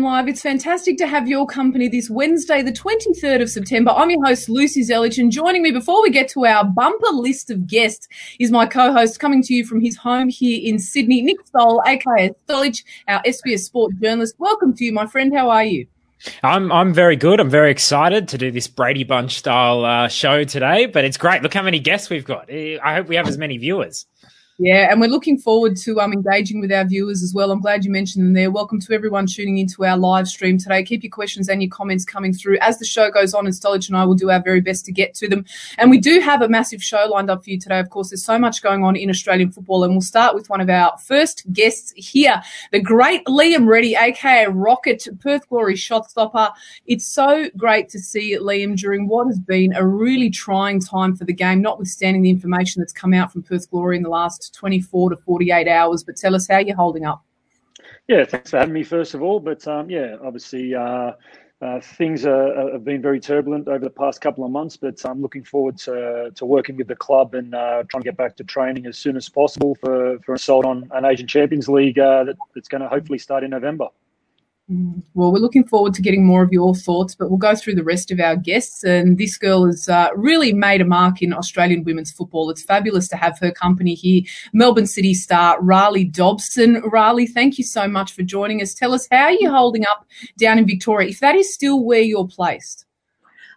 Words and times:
Live. 0.00 0.26
It's 0.26 0.40
fantastic 0.40 0.96
to 0.98 1.06
have 1.06 1.28
your 1.28 1.46
company 1.46 1.86
this 1.86 2.08
Wednesday, 2.08 2.62
the 2.62 2.72
23rd 2.72 3.42
of 3.42 3.50
September. 3.50 3.90
I'm 3.90 4.10
your 4.10 4.24
host, 4.24 4.48
Lucy 4.48 4.80
Zelic, 4.80 5.18
and 5.18 5.30
joining 5.30 5.62
me 5.62 5.70
before 5.70 6.02
we 6.02 6.08
get 6.08 6.28
to 6.30 6.46
our 6.46 6.64
bumper 6.64 7.12
list 7.12 7.50
of 7.50 7.66
guests 7.66 8.08
is 8.40 8.50
my 8.50 8.64
co-host 8.64 9.20
coming 9.20 9.42
to 9.42 9.54
you 9.54 9.66
from 9.66 9.82
his 9.82 9.96
home 9.98 10.30
here 10.30 10.58
in 10.64 10.78
Sydney, 10.78 11.20
Nick 11.20 11.46
Stoll, 11.46 11.82
aka 11.86 12.30
Stolich, 12.48 12.82
our 13.06 13.22
SBS 13.22 13.60
sport 13.60 13.92
journalist. 14.00 14.34
Welcome 14.38 14.74
to 14.76 14.84
you, 14.84 14.92
my 14.92 15.06
friend. 15.06 15.32
How 15.36 15.50
are 15.50 15.64
you? 15.64 15.86
I'm 16.42 16.72
I'm 16.72 16.94
very 16.94 17.16
good. 17.16 17.38
I'm 17.38 17.50
very 17.50 17.70
excited 17.70 18.28
to 18.28 18.38
do 18.38 18.50
this 18.50 18.68
Brady 18.68 19.04
Bunch 19.04 19.36
style 19.36 19.84
uh, 19.84 20.08
show 20.08 20.42
today. 20.44 20.86
But 20.86 21.04
it's 21.04 21.18
great. 21.18 21.42
Look 21.42 21.52
how 21.52 21.62
many 21.62 21.80
guests 21.80 22.08
we've 22.08 22.24
got. 22.24 22.50
I 22.50 22.94
hope 22.94 23.08
we 23.08 23.16
have 23.16 23.28
as 23.28 23.36
many 23.36 23.58
viewers. 23.58 24.06
Yeah, 24.58 24.88
and 24.90 25.00
we're 25.00 25.08
looking 25.08 25.38
forward 25.38 25.78
to 25.78 25.98
um, 25.98 26.12
engaging 26.12 26.60
with 26.60 26.70
our 26.70 26.84
viewers 26.84 27.22
as 27.22 27.32
well. 27.32 27.50
I'm 27.50 27.62
glad 27.62 27.86
you 27.86 27.90
mentioned 27.90 28.26
them 28.26 28.34
there. 28.34 28.50
Welcome 28.50 28.80
to 28.80 28.92
everyone 28.92 29.26
tuning 29.26 29.56
into 29.56 29.86
our 29.86 29.96
live 29.96 30.28
stream 30.28 30.58
today. 30.58 30.84
Keep 30.84 31.02
your 31.04 31.10
questions 31.10 31.48
and 31.48 31.62
your 31.62 31.70
comments 31.70 32.04
coming 32.04 32.34
through 32.34 32.58
as 32.60 32.78
the 32.78 32.84
show 32.84 33.10
goes 33.10 33.32
on, 33.32 33.46
and 33.46 33.54
Stolich 33.54 33.88
and 33.88 33.96
I 33.96 34.04
will 34.04 34.14
do 34.14 34.30
our 34.30 34.42
very 34.42 34.60
best 34.60 34.84
to 34.86 34.92
get 34.92 35.14
to 35.14 35.28
them. 35.28 35.46
And 35.78 35.90
we 35.90 35.96
do 35.96 36.20
have 36.20 36.42
a 36.42 36.50
massive 36.50 36.82
show 36.82 37.08
lined 37.10 37.30
up 37.30 37.42
for 37.42 37.50
you 37.50 37.58
today. 37.58 37.78
Of 37.78 37.88
course, 37.88 38.10
there's 38.10 38.24
so 38.24 38.38
much 38.38 38.62
going 38.62 38.84
on 38.84 38.94
in 38.94 39.08
Australian 39.08 39.50
football, 39.50 39.84
and 39.84 39.94
we'll 39.94 40.02
start 40.02 40.34
with 40.34 40.50
one 40.50 40.60
of 40.60 40.68
our 40.68 40.98
first 40.98 41.50
guests 41.54 41.94
here, 41.96 42.42
the 42.72 42.80
great 42.80 43.24
Liam 43.24 43.66
Reddy, 43.66 43.96
aka 43.96 44.46
Rocket, 44.48 45.08
Perth 45.20 45.48
Glory 45.48 45.76
shot 45.76 46.10
stopper. 46.10 46.50
It's 46.86 47.06
so 47.06 47.48
great 47.56 47.88
to 47.88 47.98
see 47.98 48.36
Liam 48.38 48.76
during 48.76 49.08
what 49.08 49.28
has 49.28 49.38
been 49.38 49.72
a 49.72 49.84
really 49.84 50.28
trying 50.28 50.78
time 50.78 51.16
for 51.16 51.24
the 51.24 51.32
game, 51.32 51.62
notwithstanding 51.62 52.20
the 52.20 52.30
information 52.30 52.80
that's 52.80 52.92
come 52.92 53.14
out 53.14 53.32
from 53.32 53.42
Perth 53.42 53.70
Glory 53.70 53.96
in 53.96 54.02
the 54.02 54.10
last 54.10 54.41
24 54.50 55.10
to 55.10 55.16
48 55.16 55.68
hours. 55.68 56.04
But 56.04 56.16
tell 56.16 56.34
us 56.34 56.48
how 56.48 56.58
you're 56.58 56.76
holding 56.76 57.04
up. 57.04 57.22
Yeah, 58.08 58.24
thanks 58.24 58.50
for 58.50 58.58
having 58.58 58.74
me, 58.74 58.82
first 58.82 59.14
of 59.14 59.22
all. 59.22 59.40
But 59.40 59.66
um, 59.68 59.88
yeah, 59.88 60.16
obviously, 60.22 60.74
uh, 60.74 61.12
uh, 61.62 61.80
things 61.80 62.26
are, 62.26 62.72
have 62.72 62.84
been 62.84 63.00
very 63.00 63.20
turbulent 63.20 63.68
over 63.68 63.84
the 63.84 63.90
past 63.90 64.20
couple 64.20 64.44
of 64.44 64.50
months, 64.50 64.76
but 64.76 65.00
I'm 65.04 65.22
looking 65.22 65.44
forward 65.44 65.78
to, 65.78 66.32
to 66.34 66.44
working 66.44 66.76
with 66.76 66.88
the 66.88 66.96
club 66.96 67.34
and 67.34 67.54
uh, 67.54 67.84
trying 67.88 68.02
to 68.02 68.04
get 68.04 68.16
back 68.16 68.36
to 68.36 68.44
training 68.44 68.86
as 68.86 68.98
soon 68.98 69.16
as 69.16 69.28
possible 69.28 69.76
for, 69.76 70.18
for 70.26 70.34
assault 70.34 70.64
on 70.64 70.90
an 70.92 71.04
Asian 71.04 71.28
Champions 71.28 71.68
League 71.68 72.00
uh, 72.00 72.24
that, 72.24 72.36
that's 72.54 72.66
going 72.66 72.82
to 72.82 72.88
hopefully 72.88 73.18
start 73.18 73.44
in 73.44 73.50
November. 73.50 73.86
Mm. 74.70 75.02
Well, 75.14 75.32
we're 75.32 75.38
looking 75.38 75.66
forward 75.66 75.92
to 75.94 76.02
getting 76.02 76.24
more 76.24 76.42
of 76.42 76.52
your 76.52 76.74
thoughts, 76.74 77.14
but 77.14 77.28
we'll 77.28 77.38
go 77.38 77.54
through 77.54 77.74
the 77.74 77.82
rest 77.82 78.10
of 78.10 78.20
our 78.20 78.36
guests. 78.36 78.84
And 78.84 79.18
this 79.18 79.36
girl 79.36 79.66
has 79.66 79.88
uh, 79.88 80.08
really 80.14 80.52
made 80.52 80.80
a 80.80 80.84
mark 80.84 81.20
in 81.20 81.32
Australian 81.32 81.84
women's 81.84 82.12
football. 82.12 82.48
It's 82.50 82.62
fabulous 82.62 83.08
to 83.08 83.16
have 83.16 83.38
her 83.40 83.50
company 83.50 83.94
here. 83.94 84.22
Melbourne 84.52 84.86
City 84.86 85.14
star 85.14 85.60
Rhali 85.60 86.10
Dobson. 86.10 86.82
Rhali, 86.82 87.28
thank 87.28 87.58
you 87.58 87.64
so 87.64 87.88
much 87.88 88.12
for 88.12 88.22
joining 88.22 88.62
us. 88.62 88.74
Tell 88.74 88.94
us 88.94 89.08
how 89.10 89.24
are 89.24 89.32
you're 89.32 89.52
holding 89.52 89.84
up 89.84 90.06
down 90.38 90.58
in 90.58 90.66
Victoria, 90.66 91.08
if 91.08 91.20
that 91.20 91.34
is 91.34 91.52
still 91.52 91.82
where 91.84 92.00
you're 92.00 92.28
placed. 92.28 92.86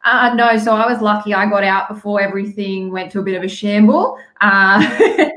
Uh, 0.05 0.35
no, 0.35 0.55
so 0.57 0.71
I 0.75 0.91
was 0.91 1.01
lucky. 1.01 1.33
I 1.33 1.49
got 1.49 1.63
out 1.63 1.89
before 1.89 2.21
everything 2.21 2.91
went 2.91 3.11
to 3.13 3.19
a 3.19 3.23
bit 3.23 3.35
of 3.35 3.41
a 3.41 3.47
shamble. 3.47 4.19
Uh, 4.39 4.79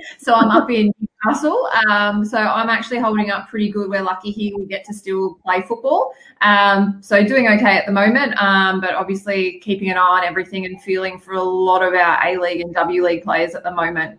so 0.19 0.35
I'm 0.35 0.51
up 0.51 0.71
in 0.71 0.93
Newcastle. 1.25 1.69
Um, 1.89 2.25
so 2.25 2.39
I'm 2.39 2.69
actually 2.69 2.99
holding 2.99 3.31
up 3.31 3.49
pretty 3.49 3.71
good. 3.71 3.89
We're 3.89 4.03
lucky 4.03 4.31
here 4.31 4.57
we 4.57 4.67
get 4.67 4.85
to 4.85 4.95
still 4.95 5.35
play 5.45 5.63
football. 5.63 6.13
Um, 6.41 6.99
so 7.01 7.25
doing 7.25 7.49
okay 7.49 7.77
at 7.77 7.87
the 7.87 7.93
moment, 7.93 8.41
um, 8.41 8.81
but 8.81 8.95
obviously 8.95 9.59
keeping 9.61 9.91
an 9.91 9.97
eye 9.97 10.21
on 10.21 10.25
everything 10.25 10.67
and 10.67 10.81
feeling 10.83 11.19
for 11.19 11.35
a 11.35 11.43
lot 11.43 11.83
of 11.83 11.95
our 11.95 12.25
A 12.27 12.39
League 12.39 12.61
and 12.61 12.75
W 12.75 13.05
League 13.05 13.25
players 13.25 13.55
at 13.55 13.65
the 13.65 13.73
moment 13.73 14.19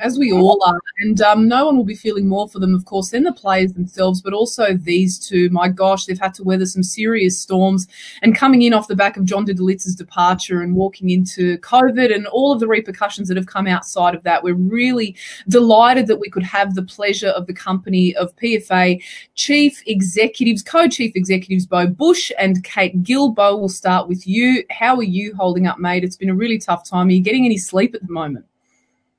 as 0.00 0.18
we 0.18 0.32
all 0.32 0.62
are. 0.66 0.80
And 0.98 1.20
um, 1.20 1.48
no 1.48 1.66
one 1.66 1.76
will 1.76 1.84
be 1.84 1.94
feeling 1.94 2.28
more 2.28 2.48
for 2.48 2.58
them, 2.58 2.74
of 2.74 2.84
course, 2.84 3.10
than 3.10 3.24
the 3.24 3.32
players 3.32 3.72
themselves, 3.72 4.20
but 4.20 4.32
also 4.32 4.74
these 4.74 5.18
two. 5.18 5.48
My 5.50 5.68
gosh, 5.68 6.06
they've 6.06 6.18
had 6.18 6.34
to 6.34 6.44
weather 6.44 6.66
some 6.66 6.82
serious 6.82 7.38
storms. 7.38 7.86
And 8.22 8.36
coming 8.36 8.62
in 8.62 8.72
off 8.72 8.88
the 8.88 8.96
back 8.96 9.16
of 9.16 9.24
John 9.24 9.46
Didulica's 9.46 9.94
departure 9.94 10.60
and 10.60 10.74
walking 10.74 11.10
into 11.10 11.58
COVID 11.58 12.14
and 12.14 12.26
all 12.28 12.52
of 12.52 12.60
the 12.60 12.68
repercussions 12.68 13.28
that 13.28 13.36
have 13.36 13.46
come 13.46 13.66
outside 13.66 14.14
of 14.14 14.22
that, 14.24 14.42
we're 14.42 14.54
really 14.54 15.16
delighted 15.48 16.06
that 16.06 16.20
we 16.20 16.30
could 16.30 16.44
have 16.44 16.74
the 16.74 16.82
pleasure 16.82 17.28
of 17.28 17.46
the 17.46 17.54
company 17.54 18.14
of 18.16 18.34
PFA 18.36 19.02
chief 19.34 19.82
executives, 19.86 20.62
co-chief 20.62 21.12
executives, 21.14 21.66
Beau 21.66 21.86
Busch 21.86 22.30
and 22.38 22.62
Kate 22.64 23.02
Gill. 23.02 23.30
Beau, 23.30 23.56
we'll 23.56 23.68
start 23.68 24.08
with 24.08 24.26
you. 24.26 24.64
How 24.70 24.96
are 24.96 25.02
you 25.02 25.34
holding 25.34 25.66
up, 25.66 25.78
mate? 25.78 26.04
It's 26.04 26.16
been 26.16 26.30
a 26.30 26.34
really 26.34 26.58
tough 26.58 26.88
time. 26.88 27.08
Are 27.08 27.12
you 27.12 27.22
getting 27.22 27.44
any 27.44 27.58
sleep 27.58 27.94
at 27.94 28.06
the 28.06 28.12
moment? 28.12 28.46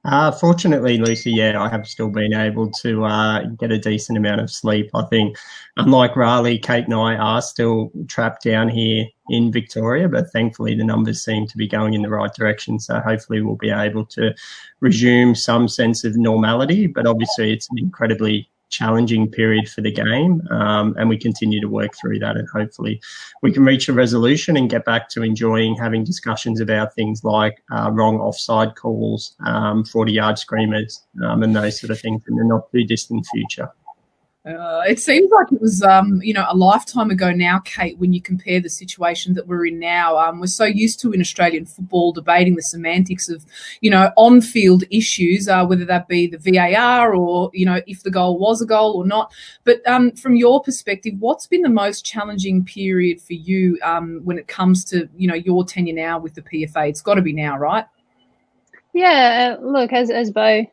Uh, 0.06 0.32
fortunately, 0.32 1.00
Lucy, 1.00 1.32
yeah, 1.32 1.60
I 1.60 1.68
have 1.68 1.88
still 1.88 2.10
been 2.10 2.34
able 2.34 2.70
to 2.70 3.06
uh, 3.06 3.44
get 3.58 3.72
a 3.72 3.80
decent 3.80 4.20
amount 4.20 4.40
of 4.40 4.52
sleep. 4.52 4.92
I 4.94 5.04
think, 5.06 5.36
unlike 5.78 6.14
Rhali, 6.14 6.62
Kate 6.62 6.86
and 6.86 6.94
I 6.94 7.16
are 7.16 7.42
still 7.42 7.92
trapped 8.08 8.44
down 8.44 8.70
here 8.70 9.08
in 9.30 9.52
Victoria, 9.52 10.08
but 10.08 10.32
thankfully 10.32 10.76
the 10.76 10.84
numbers 10.84 11.24
seem 11.24 11.48
to 11.48 11.58
be 11.58 11.68
going 11.68 11.96
in 11.96 12.04
the 12.04 12.10
right 12.10 12.32
direction. 12.32 12.80
So 12.80 13.00
hopefully 13.00 13.42
we'll 13.42 13.56
be 13.56 13.72
able 13.72 14.06
to 14.08 14.36
resume 14.80 15.34
some 15.34 15.68
sense 15.68 16.04
of 16.04 16.16
normality. 16.16 16.86
But 16.86 17.08
obviously, 17.08 17.52
it's 17.52 17.68
an 17.72 17.80
incredibly 17.80 18.48
challenging 18.70 19.30
period 19.30 19.70
for 19.70 19.82
the 19.82 19.92
game. 19.92 20.42
Um, 20.52 20.96
and 20.98 21.10
we 21.10 21.18
continue 21.18 21.62
to 21.62 21.68
work 21.68 21.96
through 21.96 22.20
that. 22.20 22.36
And 22.36 22.48
hopefully 22.50 23.02
we 23.42 23.52
can 23.52 23.64
reach 23.64 23.88
a 23.88 23.94
resolution 23.94 24.58
and 24.58 24.70
get 24.70 24.86
back 24.86 25.10
to 25.10 25.24
enjoying 25.24 25.76
having 25.76 26.04
discussions 26.04 26.60
about 26.60 26.94
things 26.94 27.24
like 27.24 27.64
uh, 27.72 27.90
wrong 27.92 28.20
offside 28.20 28.76
calls, 28.76 29.36
um, 29.46 29.84
40 29.84 30.12
yard 30.12 30.40
screamers, 30.40 31.06
um, 31.26 31.44
and 31.44 31.56
those 31.56 31.80
sort 31.80 31.92
of 31.92 32.00
things 32.00 32.22
in 32.28 32.36
the 32.36 32.44
not 32.44 32.72
too 32.72 32.84
distant 32.84 33.26
future. 33.34 33.70
Uh, 34.46 34.84
it 34.88 35.00
seems 35.00 35.32
like 35.32 35.52
it 35.52 35.60
was, 35.60 35.82
um, 35.82 36.22
you 36.22 36.32
know, 36.32 36.46
a 36.48 36.56
lifetime 36.56 37.10
ago 37.10 37.32
now, 37.32 37.58
Kate, 37.66 37.98
when 37.98 38.14
you 38.14 38.22
compare 38.22 38.60
the 38.60 38.70
situation 38.70 39.34
that 39.34 39.48
we're 39.48 39.66
in 39.66 39.80
now. 39.80 40.18
Um, 40.20 40.40
we're 40.40 40.46
so 40.46 40.66
used 40.66 41.00
to 41.00 41.12
in 41.14 41.20
Australian 41.20 41.66
football 41.66 42.12
debating 42.12 42.56
the 42.56 42.62
semantics 42.62 43.28
of, 43.28 43.44
you 43.82 43.90
know, 43.90 44.12
on 44.18 44.42
field 44.42 44.84
issues, 44.92 45.48
uh, 45.48 45.66
whether 45.66 45.84
that 45.86 46.08
be 46.08 46.28
the 46.28 46.38
VAR 46.38 47.16
or, 47.16 47.50
you 47.54 47.66
know, 47.66 47.82
if 47.88 48.04
the 48.04 48.12
goal 48.12 48.38
was 48.38 48.62
a 48.62 48.68
goal 48.68 48.94
or 48.94 49.04
not. 49.04 49.34
But 49.64 49.86
um, 49.88 50.12
from 50.12 50.36
your 50.36 50.62
perspective, 50.62 51.16
what's 51.18 51.48
been 51.48 51.64
the 51.64 51.70
most 51.70 52.06
challenging 52.06 52.64
period 52.64 53.20
for 53.20 53.34
you 53.34 53.80
um, 53.84 54.22
when 54.26 54.38
it 54.38 54.48
comes 54.48 54.86
to, 54.86 55.10
you 55.18 55.28
know, 55.28 55.34
your 55.34 55.66
tenure 55.66 55.96
now 55.96 56.20
with 56.20 56.36
the 56.36 56.44
PFA? 56.44 56.90
It's 56.90 57.02
got 57.02 57.16
to 57.16 57.24
be 57.24 57.34
now, 57.34 57.58
right? 57.58 57.86
Yeah, 58.94 59.58
uh, 59.58 59.66
look, 59.66 59.92
as, 59.92 60.12
as 60.12 60.30
Beau 60.30 60.68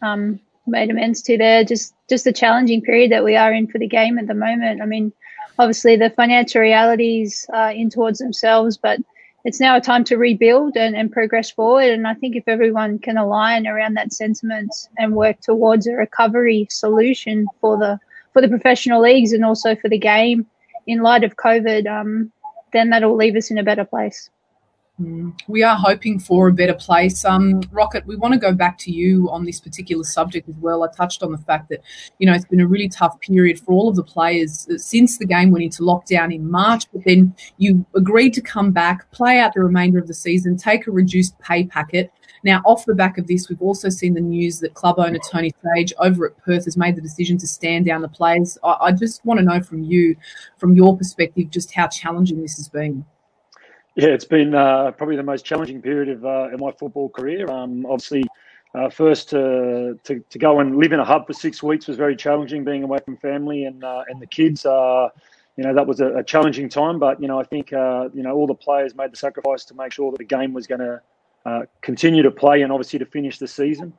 um, 0.00 0.38
made 0.64 0.90
amends 0.90 1.22
to 1.22 1.36
there. 1.36 1.64
Just 1.64 1.95
just 2.08 2.24
the 2.24 2.32
challenging 2.32 2.82
period 2.82 3.10
that 3.12 3.24
we 3.24 3.36
are 3.36 3.52
in 3.52 3.66
for 3.66 3.78
the 3.78 3.86
game 3.86 4.18
at 4.18 4.26
the 4.26 4.34
moment. 4.34 4.82
I 4.82 4.86
mean, 4.86 5.12
obviously 5.58 5.96
the 5.96 6.10
financial 6.10 6.60
realities 6.60 7.46
are 7.52 7.70
in 7.70 7.90
towards 7.90 8.18
themselves, 8.18 8.76
but 8.76 9.00
it's 9.44 9.60
now 9.60 9.76
a 9.76 9.80
time 9.80 10.02
to 10.04 10.16
rebuild 10.16 10.76
and, 10.76 10.96
and 10.96 11.12
progress 11.12 11.50
forward. 11.50 11.90
And 11.90 12.06
I 12.06 12.14
think 12.14 12.34
if 12.34 12.48
everyone 12.48 12.98
can 12.98 13.16
align 13.16 13.66
around 13.66 13.94
that 13.94 14.12
sentiment 14.12 14.70
and 14.98 15.14
work 15.14 15.40
towards 15.40 15.86
a 15.86 15.92
recovery 15.92 16.66
solution 16.70 17.46
for 17.60 17.78
the 17.78 17.98
for 18.32 18.42
the 18.42 18.48
professional 18.48 19.00
leagues 19.00 19.32
and 19.32 19.44
also 19.44 19.74
for 19.76 19.88
the 19.88 19.98
game 19.98 20.46
in 20.86 21.00
light 21.00 21.24
of 21.24 21.36
COVID, 21.36 21.86
um, 21.86 22.30
then 22.72 22.90
that'll 22.90 23.16
leave 23.16 23.36
us 23.36 23.50
in 23.50 23.56
a 23.56 23.62
better 23.62 23.84
place. 23.84 24.28
Mm. 25.00 25.38
We 25.46 25.62
are 25.62 25.76
hoping 25.76 26.18
for 26.18 26.48
a 26.48 26.52
better 26.52 26.74
place. 26.74 27.24
Um, 27.24 27.60
Rocket, 27.70 28.06
we 28.06 28.16
want 28.16 28.32
to 28.32 28.40
go 28.40 28.52
back 28.54 28.78
to 28.78 28.90
you 28.90 29.28
on 29.30 29.44
this 29.44 29.60
particular 29.60 30.04
subject 30.04 30.48
as 30.48 30.54
well. 30.56 30.82
I 30.84 30.88
touched 30.88 31.22
on 31.22 31.32
the 31.32 31.38
fact 31.38 31.68
that, 31.68 31.82
you 32.18 32.26
know, 32.26 32.32
it's 32.32 32.46
been 32.46 32.60
a 32.60 32.66
really 32.66 32.88
tough 32.88 33.20
period 33.20 33.60
for 33.60 33.72
all 33.72 33.90
of 33.90 33.96
the 33.96 34.02
players 34.02 34.66
uh, 34.72 34.78
since 34.78 35.18
the 35.18 35.26
game 35.26 35.50
went 35.50 35.64
into 35.64 35.82
lockdown 35.82 36.34
in 36.34 36.50
March, 36.50 36.90
but 36.92 37.04
then 37.04 37.34
you 37.58 37.84
agreed 37.94 38.32
to 38.34 38.40
come 38.40 38.72
back, 38.72 39.10
play 39.10 39.38
out 39.38 39.52
the 39.52 39.60
remainder 39.60 39.98
of 39.98 40.06
the 40.06 40.14
season, 40.14 40.56
take 40.56 40.86
a 40.86 40.90
reduced 40.90 41.38
pay 41.40 41.66
packet. 41.66 42.10
Now, 42.42 42.62
off 42.64 42.86
the 42.86 42.94
back 42.94 43.18
of 43.18 43.26
this, 43.26 43.50
we've 43.50 43.60
also 43.60 43.90
seen 43.90 44.14
the 44.14 44.20
news 44.20 44.60
that 44.60 44.72
club 44.72 44.98
owner 44.98 45.18
Tony 45.30 45.52
Sage 45.62 45.92
over 45.98 46.26
at 46.26 46.38
Perth 46.38 46.64
has 46.64 46.76
made 46.76 46.96
the 46.96 47.02
decision 47.02 47.36
to 47.38 47.46
stand 47.46 47.84
down 47.84 48.00
the 48.00 48.08
players. 48.08 48.56
I, 48.64 48.76
I 48.80 48.92
just 48.92 49.24
want 49.26 49.38
to 49.40 49.44
know 49.44 49.60
from 49.60 49.82
you, 49.82 50.16
from 50.56 50.72
your 50.72 50.96
perspective, 50.96 51.50
just 51.50 51.74
how 51.74 51.88
challenging 51.88 52.40
this 52.40 52.56
has 52.56 52.68
been. 52.68 53.04
Yeah, 53.96 54.08
it's 54.08 54.26
been 54.26 54.54
uh, 54.54 54.90
probably 54.90 55.16
the 55.16 55.22
most 55.22 55.46
challenging 55.46 55.80
period 55.80 56.10
of, 56.10 56.24
uh, 56.26 56.48
my 56.58 56.70
football 56.70 57.08
career. 57.08 57.50
Um, 57.50 57.86
obviously, 57.86 58.24
uh, 58.74 58.90
first 58.90 59.30
to, 59.30 59.98
to, 60.04 60.22
to 60.28 60.38
go 60.38 60.60
and 60.60 60.76
live 60.76 60.92
in 60.92 61.00
a 61.00 61.04
hub 61.04 61.26
for 61.26 61.32
six 61.32 61.62
weeks 61.62 61.86
was 61.88 61.96
very 61.96 62.14
challenging, 62.14 62.62
being 62.62 62.82
away 62.82 62.98
from 63.02 63.16
family 63.16 63.64
and 63.64 63.82
uh, 63.82 64.04
and 64.08 64.20
the 64.20 64.26
kids. 64.26 64.66
Uh, 64.66 65.08
you 65.56 65.64
know 65.64 65.74
that 65.74 65.86
was 65.86 66.00
a, 66.00 66.08
a, 66.16 66.22
challenging 66.22 66.68
time, 66.68 66.98
but 66.98 67.22
you 67.22 67.26
know 67.26 67.40
I 67.40 67.44
think 67.44 67.72
uh, 67.72 68.10
you 68.12 68.22
know 68.22 68.34
all 68.34 68.46
the 68.46 68.54
players 68.54 68.94
made 68.94 69.12
the 69.12 69.16
sacrifice 69.16 69.64
to 69.64 69.74
make 69.74 69.94
sure 69.94 70.10
that 70.10 70.18
the 70.18 70.24
game 70.24 70.52
was 70.52 70.66
going 70.66 70.80
to 70.80 71.00
continue 71.80 72.22
to 72.22 72.30
play 72.30 72.60
and 72.60 72.70
obviously 72.70 72.98
to 72.98 73.06
finish 73.06 73.38
the 73.38 73.48
season. 73.48 73.94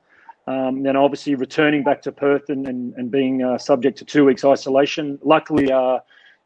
Um, 0.46 0.84
then 0.84 0.96
obviously 0.96 1.34
returning 1.34 1.84
back 1.84 2.04
to 2.04 2.12
Perth 2.12 2.50
and, 2.50 2.68
and, 2.68 2.94
and 2.94 3.10
being 3.10 3.58
subject 3.58 3.98
to 3.98 4.06
two 4.06 4.26
weeks 4.26 4.46
isolation. 4.46 5.18
Luckily, 5.24 5.72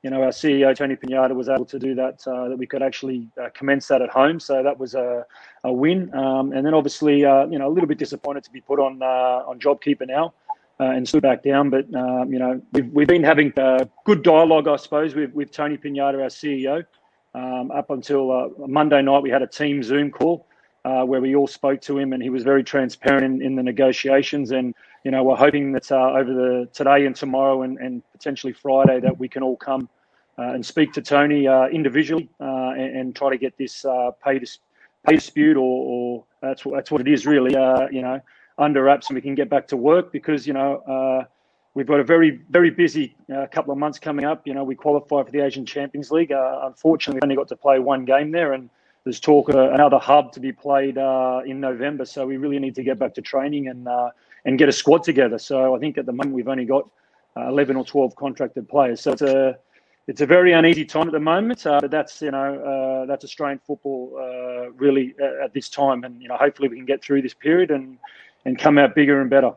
you 0.04 0.10
know, 0.10 0.22
our 0.24 0.30
CEO 0.30 0.76
Tony 0.76 0.96
Pignata 0.96 1.36
was 1.36 1.50
able 1.50 1.66
to 1.66 1.80
do 1.80 1.96
that. 1.96 2.26
Uh, 2.28 2.50
that 2.50 2.58
we 2.58 2.66
could 2.68 2.82
actually 2.82 3.28
uh, 3.42 3.50
commence 3.54 3.88
that 3.88 4.02
at 4.02 4.10
home, 4.10 4.40
so 4.40 4.64
that 4.64 4.80
was 4.80 4.96
a, 4.96 5.26
a 5.64 5.72
win. 5.72 6.14
Um, 6.16 6.54
and 6.54 6.66
then 6.66 6.74
obviously, 6.74 7.26
uh, 7.26 7.46
you 7.48 7.60
know, 7.60 7.68
a 7.68 7.74
little 7.74 7.88
bit 7.88 8.00
disappointed 8.00 8.44
to 8.46 8.52
be 8.52 8.62
put 8.62 8.80
on 8.80 9.02
uh, 9.04 9.44
on 9.50 9.60
JobKeeper 9.60 10.08
now. 10.08 10.34
uh, 10.80 10.86
and 10.86 11.08
stood 11.08 11.22
back 11.22 11.44
down. 11.44 11.70
But 11.70 11.94
um, 11.96 12.34
you 12.34 12.40
know, 12.40 12.62
we've, 12.74 12.88
we've 12.92 13.08
been 13.08 13.24
having 13.24 13.54
uh, 13.58 13.86
good 14.06 14.24
dialogue, 14.24 14.68
I 14.68 14.78
suppose, 14.78 15.16
with, 15.16 15.34
with 15.34 15.52
Tony 15.52 15.78
Pignata, 15.78 16.22
our 16.22 16.30
CEO. 16.30 16.86
Um, 17.34 17.72
up 17.72 17.90
until 17.92 18.54
Monday 18.68 19.02
night, 19.02 19.24
we 19.24 19.30
had 19.30 19.42
a 19.42 19.48
team 19.48 19.84
Zoom 19.84 20.12
call 20.12 20.48
where 20.84 21.22
we 21.22 21.36
all 21.36 21.48
spoke 21.48 21.82
to 21.82 21.98
him, 21.98 22.14
and 22.14 22.22
he 22.22 22.30
was 22.30 22.44
very 22.44 22.64
transparent 22.64 23.24
in, 23.24 23.42
in 23.42 23.56
the 23.56 23.64
negotiations. 23.64 24.52
And 24.52 24.76
you 25.04 25.12
know, 25.12 25.24
we're 25.24 25.36
hoping 25.36 25.72
that 25.74 25.92
uh, 25.92 26.14
over 26.14 26.34
the 26.34 26.70
today 26.74 27.06
and 27.06 27.16
tomorrow, 27.16 27.64
and, 27.64 27.78
and 27.80 28.02
potentially 28.12 28.54
Friday, 28.54 29.00
that 29.00 29.18
we 29.18 29.28
can 29.28 29.44
all 29.44 29.58
come 29.58 29.90
uh, 30.38 30.54
and 30.54 30.66
speak 30.66 30.94
to 30.94 31.02
Tony 31.02 31.46
individually 31.72 32.30
and, 32.40 32.98
and, 32.98 33.16
try 33.16 33.30
to 33.30 33.38
get 33.38 33.58
this 33.58 33.86
pay, 34.24 34.40
dis- 34.40 34.60
pay 35.06 35.16
dispute, 35.16 35.58
or, 35.58 35.62
or, 35.62 36.24
that's 36.42 36.66
what 36.66 36.76
that's 36.76 36.92
what 36.92 37.02
it 37.02 37.08
is 37.08 37.26
really. 37.26 37.52
you 37.92 38.02
know 38.02 38.22
under 38.62 38.84
wraps 38.84 39.10
and 39.10 39.16
we 39.16 39.22
can 39.22 39.36
get 39.36 39.50
back 39.50 39.68
to 39.68 39.76
work 39.76 40.12
because 40.12 40.46
you 40.46 40.54
know 40.54 40.78
uh, 40.88 41.26
we've 41.74 41.88
got 41.88 42.00
a 42.00 42.04
very 42.04 42.42
very 42.50 42.70
busy 42.70 43.16
uh, 43.36 43.48
couple 43.52 43.72
of 43.72 43.78
months 43.78 44.00
coming 44.00 44.26
up. 44.26 44.46
You 44.46 44.54
know 44.54 44.64
we 44.64 44.76
qualify 44.76 45.24
for 45.24 45.32
the 45.32 45.42
Asian 45.42 45.66
Champions 45.66 46.12
League. 46.12 46.32
Uh, 46.32 46.62
unfortunately, 46.64 47.20
we 47.22 47.26
only 47.26 47.36
got 47.36 47.48
to 47.50 47.56
play 47.56 47.80
one 47.80 48.06
game 48.06 48.32
there, 48.32 48.54
and 48.54 48.70
there's 49.04 49.20
talk 49.20 49.50
of 49.50 49.56
another 49.56 49.98
hub 49.98 50.32
to 50.34 50.40
be 50.40 50.52
played 50.52 50.98
uh, 50.98 51.42
in 51.46 51.60
November. 51.60 52.06
So 52.06 52.26
we 52.26 52.38
really 52.38 52.60
need 52.60 52.76
to 52.76 52.84
get 52.84 53.00
back 53.00 53.16
to 53.16 53.22
training 53.22 53.68
and 53.68 53.88
uh, 53.88 54.12
and 54.46 54.58
get 54.58 54.70
a 54.70 54.72
squad 54.72 55.04
together. 55.04 55.38
So 55.38 55.76
I 55.76 55.80
think 55.80 55.98
at 55.98 56.06
the 56.06 56.12
moment 56.12 56.36
we've 56.36 56.48
only 56.48 56.66
got 56.66 56.90
uh, 57.38 57.48
11 57.48 57.76
or 57.76 57.86
12 57.86 58.16
contracted 58.16 58.68
players. 58.68 59.02
So 59.02 59.12
it's 59.12 59.22
a 59.22 59.58
it's 60.08 60.22
a 60.22 60.26
very 60.26 60.52
uneasy 60.52 60.84
time 60.84 61.08
at 61.08 61.14
the 61.14 61.20
moment, 61.20 61.66
uh, 61.66 61.80
but 61.80 61.92
that's 61.92 62.22
you 62.22 62.32
know 62.32 62.56
uh, 62.60 63.06
that's 63.06 63.24
Australian 63.24 63.60
football 63.60 64.18
uh, 64.20 64.72
really 64.72 65.16
at, 65.22 65.46
at, 65.46 65.54
this 65.54 65.70
time, 65.70 66.04
and 66.04 66.22
you 66.22 66.28
know 66.28 66.36
hopefully 66.36 66.68
we 66.68 66.76
can 66.76 66.86
get 66.86 67.04
through 67.04 67.22
this 67.22 67.34
period 67.34 67.72
and 67.72 67.98
and 68.46 68.58
come 68.58 68.78
out 68.78 68.96
bigger 68.96 69.22
and 69.22 69.30
better. 69.30 69.54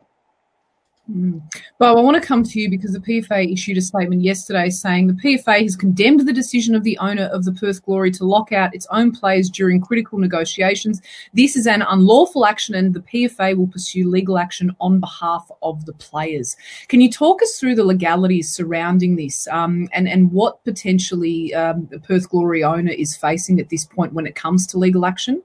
Mm. 1.11 1.39
Bob, 1.77 1.97
I 1.97 2.01
want 2.01 2.19
to 2.19 2.27
come 2.27 2.41
to 2.43 2.59
you 2.59 2.67
because 2.67 2.93
the 2.93 2.99
PFA 2.99 3.51
issued 3.53 3.77
a 3.77 3.81
statement 3.81 4.23
yesterday 4.23 4.71
saying 4.71 5.05
the 5.05 5.13
PFA 5.13 5.61
has 5.61 5.75
condemned 5.75 6.21
the 6.21 6.33
decision 6.33 6.73
of 6.73 6.83
the 6.83 6.97
owner 6.97 7.25
of 7.25 7.45
the 7.45 7.51
Perth 7.51 7.83
Glory 7.85 8.09
to 8.11 8.25
lock 8.25 8.51
out 8.51 8.73
its 8.73 8.87
own 8.89 9.11
players 9.11 9.49
during 9.49 9.81
critical 9.81 10.17
negotiations. 10.17 11.01
This 11.33 11.55
is 11.55 11.67
an 11.67 11.83
unlawful 11.83 12.45
action 12.45 12.73
and 12.73 12.93
the 12.93 13.01
PFA 13.01 13.55
will 13.55 13.67
pursue 13.67 14.09
legal 14.09 14.39
action 14.39 14.75
on 14.79 14.99
behalf 14.99 15.47
of 15.61 15.85
the 15.85 15.93
players. 15.93 16.57
Can 16.87 17.01
you 17.01 17.11
talk 17.11 17.43
us 17.43 17.59
through 17.59 17.75
the 17.75 17.83
legalities 17.83 18.49
surrounding 18.49 19.15
this 19.15 19.47
um, 19.49 19.87
and, 19.93 20.07
and 20.07 20.31
what 20.31 20.63
potentially 20.63 21.53
um, 21.53 21.87
the 21.91 21.99
Perth 21.99 22.29
Glory 22.29 22.63
owner 22.63 22.91
is 22.91 23.15
facing 23.15 23.59
at 23.59 23.69
this 23.69 23.85
point 23.85 24.13
when 24.13 24.25
it 24.25 24.33
comes 24.33 24.65
to 24.67 24.79
legal 24.79 25.05
action? 25.05 25.43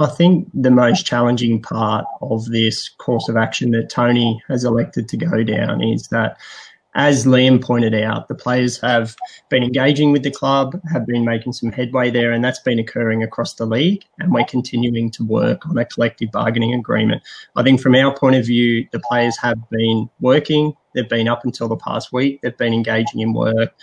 I 0.00 0.06
think 0.06 0.48
the 0.52 0.70
most 0.70 1.06
challenging 1.06 1.62
part 1.62 2.04
of 2.20 2.46
this 2.46 2.88
course 2.88 3.28
of 3.28 3.36
action 3.36 3.70
that 3.72 3.90
Tony 3.90 4.42
has 4.48 4.64
elected 4.64 5.08
to 5.10 5.16
go 5.16 5.42
down 5.44 5.82
is 5.82 6.08
that, 6.08 6.36
as 6.96 7.26
Liam 7.26 7.62
pointed 7.62 7.94
out, 7.94 8.28
the 8.28 8.34
players 8.34 8.80
have 8.80 9.16
been 9.50 9.64
engaging 9.64 10.12
with 10.12 10.22
the 10.22 10.30
club, 10.30 10.80
have 10.92 11.06
been 11.06 11.24
making 11.24 11.52
some 11.52 11.72
headway 11.72 12.08
there, 12.10 12.30
and 12.30 12.44
that's 12.44 12.60
been 12.60 12.78
occurring 12.78 13.22
across 13.22 13.54
the 13.54 13.66
league. 13.66 14.04
And 14.18 14.32
we're 14.32 14.44
continuing 14.44 15.10
to 15.12 15.24
work 15.24 15.66
on 15.66 15.76
a 15.76 15.84
collective 15.84 16.30
bargaining 16.30 16.72
agreement. 16.74 17.22
I 17.56 17.62
think 17.64 17.80
from 17.80 17.96
our 17.96 18.16
point 18.16 18.36
of 18.36 18.46
view, 18.46 18.86
the 18.92 19.00
players 19.00 19.36
have 19.38 19.58
been 19.70 20.08
working. 20.20 20.74
They've 20.94 21.08
been 21.08 21.28
up 21.28 21.44
until 21.44 21.68
the 21.68 21.76
past 21.76 22.12
week. 22.12 22.40
They've 22.42 22.56
been 22.56 22.74
engaging 22.74 23.20
in 23.20 23.32
work 23.32 23.74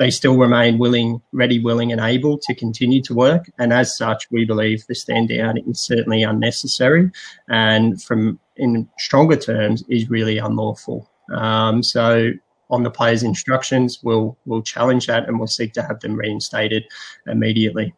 they 0.00 0.10
still 0.10 0.38
remain 0.38 0.78
willing, 0.78 1.20
ready, 1.32 1.58
willing, 1.58 1.92
and 1.92 2.00
able 2.00 2.38
to 2.38 2.54
continue 2.54 3.02
to 3.02 3.12
work. 3.12 3.50
And 3.58 3.70
as 3.70 3.94
such, 3.98 4.30
we 4.30 4.46
believe 4.46 4.86
the 4.86 4.94
stand 4.94 5.28
down 5.28 5.58
is 5.58 5.78
certainly 5.78 6.22
unnecessary, 6.22 7.10
and 7.50 8.02
from 8.02 8.40
in 8.56 8.88
stronger 8.98 9.36
terms, 9.36 9.84
is 9.90 10.08
really 10.08 10.38
unlawful. 10.38 11.06
Um, 11.34 11.82
so 11.82 12.32
on 12.70 12.82
the 12.82 12.90
players' 12.90 13.22
instructions, 13.22 14.00
we'll 14.02 14.38
we'll 14.46 14.62
challenge 14.62 15.06
that 15.06 15.28
and 15.28 15.38
we'll 15.38 15.46
seek 15.48 15.74
to 15.74 15.82
have 15.82 16.00
them 16.00 16.14
reinstated 16.14 16.84
immediately. 17.26 17.92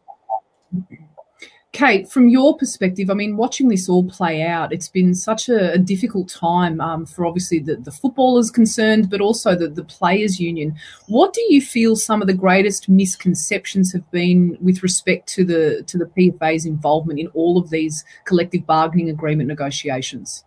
Kate, 1.73 2.07
from 2.07 2.29
your 2.29 2.55
perspective, 2.55 3.09
I 3.09 3.15
mean, 3.15 3.35
watching 3.35 3.67
this 3.67 3.89
all 3.89 4.03
play 4.03 4.43
out, 4.43 4.71
it's 4.71 4.87
been 4.87 5.15
such 5.15 5.49
a, 5.49 5.73
a 5.73 5.79
difficult 5.79 6.29
time 6.29 6.79
um, 6.79 7.07
for 7.07 7.25
obviously 7.25 7.57
the, 7.57 7.77
the 7.77 7.91
footballers 7.91 8.51
concerned, 8.51 9.09
but 9.09 9.21
also 9.21 9.55
the, 9.55 9.67
the 9.69 9.83
players' 9.83 10.39
union. 10.39 10.75
What 11.07 11.33
do 11.33 11.41
you 11.49 11.61
feel 11.61 11.95
some 11.95 12.21
of 12.21 12.27
the 12.27 12.35
greatest 12.35 12.87
misconceptions 12.87 13.91
have 13.91 14.09
been 14.11 14.55
with 14.61 14.83
respect 14.83 15.27
to 15.29 15.43
the 15.43 15.83
to 15.87 15.97
the 15.97 16.05
PFA's 16.05 16.67
involvement 16.67 17.19
in 17.19 17.27
all 17.29 17.57
of 17.57 17.71
these 17.71 18.05
collective 18.25 18.67
bargaining 18.67 19.09
agreement 19.09 19.47
negotiations? 19.47 20.43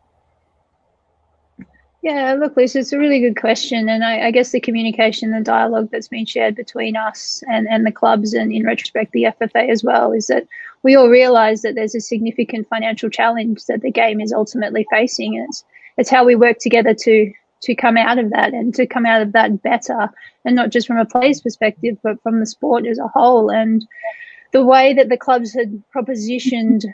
Yeah, 2.06 2.34
look, 2.34 2.56
Lisa, 2.56 2.78
it's 2.78 2.92
a 2.92 2.98
really 2.98 3.18
good 3.18 3.36
question. 3.36 3.88
And 3.88 4.04
I, 4.04 4.26
I, 4.28 4.30
guess 4.30 4.52
the 4.52 4.60
communication 4.60 5.34
and 5.34 5.44
dialogue 5.44 5.88
that's 5.90 6.06
been 6.06 6.24
shared 6.24 6.54
between 6.54 6.94
us 6.94 7.42
and, 7.48 7.66
and 7.68 7.84
the 7.84 7.90
clubs 7.90 8.32
and 8.32 8.52
in 8.52 8.64
retrospect 8.64 9.10
the 9.10 9.24
FFA 9.24 9.68
as 9.68 9.82
well 9.82 10.12
is 10.12 10.28
that 10.28 10.46
we 10.86 10.94
all 10.94 11.08
realise 11.08 11.62
that 11.62 11.74
there's 11.74 11.96
a 11.96 12.00
significant 12.00 12.68
financial 12.68 13.10
challenge 13.10 13.64
that 13.64 13.82
the 13.82 13.90
game 13.90 14.20
is 14.20 14.32
ultimately 14.32 14.86
facing. 14.88 15.36
And 15.36 15.48
it's, 15.48 15.64
it's 15.96 16.08
how 16.08 16.24
we 16.24 16.36
work 16.36 16.58
together 16.60 16.94
to 16.94 17.32
to 17.62 17.74
come 17.74 17.96
out 17.96 18.18
of 18.18 18.30
that 18.30 18.52
and 18.52 18.72
to 18.76 18.86
come 18.86 19.04
out 19.04 19.20
of 19.20 19.32
that 19.32 19.62
better 19.62 20.08
and 20.44 20.54
not 20.54 20.70
just 20.70 20.86
from 20.86 20.98
a 20.98 21.04
player's 21.04 21.40
perspective, 21.40 21.96
but 22.04 22.22
from 22.22 22.38
the 22.38 22.46
sport 22.46 22.86
as 22.86 23.00
a 23.00 23.08
whole. 23.08 23.50
And 23.50 23.84
the 24.52 24.64
way 24.64 24.92
that 24.92 25.08
the 25.08 25.16
clubs 25.16 25.52
had 25.52 25.82
propositioned 25.92 26.84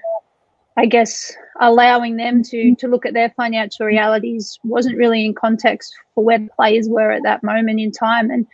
I 0.76 0.86
guess 0.86 1.36
allowing 1.60 2.16
them 2.16 2.42
to 2.44 2.74
to 2.76 2.88
look 2.88 3.04
at 3.04 3.12
their 3.12 3.28
financial 3.36 3.84
realities 3.84 4.58
wasn't 4.64 4.96
really 4.96 5.26
in 5.26 5.34
context 5.34 5.94
for 6.14 6.24
where 6.24 6.38
the 6.38 6.48
players 6.56 6.88
were 6.88 7.10
at 7.10 7.24
that 7.24 7.42
moment 7.42 7.78
in 7.78 7.92
time. 7.92 8.30
And 8.30 8.46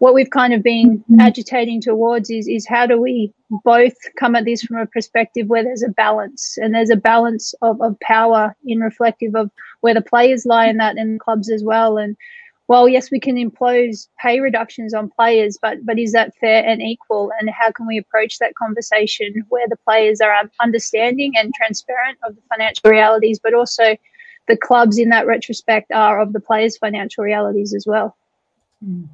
what 0.00 0.14
we've 0.14 0.30
kind 0.30 0.54
of 0.54 0.62
been 0.62 1.04
agitating 1.20 1.80
towards 1.80 2.30
is 2.30 2.48
is 2.48 2.66
how 2.66 2.86
do 2.86 2.98
we 2.98 3.32
both 3.64 3.94
come 4.18 4.34
at 4.34 4.46
this 4.46 4.62
from 4.62 4.78
a 4.78 4.86
perspective 4.86 5.46
where 5.46 5.62
there's 5.62 5.82
a 5.82 5.90
balance 5.90 6.56
and 6.56 6.74
there's 6.74 6.88
a 6.88 6.96
balance 6.96 7.54
of, 7.60 7.80
of 7.82 8.00
power 8.00 8.56
in 8.64 8.80
reflective 8.80 9.36
of 9.36 9.50
where 9.82 9.92
the 9.92 10.00
players 10.00 10.46
lie 10.46 10.66
in 10.66 10.78
that 10.78 10.96
and 10.96 11.20
clubs 11.20 11.50
as 11.50 11.62
well. 11.62 11.98
And 11.98 12.16
well, 12.66 12.88
yes, 12.88 13.10
we 13.10 13.20
can 13.20 13.36
impose 13.36 14.08
pay 14.18 14.40
reductions 14.40 14.94
on 14.94 15.10
players, 15.10 15.58
but 15.60 15.84
but 15.84 15.98
is 15.98 16.12
that 16.12 16.34
fair 16.36 16.64
and 16.66 16.80
equal? 16.80 17.30
And 17.38 17.50
how 17.50 17.70
can 17.70 17.86
we 17.86 17.98
approach 17.98 18.38
that 18.38 18.54
conversation 18.54 19.44
where 19.50 19.68
the 19.68 19.76
players 19.84 20.22
are 20.22 20.50
understanding 20.60 21.34
and 21.36 21.52
transparent 21.52 22.16
of 22.24 22.36
the 22.36 22.42
financial 22.48 22.90
realities, 22.90 23.38
but 23.38 23.52
also 23.52 23.98
the 24.48 24.56
clubs 24.56 24.96
in 24.96 25.10
that 25.10 25.26
retrospect 25.26 25.92
are 25.92 26.20
of 26.22 26.32
the 26.32 26.40
players' 26.40 26.78
financial 26.78 27.22
realities 27.22 27.74
as 27.74 27.84
well. 27.86 28.16
Mm. 28.82 29.10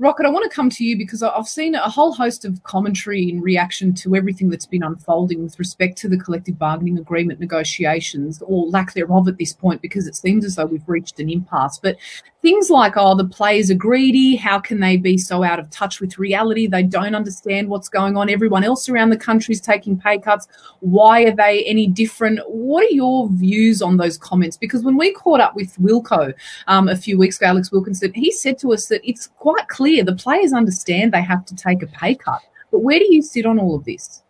Rocket, 0.00 0.24
I 0.24 0.30
want 0.30 0.50
to 0.50 0.56
come 0.56 0.70
to 0.70 0.82
you 0.82 0.96
because 0.96 1.22
I've 1.22 1.46
seen 1.46 1.74
a 1.74 1.90
whole 1.90 2.14
host 2.14 2.46
of 2.46 2.62
commentary 2.62 3.28
in 3.28 3.42
reaction 3.42 3.92
to 3.96 4.16
everything 4.16 4.48
that's 4.48 4.64
been 4.64 4.82
unfolding 4.82 5.42
with 5.42 5.58
respect 5.58 5.98
to 5.98 6.08
the 6.08 6.16
collective 6.16 6.58
bargaining 6.58 6.96
agreement 6.96 7.38
negotiations, 7.38 8.42
or 8.46 8.66
lack 8.68 8.94
thereof 8.94 9.28
at 9.28 9.36
this 9.36 9.52
point, 9.52 9.82
because 9.82 10.06
it 10.06 10.16
seems 10.16 10.46
as 10.46 10.54
though 10.54 10.64
we've 10.64 10.88
reached 10.88 11.20
an 11.20 11.28
impasse. 11.28 11.78
But 11.78 11.98
things 12.40 12.70
like, 12.70 12.94
oh, 12.96 13.14
the 13.14 13.26
players 13.26 13.70
are 13.70 13.74
greedy. 13.74 14.36
How 14.36 14.58
can 14.58 14.80
they 14.80 14.96
be 14.96 15.18
so 15.18 15.42
out 15.42 15.58
of 15.58 15.68
touch 15.68 16.00
with 16.00 16.18
reality? 16.18 16.66
They 16.66 16.82
don't 16.82 17.14
understand 17.14 17.68
what's 17.68 17.90
going 17.90 18.16
on. 18.16 18.30
Everyone 18.30 18.64
else 18.64 18.88
around 18.88 19.10
the 19.10 19.18
country 19.18 19.52
is 19.52 19.60
taking 19.60 20.00
pay 20.00 20.16
cuts. 20.16 20.48
Why 20.80 21.24
are 21.24 21.36
they 21.36 21.62
any 21.64 21.86
different? 21.86 22.40
What 22.48 22.84
are 22.84 22.94
your 22.94 23.28
views 23.28 23.82
on 23.82 23.98
those 23.98 24.16
comments? 24.16 24.56
Because 24.56 24.82
when 24.82 24.96
we 24.96 25.12
caught 25.12 25.40
up 25.40 25.54
with 25.54 25.76
Wilco 25.76 26.32
um, 26.68 26.88
a 26.88 26.96
few 26.96 27.18
weeks 27.18 27.36
ago, 27.36 27.48
Alex 27.48 27.70
Wilkinson, 27.70 28.14
he 28.14 28.32
said 28.32 28.58
to 28.60 28.72
us 28.72 28.86
that 28.86 29.06
it's 29.06 29.26
quite 29.26 29.68
clear 29.68 29.89
the 30.02 30.14
players 30.14 30.52
understand 30.52 31.12
they 31.12 31.22
have 31.22 31.44
to 31.46 31.54
take 31.54 31.82
a 31.82 31.86
pay 31.86 32.14
cut. 32.14 32.40
But 32.70 32.80
where 32.80 32.98
do 32.98 33.06
you 33.12 33.22
sit 33.22 33.46
on 33.46 33.58
all 33.58 33.74
of 33.74 33.84
this? 33.84 34.22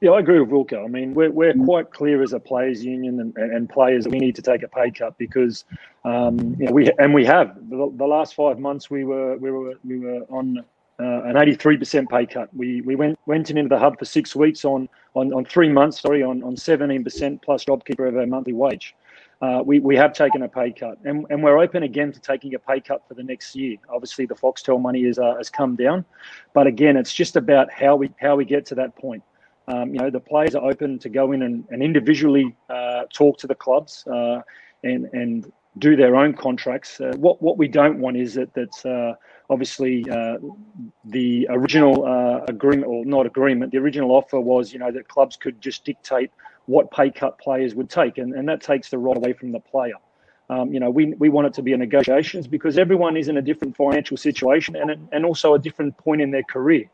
Yeah, 0.00 0.12
I 0.12 0.20
agree 0.20 0.40
with 0.40 0.48
Wilco. 0.48 0.82
I 0.84 0.88
mean, 0.88 1.12
we're, 1.12 1.30
we're 1.30 1.52
quite 1.52 1.90
clear 1.92 2.22
as 2.22 2.32
a 2.32 2.40
players' 2.40 2.82
union 2.82 3.20
and, 3.20 3.36
and 3.36 3.68
players 3.68 4.04
that 4.04 4.10
we 4.10 4.18
need 4.18 4.34
to 4.36 4.42
take 4.42 4.62
a 4.62 4.68
pay 4.68 4.90
cut 4.90 5.16
because, 5.18 5.64
um, 6.04 6.56
you 6.58 6.66
know, 6.66 6.72
we 6.72 6.90
and 6.98 7.12
we 7.12 7.26
have 7.26 7.54
the, 7.68 7.92
the, 7.96 8.06
last 8.06 8.34
five 8.34 8.58
months 8.58 8.90
we 8.90 9.04
were 9.04 9.36
we 9.36 9.50
were 9.50 9.74
we 9.84 9.98
were 9.98 10.20
on 10.30 10.64
uh, 10.98 11.22
an 11.24 11.34
83% 11.34 12.08
pay 12.08 12.24
cut. 12.24 12.48
We 12.56 12.80
we 12.80 12.94
went 12.96 13.18
went 13.26 13.50
into 13.50 13.68
the 13.68 13.78
hub 13.78 13.98
for 13.98 14.06
six 14.06 14.34
weeks 14.34 14.64
on 14.64 14.88
on, 15.14 15.34
on 15.34 15.44
three 15.44 15.68
months, 15.68 16.00
sorry, 16.00 16.22
on, 16.22 16.42
on 16.44 16.56
17% 16.56 17.42
plus 17.42 17.64
JobKeeper 17.64 18.08
of 18.08 18.16
our 18.16 18.26
monthly 18.26 18.52
wage. 18.52 18.94
Uh, 19.40 19.62
we, 19.64 19.80
we 19.80 19.96
have 19.96 20.12
taken 20.12 20.42
a 20.42 20.48
pay 20.48 20.70
cut 20.70 20.98
and, 21.04 21.24
and 21.30 21.42
we're 21.42 21.58
open 21.58 21.82
again 21.82 22.12
to 22.12 22.20
taking 22.20 22.54
a 22.54 22.58
pay 22.58 22.78
cut 22.78 23.06
for 23.08 23.14
the 23.14 23.22
next 23.22 23.56
year. 23.56 23.76
Obviously, 23.88 24.26
the 24.26 24.34
Foxtel 24.34 24.80
money 24.80 25.04
is, 25.04 25.18
uh, 25.18 25.34
has 25.36 25.48
come 25.48 25.76
down, 25.76 26.04
but 26.52 26.66
again, 26.66 26.96
it's 26.96 27.14
just 27.14 27.36
about 27.36 27.72
how 27.72 27.96
we 27.96 28.10
how 28.20 28.36
we 28.36 28.44
get 28.44 28.66
to 28.66 28.74
that 28.74 28.94
point. 28.96 29.22
Um, 29.66 29.94
you 29.94 30.00
know, 30.00 30.10
the 30.10 30.20
players 30.20 30.54
are 30.54 30.64
open 30.68 30.98
to 30.98 31.08
go 31.08 31.32
in 31.32 31.42
and, 31.42 31.64
and 31.70 31.82
individually 31.82 32.54
uh, 32.68 33.04
talk 33.12 33.38
to 33.38 33.46
the 33.46 33.54
clubs 33.54 34.06
uh, 34.08 34.42
and 34.84 35.06
and 35.14 35.50
do 35.78 35.96
their 35.96 36.16
own 36.16 36.34
contracts. 36.34 37.00
Uh, 37.00 37.14
what 37.16 37.40
what 37.40 37.56
we 37.56 37.66
don't 37.66 37.98
want 37.98 38.18
is 38.18 38.34
that 38.34 38.52
that's 38.52 38.84
uh, 38.84 39.14
obviously 39.48 40.02
the 41.06 41.46
original 41.48 42.04
agreement 42.46 42.88
or 42.88 43.06
not 43.06 43.24
agreement. 43.24 43.72
The 43.72 43.78
original 43.78 44.10
offer 44.10 44.38
was 44.38 44.70
you 44.74 44.78
know 44.78 44.92
that 44.92 45.08
clubs 45.08 45.36
could 45.36 45.62
just 45.62 45.86
dictate 45.86 46.30
what 46.70 46.90
pay 46.90 47.10
cut 47.10 47.38
players 47.38 47.74
would 47.74 47.90
take, 47.90 48.18
and, 48.18 48.32
and 48.34 48.48
that 48.48 48.60
takes 48.60 48.90
the 48.90 48.98
right 48.98 49.16
away 49.16 49.32
from 49.32 49.50
the 49.52 49.60
player. 49.60 49.98
um, 50.50 50.72
you 50.72 50.80
know, 50.80 50.90
we, 50.90 51.14
we 51.18 51.28
want 51.28 51.46
it 51.46 51.54
to 51.54 51.62
be 51.62 51.72
a 51.72 51.76
negotiations 51.76 52.48
because 52.48 52.76
everyone 52.76 53.16
is 53.16 53.28
in 53.28 53.36
a 53.36 53.42
different 53.42 53.76
financial 53.76 54.16
situation 54.16 54.74
and, 54.74 55.08
and 55.12 55.24
also 55.24 55.54
a 55.54 55.58
different 55.58 55.96
point 55.96 56.20
in 56.20 56.30
their 56.32 56.42
career. 56.42 56.86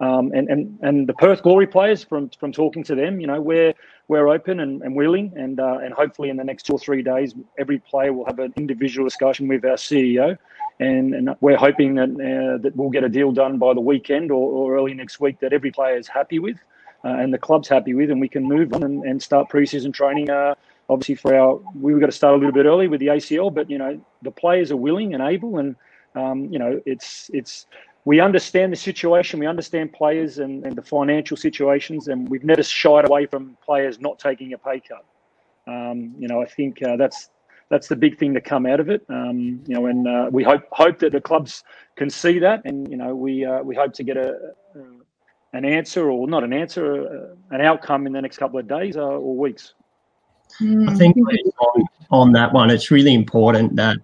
Um, 0.00 0.32
and, 0.32 0.48
and, 0.48 0.78
and 0.80 1.08
the 1.08 1.12
Perth 1.12 1.42
Glory 1.42 1.66
players, 1.66 2.02
from, 2.02 2.30
from 2.40 2.52
talking 2.52 2.82
to 2.84 2.94
them, 2.94 3.20
you 3.20 3.26
know, 3.26 3.40
we're, 3.40 3.74
we're 4.08 4.28
open 4.28 4.60
and, 4.60 4.80
and 4.82 4.94
willing. 4.94 5.32
And, 5.36 5.60
uh, 5.60 5.78
and 5.82 5.92
hopefully 5.92 6.30
in 6.30 6.36
the 6.36 6.44
next 6.44 6.62
two 6.66 6.74
or 6.74 6.78
three 6.78 7.02
days, 7.02 7.34
every 7.58 7.80
player 7.80 8.12
will 8.12 8.24
have 8.24 8.38
an 8.38 8.54
individual 8.56 9.06
discussion 9.06 9.46
with 9.48 9.64
our 9.64 9.76
CEO. 9.76 10.38
And, 10.78 11.14
and 11.14 11.30
we're 11.40 11.58
hoping 11.58 11.96
that, 11.96 12.10
uh, 12.10 12.62
that 12.62 12.74
we'll 12.76 12.90
get 12.90 13.04
a 13.04 13.08
deal 13.08 13.32
done 13.32 13.58
by 13.58 13.74
the 13.74 13.80
weekend 13.80 14.30
or, 14.30 14.50
or 14.50 14.76
early 14.76 14.94
next 14.94 15.20
week 15.20 15.38
that 15.40 15.52
every 15.52 15.70
player 15.70 15.98
is 15.98 16.08
happy 16.08 16.38
with 16.38 16.56
and 17.08 17.32
the 17.32 17.38
club's 17.38 17.68
happy 17.68 17.94
with, 17.94 18.10
and 18.10 18.20
we 18.20 18.28
can 18.28 18.44
move 18.44 18.72
on 18.72 18.82
and, 18.82 19.04
and 19.04 19.22
start 19.22 19.48
preseason 19.48 19.92
training. 19.92 20.30
Uh, 20.30 20.54
obviously, 20.88 21.14
for 21.14 21.34
our, 21.34 21.60
we 21.74 21.92
have 21.92 22.00
got 22.00 22.06
to 22.06 22.12
start 22.12 22.34
a 22.34 22.36
little 22.36 22.52
bit 22.52 22.66
early 22.66 22.88
with 22.88 23.00
the 23.00 23.08
ACL, 23.08 23.52
but 23.52 23.70
you 23.70 23.78
know, 23.78 24.00
the 24.22 24.30
players 24.30 24.70
are 24.70 24.76
willing 24.76 25.14
and 25.14 25.22
able, 25.22 25.58
and 25.58 25.76
um, 26.14 26.46
you 26.52 26.58
know, 26.58 26.80
it's 26.86 27.30
it's 27.32 27.66
we 28.04 28.20
understand 28.20 28.72
the 28.72 28.76
situation, 28.76 29.40
we 29.40 29.46
understand 29.46 29.92
players 29.92 30.38
and, 30.38 30.64
and 30.64 30.74
the 30.76 30.82
financial 30.82 31.36
situations, 31.36 32.08
and 32.08 32.28
we've 32.28 32.44
never 32.44 32.62
shied 32.62 33.06
away 33.06 33.26
from 33.26 33.56
players 33.64 34.00
not 34.00 34.18
taking 34.18 34.52
a 34.52 34.58
pay 34.58 34.80
cut. 34.80 35.04
Um, 35.66 36.14
you 36.18 36.26
know, 36.26 36.40
I 36.40 36.46
think 36.46 36.82
uh, 36.82 36.96
that's 36.96 37.30
that's 37.68 37.86
the 37.88 37.96
big 37.96 38.18
thing 38.18 38.34
to 38.34 38.40
come 38.40 38.66
out 38.66 38.80
of 38.80 38.88
it. 38.88 39.04
Um, 39.08 39.62
you 39.66 39.74
know, 39.74 39.86
and 39.86 40.08
uh, 40.08 40.28
we 40.32 40.42
hope 40.42 40.62
hope 40.72 40.98
that 41.00 41.12
the 41.12 41.20
clubs 41.20 41.62
can 41.96 42.10
see 42.10 42.38
that, 42.40 42.62
and 42.64 42.90
you 42.90 42.96
know, 42.96 43.14
we 43.14 43.44
uh, 43.44 43.62
we 43.62 43.74
hope 43.74 43.92
to 43.94 44.02
get 44.02 44.16
a, 44.16 44.54
an 45.52 45.64
answer 45.64 46.10
or 46.10 46.28
not 46.28 46.44
an 46.44 46.52
answer, 46.52 47.06
uh, 47.06 47.54
an 47.54 47.60
outcome 47.60 48.06
in 48.06 48.12
the 48.12 48.20
next 48.20 48.38
couple 48.38 48.58
of 48.58 48.68
days 48.68 48.96
uh, 48.96 49.02
or 49.02 49.36
weeks. 49.36 49.74
I 50.60 50.94
think 50.94 51.16
on, 51.16 51.84
on 52.10 52.32
that 52.32 52.52
one, 52.52 52.70
it's 52.70 52.90
really 52.90 53.14
important 53.14 53.76
that 53.76 53.98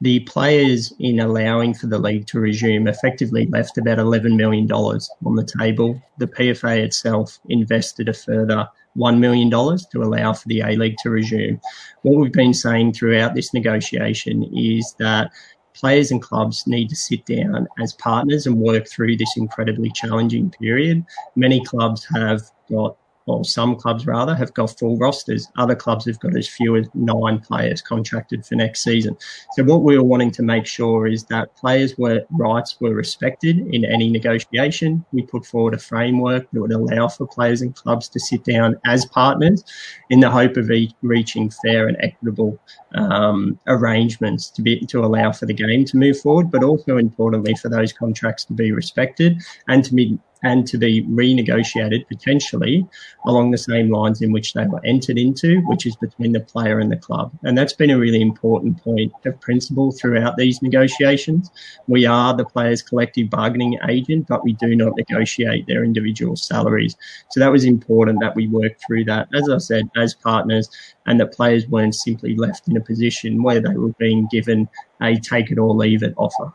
the 0.00 0.20
players 0.20 0.92
in 0.98 1.20
allowing 1.20 1.74
for 1.74 1.86
the 1.86 1.98
league 1.98 2.26
to 2.28 2.40
resume 2.40 2.86
effectively 2.86 3.46
left 3.46 3.78
about 3.78 3.98
$11 3.98 4.34
million 4.34 4.70
on 4.70 5.36
the 5.36 5.48
table. 5.58 6.00
The 6.18 6.26
PFA 6.26 6.78
itself 6.78 7.38
invested 7.48 8.08
a 8.08 8.14
further 8.14 8.66
$1 8.96 9.18
million 9.18 9.50
to 9.50 10.02
allow 10.02 10.32
for 10.32 10.48
the 10.48 10.60
A 10.60 10.76
League 10.76 10.96
to 11.02 11.10
resume. 11.10 11.60
What 12.02 12.18
we've 12.18 12.32
been 12.32 12.54
saying 12.54 12.94
throughout 12.94 13.34
this 13.34 13.52
negotiation 13.52 14.50
is 14.56 14.94
that 14.98 15.30
players 15.74 16.10
and 16.10 16.20
clubs 16.20 16.66
need 16.66 16.88
to 16.88 16.96
sit 16.96 17.24
down 17.26 17.66
as 17.80 17.92
partners 17.94 18.46
and 18.46 18.56
work 18.56 18.88
through 18.88 19.16
this 19.16 19.36
incredibly 19.36 19.90
challenging 19.94 20.50
period. 20.50 21.04
Many 21.36 21.64
clubs 21.64 22.06
have 22.14 22.42
got 22.70 22.96
well, 23.26 23.44
some 23.44 23.76
clubs 23.76 24.06
rather 24.06 24.34
have 24.34 24.52
got 24.54 24.78
full 24.78 24.96
rosters. 24.96 25.46
Other 25.56 25.76
clubs 25.76 26.06
have 26.06 26.18
got 26.20 26.36
as 26.36 26.48
few 26.48 26.76
as 26.76 26.86
nine 26.94 27.38
players 27.40 27.82
contracted 27.82 28.44
for 28.46 28.54
next 28.54 28.82
season. 28.82 29.16
So 29.52 29.62
what 29.64 29.82
we 29.82 29.96
were 29.96 30.04
wanting 30.04 30.30
to 30.32 30.42
make 30.42 30.66
sure 30.66 31.06
is 31.06 31.24
that 31.24 31.54
players' 31.56 31.96
were, 31.98 32.22
rights 32.30 32.80
were 32.80 32.94
respected 32.94 33.58
in 33.58 33.84
any 33.84 34.10
negotiation. 34.10 35.04
We 35.12 35.22
put 35.22 35.44
forward 35.44 35.74
a 35.74 35.78
framework 35.78 36.50
that 36.50 36.60
would 36.60 36.72
allow 36.72 37.08
for 37.08 37.26
players 37.26 37.62
and 37.62 37.74
clubs 37.74 38.08
to 38.08 38.20
sit 38.20 38.44
down 38.44 38.80
as 38.84 39.06
partners 39.06 39.64
in 40.08 40.20
the 40.20 40.30
hope 40.30 40.56
of 40.56 40.70
reaching 41.02 41.50
fair 41.62 41.88
and 41.88 41.96
equitable 42.00 42.58
um, 42.94 43.58
arrangements 43.66 44.50
to 44.50 44.62
be 44.62 44.80
to 44.86 45.04
allow 45.04 45.30
for 45.30 45.46
the 45.46 45.54
game 45.54 45.84
to 45.84 45.96
move 45.96 46.18
forward, 46.18 46.50
but 46.50 46.64
also 46.64 46.96
importantly 46.96 47.54
for 47.54 47.68
those 47.68 47.92
contracts 47.92 48.44
to 48.46 48.52
be 48.54 48.72
respected 48.72 49.40
and 49.68 49.84
to 49.84 49.94
be 49.94 50.18
and 50.42 50.66
to 50.66 50.78
be 50.78 51.02
renegotiated 51.04 52.06
potentially 52.08 52.86
along 53.26 53.50
the 53.50 53.58
same 53.58 53.90
lines 53.90 54.22
in 54.22 54.32
which 54.32 54.52
they 54.54 54.66
were 54.66 54.80
entered 54.84 55.18
into, 55.18 55.60
which 55.66 55.86
is 55.86 55.96
between 55.96 56.32
the 56.32 56.40
player 56.40 56.78
and 56.78 56.90
the 56.90 56.96
club. 56.96 57.32
And 57.42 57.56
that's 57.56 57.72
been 57.72 57.90
a 57.90 57.98
really 57.98 58.20
important 58.20 58.82
point 58.82 59.12
of 59.26 59.40
principle 59.40 59.92
throughout 59.92 60.36
these 60.36 60.62
negotiations. 60.62 61.50
We 61.86 62.06
are 62.06 62.34
the 62.34 62.44
players' 62.44 62.82
collective 62.82 63.30
bargaining 63.30 63.78
agent, 63.88 64.26
but 64.28 64.44
we 64.44 64.54
do 64.54 64.74
not 64.74 64.96
negotiate 64.96 65.66
their 65.66 65.84
individual 65.84 66.36
salaries. 66.36 66.96
So 67.30 67.40
that 67.40 67.52
was 67.52 67.64
important 67.64 68.20
that 68.20 68.34
we 68.34 68.48
worked 68.48 68.82
through 68.86 69.04
that, 69.04 69.28
as 69.34 69.48
I 69.48 69.58
said, 69.58 69.90
as 69.96 70.14
partners, 70.14 70.70
and 71.06 71.20
that 71.20 71.32
players 71.32 71.66
weren't 71.68 71.94
simply 71.94 72.36
left 72.36 72.68
in 72.68 72.76
a 72.76 72.80
position 72.80 73.42
where 73.42 73.60
they 73.60 73.76
were 73.76 73.92
being 73.98 74.28
given 74.30 74.68
a 75.02 75.16
take 75.16 75.50
it 75.50 75.58
or 75.58 75.74
leave 75.74 76.02
it 76.02 76.14
offer. 76.16 76.52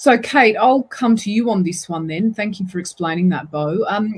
So, 0.00 0.16
Kate, 0.16 0.54
I'll 0.56 0.84
come 0.84 1.16
to 1.16 1.28
you 1.28 1.50
on 1.50 1.64
this 1.64 1.88
one 1.88 2.06
then. 2.06 2.32
Thank 2.32 2.60
you 2.60 2.68
for 2.68 2.78
explaining 2.78 3.30
that, 3.30 3.50
Beau. 3.50 3.84
Um, 3.88 4.14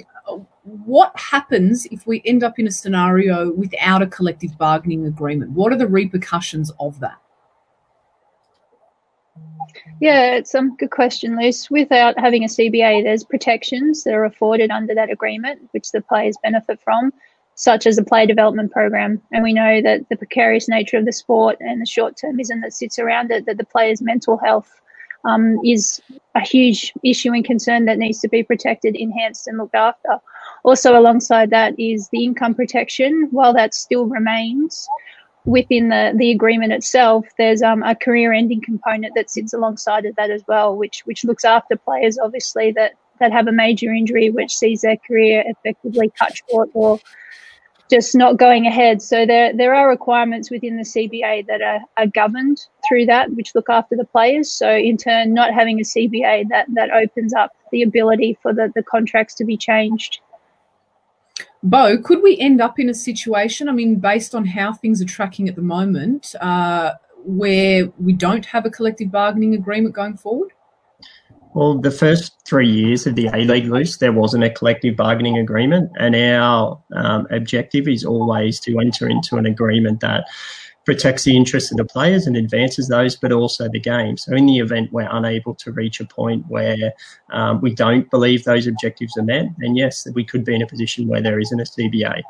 what 0.62 1.18
happens 1.18 1.86
if 1.86 2.06
we 2.06 2.20
end 2.26 2.44
up 2.44 2.58
in 2.58 2.66
a 2.66 2.70
scenario 2.70 3.50
without 3.54 4.02
a 4.02 4.06
collective 4.06 4.58
bargaining 4.58 5.06
agreement? 5.06 5.52
What 5.52 5.72
are 5.72 5.78
the 5.78 5.88
repercussions 5.88 6.70
of 6.78 7.00
that? 7.00 7.16
Yeah, 10.02 10.34
it's 10.34 10.54
a 10.54 10.58
um, 10.58 10.76
good 10.76 10.90
question, 10.90 11.38
Luce. 11.40 11.70
Without 11.70 12.18
having 12.18 12.44
a 12.44 12.48
CBA, 12.48 13.02
there's 13.02 13.24
protections 13.24 14.04
that 14.04 14.12
are 14.12 14.26
afforded 14.26 14.70
under 14.70 14.94
that 14.94 15.10
agreement, 15.10 15.66
which 15.70 15.92
the 15.92 16.02
players 16.02 16.36
benefit 16.42 16.78
from, 16.84 17.10
such 17.54 17.86
as 17.86 17.96
a 17.96 18.04
player 18.04 18.26
development 18.26 18.70
program. 18.70 19.22
And 19.32 19.42
we 19.42 19.54
know 19.54 19.80
that 19.80 20.10
the 20.10 20.16
precarious 20.18 20.68
nature 20.68 20.98
of 20.98 21.06
the 21.06 21.12
sport 21.12 21.56
and 21.60 21.80
the 21.80 21.86
short 21.86 22.18
termism 22.22 22.60
that 22.60 22.74
sits 22.74 22.98
around 22.98 23.30
it, 23.30 23.46
that 23.46 23.56
the 23.56 23.64
players' 23.64 24.02
mental 24.02 24.36
health 24.36 24.70
um, 25.24 25.58
is 25.64 26.00
a 26.34 26.40
huge 26.40 26.92
issue 27.04 27.32
and 27.32 27.44
concern 27.44 27.84
that 27.84 27.98
needs 27.98 28.20
to 28.20 28.28
be 28.28 28.42
protected, 28.42 28.96
enhanced, 28.96 29.46
and 29.46 29.58
looked 29.58 29.74
after. 29.74 30.18
Also, 30.64 30.98
alongside 30.98 31.50
that 31.50 31.78
is 31.78 32.08
the 32.10 32.24
income 32.24 32.54
protection. 32.54 33.28
While 33.30 33.54
that 33.54 33.74
still 33.74 34.06
remains 34.06 34.88
within 35.44 35.88
the, 35.88 36.12
the 36.16 36.30
agreement 36.30 36.72
itself, 36.72 37.26
there's 37.38 37.62
um, 37.62 37.82
a 37.82 37.94
career 37.94 38.32
ending 38.32 38.60
component 38.60 39.14
that 39.14 39.30
sits 39.30 39.52
alongside 39.52 40.04
of 40.04 40.14
that 40.16 40.30
as 40.30 40.42
well, 40.46 40.76
which 40.76 41.02
which 41.06 41.24
looks 41.24 41.44
after 41.44 41.76
players 41.76 42.18
obviously 42.18 42.72
that 42.72 42.92
that 43.20 43.32
have 43.32 43.46
a 43.46 43.52
major 43.52 43.92
injury 43.92 44.30
which 44.30 44.56
sees 44.56 44.80
their 44.80 44.96
career 44.96 45.44
effectively 45.46 46.10
cut 46.18 46.32
short 46.48 46.70
or 46.74 46.98
just 47.90 48.14
not 48.14 48.36
going 48.36 48.66
ahead. 48.66 49.02
So 49.02 49.26
there 49.26 49.54
there 49.54 49.74
are 49.74 49.88
requirements 49.88 50.50
within 50.50 50.76
the 50.76 50.84
CBA 50.84 51.46
that 51.46 51.60
are, 51.60 51.80
are 51.96 52.06
governed 52.06 52.58
through 52.88 53.06
that, 53.06 53.32
which 53.32 53.54
look 53.54 53.68
after 53.68 53.96
the 53.96 54.04
players. 54.04 54.50
So 54.50 54.70
in 54.70 54.96
turn, 54.96 55.34
not 55.34 55.52
having 55.52 55.80
a 55.80 55.82
CBA 55.82 56.48
that 56.48 56.66
that 56.74 56.90
opens 56.90 57.34
up 57.34 57.52
the 57.72 57.82
ability 57.82 58.38
for 58.42 58.54
the, 58.54 58.72
the 58.74 58.82
contracts 58.82 59.34
to 59.34 59.44
be 59.44 59.56
changed. 59.56 60.20
Beau, 61.62 61.98
could 61.98 62.22
we 62.22 62.38
end 62.38 62.60
up 62.60 62.78
in 62.78 62.88
a 62.88 62.94
situation? 62.94 63.68
I 63.68 63.72
mean, 63.72 63.96
based 63.96 64.34
on 64.34 64.46
how 64.46 64.72
things 64.72 65.02
are 65.02 65.06
tracking 65.06 65.46
at 65.48 65.56
the 65.56 65.62
moment, 65.62 66.34
uh, 66.40 66.92
where 67.24 67.92
we 67.98 68.14
don't 68.14 68.46
have 68.46 68.64
a 68.64 68.70
collective 68.70 69.10
bargaining 69.10 69.54
agreement 69.54 69.94
going 69.94 70.16
forward? 70.16 70.52
Well, 71.52 71.78
the 71.78 71.90
first 71.90 72.32
three 72.46 72.70
years 72.70 73.06
of 73.06 73.16
the 73.16 73.26
A 73.26 73.38
League 73.38 73.66
Lucy, 73.66 73.96
there 73.98 74.12
wasn't 74.12 74.44
a 74.44 74.50
collective 74.50 74.96
bargaining 74.96 75.36
agreement, 75.36 75.90
and 75.98 76.14
our 76.14 76.80
um, 76.94 77.26
objective 77.30 77.88
is 77.88 78.04
always 78.04 78.60
to 78.60 78.78
enter 78.78 79.08
into 79.08 79.36
an 79.36 79.46
agreement 79.46 80.00
that 80.00 80.26
protects 80.86 81.24
the 81.24 81.36
interests 81.36 81.70
of 81.70 81.76
the 81.76 81.84
players 81.84 82.26
and 82.26 82.36
advances 82.36 82.88
those, 82.88 83.16
but 83.16 83.32
also 83.32 83.68
the 83.68 83.80
game. 83.80 84.16
So, 84.16 84.32
in 84.32 84.46
the 84.46 84.58
event 84.58 84.92
we're 84.92 85.08
unable 85.10 85.56
to 85.56 85.72
reach 85.72 86.00
a 86.00 86.04
point 86.04 86.44
where 86.46 86.92
um, 87.32 87.60
we 87.60 87.74
don't 87.74 88.08
believe 88.10 88.44
those 88.44 88.68
objectives 88.68 89.16
are 89.16 89.24
met, 89.24 89.46
then 89.58 89.74
yes, 89.74 90.06
we 90.14 90.24
could 90.24 90.44
be 90.44 90.54
in 90.54 90.62
a 90.62 90.66
position 90.68 91.08
where 91.08 91.20
there 91.20 91.40
isn't 91.40 91.60
a 91.60 91.64
CBA. 91.64 92.22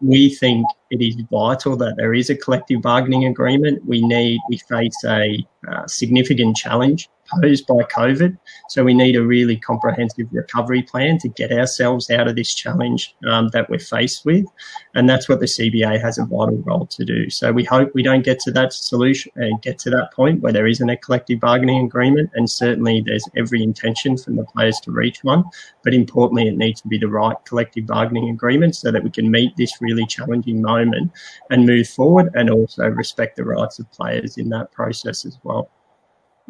We 0.00 0.32
think 0.36 0.64
it 0.90 1.02
is 1.02 1.16
vital 1.30 1.76
that 1.78 1.96
there 1.96 2.14
is 2.14 2.30
a 2.30 2.36
collective 2.36 2.82
bargaining 2.82 3.26
agreement. 3.26 3.84
We 3.84 4.06
need, 4.06 4.40
we 4.48 4.58
face 4.58 5.04
a 5.04 5.44
uh, 5.68 5.86
significant 5.88 6.56
challenge 6.56 7.08
posed 7.30 7.66
by 7.66 7.82
COVID. 7.84 8.38
So 8.68 8.84
we 8.84 8.94
need 8.94 9.16
a 9.16 9.22
really 9.22 9.56
comprehensive 9.56 10.28
recovery 10.30 10.82
plan 10.82 11.18
to 11.18 11.28
get 11.28 11.52
ourselves 11.52 12.10
out 12.10 12.28
of 12.28 12.36
this 12.36 12.54
challenge 12.54 13.14
um, 13.28 13.48
that 13.48 13.68
we're 13.68 13.78
faced 13.78 14.24
with. 14.24 14.46
And 14.94 15.08
that's 15.08 15.28
what 15.28 15.40
the 15.40 15.46
CBA 15.46 16.00
has 16.00 16.18
a 16.18 16.24
vital 16.24 16.62
role 16.64 16.86
to 16.86 17.04
do. 17.04 17.30
So 17.30 17.52
we 17.52 17.64
hope 17.64 17.90
we 17.94 18.02
don't 18.02 18.24
get 18.24 18.40
to 18.40 18.50
that 18.52 18.72
solution 18.72 19.32
and 19.36 19.54
uh, 19.54 19.58
get 19.62 19.78
to 19.80 19.90
that 19.90 20.12
point 20.12 20.40
where 20.40 20.52
there 20.52 20.66
isn't 20.66 20.88
a 20.88 20.96
collective 20.96 21.40
bargaining 21.40 21.84
agreement. 21.84 22.30
And 22.34 22.48
certainly 22.50 23.02
there's 23.04 23.28
every 23.36 23.62
intention 23.62 24.16
from 24.16 24.36
the 24.36 24.44
players 24.44 24.80
to 24.80 24.90
reach 24.90 25.24
one. 25.24 25.44
But 25.84 25.94
importantly, 25.94 26.48
it 26.48 26.56
needs 26.56 26.80
to 26.82 26.88
be 26.88 26.98
the 26.98 27.08
right 27.08 27.36
collective 27.44 27.86
bargaining 27.86 28.30
agreement 28.30 28.76
so 28.76 28.90
that 28.90 29.02
we 29.02 29.10
can 29.10 29.30
meet 29.30 29.56
this 29.56 29.80
really 29.80 30.06
challenging 30.06 30.62
moment 30.62 31.12
and 31.50 31.66
move 31.66 31.88
forward 31.88 32.30
and 32.34 32.50
also 32.50 32.86
respect 32.86 33.36
the 33.36 33.44
rights 33.44 33.78
of 33.78 33.90
players 33.92 34.36
in 34.38 34.48
that 34.50 34.70
process 34.72 35.24
as 35.24 35.38
well. 35.42 35.70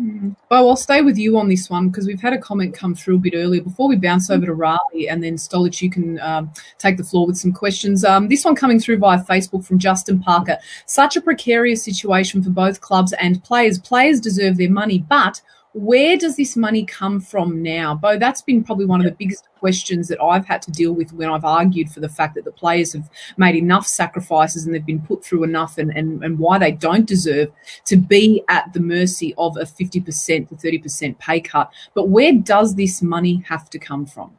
Mm. 0.00 0.36
Well, 0.48 0.68
I'll 0.68 0.76
stay 0.76 1.02
with 1.02 1.18
you 1.18 1.38
on 1.38 1.48
this 1.48 1.68
one 1.68 1.88
because 1.88 2.06
we've 2.06 2.20
had 2.20 2.32
a 2.32 2.38
comment 2.38 2.74
come 2.74 2.94
through 2.94 3.16
a 3.16 3.18
bit 3.18 3.34
earlier. 3.34 3.62
Before 3.62 3.88
we 3.88 3.96
bounce 3.96 4.30
over 4.30 4.46
to 4.46 4.54
Rhali 4.54 5.10
and 5.10 5.22
then 5.22 5.34
Stolich, 5.34 5.82
you 5.82 5.90
can 5.90 6.20
um, 6.20 6.52
take 6.78 6.96
the 6.96 7.04
floor 7.04 7.26
with 7.26 7.36
some 7.36 7.52
questions. 7.52 8.04
Um, 8.04 8.28
this 8.28 8.44
one 8.44 8.54
coming 8.54 8.78
through 8.78 8.98
via 8.98 9.22
Facebook 9.24 9.64
from 9.64 9.78
Justin 9.78 10.20
Parker. 10.20 10.58
Such 10.86 11.16
a 11.16 11.20
precarious 11.20 11.82
situation 11.82 12.42
for 12.42 12.50
both 12.50 12.80
clubs 12.80 13.12
and 13.14 13.42
players. 13.42 13.78
Players 13.78 14.20
deserve 14.20 14.56
their 14.56 14.70
money, 14.70 14.98
but 15.08 15.40
where 15.78 16.16
does 16.16 16.36
this 16.36 16.56
money 16.56 16.84
come 16.84 17.20
from 17.20 17.62
now? 17.62 17.94
Beau, 17.94 18.18
that's 18.18 18.42
been 18.42 18.64
probably 18.64 18.84
one 18.84 19.00
of 19.00 19.04
the 19.04 19.16
biggest 19.16 19.48
questions 19.58 20.08
that 20.08 20.20
I've 20.20 20.46
had 20.46 20.60
to 20.62 20.70
deal 20.72 20.92
with 20.92 21.12
when 21.12 21.28
I've 21.28 21.44
argued 21.44 21.90
for 21.90 22.00
the 22.00 22.08
fact 22.08 22.34
that 22.34 22.44
the 22.44 22.52
players 22.52 22.92
have 22.92 23.08
made 23.36 23.54
enough 23.54 23.86
sacrifices 23.86 24.66
and 24.66 24.74
they've 24.74 24.84
been 24.84 25.02
put 25.02 25.24
through 25.24 25.44
enough 25.44 25.78
and, 25.78 25.90
and, 25.96 26.22
and 26.24 26.38
why 26.38 26.58
they 26.58 26.72
don't 26.72 27.06
deserve 27.06 27.52
to 27.84 27.96
be 27.96 28.42
at 28.48 28.72
the 28.72 28.80
mercy 28.80 29.34
of 29.38 29.56
a 29.56 29.62
50% 29.62 30.48
to 30.48 30.54
30% 30.54 31.18
pay 31.18 31.40
cut. 31.40 31.70
But 31.94 32.08
where 32.08 32.32
does 32.32 32.74
this 32.74 33.00
money 33.00 33.44
have 33.48 33.70
to 33.70 33.78
come 33.78 34.04
from? 34.04 34.36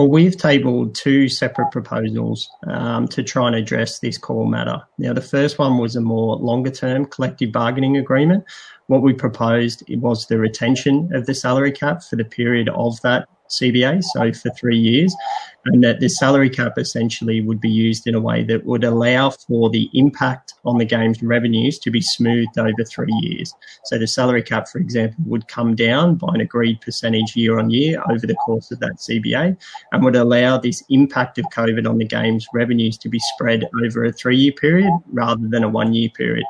Well, 0.00 0.08
we've 0.08 0.34
tabled 0.34 0.94
two 0.94 1.28
separate 1.28 1.70
proposals 1.72 2.48
um, 2.66 3.06
to 3.08 3.22
try 3.22 3.48
and 3.48 3.54
address 3.54 3.98
this 3.98 4.16
core 4.16 4.48
matter. 4.48 4.80
Now, 4.96 5.12
the 5.12 5.20
first 5.20 5.58
one 5.58 5.76
was 5.76 5.94
a 5.94 6.00
more 6.00 6.36
longer 6.36 6.70
term 6.70 7.04
collective 7.04 7.52
bargaining 7.52 7.98
agreement. 7.98 8.44
What 8.86 9.02
we 9.02 9.12
proposed 9.12 9.84
was 9.90 10.26
the 10.26 10.38
retention 10.38 11.10
of 11.12 11.26
the 11.26 11.34
salary 11.34 11.70
cap 11.70 12.02
for 12.02 12.16
the 12.16 12.24
period 12.24 12.70
of 12.70 12.98
that 13.02 13.28
CBA, 13.50 14.02
so 14.02 14.32
for 14.32 14.50
three 14.50 14.78
years, 14.78 15.14
and 15.66 15.84
that 15.84 16.00
the 16.00 16.08
salary 16.08 16.48
cap 16.48 16.78
essentially 16.78 17.40
would 17.40 17.60
be 17.60 17.68
used 17.68 18.06
in 18.06 18.14
a 18.14 18.20
way 18.20 18.42
that 18.44 18.64
would 18.64 18.84
allow 18.84 19.30
for 19.30 19.68
the 19.70 19.90
impact 19.92 20.54
on 20.64 20.78
the 20.78 20.84
game's 20.84 21.22
revenues 21.22 21.78
to 21.78 21.90
be 21.90 22.00
smoothed 22.00 22.58
over 22.58 22.84
three 22.84 23.12
years. 23.20 23.54
So 23.84 23.98
the 23.98 24.06
salary 24.06 24.42
cap, 24.42 24.68
for 24.68 24.78
example, 24.78 25.22
would 25.26 25.48
come 25.48 25.74
down 25.74 26.16
by 26.16 26.28
an 26.34 26.40
agreed 26.40 26.80
percentage 26.80 27.36
year 27.36 27.58
on 27.58 27.70
year 27.70 28.02
over 28.10 28.26
the 28.26 28.34
course 28.36 28.70
of 28.70 28.80
that 28.80 28.96
CBA 28.96 29.56
and 29.92 30.04
would 30.04 30.16
allow 30.16 30.58
this 30.58 30.82
impact 30.88 31.38
of 31.38 31.44
COVID 31.46 31.88
on 31.88 31.98
the 31.98 32.06
game's 32.06 32.46
revenues 32.54 32.96
to 32.98 33.08
be 33.08 33.18
spread 33.18 33.68
over 33.84 34.04
a 34.04 34.12
three 34.12 34.36
year 34.36 34.52
period 34.52 34.92
rather 35.12 35.46
than 35.48 35.64
a 35.64 35.68
one 35.68 35.92
year 35.92 36.08
period. 36.10 36.44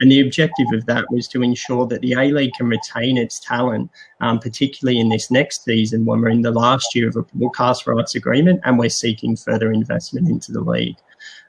And 0.00 0.10
the 0.10 0.20
objective 0.20 0.66
of 0.72 0.86
that 0.86 1.10
was 1.10 1.28
to 1.28 1.42
ensure 1.42 1.86
that 1.86 2.00
the 2.00 2.12
A 2.14 2.32
League 2.32 2.52
can 2.54 2.68
retain 2.68 3.16
its 3.16 3.40
talent, 3.40 3.90
um, 4.20 4.38
particularly 4.38 4.98
in 4.98 5.08
this 5.08 5.30
next 5.30 5.64
season 5.64 6.04
when 6.04 6.20
we're 6.20 6.30
in 6.30 6.42
the 6.42 6.50
last 6.50 6.94
year 6.94 7.08
of 7.08 7.16
a 7.16 7.22
broadcast 7.22 7.86
rights 7.86 8.14
agreement 8.14 8.60
and 8.64 8.78
we're 8.78 8.88
seeking 8.88 9.36
further 9.36 9.72
investment 9.72 10.28
into 10.28 10.52
the 10.52 10.60
league. 10.60 10.96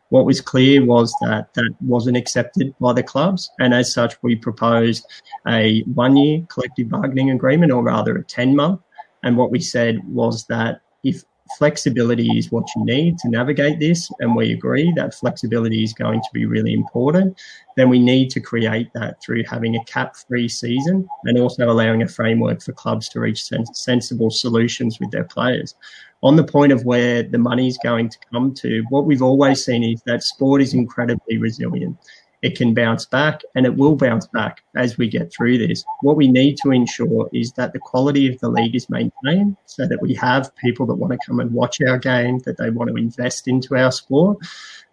What 0.09 0.25
was 0.25 0.39
clear 0.39 0.85
was 0.85 1.13
that 1.21 1.53
that 1.55 1.75
wasn't 1.81 2.17
accepted 2.17 2.73
by 2.79 2.93
the 2.93 3.03
clubs, 3.03 3.49
and 3.59 3.73
as 3.73 3.93
such, 3.93 4.15
we 4.23 4.37
proposed 4.37 5.05
a 5.47 5.81
one 5.83 6.15
year 6.15 6.45
collective 6.47 6.89
bargaining 6.89 7.31
agreement, 7.31 7.73
or 7.73 7.83
rather 7.83 8.15
a 8.15 8.23
10 8.23 8.55
month. 8.55 8.79
And 9.23 9.35
what 9.35 9.51
we 9.51 9.59
said 9.59 9.99
was 10.07 10.45
that 10.45 10.79
if 11.03 11.23
flexibility 11.57 12.37
is 12.37 12.51
what 12.51 12.67
you 12.75 12.85
need 12.85 13.17
to 13.19 13.29
navigate 13.29 13.79
this, 13.79 14.09
and 14.19 14.35
we 14.35 14.53
agree 14.53 14.91
that 14.95 15.13
flexibility 15.13 15.83
is 15.83 15.93
going 15.93 16.21
to 16.21 16.29
be 16.33 16.45
really 16.45 16.73
important, 16.73 17.39
then 17.75 17.89
we 17.89 17.99
need 17.99 18.29
to 18.31 18.39
create 18.39 18.91
that 18.93 19.21
through 19.21 19.43
having 19.43 19.75
a 19.75 19.83
cap 19.85 20.15
free 20.15 20.49
season 20.49 21.07
and 21.25 21.39
also 21.39 21.69
allowing 21.69 22.01
a 22.01 22.07
framework 22.07 22.61
for 22.61 22.73
clubs 22.73 23.07
to 23.09 23.19
reach 23.19 23.43
sens- 23.43 23.69
sensible 23.73 24.29
solutions 24.29 24.99
with 24.99 25.11
their 25.11 25.23
players. 25.23 25.75
On 26.23 26.35
the 26.35 26.43
point 26.43 26.71
of 26.71 26.83
where 26.83 27.21
the 27.21 27.37
money 27.37 27.67
is 27.67 27.77
going 27.83 28.09
to 28.09 28.17
come 28.31 28.53
to, 28.55 28.83
what 28.89 29.05
we've 29.05 29.21
always 29.21 29.63
seen 29.63 29.83
is 29.83 30.01
that 30.05 30.23
sport 30.23 30.61
is 30.61 30.73
incredibly 30.73 31.37
resilient 31.37 31.97
it 32.41 32.57
can 32.57 32.73
bounce 32.73 33.05
back 33.05 33.41
and 33.55 33.65
it 33.65 33.75
will 33.75 33.95
bounce 33.95 34.27
back 34.27 34.61
as 34.75 34.97
we 34.97 35.09
get 35.09 35.31
through 35.33 35.57
this. 35.57 35.83
What 36.01 36.15
we 36.15 36.27
need 36.27 36.57
to 36.63 36.71
ensure 36.71 37.29
is 37.33 37.51
that 37.53 37.73
the 37.73 37.79
quality 37.79 38.27
of 38.27 38.39
the 38.39 38.49
league 38.49 38.75
is 38.75 38.89
maintained 38.89 39.57
so 39.65 39.87
that 39.87 40.01
we 40.01 40.13
have 40.15 40.55
people 40.55 40.85
that 40.87 40.95
want 40.95 41.13
to 41.13 41.19
come 41.25 41.39
and 41.39 41.51
watch 41.51 41.81
our 41.81 41.97
game, 41.97 42.39
that 42.39 42.57
they 42.57 42.69
want 42.69 42.89
to 42.89 42.95
invest 42.95 43.47
into 43.47 43.75
our 43.75 43.91
sport. 43.91 44.37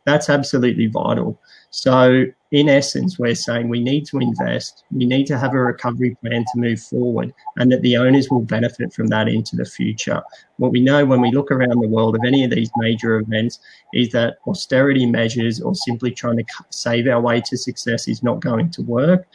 That's 0.05 0.29
absolutely 0.29 0.87
vital. 0.87 1.41
So, 1.71 2.27
in 2.51 2.69
essence, 2.69 3.19
we're 3.19 3.35
saying 3.35 3.69
we 3.69 3.83
need 3.83 4.07
to 4.07 4.19
invest, 4.19 4.85
we 4.93 5.07
need 5.07 5.27
to 5.27 5.39
have 5.39 5.55
a 5.55 5.59
recovery 5.59 6.17
plan 6.21 6.45
to 6.53 6.61
move 6.61 6.81
forward, 6.81 7.35
and 7.57 7.73
that 7.73 7.83
the 7.83 7.97
owners 7.97 8.31
will 8.31 8.43
benefit 8.43 8.93
from 8.93 9.09
that 9.09 9.29
into 9.29 9.57
the 9.57 9.65
future. 9.65 10.23
What 10.59 10.71
we 10.71 10.81
know 10.81 11.05
when 11.05 11.21
we 11.21 11.33
look 11.33 11.51
around 11.51 11.81
the 11.81 11.89
world 11.89 12.15
of 12.15 12.21
any 12.25 12.45
of 12.45 12.53
these 12.53 12.71
major 12.77 13.17
events 13.17 13.59
is 13.93 14.11
that 14.11 14.37
austerity 14.47 15.05
measures 15.05 15.61
or 15.61 15.75
simply 15.75 16.13
trying 16.13 16.37
to 16.37 16.45
save 16.71 17.09
our 17.09 17.21
way 17.21 17.41
to 17.41 17.57
success 17.57 18.07
is 18.07 18.23
not 18.23 18.41
going 18.41 18.71
to 18.71 18.83
work. 18.83 19.27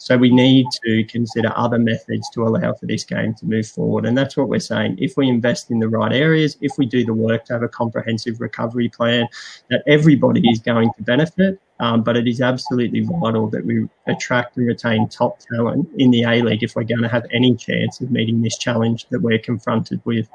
So 0.00 0.16
we 0.16 0.30
need 0.30 0.66
to 0.84 1.02
consider 1.04 1.52
other 1.56 1.78
methods 1.78 2.30
to 2.30 2.44
allow 2.44 2.72
for 2.72 2.86
this 2.86 3.02
game 3.02 3.34
to 3.34 3.46
move 3.46 3.66
forward. 3.66 4.06
And 4.06 4.16
that's 4.16 4.36
what 4.36 4.48
we're 4.48 4.60
saying. 4.60 4.96
If 5.00 5.16
we 5.16 5.28
invest 5.28 5.72
in 5.72 5.80
the 5.80 5.88
right 5.88 6.12
areas, 6.12 6.56
if 6.60 6.78
we 6.78 6.86
do 6.86 7.04
the 7.04 7.12
work 7.12 7.44
to 7.46 7.54
have 7.54 7.64
a 7.64 7.68
comprehensive 7.68 8.40
recovery 8.40 8.88
plan, 8.88 9.26
that 9.70 9.82
everybody 10.18 10.48
is 10.48 10.60
going 10.60 10.90
to 10.96 11.02
benefit. 11.02 11.60
Um, 11.80 12.02
but 12.02 12.16
it 12.16 12.26
is 12.26 12.40
absolutely 12.40 13.00
vital 13.00 13.48
that 13.50 13.64
we 13.64 13.88
attract 14.08 14.56
and 14.56 14.66
retain 14.66 15.08
top 15.08 15.38
talent 15.38 15.88
in 15.96 16.10
the 16.10 16.24
A 16.24 16.42
League 16.42 16.64
if 16.64 16.74
we're 16.74 16.82
going 16.82 17.02
to 17.02 17.08
have 17.08 17.24
any 17.32 17.54
chance 17.54 18.00
of 18.00 18.10
meeting 18.10 18.42
this 18.42 18.58
challenge 18.58 19.06
that 19.10 19.20
we're 19.20 19.38
confronted 19.38 20.00
with. 20.04 20.28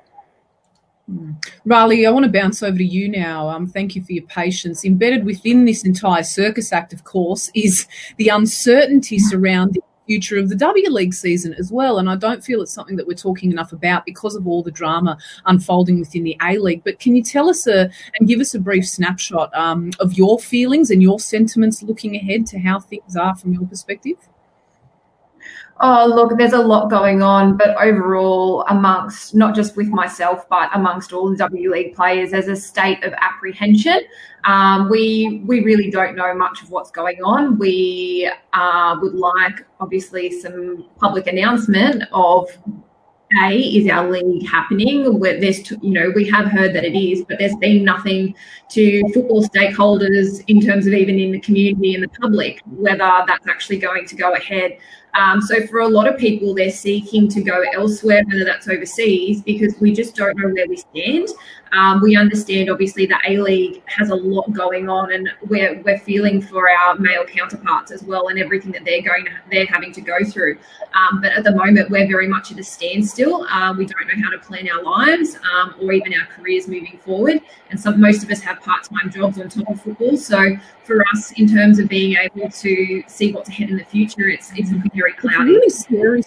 Rhali, 1.68 2.08
I 2.08 2.12
want 2.12 2.24
to 2.26 2.32
bounce 2.32 2.64
over 2.64 2.78
to 2.78 2.84
you 2.84 3.10
now. 3.10 3.50
Um, 3.50 3.68
thank 3.68 3.94
you 3.94 4.02
for 4.02 4.14
your 4.14 4.26
patience. 4.28 4.86
Embedded 4.86 5.26
within 5.26 5.66
this 5.66 5.84
entire 5.84 6.24
Circus 6.24 6.72
Act, 6.72 6.94
of 6.94 7.04
course, 7.04 7.52
is 7.54 7.88
the 8.16 8.30
uncertainty 8.30 9.20
surrounding 9.20 9.84
future 10.06 10.38
of 10.38 10.50
the 10.50 10.56
W 10.56 10.90
League 10.90 11.14
season 11.14 11.54
as 11.56 11.72
well. 11.72 11.98
And 12.00 12.10
I 12.10 12.16
don't 12.16 12.44
feel 12.44 12.62
it's 12.62 12.74
something 12.74 12.96
that 12.98 13.08
we're 13.08 13.14
talking 13.14 13.52
enough 13.52 13.72
about 13.72 14.06
because 14.06 14.36
of 14.36 14.48
all 14.48 14.64
the 14.64 14.72
drama 14.72 15.18
unfolding 15.46 16.00
within 16.00 16.24
the 16.24 16.38
A 16.42 16.58
League. 16.58 16.84
But 16.84 17.00
can 17.00 17.16
you 17.16 17.24
tell 17.24 17.50
us 17.50 17.68
a, 17.68 17.90
and 18.20 18.28
give 18.28 18.40
us 18.40 18.54
a 18.54 18.60
brief 18.60 18.88
snapshot 18.88 19.54
um, 19.54 19.92
of 20.00 20.14
your 20.14 20.40
feelings 20.40 20.92
and 20.92 21.02
your 21.02 21.20
sentiments 21.20 21.84
looking 21.84 22.16
ahead 22.16 22.46
to 22.48 22.60
how 22.60 22.80
things 22.80 23.16
are 23.16 23.36
from 23.36 23.54
your 23.54 23.66
perspective? 23.66 24.18
Oh, 25.80 26.06
look, 26.06 26.38
there's 26.38 26.54
a 26.54 26.60
lot 26.60 26.90
going 26.90 27.24
on, 27.24 27.58
but 27.58 27.76
overall, 27.82 28.64
amongst 28.70 29.34
not 29.34 29.56
just 29.56 29.76
with 29.76 29.88
myself, 29.88 30.48
but 30.48 30.70
amongst 30.74 31.14
all 31.14 31.30
the 31.30 31.38
W 31.38 31.72
League 31.72 31.96
players, 31.96 32.32
there's 32.32 32.48
a 32.48 32.56
state 32.56 33.04
of 33.04 33.12
apprehension. 33.14 34.02
Um, 34.46 34.90
we 34.90 35.42
we 35.46 35.62
really 35.62 35.90
don't 35.90 36.16
know 36.16 36.34
much 36.36 36.62
of 36.62 36.70
what's 36.70 36.92
going 36.92 37.24
on. 37.24 37.58
We 37.58 38.32
uh, 38.54 38.98
would 39.02 39.16
like, 39.16 39.66
obviously, 39.80 40.40
some 40.40 40.86
public 41.00 41.26
announcement 41.28 42.04
of 42.14 42.50
a 43.42 43.58
is 43.58 43.90
our 43.90 44.10
league 44.10 44.48
happening? 44.48 45.20
Where 45.20 45.40
there's, 45.40 45.70
you 45.72 45.92
know, 45.92 46.12
we 46.16 46.30
have 46.30 46.46
heard 46.46 46.74
that 46.76 46.84
it 46.84 46.96
is, 46.96 47.24
but 47.28 47.40
there's 47.40 47.56
been 47.56 47.84
nothing 47.84 48.36
to 48.70 49.02
football 49.14 49.44
stakeholders 49.44 50.44
in 50.48 50.62
terms 50.62 50.88
of 50.88 50.94
even 50.94 51.20
in 51.20 51.32
the 51.32 51.40
community 51.40 51.96
and 51.96 52.04
the 52.04 52.10
public 52.10 52.62
whether 52.68 53.24
that's 53.28 53.48
actually 53.48 53.78
going 53.78 54.06
to 54.06 54.16
go 54.16 54.34
ahead. 54.34 54.78
Um, 55.16 55.42
so 55.42 55.66
for 55.68 55.80
a 55.80 55.88
lot 55.88 56.08
of 56.08 56.18
people, 56.18 56.56
they're 56.56 56.72
seeking 56.72 57.28
to 57.30 57.42
go 57.42 57.64
elsewhere, 57.74 58.24
whether 58.26 58.44
that's 58.44 58.68
overseas, 58.68 59.42
because 59.42 59.76
we 59.80 59.94
just 59.94 60.16
don't 60.16 60.38
know 60.38 60.50
where 60.50 60.68
we 60.68 60.78
stand. 60.78 61.30
Um, 61.74 62.02
we 62.02 62.16
understand, 62.16 62.70
obviously, 62.70 63.08
the 63.08 63.18
A 63.28 63.38
League 63.38 63.82
has 63.88 64.10
a 64.12 64.16
lot 64.16 64.52
going 64.54 64.90
on, 64.90 65.12
and 65.12 65.30
we're 65.48 65.82
we're 65.82 65.98
feeling 65.98 66.42
for 66.42 66.70
our 66.70 66.96
male 66.96 67.26
counterparts 67.26 67.92
as 67.92 68.04
well, 68.04 68.28
and 68.28 68.38
everything 68.38 68.72
that 68.74 68.86
they're 68.86 69.02
going 69.02 69.26
to, 69.26 69.32
they're 69.52 69.66
having 69.66 69.92
to 69.94 70.02
go 70.02 70.24
through. 70.24 70.58
Um, 70.94 71.20
but 71.22 71.32
at 71.32 71.44
the 71.44 71.56
moment, 71.56 71.90
we're 71.90 72.08
very 72.08 72.28
much 72.28 72.52
at 72.52 72.60
a 72.60 72.64
standstill. 72.64 73.48
Uh, 73.50 73.74
we 73.76 73.86
don't 73.86 74.08
know 74.08 74.24
how 74.24 74.30
to 74.30 74.40
plan 74.40 74.70
our 74.70 74.84
lives 74.84 75.36
um, 75.52 75.76
or 75.82 75.92
even 75.94 76.14
our 76.14 76.28
careers 76.28 76.68
moving 76.68 77.00
forward, 77.04 77.42
and 77.72 77.80
some 77.80 78.00
most 78.00 78.24
of 78.24 78.30
us 78.30 78.42
have 78.42 78.62
part 78.62 78.84
time 78.84 79.10
jobs 79.10 79.40
on 79.40 79.50
top 79.50 79.68
of 79.68 79.82
football. 79.82 80.16
So 80.16 80.56
for 80.84 81.04
us, 81.14 81.32
in 81.38 81.48
terms 81.48 81.80
of 81.80 81.88
being 81.88 82.16
able 82.18 82.50
to 82.50 83.04
see 83.08 83.32
what's 83.32 83.50
ahead 83.50 83.70
in 83.70 83.78
the 83.78 83.86
future, 83.86 84.28
it's 84.28 84.52
it's 84.56 84.70
very 84.94 85.14
cloudy. 85.14 85.54
It's 85.54 85.90
really 85.90 86.22
scary 86.22 86.24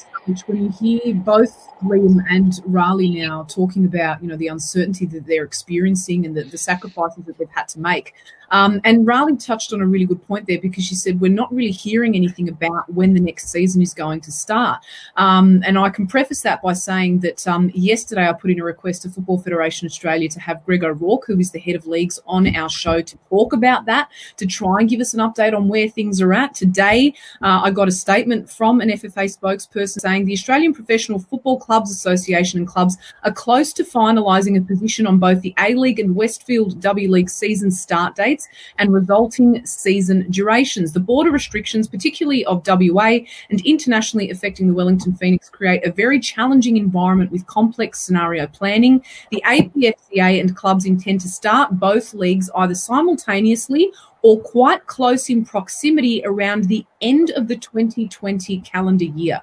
when 0.47 0.65
you 0.65 0.71
hear 0.71 1.15
both 1.15 1.69
Liam 1.83 2.25
and 2.31 2.53
Rhali 2.69 3.15
now 3.23 3.45
talking 3.45 3.85
about 3.85 4.23
you 4.23 4.29
know 4.29 4.37
the 4.37 4.49
uncertainty 4.49 5.07
that 5.07 5.27
they're 5.27 5.36
experiencing 5.45 6.25
and 6.27 6.37
the, 6.37 6.45
the 6.45 6.59
sacrifices 6.59 7.25
that 7.25 7.39
they've 7.39 7.49
had 7.51 7.69
to 7.69 7.81
make. 7.81 8.15
Um, 8.51 8.81
and 8.85 9.07
Rhali 9.07 9.43
touched 9.45 9.73
on 9.73 9.81
a 9.81 9.87
really 9.87 10.05
good 10.05 10.25
point 10.27 10.47
there 10.47 10.61
because 10.61 10.85
she 10.85 10.95
said 10.95 11.21
we're 11.21 11.31
not 11.31 11.53
really 11.53 11.71
hearing 11.71 12.15
anything 12.15 12.49
about 12.49 12.93
when 12.93 13.15
the 13.15 13.21
next 13.21 13.49
season 13.49 13.83
is 13.83 13.95
going 13.95 14.21
to 14.23 14.33
start. 14.33 14.83
Um, 15.17 15.63
and 15.65 15.79
I 15.79 15.91
can 15.91 16.07
preface 16.07 16.43
that 16.43 16.63
by 16.63 16.73
saying 16.73 17.21
that 17.21 17.47
um, 17.47 17.71
yesterday 17.75 18.29
I 18.29 18.33
put 18.33 18.51
in 18.51 18.61
a 18.61 18.65
request 18.65 19.03
to 19.03 19.11
Football 19.11 19.39
Federation 19.39 19.87
Australia 19.87 20.29
to 20.29 20.41
have 20.41 20.65
Greg 20.65 20.85
O'Rourke, 20.85 21.25
who 21.27 21.39
is 21.39 21.51
the 21.51 21.59
head 21.59 21.77
of 21.77 21.87
leagues, 21.87 22.19
on 22.27 22.55
our 22.55 22.69
show 22.69 23.01
to 23.01 23.19
talk 23.29 23.53
about 23.53 23.87
that, 23.87 24.09
to 24.37 24.47
try 24.47 24.81
and 24.81 24.89
give 24.89 25.01
us 25.01 25.15
an 25.15 25.21
update 25.21 25.57
on 25.57 25.69
where 25.69 25.89
things 25.89 26.21
are 26.21 26.33
at. 26.33 26.55
Today, 26.55 27.15
uh, 27.43 27.61
I 27.65 27.71
got 27.71 27.89
a 27.89 27.93
statement 27.93 28.51
from 28.51 28.81
an 28.81 28.91
FFA 28.91 29.25
spokesperson 29.25 30.01
saying 30.01 30.25
the 30.25 30.33
Australian 30.33 30.73
Professional 30.73 31.19
Football 31.19 31.59
Clubs 31.59 31.91
Association 31.91 32.59
and 32.61 32.69
clubs 32.69 32.97
are 33.25 33.33
close 33.33 33.73
to 33.75 33.85
finalising 33.85 34.57
a 34.57 34.61
position 34.61 35.07
on 35.07 35.19
both 35.19 35.41
the 35.41 35.55
A 35.59 35.75
League 35.75 35.99
and 35.99 36.15
Westfield 36.15 36.81
W 36.81 37.11
League 37.11 37.31
season 37.31 37.71
start 37.71 38.15
dates 38.15 38.36
and 38.79 38.93
resulting 38.93 39.65
season 39.67 40.27
durations. 40.31 40.93
The 40.93 41.01
border 41.01 41.31
restrictions, 41.31 41.89
particularly 41.89 42.45
of 42.47 42.67
WA 42.67 43.19
and 43.51 43.61
internationally 43.65 44.31
affecting 44.31 44.69
the 44.69 44.75
Wellington 44.75 45.15
Phoenix, 45.15 45.49
create 45.49 45.87
a 45.87 45.93
very 45.93 46.21
challenging 46.21 46.77
environment 46.77 47.33
with 47.33 47.47
complex 47.47 48.01
scenario 48.01 48.47
planning. 48.47 49.05
The 49.31 49.43
APFCA 49.47 50.41
and 50.41 50.57
clubs 50.57 50.85
intend 50.85 51.21
to 51.23 51.29
start 51.29 51.79
both 51.79 52.15
leagues 52.15 52.51
either 52.55 52.75
simultaneously 52.75 53.91
or 54.23 54.41
quite 54.41 54.87
close 54.87 55.29
in 55.31 55.45
proximity 55.45 56.21
around 56.25 56.65
the 56.65 56.85
end 57.07 57.31
of 57.31 57.49
the 57.49 57.57
2020 57.57 58.61
calendar 58.61 59.05
year. 59.05 59.43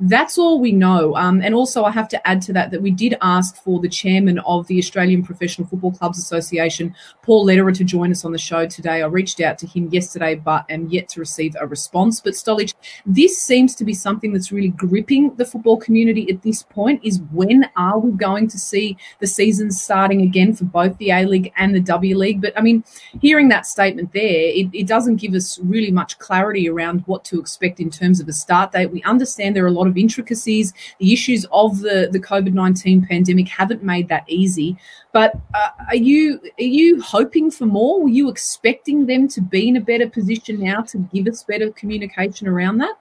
That's 0.00 0.38
all 0.38 0.58
we 0.58 0.72
know. 0.72 1.14
Um, 1.14 1.40
and 1.40 1.54
also, 1.54 1.84
I 1.84 1.92
have 1.92 2.08
to 2.08 2.28
add 2.28 2.42
to 2.42 2.52
that 2.54 2.72
that 2.72 2.82
we 2.82 2.90
did 2.90 3.16
ask 3.22 3.56
for 3.62 3.78
the 3.78 3.88
chairman 3.88 4.40
of 4.40 4.66
the 4.66 4.78
Australian 4.78 5.22
Professional 5.22 5.68
Football 5.68 5.92
Clubs 5.92 6.18
Association, 6.18 6.94
Paul 7.22 7.44
Lederer, 7.44 7.70
to 7.70 7.84
join 7.84 8.10
us 8.10 8.24
on 8.24 8.32
the 8.32 8.38
show 8.38 8.66
today. 8.66 9.02
I 9.02 9.06
reached 9.06 9.40
out 9.40 9.56
to 9.58 9.68
him 9.68 9.88
yesterday, 9.90 10.34
but 10.34 10.64
am 10.68 10.88
yet 10.88 11.08
to 11.10 11.20
receive 11.20 11.54
a 11.60 11.66
response. 11.66 12.20
But 12.20 12.32
Stolich, 12.32 12.74
this 13.06 13.40
seems 13.40 13.76
to 13.76 13.84
be 13.84 13.94
something 13.94 14.32
that's 14.32 14.50
really 14.50 14.70
gripping 14.70 15.36
the 15.36 15.44
football 15.44 15.76
community 15.76 16.28
at 16.28 16.42
this 16.42 16.64
point. 16.64 17.04
Is 17.04 17.20
when 17.30 17.70
are 17.76 18.00
we 18.00 18.10
going 18.12 18.48
to 18.48 18.58
see 18.58 18.96
the 19.20 19.28
season 19.28 19.70
starting 19.70 20.22
again 20.22 20.54
for 20.54 20.64
both 20.64 20.98
the 20.98 21.10
A 21.10 21.24
League 21.24 21.52
and 21.56 21.72
the 21.72 21.80
W 21.80 22.18
League? 22.18 22.42
But 22.42 22.58
I 22.58 22.62
mean, 22.62 22.82
hearing 23.20 23.48
that 23.50 23.64
statement 23.64 24.12
there, 24.12 24.24
it, 24.24 24.70
it 24.72 24.88
doesn't 24.88 25.16
give 25.16 25.34
us 25.34 25.60
really 25.60 25.92
much 25.92 26.18
clarity 26.18 26.68
around 26.68 27.03
what 27.06 27.24
to 27.26 27.38
expect 27.38 27.80
in 27.80 27.90
terms 27.90 28.20
of 28.20 28.28
a 28.28 28.32
start 28.32 28.72
date. 28.72 28.90
We 28.90 29.02
understand 29.02 29.54
there 29.54 29.64
are 29.64 29.68
a 29.68 29.72
lot 29.72 29.86
of 29.86 29.96
intricacies. 29.96 30.72
The 30.98 31.12
issues 31.12 31.46
of 31.52 31.80
the, 31.80 32.08
the 32.10 32.20
COVID 32.20 32.52
19 32.52 33.06
pandemic 33.06 33.48
haven't 33.48 33.82
made 33.82 34.08
that 34.08 34.24
easy. 34.28 34.76
But 35.12 35.36
uh, 35.54 35.70
are 35.88 35.96
you 35.96 36.40
are 36.58 36.64
you 36.64 37.00
hoping 37.00 37.50
for 37.50 37.66
more? 37.66 38.02
Were 38.02 38.08
you 38.08 38.28
expecting 38.28 39.06
them 39.06 39.28
to 39.28 39.40
be 39.40 39.68
in 39.68 39.76
a 39.76 39.80
better 39.80 40.08
position 40.08 40.60
now 40.60 40.80
to 40.82 40.98
give 40.98 41.26
us 41.28 41.44
better 41.44 41.70
communication 41.70 42.48
around 42.48 42.78
that? 42.78 42.96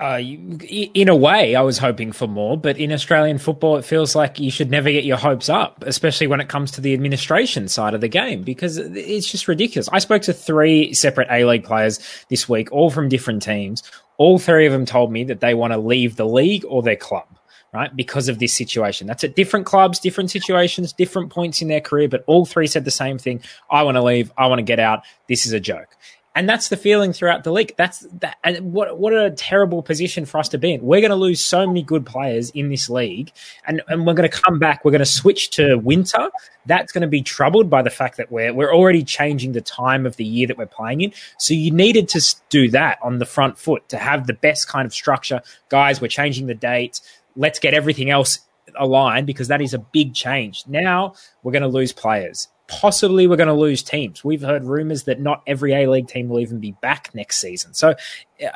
Uh, 0.00 0.18
in 0.20 1.08
a 1.08 1.16
way, 1.16 1.56
I 1.56 1.60
was 1.62 1.78
hoping 1.78 2.12
for 2.12 2.28
more, 2.28 2.56
but 2.56 2.78
in 2.78 2.92
Australian 2.92 3.38
football, 3.38 3.76
it 3.76 3.84
feels 3.84 4.14
like 4.14 4.38
you 4.38 4.50
should 4.50 4.70
never 4.70 4.92
get 4.92 5.04
your 5.04 5.16
hopes 5.16 5.48
up, 5.48 5.82
especially 5.84 6.28
when 6.28 6.40
it 6.40 6.48
comes 6.48 6.70
to 6.72 6.80
the 6.80 6.94
administration 6.94 7.66
side 7.66 7.92
of 7.92 8.00
the 8.00 8.08
game, 8.08 8.42
because 8.42 8.76
it's 8.78 9.30
just 9.30 9.48
ridiculous. 9.48 9.88
I 9.92 9.98
spoke 9.98 10.22
to 10.22 10.32
three 10.32 10.94
separate 10.94 11.26
A 11.32 11.44
League 11.44 11.64
players 11.64 11.98
this 12.28 12.48
week, 12.48 12.70
all 12.70 12.90
from 12.90 13.08
different 13.08 13.42
teams. 13.42 13.82
All 14.18 14.38
three 14.38 14.66
of 14.66 14.72
them 14.72 14.86
told 14.86 15.10
me 15.10 15.24
that 15.24 15.40
they 15.40 15.52
want 15.52 15.72
to 15.72 15.78
leave 15.78 16.14
the 16.14 16.26
league 16.26 16.64
or 16.68 16.80
their 16.82 16.96
club, 16.96 17.26
right? 17.74 17.94
Because 17.94 18.28
of 18.28 18.38
this 18.38 18.52
situation. 18.54 19.08
That's 19.08 19.24
at 19.24 19.34
different 19.34 19.66
clubs, 19.66 19.98
different 19.98 20.30
situations, 20.30 20.92
different 20.92 21.30
points 21.30 21.60
in 21.60 21.66
their 21.66 21.80
career, 21.80 22.08
but 22.08 22.22
all 22.28 22.46
three 22.46 22.68
said 22.68 22.84
the 22.84 22.92
same 22.92 23.18
thing. 23.18 23.42
I 23.68 23.82
want 23.82 23.96
to 23.96 24.02
leave. 24.02 24.32
I 24.38 24.46
want 24.46 24.60
to 24.60 24.64
get 24.64 24.78
out. 24.78 25.02
This 25.28 25.44
is 25.44 25.52
a 25.52 25.60
joke. 25.60 25.96
And 26.34 26.48
that's 26.48 26.68
the 26.68 26.78
feeling 26.78 27.12
throughout 27.12 27.44
the 27.44 27.52
league. 27.52 27.74
That's 27.76 28.00
that. 28.20 28.38
And 28.42 28.72
what 28.72 28.98
what 28.98 29.12
a 29.12 29.30
terrible 29.30 29.82
position 29.82 30.24
for 30.24 30.38
us 30.38 30.48
to 30.50 30.58
be 30.58 30.72
in. 30.72 30.82
We're 30.82 31.00
going 31.00 31.10
to 31.10 31.16
lose 31.16 31.44
so 31.44 31.66
many 31.66 31.82
good 31.82 32.06
players 32.06 32.50
in 32.50 32.70
this 32.70 32.88
league, 32.88 33.32
and 33.66 33.82
and 33.88 34.06
we're 34.06 34.14
going 34.14 34.30
to 34.30 34.40
come 34.40 34.58
back. 34.58 34.84
We're 34.84 34.92
going 34.92 35.00
to 35.00 35.06
switch 35.06 35.50
to 35.50 35.76
winter. 35.76 36.30
That's 36.64 36.90
going 36.90 37.02
to 37.02 37.08
be 37.08 37.22
troubled 37.22 37.68
by 37.68 37.82
the 37.82 37.90
fact 37.90 38.16
that 38.16 38.32
we're 38.32 38.54
we're 38.54 38.74
already 38.74 39.04
changing 39.04 39.52
the 39.52 39.60
time 39.60 40.06
of 40.06 40.16
the 40.16 40.24
year 40.24 40.46
that 40.46 40.56
we're 40.56 40.66
playing 40.66 41.02
in. 41.02 41.12
So 41.38 41.52
you 41.52 41.70
needed 41.70 42.08
to 42.10 42.34
do 42.48 42.70
that 42.70 42.98
on 43.02 43.18
the 43.18 43.26
front 43.26 43.58
foot 43.58 43.88
to 43.90 43.98
have 43.98 44.26
the 44.26 44.32
best 44.32 44.68
kind 44.68 44.86
of 44.86 44.94
structure, 44.94 45.42
guys. 45.68 46.00
We're 46.00 46.08
changing 46.08 46.46
the 46.46 46.54
date. 46.54 47.00
Let's 47.36 47.58
get 47.58 47.74
everything 47.74 48.08
else 48.08 48.40
aligned 48.78 49.26
because 49.26 49.48
that 49.48 49.60
is 49.60 49.74
a 49.74 49.78
big 49.78 50.14
change. 50.14 50.64
Now 50.66 51.14
we're 51.42 51.52
going 51.52 51.62
to 51.62 51.68
lose 51.68 51.92
players 51.92 52.48
possibly 52.80 53.26
we're 53.26 53.36
going 53.36 53.48
to 53.48 53.54
lose 53.54 53.82
teams. 53.82 54.24
We've 54.24 54.40
heard 54.40 54.64
rumors 54.64 55.04
that 55.04 55.20
not 55.20 55.42
every 55.46 55.72
A 55.74 55.88
League 55.88 56.08
team 56.08 56.28
will 56.28 56.40
even 56.40 56.58
be 56.58 56.72
back 56.80 57.10
next 57.14 57.38
season. 57.38 57.74
So 57.74 57.90
uh, 57.90 57.94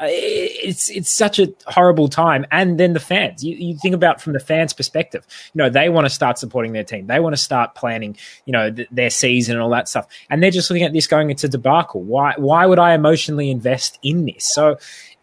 it's 0.03 0.91
it's 0.91 1.13
such 1.13 1.39
a 1.39 1.53
horrible 1.67 2.09
time. 2.09 2.47
And 2.51 2.79
then 2.81 2.93
the 2.93 3.01
fans. 3.01 3.45
You, 3.45 3.57
you 3.57 3.79
think 3.79 3.95
about 3.95 4.21
from 4.21 4.33
the 4.33 4.41
fans' 4.41 4.73
perspective. 4.73 5.27
You 5.55 5.59
know 5.59 5.71
they 5.71 5.89
want 5.89 6.07
to 6.07 6.11
start 6.11 6.39
supporting 6.39 6.73
their 6.73 6.85
team. 6.85 7.07
They 7.07 7.21
want 7.21 7.35
to 7.35 7.41
start 7.41 7.75
planning. 7.75 8.17
You 8.47 8.53
know 8.53 8.71
th- 8.71 8.89
their 8.91 9.11
season 9.11 9.55
and 9.55 9.63
all 9.63 9.71
that 9.71 9.89
stuff. 9.89 10.07
And 10.31 10.43
they're 10.43 10.51
just 10.51 10.71
looking 10.71 10.85
at 10.85 10.93
this 10.93 11.07
going 11.07 11.31
into 11.31 11.49
debacle. 11.49 12.03
Why 12.03 12.35
why 12.37 12.67
would 12.67 12.79
I 12.79 12.95
emotionally 12.95 13.51
invest 13.51 13.99
in 14.03 14.25
this? 14.25 14.53
So 14.53 14.79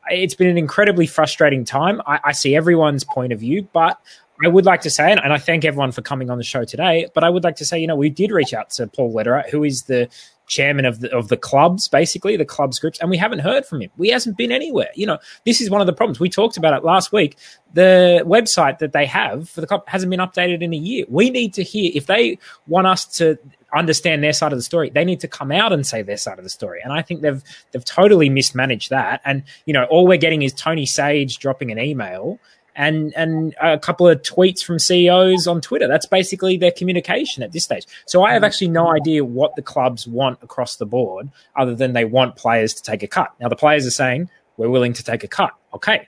it's 0.09 0.35
been 0.35 0.49
an 0.49 0.57
incredibly 0.57 1.07
frustrating 1.07 1.65
time. 1.65 2.01
I, 2.05 2.19
I 2.25 2.31
see 2.33 2.55
everyone's 2.55 3.03
point 3.03 3.33
of 3.33 3.39
view, 3.39 3.67
but 3.73 3.99
I 4.43 4.47
would 4.47 4.65
like 4.65 4.81
to 4.81 4.89
say, 4.89 5.11
and 5.11 5.33
I 5.33 5.37
thank 5.37 5.63
everyone 5.63 5.91
for 5.91 6.01
coming 6.01 6.29
on 6.29 6.37
the 6.37 6.43
show 6.43 6.63
today, 6.63 7.07
but 7.13 7.23
I 7.23 7.29
would 7.29 7.43
like 7.43 7.57
to 7.57 7.65
say, 7.65 7.79
you 7.79 7.87
know, 7.87 7.95
we 7.95 8.09
did 8.09 8.31
reach 8.31 8.53
out 8.53 8.71
to 8.71 8.87
Paul 8.87 9.13
Lederer, 9.13 9.43
who 9.49 9.63
is 9.63 9.83
the 9.83 10.09
chairman 10.47 10.85
of 10.85 10.99
the 10.99 11.15
of 11.15 11.29
the 11.29 11.37
clubs, 11.37 11.87
basically 11.87 12.35
the 12.35 12.45
clubs 12.45 12.79
groups, 12.79 12.99
and 12.99 13.09
we 13.09 13.17
haven't 13.17 13.39
heard 13.39 13.65
from 13.65 13.81
him. 13.81 13.91
We 13.97 14.09
hasn't 14.09 14.37
been 14.37 14.51
anywhere. 14.51 14.89
You 14.95 15.05
know, 15.05 15.19
this 15.45 15.61
is 15.61 15.69
one 15.69 15.81
of 15.81 15.87
the 15.87 15.93
problems. 15.93 16.19
We 16.19 16.29
talked 16.29 16.57
about 16.57 16.73
it 16.73 16.83
last 16.83 17.11
week. 17.11 17.37
The 17.73 18.23
website 18.25 18.79
that 18.79 18.91
they 18.91 19.05
have 19.05 19.49
for 19.49 19.61
the 19.61 19.67
club 19.67 19.83
hasn't 19.87 20.09
been 20.09 20.19
updated 20.19 20.61
in 20.61 20.73
a 20.73 20.77
year. 20.77 21.05
We 21.07 21.29
need 21.29 21.53
to 21.55 21.63
hear 21.63 21.91
if 21.93 22.07
they 22.07 22.39
want 22.67 22.87
us 22.87 23.05
to 23.17 23.37
understand 23.75 24.23
their 24.23 24.33
side 24.33 24.51
of 24.51 24.57
the 24.57 24.63
story. 24.63 24.89
They 24.89 25.05
need 25.05 25.19
to 25.21 25.27
come 25.27 25.51
out 25.51 25.73
and 25.73 25.85
say 25.85 26.01
their 26.01 26.17
side 26.17 26.37
of 26.37 26.43
the 26.43 26.49
story. 26.49 26.81
And 26.83 26.91
I 26.91 27.01
think 27.01 27.21
they've 27.21 27.43
they've 27.71 27.85
totally 27.85 28.29
mismanaged 28.29 28.89
that. 28.89 29.21
And 29.25 29.43
you 29.65 29.73
know, 29.73 29.85
all 29.85 30.07
we're 30.07 30.17
getting 30.17 30.41
is 30.41 30.53
Tony 30.53 30.85
Sage 30.85 31.39
dropping 31.39 31.71
an 31.71 31.79
email 31.79 32.39
and 32.75 33.13
and 33.15 33.55
a 33.61 33.77
couple 33.77 34.07
of 34.07 34.21
tweets 34.21 34.63
from 34.63 34.79
CEOs 34.79 35.47
on 35.47 35.61
Twitter. 35.61 35.87
That's 35.87 36.05
basically 36.05 36.57
their 36.57 36.71
communication 36.71 37.43
at 37.43 37.51
this 37.51 37.63
stage. 37.63 37.85
So 38.05 38.23
I 38.23 38.31
have 38.31 38.37
mm-hmm. 38.37 38.45
actually 38.45 38.69
no 38.69 38.93
idea 38.93 39.23
what 39.23 39.55
the 39.55 39.61
clubs 39.61 40.07
want 40.07 40.39
across 40.41 40.77
the 40.77 40.85
board, 40.85 41.29
other 41.55 41.75
than 41.75 41.93
they 41.93 42.05
want 42.05 42.35
players 42.35 42.73
to 42.75 42.83
take 42.83 43.03
a 43.03 43.07
cut. 43.07 43.33
Now 43.39 43.49
the 43.49 43.55
players 43.55 43.85
are 43.85 43.91
saying 43.91 44.29
we're 44.57 44.69
willing 44.69 44.93
to 44.93 45.03
take 45.03 45.23
a 45.23 45.27
cut. 45.27 45.51
Okay, 45.73 46.07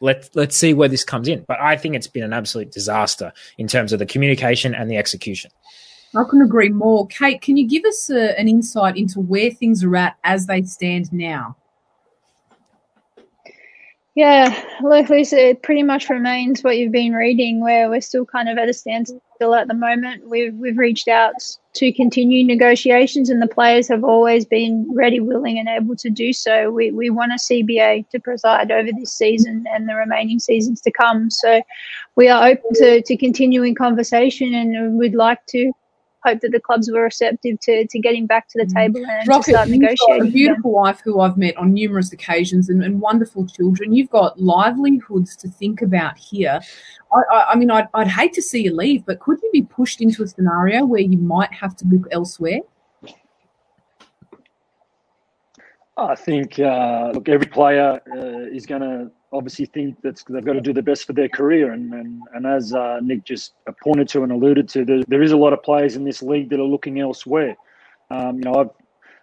let's 0.00 0.30
let's 0.34 0.56
see 0.56 0.74
where 0.74 0.88
this 0.88 1.04
comes 1.04 1.28
in. 1.28 1.44
But 1.46 1.60
I 1.60 1.76
think 1.76 1.94
it's 1.94 2.08
been 2.08 2.24
an 2.24 2.32
absolute 2.32 2.72
disaster 2.72 3.32
in 3.58 3.68
terms 3.68 3.92
of 3.92 3.98
the 3.98 4.06
communication 4.06 4.74
and 4.74 4.90
the 4.90 4.96
execution. 4.96 5.50
I 6.14 6.24
couldn't 6.24 6.46
agree 6.46 6.70
more. 6.70 7.06
Kate, 7.08 7.42
can 7.42 7.56
you 7.56 7.68
give 7.68 7.84
us 7.84 8.08
a, 8.08 8.38
an 8.38 8.48
insight 8.48 8.96
into 8.96 9.20
where 9.20 9.50
things 9.50 9.84
are 9.84 9.96
at 9.96 10.16
as 10.24 10.46
they 10.46 10.62
stand 10.62 11.12
now? 11.12 11.56
Yeah, 14.16 14.64
look, 14.82 15.10
Lisa, 15.10 15.50
it 15.50 15.62
pretty 15.62 15.82
much 15.82 16.08
remains 16.08 16.64
what 16.64 16.78
you've 16.78 16.90
been 16.90 17.12
reading, 17.12 17.60
where 17.60 17.90
we're 17.90 18.00
still 18.00 18.24
kind 18.24 18.48
of 18.48 18.56
at 18.56 18.66
a 18.66 18.72
standstill 18.72 19.54
at 19.54 19.68
the 19.68 19.74
moment. 19.74 20.26
We've 20.26 20.54
we've 20.54 20.78
reached 20.78 21.06
out 21.06 21.34
to 21.74 21.92
continue 21.92 22.42
negotiations, 22.42 23.28
and 23.28 23.42
the 23.42 23.46
players 23.46 23.88
have 23.88 24.04
always 24.04 24.46
been 24.46 24.90
ready, 24.90 25.20
willing, 25.20 25.58
and 25.58 25.68
able 25.68 25.96
to 25.96 26.08
do 26.08 26.32
so. 26.32 26.70
We 26.70 26.92
we 26.92 27.10
want 27.10 27.32
a 27.32 27.34
CBA 27.34 28.08
to 28.08 28.18
preside 28.18 28.70
over 28.70 28.88
this 28.90 29.12
season 29.12 29.66
and 29.70 29.86
the 29.86 29.94
remaining 29.94 30.38
seasons 30.38 30.80
to 30.80 30.90
come. 30.90 31.30
So, 31.30 31.60
we 32.16 32.28
are 32.28 32.48
open 32.48 32.72
to 32.76 33.02
to 33.02 33.16
continuing 33.18 33.74
conversation, 33.74 34.54
and 34.54 34.98
we'd 34.98 35.14
like 35.14 35.44
to 35.48 35.74
hope 36.26 36.40
that 36.40 36.52
the 36.52 36.60
clubs 36.60 36.90
were 36.90 37.02
receptive 37.02 37.60
to, 37.60 37.86
to 37.86 37.98
getting 37.98 38.26
back 38.26 38.48
to 38.48 38.58
the 38.58 38.66
mm. 38.66 38.74
table 38.74 39.04
and 39.08 39.28
Rocket, 39.28 39.44
to 39.44 39.50
start 39.52 39.68
negotiating. 39.68 40.28
a 40.28 40.30
beautiful 40.30 40.70
again. 40.70 40.82
wife 40.82 41.00
who 41.04 41.20
I've 41.20 41.36
met 41.36 41.56
on 41.56 41.72
numerous 41.72 42.12
occasions 42.12 42.68
and, 42.68 42.82
and, 42.82 43.00
wonderful 43.00 43.46
children. 43.46 43.92
You've 43.92 44.10
got 44.10 44.40
livelihoods 44.40 45.36
to 45.36 45.48
think 45.48 45.82
about 45.82 46.16
here. 46.18 46.60
I, 47.12 47.34
I, 47.34 47.52
I 47.52 47.56
mean, 47.56 47.70
I'd, 47.70 47.88
I'd 47.94 48.08
hate 48.08 48.32
to 48.34 48.42
see 48.42 48.64
you 48.64 48.74
leave, 48.74 49.04
but 49.06 49.20
could 49.20 49.38
you 49.42 49.50
be 49.52 49.62
pushed 49.62 50.00
into 50.00 50.22
a 50.22 50.26
scenario 50.26 50.84
where 50.84 51.00
you 51.00 51.18
might 51.18 51.52
have 51.52 51.76
to 51.76 51.84
look 51.86 52.06
elsewhere? 52.10 52.60
I 55.98 56.14
think 56.14 56.58
uh, 56.58 57.12
look, 57.14 57.28
every 57.28 57.46
player 57.46 58.00
uh, 58.12 58.54
is 58.54 58.66
going 58.66 58.82
to 58.82 59.10
obviously 59.32 59.66
think 59.66 60.00
that 60.02 60.22
they've 60.28 60.44
got 60.44 60.54
to 60.54 60.60
do 60.60 60.72
the 60.72 60.82
best 60.82 61.06
for 61.06 61.12
their 61.12 61.28
career. 61.28 61.72
And 61.72 61.92
and, 61.92 62.22
and 62.34 62.46
as 62.46 62.72
uh, 62.72 63.00
Nick 63.02 63.24
just 63.24 63.54
pointed 63.82 64.08
to 64.10 64.22
and 64.22 64.32
alluded 64.32 64.68
to, 64.70 64.84
there, 64.84 65.02
there 65.08 65.22
is 65.22 65.32
a 65.32 65.36
lot 65.36 65.52
of 65.52 65.62
players 65.62 65.96
in 65.96 66.04
this 66.04 66.22
league 66.22 66.50
that 66.50 66.60
are 66.60 66.64
looking 66.64 67.00
elsewhere. 67.00 67.56
Um, 68.10 68.36
you 68.36 68.42
know, 68.42 68.54
I've 68.54 68.70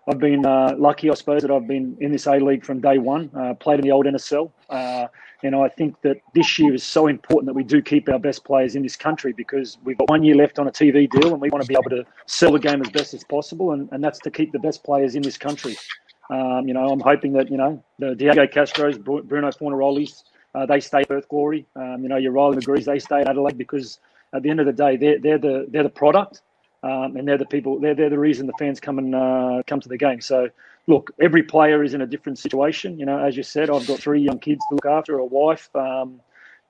I've 0.08 0.20
been 0.20 0.46
uh, 0.46 0.76
lucky, 0.78 1.10
I 1.10 1.14
suppose, 1.14 1.44
that 1.44 1.52
I've 1.52 1.68
been 1.68 1.98
in 2.02 2.12
this 2.12 2.28
A 2.28 2.34
League 2.34 2.66
from 2.66 2.82
day 2.82 2.98
one. 2.98 3.30
Uh, 3.34 3.54
played 3.54 3.80
in 3.80 3.86
the 3.86 3.92
old 3.92 4.06
NSL. 4.06 4.52
Uh, 4.70 5.08
and 5.44 5.56
I 5.56 5.68
think 5.70 6.02
that 6.02 6.18
this 6.34 6.58
year 6.58 6.74
is 6.74 6.84
so 6.84 7.08
important 7.08 7.48
that 7.48 7.54
we 7.54 7.64
do 7.64 7.82
keep 7.82 8.10
our 8.10 8.20
best 8.20 8.46
players 8.46 8.76
in 8.76 8.84
this 8.84 8.96
country 8.96 9.34
because 9.34 9.78
we've 9.84 9.98
got 9.98 10.10
one 10.10 10.24
year 10.24 10.36
left 10.36 10.58
on 10.58 10.68
a 10.68 10.72
TV 10.72 11.10
deal 11.10 11.34
and 11.34 11.42
we 11.42 11.50
want 11.50 11.64
to 11.64 11.68
be 11.68 11.76
able 11.76 11.90
to 11.90 12.06
sell 12.26 12.52
the 12.52 12.60
game 12.60 12.82
as 12.82 12.90
best 12.90 13.14
as 13.14 13.24
possible. 13.26 13.72
And, 13.72 13.90
and 13.92 14.04
that's 14.04 14.20
to 14.20 14.32
keep 14.32 14.52
the 14.52 14.60
best 14.60 14.84
players 14.84 15.16
in 15.16 15.22
this 15.22 15.38
country. 15.38 15.76
Um, 16.30 16.68
you 16.68 16.74
know, 16.74 16.88
I'm 16.90 17.00
hoping 17.00 17.34
that 17.34 17.52
you 17.52 17.58
know 17.58 17.84
the 18.00 18.16
Diego 18.16 18.46
Castros, 18.48 19.00
Bruno 19.04 19.52
Fornarolis, 19.52 20.24
uh, 20.56 20.66
they 20.66 20.80
stay 20.80 21.02
at 21.02 21.08
Perth 21.08 21.28
Glory. 21.28 21.66
Um, 21.76 22.04
you 22.04 22.10
know, 22.10 22.18
your 22.18 22.32
Riley 22.32 22.58
McGree's, 22.58 22.86
they 22.86 23.00
stay 23.00 23.22
at 23.22 23.28
Adelaide 23.28 23.58
because 23.58 24.00
at 24.34 24.44
the 24.44 24.50
end 24.50 24.60
of 24.60 24.66
the 24.66 24.74
day, 24.74 24.98
they're 24.98 25.20
they're 25.20 25.38
the 25.38 25.66
they're 25.70 25.84
the 25.84 25.90
product, 25.90 26.42
um, 26.84 27.16
and 27.18 27.28
they're 27.28 27.38
the 27.38 27.46
people. 27.46 27.80
They're 27.80 27.96
they're 27.96 28.10
the 28.10 28.20
reason 28.20 28.48
the 28.48 28.54
fans 28.60 28.80
come 28.80 29.00
and 29.00 29.16
uh, 29.16 29.64
come 29.68 29.80
to 29.82 29.90
the 29.90 29.98
game. 29.98 30.22
So, 30.22 30.50
look, 30.88 31.12
every 31.22 31.44
player 31.44 31.84
is 31.84 31.94
in 31.94 32.02
a 32.02 32.08
different 32.08 32.40
situation. 32.40 32.98
You 33.00 33.06
know, 33.06 33.20
as 33.20 33.36
you 33.36 33.44
said, 33.44 33.70
I've 33.70 33.88
got 33.88 34.00
three 34.00 34.22
young 34.22 34.40
kids 34.40 34.62
to 34.70 34.76
look 34.76 34.86
after, 34.86 35.18
a 35.18 35.26
wife. 35.26 35.70
Um, 35.76 36.22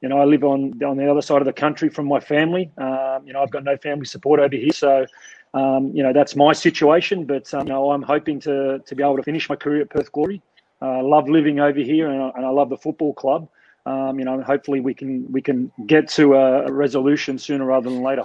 you 0.02 0.10
know, 0.10 0.18
I 0.20 0.26
live 0.26 0.44
on 0.44 0.84
on 0.84 0.98
the 0.98 1.10
other 1.10 1.22
side 1.22 1.42
of 1.42 1.46
the 1.46 1.54
country 1.54 1.90
from 1.90 2.08
my 2.08 2.20
family. 2.20 2.72
Um, 2.78 3.26
you 3.26 3.34
know, 3.34 3.42
I've 3.42 3.52
got 3.52 3.64
no 3.64 3.78
family 3.78 4.06
support 4.06 4.40
over 4.40 4.56
here, 4.56 4.74
so 4.74 5.06
um, 5.54 5.92
you 5.94 6.02
know, 6.02 6.14
that's 6.14 6.36
my 6.36 6.52
situation, 6.54 7.26
but 7.26 7.54
um, 7.54 7.68
you 7.68 7.74
know, 7.74 7.92
I'm 7.92 8.02
hoping 8.02 8.40
to 8.42 8.80
to 8.80 8.96
be 8.96 9.04
able 9.04 9.18
to 9.18 9.24
finish 9.24 9.50
my 9.50 9.56
career 9.56 9.82
at 9.82 9.90
Perth 9.90 10.12
Glory. 10.12 10.42
Uh, 10.82 10.86
I 10.86 11.00
uh, 11.00 11.04
love 11.04 11.30
living 11.30 11.60
over 11.60 11.80
here, 11.80 12.10
and 12.10 12.22
I, 12.22 12.32
and 12.36 12.46
I 12.46 12.50
love 12.50 12.70
the 12.70 12.78
football 12.78 13.14
club. 13.14 13.48
Um, 13.86 14.18
you 14.18 14.26
know, 14.26 14.42
hopefully 14.42 14.80
we 14.80 14.94
can 14.94 15.32
we 15.32 15.42
can 15.42 15.72
get 15.86 16.08
to 16.10 16.36
a, 16.36 16.72
resolution 16.72 17.38
sooner 17.38 17.66
rather 17.66 17.90
than 17.90 18.02
later. 18.02 18.24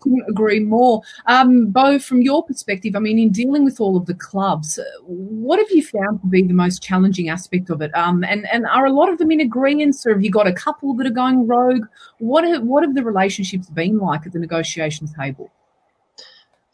Couldn't 0.00 0.24
agree 0.28 0.60
more. 0.60 1.00
Um, 1.26 1.70
Beau, 1.70 1.98
from 1.98 2.20
your 2.20 2.44
perspective, 2.44 2.94
I 2.96 2.98
mean, 2.98 3.18
in 3.18 3.30
dealing 3.30 3.64
with 3.64 3.80
all 3.80 3.96
of 3.96 4.04
the 4.04 4.12
clubs, 4.12 4.78
uh, 4.78 4.84
what 5.06 5.58
have 5.58 5.70
you 5.70 5.82
found 5.82 6.20
to 6.20 6.26
be 6.26 6.42
the 6.42 6.52
most 6.52 6.82
challenging 6.82 7.30
aspect 7.30 7.70
of 7.70 7.80
it? 7.80 7.90
Um, 7.96 8.24
and, 8.24 8.46
and 8.52 8.66
are 8.66 8.84
a 8.84 8.92
lot 8.92 9.08
of 9.08 9.16
them 9.16 9.30
in 9.30 9.40
agreement, 9.40 9.96
or 10.04 10.12
have 10.12 10.22
you 10.22 10.30
got 10.30 10.46
a 10.46 10.52
couple 10.52 10.92
that 10.96 11.06
are 11.06 11.10
going 11.10 11.46
rogue? 11.46 11.86
What 12.18 12.44
have, 12.44 12.62
what 12.62 12.84
have 12.84 12.94
the 12.94 13.04
relationships 13.04 13.70
been 13.70 13.96
like 13.98 14.26
at 14.26 14.32
the 14.32 14.38
negotiation 14.38 15.06
table? 15.06 15.50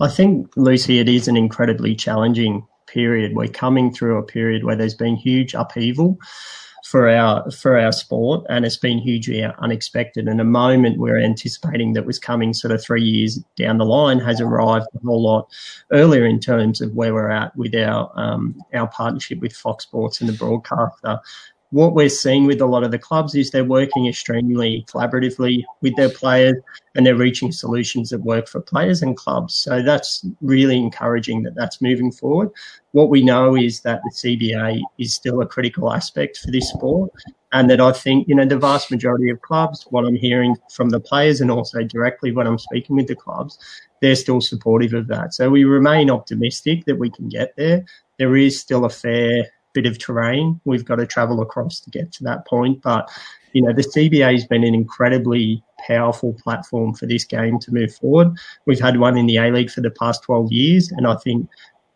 I 0.00 0.08
think, 0.08 0.50
Lucy, 0.56 0.98
it 0.98 1.08
is 1.08 1.28
an 1.28 1.36
incredibly 1.36 1.94
challenging 1.94 2.66
period. 2.86 3.34
We're 3.34 3.48
coming 3.48 3.92
through 3.92 4.18
a 4.18 4.22
period 4.22 4.64
where 4.64 4.76
there's 4.76 4.94
been 4.94 5.16
huge 5.16 5.54
upheaval 5.54 6.18
for 6.84 7.08
our 7.08 7.50
for 7.50 7.78
our 7.78 7.92
sport, 7.92 8.44
and 8.48 8.64
it's 8.64 8.78
been 8.78 8.98
hugely 8.98 9.44
unexpected. 9.44 10.26
And 10.26 10.40
a 10.40 10.44
moment 10.44 10.98
we're 10.98 11.20
anticipating 11.20 11.92
that 11.92 12.06
was 12.06 12.18
coming 12.18 12.54
sort 12.54 12.72
of 12.72 12.82
three 12.82 13.02
years 13.02 13.38
down 13.56 13.76
the 13.76 13.84
line 13.84 14.18
has 14.20 14.40
arrived 14.40 14.86
a 14.94 15.06
whole 15.06 15.22
lot 15.22 15.48
earlier 15.92 16.24
in 16.24 16.40
terms 16.40 16.80
of 16.80 16.94
where 16.94 17.12
we're 17.12 17.30
at 17.30 17.54
with 17.54 17.74
our 17.74 18.10
um, 18.16 18.58
our 18.72 18.88
partnership 18.88 19.38
with 19.40 19.52
Fox 19.52 19.84
Sports 19.84 20.20
and 20.20 20.28
the 20.28 20.32
broadcaster 20.32 21.20
what 21.70 21.94
we're 21.94 22.08
seeing 22.08 22.46
with 22.46 22.60
a 22.60 22.66
lot 22.66 22.82
of 22.82 22.90
the 22.90 22.98
clubs 22.98 23.34
is 23.34 23.50
they're 23.50 23.64
working 23.64 24.08
extremely 24.08 24.84
collaboratively 24.88 25.62
with 25.80 25.94
their 25.96 26.08
players 26.08 26.56
and 26.94 27.06
they're 27.06 27.14
reaching 27.14 27.52
solutions 27.52 28.10
that 28.10 28.20
work 28.22 28.48
for 28.48 28.60
players 28.60 29.02
and 29.02 29.16
clubs. 29.16 29.54
So 29.54 29.80
that's 29.82 30.26
really 30.40 30.76
encouraging 30.76 31.44
that 31.44 31.54
that's 31.54 31.80
moving 31.80 32.10
forward. 32.10 32.50
What 32.90 33.08
we 33.08 33.22
know 33.22 33.56
is 33.56 33.82
that 33.82 34.00
the 34.02 34.10
CBA 34.10 34.82
is 34.98 35.14
still 35.14 35.40
a 35.40 35.46
critical 35.46 35.92
aspect 35.92 36.38
for 36.38 36.50
this 36.50 36.68
sport 36.70 37.12
and 37.52 37.70
that 37.70 37.80
I 37.80 37.92
think, 37.92 38.26
you 38.26 38.34
know, 38.34 38.44
the 38.44 38.58
vast 38.58 38.90
majority 38.90 39.30
of 39.30 39.40
clubs, 39.42 39.86
what 39.90 40.04
I'm 40.04 40.16
hearing 40.16 40.56
from 40.72 40.90
the 40.90 41.00
players 41.00 41.40
and 41.40 41.52
also 41.52 41.84
directly 41.84 42.32
when 42.32 42.48
I'm 42.48 42.58
speaking 42.58 42.96
with 42.96 43.06
the 43.06 43.14
clubs, 43.14 43.58
they're 44.02 44.16
still 44.16 44.40
supportive 44.40 44.92
of 44.92 45.06
that. 45.06 45.34
So 45.34 45.50
we 45.50 45.62
remain 45.62 46.10
optimistic 46.10 46.84
that 46.86 46.98
we 46.98 47.10
can 47.10 47.28
get 47.28 47.54
there. 47.56 47.84
There 48.18 48.36
is 48.36 48.58
still 48.58 48.84
a 48.84 48.90
fair 48.90 49.46
bit 49.72 49.86
of 49.86 49.98
terrain 49.98 50.60
we've 50.64 50.84
got 50.84 50.96
to 50.96 51.06
travel 51.06 51.40
across 51.40 51.80
to 51.80 51.90
get 51.90 52.12
to 52.12 52.24
that 52.24 52.46
point. 52.46 52.82
But 52.82 53.10
you 53.52 53.62
know, 53.62 53.72
the 53.72 53.82
CBA 53.82 54.32
has 54.32 54.46
been 54.46 54.64
an 54.64 54.74
incredibly 54.74 55.62
powerful 55.86 56.34
platform 56.34 56.94
for 56.94 57.06
this 57.06 57.24
game 57.24 57.58
to 57.60 57.72
move 57.72 57.94
forward. 57.94 58.36
We've 58.66 58.80
had 58.80 58.98
one 58.98 59.16
in 59.16 59.26
the 59.26 59.38
A 59.38 59.50
League 59.50 59.70
for 59.70 59.80
the 59.80 59.90
past 59.90 60.22
12 60.22 60.52
years, 60.52 60.90
and 60.92 61.06
I 61.06 61.16
think 61.16 61.48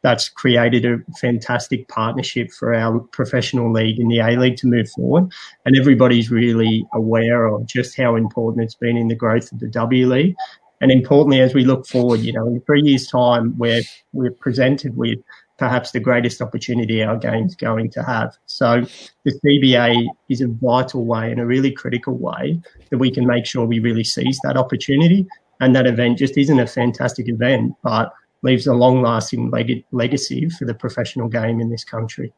that's 0.02 0.28
created 0.28 0.84
a 0.84 0.98
fantastic 1.18 1.88
partnership 1.88 2.50
for 2.50 2.74
our 2.74 3.00
professional 3.00 3.72
league 3.72 3.98
in 3.98 4.08
the 4.08 4.18
A 4.18 4.36
League 4.36 4.56
to 4.58 4.66
move 4.66 4.90
forward. 4.90 5.32
And 5.64 5.76
everybody's 5.76 6.30
really 6.30 6.84
aware 6.92 7.46
of 7.46 7.66
just 7.66 7.96
how 7.96 8.14
important 8.14 8.64
it's 8.64 8.74
been 8.74 8.98
in 8.98 9.08
the 9.08 9.14
growth 9.14 9.50
of 9.50 9.60
the 9.60 9.68
W 9.68 10.06
League. 10.06 10.34
And 10.82 10.90
importantly, 10.90 11.40
as 11.40 11.54
we 11.54 11.64
look 11.64 11.86
forward, 11.86 12.20
you 12.20 12.34
know, 12.34 12.46
in 12.46 12.60
three 12.62 12.82
years' 12.82 13.06
time, 13.06 13.56
we're, 13.56 13.82
we're 14.12 14.32
presented 14.32 14.94
with 14.94 15.18
perhaps 15.58 15.92
the 15.92 16.00
greatest 16.00 16.42
opportunity 16.42 17.02
our 17.02 17.16
game's 17.16 17.54
going 17.54 17.90
to 17.90 18.02
have. 18.02 18.36
So 18.46 18.84
the 19.24 19.40
CBA 19.44 20.06
is 20.28 20.40
a 20.40 20.48
vital 20.48 21.04
way 21.04 21.30
and 21.30 21.40
a 21.40 21.46
really 21.46 21.70
critical 21.70 22.16
way 22.16 22.60
that 22.90 22.98
we 22.98 23.10
can 23.10 23.26
make 23.26 23.46
sure 23.46 23.64
we 23.64 23.78
really 23.78 24.04
seize 24.04 24.38
that 24.44 24.56
opportunity. 24.56 25.26
And 25.60 25.74
that 25.76 25.86
event 25.86 26.18
just 26.18 26.36
isn't 26.36 26.58
a 26.58 26.66
fantastic 26.66 27.28
event, 27.28 27.74
but 27.82 28.12
leaves 28.42 28.66
a 28.66 28.74
long 28.74 29.00
lasting 29.00 29.50
leg- 29.50 29.84
legacy 29.92 30.48
for 30.50 30.64
the 30.64 30.74
professional 30.74 31.28
game 31.28 31.60
in 31.60 31.70
this 31.70 31.84
country. 31.84 32.32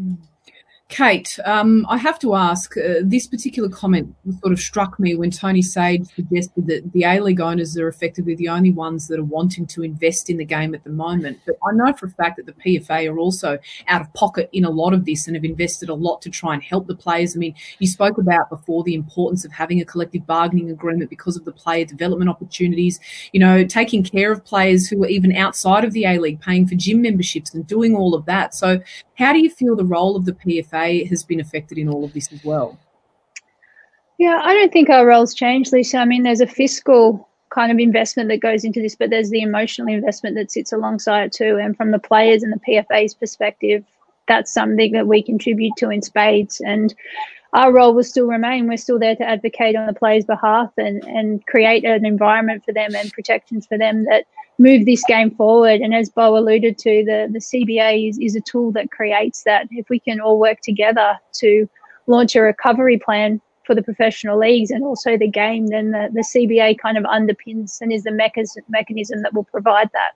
Mm. 0.00 0.18
Kate, 0.90 1.38
um, 1.44 1.86
I 1.88 1.98
have 1.98 2.18
to 2.18 2.34
ask, 2.34 2.76
uh, 2.76 2.94
this 3.02 3.28
particular 3.28 3.68
comment 3.68 4.12
sort 4.40 4.52
of 4.52 4.58
struck 4.58 4.98
me 4.98 5.14
when 5.14 5.30
Tony 5.30 5.62
Sage 5.62 6.04
suggested 6.16 6.66
that 6.66 6.92
the 6.92 7.04
A 7.04 7.20
League 7.20 7.40
owners 7.40 7.78
are 7.78 7.86
effectively 7.86 8.34
the 8.34 8.48
only 8.48 8.72
ones 8.72 9.06
that 9.06 9.20
are 9.20 9.24
wanting 9.24 9.66
to 9.68 9.84
invest 9.84 10.28
in 10.28 10.38
the 10.38 10.44
game 10.44 10.74
at 10.74 10.82
the 10.82 10.90
moment. 10.90 11.38
But 11.46 11.56
I 11.64 11.72
know 11.74 11.92
for 11.92 12.06
a 12.06 12.10
fact 12.10 12.38
that 12.38 12.46
the 12.46 12.52
PFA 12.52 13.08
are 13.08 13.20
also 13.20 13.60
out 13.86 14.00
of 14.00 14.12
pocket 14.14 14.50
in 14.52 14.64
a 14.64 14.70
lot 14.70 14.92
of 14.92 15.04
this 15.04 15.28
and 15.28 15.36
have 15.36 15.44
invested 15.44 15.88
a 15.90 15.94
lot 15.94 16.22
to 16.22 16.30
try 16.30 16.54
and 16.54 16.62
help 16.62 16.88
the 16.88 16.96
players. 16.96 17.36
I 17.36 17.38
mean, 17.38 17.54
you 17.78 17.86
spoke 17.86 18.18
about 18.18 18.50
before 18.50 18.82
the 18.82 18.94
importance 18.94 19.44
of 19.44 19.52
having 19.52 19.80
a 19.80 19.84
collective 19.84 20.26
bargaining 20.26 20.70
agreement 20.70 21.08
because 21.08 21.36
of 21.36 21.44
the 21.44 21.52
player 21.52 21.84
development 21.84 22.28
opportunities, 22.28 22.98
you 23.32 23.38
know, 23.38 23.64
taking 23.64 24.02
care 24.02 24.32
of 24.32 24.44
players 24.44 24.88
who 24.88 25.04
are 25.04 25.08
even 25.08 25.36
outside 25.36 25.84
of 25.84 25.92
the 25.92 26.04
A 26.04 26.18
League, 26.18 26.40
paying 26.40 26.66
for 26.66 26.74
gym 26.74 27.00
memberships 27.00 27.54
and 27.54 27.64
doing 27.64 27.94
all 27.94 28.12
of 28.12 28.26
that. 28.26 28.54
So, 28.54 28.80
how 29.14 29.34
do 29.34 29.38
you 29.38 29.50
feel 29.50 29.76
the 29.76 29.84
role 29.84 30.16
of 30.16 30.24
the 30.24 30.32
PFA? 30.32 30.79
Has 31.08 31.22
been 31.22 31.40
affected 31.40 31.78
in 31.78 31.88
all 31.88 32.04
of 32.04 32.12
this 32.12 32.32
as 32.32 32.44
well? 32.44 32.78
Yeah, 34.18 34.40
I 34.42 34.52
don't 34.54 34.72
think 34.72 34.90
our 34.90 35.06
roles 35.06 35.34
change, 35.34 35.72
Lisa. 35.72 35.98
I 35.98 36.04
mean, 36.04 36.24
there's 36.24 36.42
a 36.42 36.46
fiscal 36.46 37.26
kind 37.50 37.72
of 37.72 37.78
investment 37.78 38.28
that 38.28 38.40
goes 38.40 38.64
into 38.64 38.80
this, 38.80 38.94
but 38.94 39.10
there's 39.10 39.30
the 39.30 39.42
emotional 39.42 39.88
investment 39.88 40.36
that 40.36 40.52
sits 40.52 40.72
alongside 40.72 41.24
it 41.24 41.32
too. 41.32 41.58
And 41.60 41.76
from 41.76 41.90
the 41.90 41.98
players 41.98 42.42
and 42.42 42.52
the 42.52 42.60
PFA's 42.60 43.14
perspective, 43.14 43.84
that's 44.28 44.52
something 44.52 44.92
that 44.92 45.06
we 45.06 45.22
contribute 45.22 45.72
to 45.78 45.90
in 45.90 46.02
spades. 46.02 46.60
And 46.60 46.94
our 47.52 47.72
role 47.72 47.94
will 47.94 48.04
still 48.04 48.26
remain. 48.26 48.68
We're 48.68 48.76
still 48.76 48.98
there 48.98 49.16
to 49.16 49.24
advocate 49.24 49.74
on 49.74 49.86
the 49.86 49.92
players' 49.92 50.24
behalf 50.24 50.70
and, 50.76 51.02
and 51.04 51.44
create 51.46 51.84
an 51.84 52.06
environment 52.06 52.64
for 52.64 52.72
them 52.72 52.94
and 52.94 53.12
protections 53.12 53.66
for 53.66 53.76
them 53.76 54.04
that 54.04 54.26
move 54.58 54.84
this 54.84 55.02
game 55.04 55.30
forward. 55.32 55.80
And 55.80 55.94
as 55.94 56.10
Beau 56.10 56.36
alluded 56.36 56.78
to, 56.78 57.04
the, 57.04 57.28
the 57.30 57.40
CBA 57.40 58.08
is, 58.08 58.18
is 58.18 58.36
a 58.36 58.40
tool 58.40 58.70
that 58.72 58.90
creates 58.90 59.42
that. 59.44 59.66
If 59.70 59.88
we 59.88 59.98
can 59.98 60.20
all 60.20 60.38
work 60.38 60.60
together 60.60 61.18
to 61.34 61.68
launch 62.06 62.36
a 62.36 62.42
recovery 62.42 62.98
plan 62.98 63.40
for 63.64 63.74
the 63.74 63.82
professional 63.82 64.38
leagues 64.38 64.70
and 64.70 64.84
also 64.84 65.16
the 65.16 65.28
game, 65.28 65.68
then 65.68 65.90
the, 65.90 66.08
the 66.12 66.20
CBA 66.22 66.78
kind 66.78 66.98
of 66.98 67.04
underpins 67.04 67.80
and 67.80 67.92
is 67.92 68.04
the 68.04 68.12
mechanism, 68.12 68.62
mechanism 68.68 69.22
that 69.22 69.34
will 69.34 69.44
provide 69.44 69.90
that. 69.92 70.12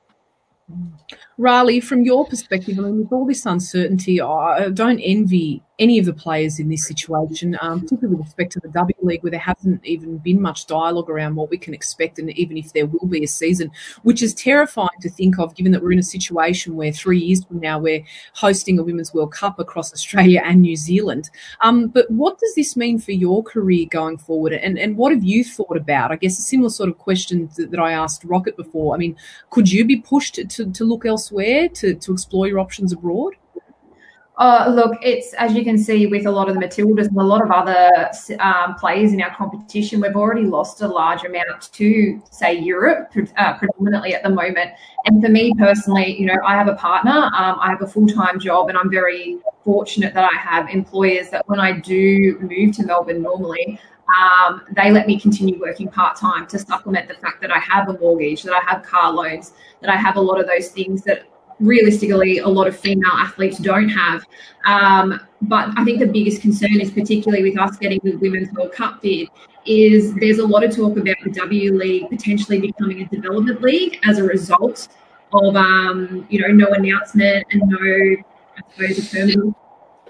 Rhali, 1.39 1.83
from 1.83 2.03
your 2.03 2.27
perspective, 2.27 2.79
I 2.79 2.83
mean, 2.83 2.99
with 3.01 3.13
all 3.13 3.27
this 3.27 3.45
uncertainty, 3.45 4.21
I 4.21 4.71
don't 4.71 5.01
envy 5.01 5.63
any 5.79 5.99
of 5.99 6.07
the 6.07 6.13
players 6.13 6.61
in 6.61 6.69
this 6.69 6.87
situation, 6.87 7.59
um, 7.61 7.81
particularly 7.81 8.17
with 8.17 8.27
respect 8.27 8.53
to 8.53 8.61
the 8.61 8.69
W 8.69 8.95
League, 9.03 9.23
where 9.23 9.31
there 9.31 9.41
hasn't 9.41 9.85
even 9.85 10.19
been 10.19 10.41
much 10.41 10.67
dialogue 10.67 11.11
around 11.11 11.35
what 11.35 11.51
we 11.51 11.59
can 11.59 11.75
expect, 11.75 12.19
and 12.19 12.31
even 12.39 12.57
if 12.57 12.73
there 12.73 12.87
will 12.87 13.09
be 13.09 13.25
a 13.25 13.29
season, 13.29 13.71
which 14.03 14.23
is 14.23 14.35
terrifying 14.35 14.89
to 15.01 15.11
think 15.11 15.39
of, 15.39 15.55
given 15.57 15.73
that 15.73 15.83
we're 15.83 15.93
in 15.93 15.99
a 15.99 16.03
situation 16.03 16.77
where 16.77 16.93
three 16.93 17.19
years 17.19 17.45
from 17.45 17.59
now 17.59 17.79
we're 17.79 18.05
hosting 18.35 18.79
a 18.79 18.83
Women's 18.85 19.13
World 19.13 19.33
Cup 19.33 19.59
across 19.59 19.93
Australia 19.93 20.43
and 20.45 20.63
New 20.63 20.77
Zealand. 20.77 21.31
Um, 21.63 21.89
but 21.89 22.09
what 22.11 22.39
does 22.39 22.55
this 22.55 22.77
mean 22.77 22.99
for 22.99 23.13
your 23.13 23.43
career 23.43 23.87
going 23.91 24.19
forward, 24.19 24.53
and, 24.53 24.79
and 24.79 24.97
what 24.97 25.13
have 25.13 25.25
you 25.25 25.43
thought 25.43 25.77
about? 25.77 26.13
I 26.13 26.17
guess 26.17 26.39
a 26.39 26.43
similar 26.43 26.71
sort 26.71 26.89
of 26.89 26.99
question 26.99 27.51
that, 27.57 27.71
that 27.73 27.81
I 27.81 27.93
asked 27.93 28.25
Rocket 28.25 28.57
before. 28.57 28.95
I 28.95 28.99
mean, 28.99 29.17
could 29.51 29.71
you 29.71 29.85
be 29.85 29.97
pushed 29.97 30.35
to, 30.35 30.71
to 30.71 30.85
look 30.85 31.05
elsewhere 31.05 31.69
to, 31.69 31.95
to 31.95 32.13
explore 32.13 32.47
your 32.47 32.61
options 32.61 32.93
abroad? 32.93 33.35
Uh, 34.37 34.73
look, 34.75 34.99
it's 35.01 35.33
as 35.35 35.55
you 35.55 35.63
can 35.63 35.79
see 35.79 36.09
with 36.09 36.27
a 36.27 36.31
lot 36.31 36.49
of 36.49 36.55
the 36.55 36.61
Matildas 36.61 37.07
and 37.07 37.17
a 37.17 37.23
lot 37.23 37.41
of 37.41 37.53
other 37.53 38.11
um, 38.41 38.75
players 38.75 39.13
in 39.13 39.23
our 39.23 39.33
competition, 39.33 40.01
we've 40.01 40.17
already 40.17 40.43
lost 40.43 40.81
a 40.83 40.89
large 40.89 41.25
amount 41.25 41.73
to, 41.73 42.21
say, 42.31 42.53
Europe, 42.59 43.13
uh, 43.37 43.57
predominantly 43.57 44.13
at 44.13 44.25
the 44.25 44.31
moment. 44.31 44.73
And 45.05 45.23
for 45.23 45.31
me 45.31 45.55
personally, 45.57 46.19
you 46.19 46.27
know, 46.27 46.37
I 46.45 46.57
have 46.57 46.67
a 46.67 46.75
partner, 46.75 47.13
um, 47.13 47.59
I 47.61 47.71
have 47.71 47.83
a 47.83 47.87
full 47.87 48.09
time 48.09 48.41
job, 48.41 48.71
and 48.71 48.77
I'm 48.77 48.91
very 48.91 49.39
fortunate 49.65 50.13
that 50.15 50.29
I 50.31 50.37
have 50.37 50.69
employers 50.69 51.31
that 51.31 51.49
when 51.49 51.61
I 51.61 51.79
do 51.79 52.37
move 52.41 52.75
to 52.77 52.85
Melbourne 52.85 53.23
normally, 53.23 53.79
um, 54.21 54.63
they 54.77 54.91
let 54.91 55.07
me 55.07 55.19
continue 55.19 55.61
working 55.61 55.89
part 55.89 56.17
time 56.17 56.47
to 56.49 56.59
supplement 56.59 57.07
the 57.09 57.15
fact 57.15 57.41
that 57.41 57.53
I 57.53 57.59
have 57.61 57.89
a 57.89 57.97
mortgage, 57.99 58.43
that 58.43 58.53
I 58.53 58.61
have 58.69 58.83
car 58.83 59.13
loans, 59.13 59.53
that 59.81 59.91
I 59.91 59.97
have 59.97 60.17
a 60.17 60.21
lot 60.21 60.41
of 60.41 60.47
those 60.47 60.69
things 60.69 61.03
that 61.05 61.27
realistically 61.65 62.39
a 62.39 62.49
lot 62.49 62.67
of 62.67 62.77
female 62.77 63.13
athletes 63.13 63.59
don't 63.59 63.89
have. 63.89 64.25
Um, 64.65 65.21
but 65.43 65.71
I 65.77 65.85
think 65.85 65.99
the 65.99 66.07
biggest 66.07 66.43
concern 66.43 66.81
is 66.81 66.91
particularly 66.91 67.43
with 67.43 67.59
us 67.59 67.77
getting 67.77 68.01
the 68.03 68.17
Women's 68.17 68.53
World 68.53 68.73
Cup 68.73 69.03
bid 69.03 69.29
is 69.67 70.15
there's 70.17 70.39
a 70.39 70.47
lot 70.47 70.63
of 70.63 70.75
talk 70.75 70.97
about 70.97 71.17
the 71.25 71.31
W 71.31 71.77
League 71.77 72.09
potentially 72.11 72.61
becoming 72.61 73.03
a 73.03 73.07
development 73.07 73.63
league 73.63 73.99
as 74.05 74.19
a 74.19 74.23
result 74.23 74.89
of 75.33 75.57
um, 75.57 76.27
you 76.29 76.41
know 76.41 76.49
no 76.49 76.73
announcement 76.75 77.47
and 77.51 77.63
no 77.67 78.17
I 78.57 78.93
suppose 78.93 79.55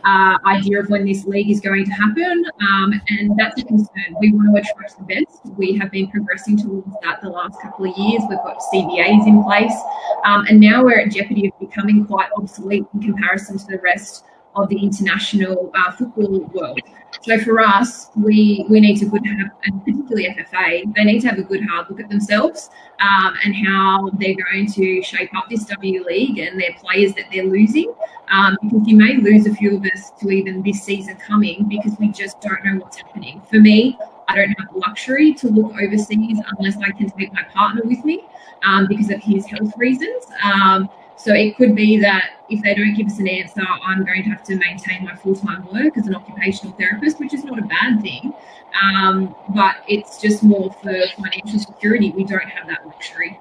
uh, 0.05 0.39
idea 0.47 0.81
of 0.81 0.91
when 0.91 1.05
this 1.05 1.25
league 1.25 1.51
is 1.51 1.61
going 1.61 1.85
to 1.85 1.91
happen, 1.91 2.45
um, 2.61 3.01
and 3.09 3.37
that's 3.39 3.61
a 3.61 3.65
concern. 3.65 4.17
We 4.21 4.33
want 4.33 4.55
to 4.55 4.63
attract 4.63 4.99
the 4.99 5.05
best. 5.05 5.41
We 5.57 5.77
have 5.79 5.91
been 5.91 6.11
progressing 6.11 6.59
towards 6.59 6.91
that 7.03 7.21
the 7.23 7.31
last 7.31 7.61
couple 7.63 7.91
of 7.91 7.97
years. 7.97 8.23
We've 8.29 8.39
got 8.39 8.59
CBAs 8.73 9.27
in 9.27 9.43
place, 9.43 9.77
um, 10.25 10.47
and 10.49 10.61
now 10.61 10.85
we're 10.85 11.01
at 11.01 11.13
jeopardy 11.13 11.49
of 11.49 11.59
becoming 11.59 12.07
quite 12.07 12.29
obsolete 12.37 12.85
in 12.95 13.03
comparison 13.03 13.59
to 13.59 13.67
the 13.67 13.79
rest 13.79 14.25
of 14.57 14.69
the 14.69 14.77
international 14.77 15.71
uh, 15.75 15.93
football 15.93 16.41
world. 16.53 16.81
So 17.23 17.39
for 17.39 17.61
us, 17.61 18.11
we 18.17 18.67
we 18.69 18.81
need 18.81 18.97
to 18.97 19.07
good 19.07 19.25
have, 19.27 19.51
and 19.65 19.85
particularly 19.85 20.29
FFA, 20.29 20.95
they 20.95 21.05
need 21.05 21.21
to 21.21 21.29
have 21.29 21.39
a 21.39 21.43
good 21.43 21.65
hard 21.65 21.89
look 21.89 22.01
at 22.01 22.09
themselves 22.09 22.71
um, 23.01 23.35
and 23.45 23.55
how 23.55 24.11
they're 24.19 24.35
going 24.35 24.71
to 24.73 25.03
shape 25.03 25.35
up 25.35 25.49
this 25.49 25.65
W 25.67 26.05
League 26.05 26.39
and 26.39 26.61
their 26.61 26.75
players 26.79 27.15
that 27.15 27.27
they're 27.33 27.47
losing. 27.47 27.93
Um, 28.29 28.57
because 28.63 28.87
you 28.87 28.97
may 28.97 29.17
lose 29.17 29.47
a 29.47 29.55
few 29.55 29.77
of 29.77 29.85
us 29.87 30.11
to 30.21 30.31
even 30.31 30.63
this 30.63 30.83
season 30.83 31.17
coming 31.17 31.67
because 31.69 31.97
we 31.99 32.09
just 32.09 32.41
don't 32.41 32.65
know 32.65 32.77
what's 32.81 32.97
happening. 32.97 33.41
For 33.51 33.61
me, 33.61 33.99
I 34.29 34.37
don't 34.37 34.49
have 34.49 34.73
the 34.73 34.79
luxury 34.79 35.35
to 35.35 35.49
look 35.49 35.73
overseas 35.81 36.39
unless 36.59 36.77
I 36.79 36.91
can 36.91 37.11
take 37.11 37.33
my 37.33 37.43
partner 37.45 37.83
with 37.85 38.05
me 38.05 38.25
um, 38.65 38.87
because 38.89 39.11
of 39.11 39.23
his 39.23 39.47
health 39.47 39.73
reasons. 39.77 40.25
Um, 40.43 40.89
so 41.25 41.33
it 41.33 41.57
could 41.57 41.75
be 41.75 41.99
that 42.01 42.33
if 42.51 42.63
they 42.63 42.75
don't 42.75 42.93
give 42.93 43.07
us 43.07 43.19
an 43.19 43.27
answer, 43.27 43.63
I'm 43.83 44.05
going 44.05 44.25
to 44.25 44.29
have 44.29 44.43
to 44.43 44.57
maintain 44.57 45.05
my 45.05 45.17
full 45.17 45.35
time 45.35 45.67
work 45.73 45.97
as 45.97 46.07
an 46.07 46.15
occupational 46.15 46.75
therapist, 46.77 47.19
which 47.19 47.33
is 47.33 47.45
not 47.45 47.59
a 47.59 47.63
bad 47.63 48.03
thing. 48.03 48.35
Um, 48.83 49.35
but 49.49 49.77
it's 49.89 50.21
just 50.21 50.43
more 50.43 50.71
for 50.83 50.93
financial 51.17 51.61
security. 51.61 52.11
We 52.11 52.25
don't 52.25 52.47
have 52.51 52.67
that 52.67 52.87
luxury. 52.87 53.41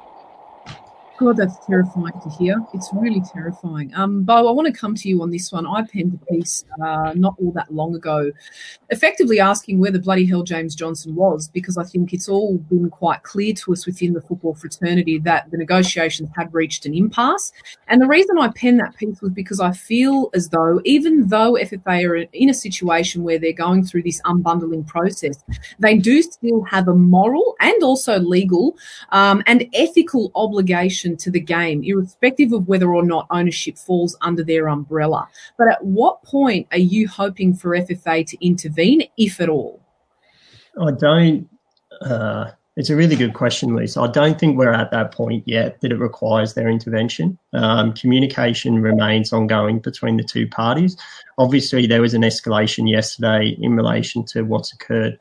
God, 1.20 1.38
that's 1.38 1.64
terrifying 1.68 2.20
to 2.24 2.30
hear. 2.40 2.60
It's 2.74 2.90
really 2.92 3.22
terrifying. 3.22 3.94
Um, 3.94 4.24
Beau, 4.24 4.48
I 4.48 4.52
want 4.52 4.66
to 4.66 4.74
come 4.74 4.96
to 4.96 5.08
you 5.08 5.22
on 5.22 5.30
this 5.30 5.52
one. 5.52 5.68
I 5.68 5.84
penned 5.84 6.20
a 6.20 6.34
piece 6.34 6.66
uh, 6.84 7.14
not 7.16 7.36
all 7.38 7.52
that 7.52 7.72
long 7.72 7.96
ago, 7.96 8.32
effectively 8.90 9.40
asking 9.40 9.78
where 9.78 9.92
the 9.92 10.00
bloody 10.00 10.26
hell 10.26 10.42
James 10.42 10.74
Johnson 10.74 11.14
was, 11.14 11.48
because 11.50 11.78
I 11.78 11.84
think 11.84 12.14
it's 12.14 12.28
all 12.28 12.58
been 12.58 12.90
quite 12.90 13.22
clear 13.22 13.54
to 13.54 13.74
us 13.74 13.86
within 13.86 14.14
the 14.14 14.22
football 14.22 14.56
fraternity 14.56 15.20
that 15.20 15.52
the 15.52 15.58
negotiations 15.58 16.30
had 16.36 16.52
reached 16.52 16.88
an 16.88 16.96
impasse. 16.96 17.52
And 17.88 18.02
the 18.02 18.08
reason 18.08 18.40
I 18.40 18.48
penned 18.50 18.80
that 18.80 18.96
piece 18.96 19.22
was 19.22 19.32
because 19.32 19.60
I 19.60 19.72
feel 19.72 20.32
as 20.34 20.50
though, 20.50 20.82
even 20.84 21.28
though 21.28 21.54
FFA 21.54 22.10
are 22.10 22.16
in 22.16 22.50
a 22.50 22.56
situation 22.56 23.22
where 23.22 23.38
they're 23.38 23.54
going 23.54 23.86
through 23.86 24.04
this 24.04 24.20
unbundling 24.24 24.88
process, 24.88 25.44
they 25.78 25.96
do 25.96 26.24
still 26.24 26.64
have 26.64 26.88
a 26.88 26.96
moral 26.96 27.56
and 27.60 27.84
also 27.84 28.18
legal 28.18 28.76
um, 29.10 29.44
and 29.46 29.70
ethical 29.76 30.32
obligation 30.34 31.03
to 31.04 31.32
the 31.32 31.40
game, 31.40 31.84
irrespective 31.84 32.54
of 32.54 32.68
whether 32.68 32.94
or 32.94 33.06
not 33.06 33.28
ownership 33.30 33.78
falls 33.78 34.16
under 34.22 34.44
their 34.44 34.68
umbrella. 34.68 35.28
But 35.58 35.68
at 35.68 35.84
what 35.84 36.24
point 36.24 36.68
are 36.72 36.78
you 36.78 37.08
hoping 37.08 37.54
for 37.54 37.72
FFA 37.72 38.26
to 38.28 38.46
intervene, 38.46 39.04
if 39.18 39.40
at 39.40 39.50
all? 39.50 39.82
I 40.80 40.92
don't. 40.92 41.50
Uh, 42.02 42.52
it's 42.76 42.90
a 42.90 42.96
really 42.96 43.16
good 43.16 43.36
question, 43.36 43.76
Lisa. 43.76 44.02
I 44.02 44.08
don't 44.08 44.40
think 44.40 44.58
we're 44.58 44.74
at 44.74 44.90
that 44.90 45.12
point 45.12 45.44
yet 45.48 45.80
that 45.82 45.92
it 45.92 46.00
requires 46.00 46.56
their 46.56 46.68
intervention. 46.68 47.38
Um, 47.54 47.94
communication 47.94 48.82
remains 48.82 49.32
ongoing 49.32 49.78
between 49.78 50.18
the 50.18 50.24
two 50.24 50.48
parties. 50.48 50.98
Obviously, 51.38 51.86
there 51.86 52.02
was 52.02 52.16
an 52.16 52.24
escalation 52.24 52.90
yesterday 52.90 53.56
in 53.62 53.76
relation 53.76 54.26
to 54.26 54.42
what's 54.42 54.74
occurred 54.74 55.20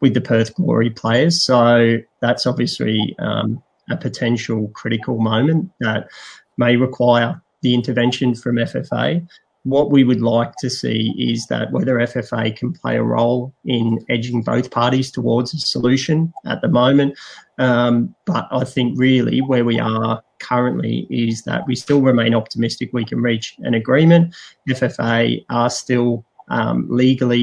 with 0.00 0.14
the 0.14 0.22
Perth 0.22 0.54
Glory 0.54 0.88
players. 0.88 1.42
So 1.44 1.98
that's 2.20 2.46
obviously 2.46 3.14
um, 3.18 3.62
a 3.90 3.96
potential 3.96 4.68
critical 4.74 5.20
moment 5.20 5.70
that 5.80 6.08
may 6.56 6.76
require 6.76 7.40
the 7.62 7.74
intervention 7.74 8.34
from 8.34 8.56
FFA. 8.56 9.26
What 9.64 9.90
we 9.90 10.04
would 10.04 10.20
like 10.20 10.54
to 10.56 10.68
see 10.68 11.14
is 11.16 11.46
that 11.46 11.72
whether 11.72 11.96
FFA 11.96 12.54
can 12.54 12.74
play 12.74 12.96
a 12.96 13.02
role 13.02 13.54
in 13.64 13.98
edging 14.10 14.42
both 14.42 14.70
parties 14.70 15.10
towards 15.10 15.54
a 15.54 15.58
solution 15.58 16.32
at 16.44 16.60
the 16.60 16.68
moment. 16.68 17.18
Um, 17.58 18.14
but 18.26 18.46
I 18.50 18.64
think 18.64 18.98
really 18.98 19.40
where 19.40 19.64
we 19.64 19.80
are 19.80 20.22
currently 20.38 21.06
is 21.08 21.44
that 21.44 21.66
we 21.66 21.74
still 21.76 22.02
remain 22.02 22.34
optimistic 22.34 22.90
we 22.92 23.06
can 23.06 23.22
reach 23.22 23.56
an 23.60 23.72
agreement. 23.72 24.34
FFA 24.68 25.42
are 25.48 25.70
still 25.70 26.26
um, 26.48 26.86
legally 26.90 27.42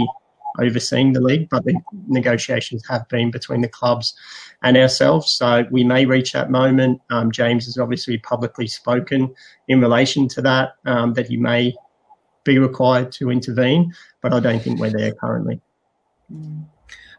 overseeing 0.60 1.14
the 1.14 1.22
league, 1.22 1.50
but 1.50 1.64
the 1.66 1.76
negotiations 2.08 2.84
have 2.90 3.08
been 3.08 3.32
between 3.32 3.62
the 3.62 3.68
clubs 3.68 4.14
and 4.64 4.78
ourselves. 4.78 5.34
So 5.34 5.66
we 5.72 5.84
may 5.84 6.06
reach 6.06 6.34
that 6.34 6.52
moment. 6.52 7.02
Um, 7.10 7.32
James 7.32 7.66
has 7.66 7.78
obviously 7.78 8.18
publicly 8.18 8.68
spoken 8.68 9.34
in 9.68 9.82
relation 9.82 10.28
to 10.30 10.42
that, 10.42 10.74
um, 10.86 11.14
that 11.14 11.28
he 11.28 11.38
may 11.38 11.74
be 12.44 12.60
required 12.60 13.12
to 13.14 13.30
intervene, 13.30 13.94
but 14.22 14.34
I 14.34 14.40
don't 14.40 14.62
think 14.62 14.80
we're 14.80 14.92
there 14.92 15.14
currently. 15.14 15.62
Mm. 16.34 16.66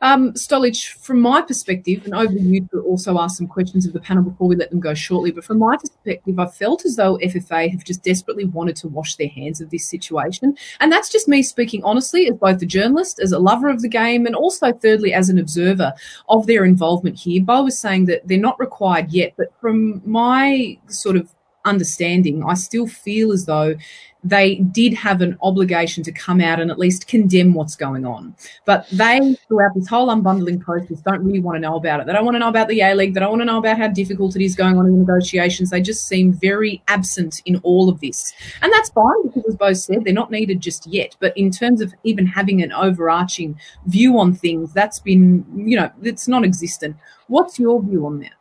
Um, 0.03 0.33
Stolich, 0.33 0.89
from 0.95 1.21
my 1.21 1.41
perspective, 1.43 2.05
and 2.05 2.13
over 2.13 2.33
you 2.33 2.67
to 2.73 2.81
also 2.81 3.21
ask 3.21 3.39
some 3.39 3.47
questions 3.47 3.87
of 3.87 3.93
the 3.93 4.01
panel 4.01 4.25
before 4.25 4.49
we 4.49 4.57
let 4.57 4.71
them 4.71 4.81
go 4.81 4.95
shortly, 4.95 5.31
but 5.31 5.45
from 5.45 5.61
my 5.61 5.77
perspective, 5.77 6.41
I 6.41 6.47
felt 6.47 6.85
as 6.85 6.97
though 6.97 7.19
FFA 7.19 7.71
have 7.71 7.85
just 7.85 8.03
desperately 8.03 8.45
wanted 8.45 8.75
to 8.77 8.89
wash 8.89 9.15
their 9.15 9.29
hands 9.29 9.61
of 9.61 9.71
this 9.71 9.89
situation. 9.89 10.57
And 10.81 10.91
that's 10.91 11.11
just 11.11 11.29
me 11.29 11.45
speaking 11.45 11.85
honestly 11.85 12.29
as 12.29 12.37
both 12.37 12.61
a 12.61 12.67
journalist, 12.67 13.21
as 13.21 13.31
a 13.31 13.39
lover 13.39 13.69
of 13.69 13.81
the 13.81 13.89
game, 13.89 14.27
and 14.27 14.35
also 14.35 14.73
thirdly, 14.73 15.15
as 15.15 15.29
an 15.29 15.39
observer 15.39 15.93
of 16.29 16.49
their 16.49 16.65
involvement 16.65 17.17
here. 17.17 17.41
Beau 17.41 17.63
was 17.63 17.79
saying 17.79 18.07
that 18.07 18.27
they're 18.27 18.39
not 18.39 18.59
required 18.59 19.13
yet, 19.13 19.35
but 19.37 19.53
from 19.61 20.03
my 20.05 20.77
sort 20.89 21.15
of 21.15 21.33
understanding, 21.65 22.43
I 22.45 22.55
still 22.55 22.89
feel 22.89 23.31
as 23.31 23.47
though 23.47 23.77
they 24.25 24.57
did 24.57 24.95
have 24.95 25.21
an 25.21 25.37
obligation 25.43 26.03
to 26.05 26.13
come 26.13 26.41
out 26.41 26.61
and 26.61 26.71
at 26.71 26.79
least 26.79 27.09
condemn 27.09 27.55
what's 27.55 27.75
going 27.75 28.07
on. 28.07 28.35
But 28.65 28.87
they, 28.91 29.37
throughout 29.49 29.75
this 29.75 29.89
whole 29.89 30.09
unbundling 30.09 30.61
process, 30.61 31.01
don't 31.01 31.25
really 31.25 31.41
want 31.41 31.57
to 31.57 31.61
know 31.61 31.77
about 31.77 32.01
it. 32.01 32.07
They 32.07 32.13
don't 32.13 32.25
want 32.25 32.37
to 32.37 32.39
know 32.39 32.49
about 32.49 32.69
the 32.69 32.81
A 32.81 32.95
League. 32.95 33.15
They 33.15 33.21
don't 33.21 33.31
want 33.31 33.43
to 33.43 33.47
know 33.47 33.59
about 33.59 33.79
how 33.79 33.89
difficult 33.89 34.37
it 34.37 34.45
is 34.45 34.55
going 34.55 34.79
on 34.79 34.87
in 34.87 34.93
the 34.93 34.99
negotiations. 34.99 35.71
They 35.71 35.81
just 35.81 36.07
seem 36.07 36.33
very 36.33 36.83
absent 36.89 37.43
in 37.47 37.57
all 37.65 37.89
of 37.89 38.01
this. 38.01 38.33
And 38.63 38.73
that's 38.73 38.91
fine 38.91 39.23
because, 39.25 39.45
as 39.49 39.57
both 39.57 39.79
said, 39.79 40.05
they're 40.05 40.15
not 40.15 40.31
needed 40.31 40.61
just 40.61 40.87
yet. 40.87 41.17
But 41.19 41.37
in 41.37 41.51
terms 41.51 41.81
of 41.81 41.93
even 42.05 42.27
having 42.27 42.63
an 42.63 42.73
overarching 42.73 43.59
view 43.87 44.19
on 44.19 44.35
things, 44.35 44.73
that's 44.73 45.01
been, 45.01 45.45
you 45.55 45.77
know, 45.77 45.91
it's 46.03 46.29
non 46.29 46.45
existent. 46.45 46.97
What's 47.27 47.59
your 47.59 47.83
view 47.83 48.07
on 48.07 48.21
that? 48.21 48.33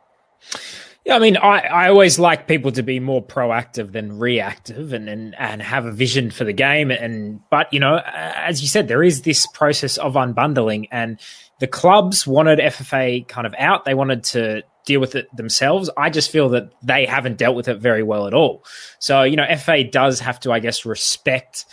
Yeah, 1.04 1.16
I 1.16 1.18
mean, 1.18 1.36
I, 1.36 1.58
I 1.60 1.88
always 1.88 2.20
like 2.20 2.46
people 2.46 2.70
to 2.72 2.82
be 2.82 3.00
more 3.00 3.24
proactive 3.24 3.90
than 3.90 4.18
reactive 4.18 4.92
and, 4.92 5.08
and, 5.08 5.34
and 5.36 5.60
have 5.60 5.84
a 5.84 5.90
vision 5.90 6.30
for 6.30 6.44
the 6.44 6.52
game. 6.52 6.92
And, 6.92 7.40
but, 7.50 7.72
you 7.72 7.80
know, 7.80 8.00
as 8.06 8.62
you 8.62 8.68
said, 8.68 8.86
there 8.86 9.02
is 9.02 9.22
this 9.22 9.44
process 9.48 9.96
of 9.96 10.14
unbundling 10.14 10.86
and 10.92 11.18
the 11.58 11.66
clubs 11.66 12.24
wanted 12.24 12.60
FFA 12.60 13.26
kind 13.26 13.48
of 13.48 13.54
out. 13.58 13.84
They 13.84 13.94
wanted 13.94 14.22
to 14.24 14.62
deal 14.84 15.00
with 15.00 15.16
it 15.16 15.34
themselves. 15.34 15.90
I 15.96 16.08
just 16.08 16.30
feel 16.30 16.50
that 16.50 16.72
they 16.82 17.06
haven't 17.06 17.36
dealt 17.36 17.56
with 17.56 17.66
it 17.66 17.78
very 17.78 18.04
well 18.04 18.28
at 18.28 18.34
all. 18.34 18.64
So, 19.00 19.24
you 19.24 19.34
know, 19.34 19.44
FFA 19.44 19.90
does 19.90 20.20
have 20.20 20.38
to, 20.40 20.52
I 20.52 20.60
guess, 20.60 20.86
respect 20.86 21.64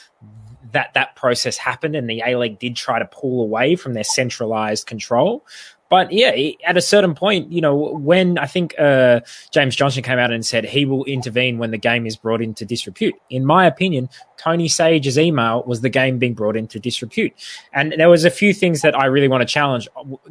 that 0.71 0.93
that 0.93 1.15
process 1.15 1.57
happened 1.57 1.95
and 1.95 2.09
the 2.09 2.21
A 2.25 2.37
League 2.37 2.59
did 2.59 2.75
try 2.75 2.99
to 2.99 3.05
pull 3.05 3.41
away 3.43 3.75
from 3.75 3.93
their 3.93 4.03
centralized 4.03 4.85
control. 4.85 5.45
But 5.89 6.11
yeah, 6.11 6.31
at 6.65 6.77
a 6.77 6.81
certain 6.81 7.15
point, 7.15 7.51
you 7.51 7.61
know, 7.61 7.75
when 7.75 8.37
I 8.37 8.45
think 8.45 8.75
uh, 8.79 9.21
James 9.51 9.75
Johnson 9.75 10.03
came 10.03 10.19
out 10.19 10.31
and 10.31 10.45
said 10.45 10.65
he 10.65 10.85
will 10.85 11.03
intervene 11.05 11.57
when 11.57 11.71
the 11.71 11.77
game 11.77 12.05
is 12.05 12.15
brought 12.15 12.41
into 12.41 12.63
disrepute. 12.63 13.15
In 13.29 13.43
my 13.43 13.65
opinion, 13.65 14.07
Tony 14.37 14.67
Sage's 14.67 15.17
email 15.17 15.63
was 15.65 15.81
the 15.81 15.89
game 15.89 16.19
being 16.19 16.35
brought 16.35 16.55
into 16.55 16.79
disrepute. 16.79 17.33
And 17.73 17.93
there 17.97 18.09
was 18.09 18.23
a 18.23 18.29
few 18.29 18.53
things 18.53 18.81
that 18.81 18.97
I 18.97 19.05
really 19.05 19.27
want 19.27 19.41
to 19.41 19.51
challenge 19.51 19.87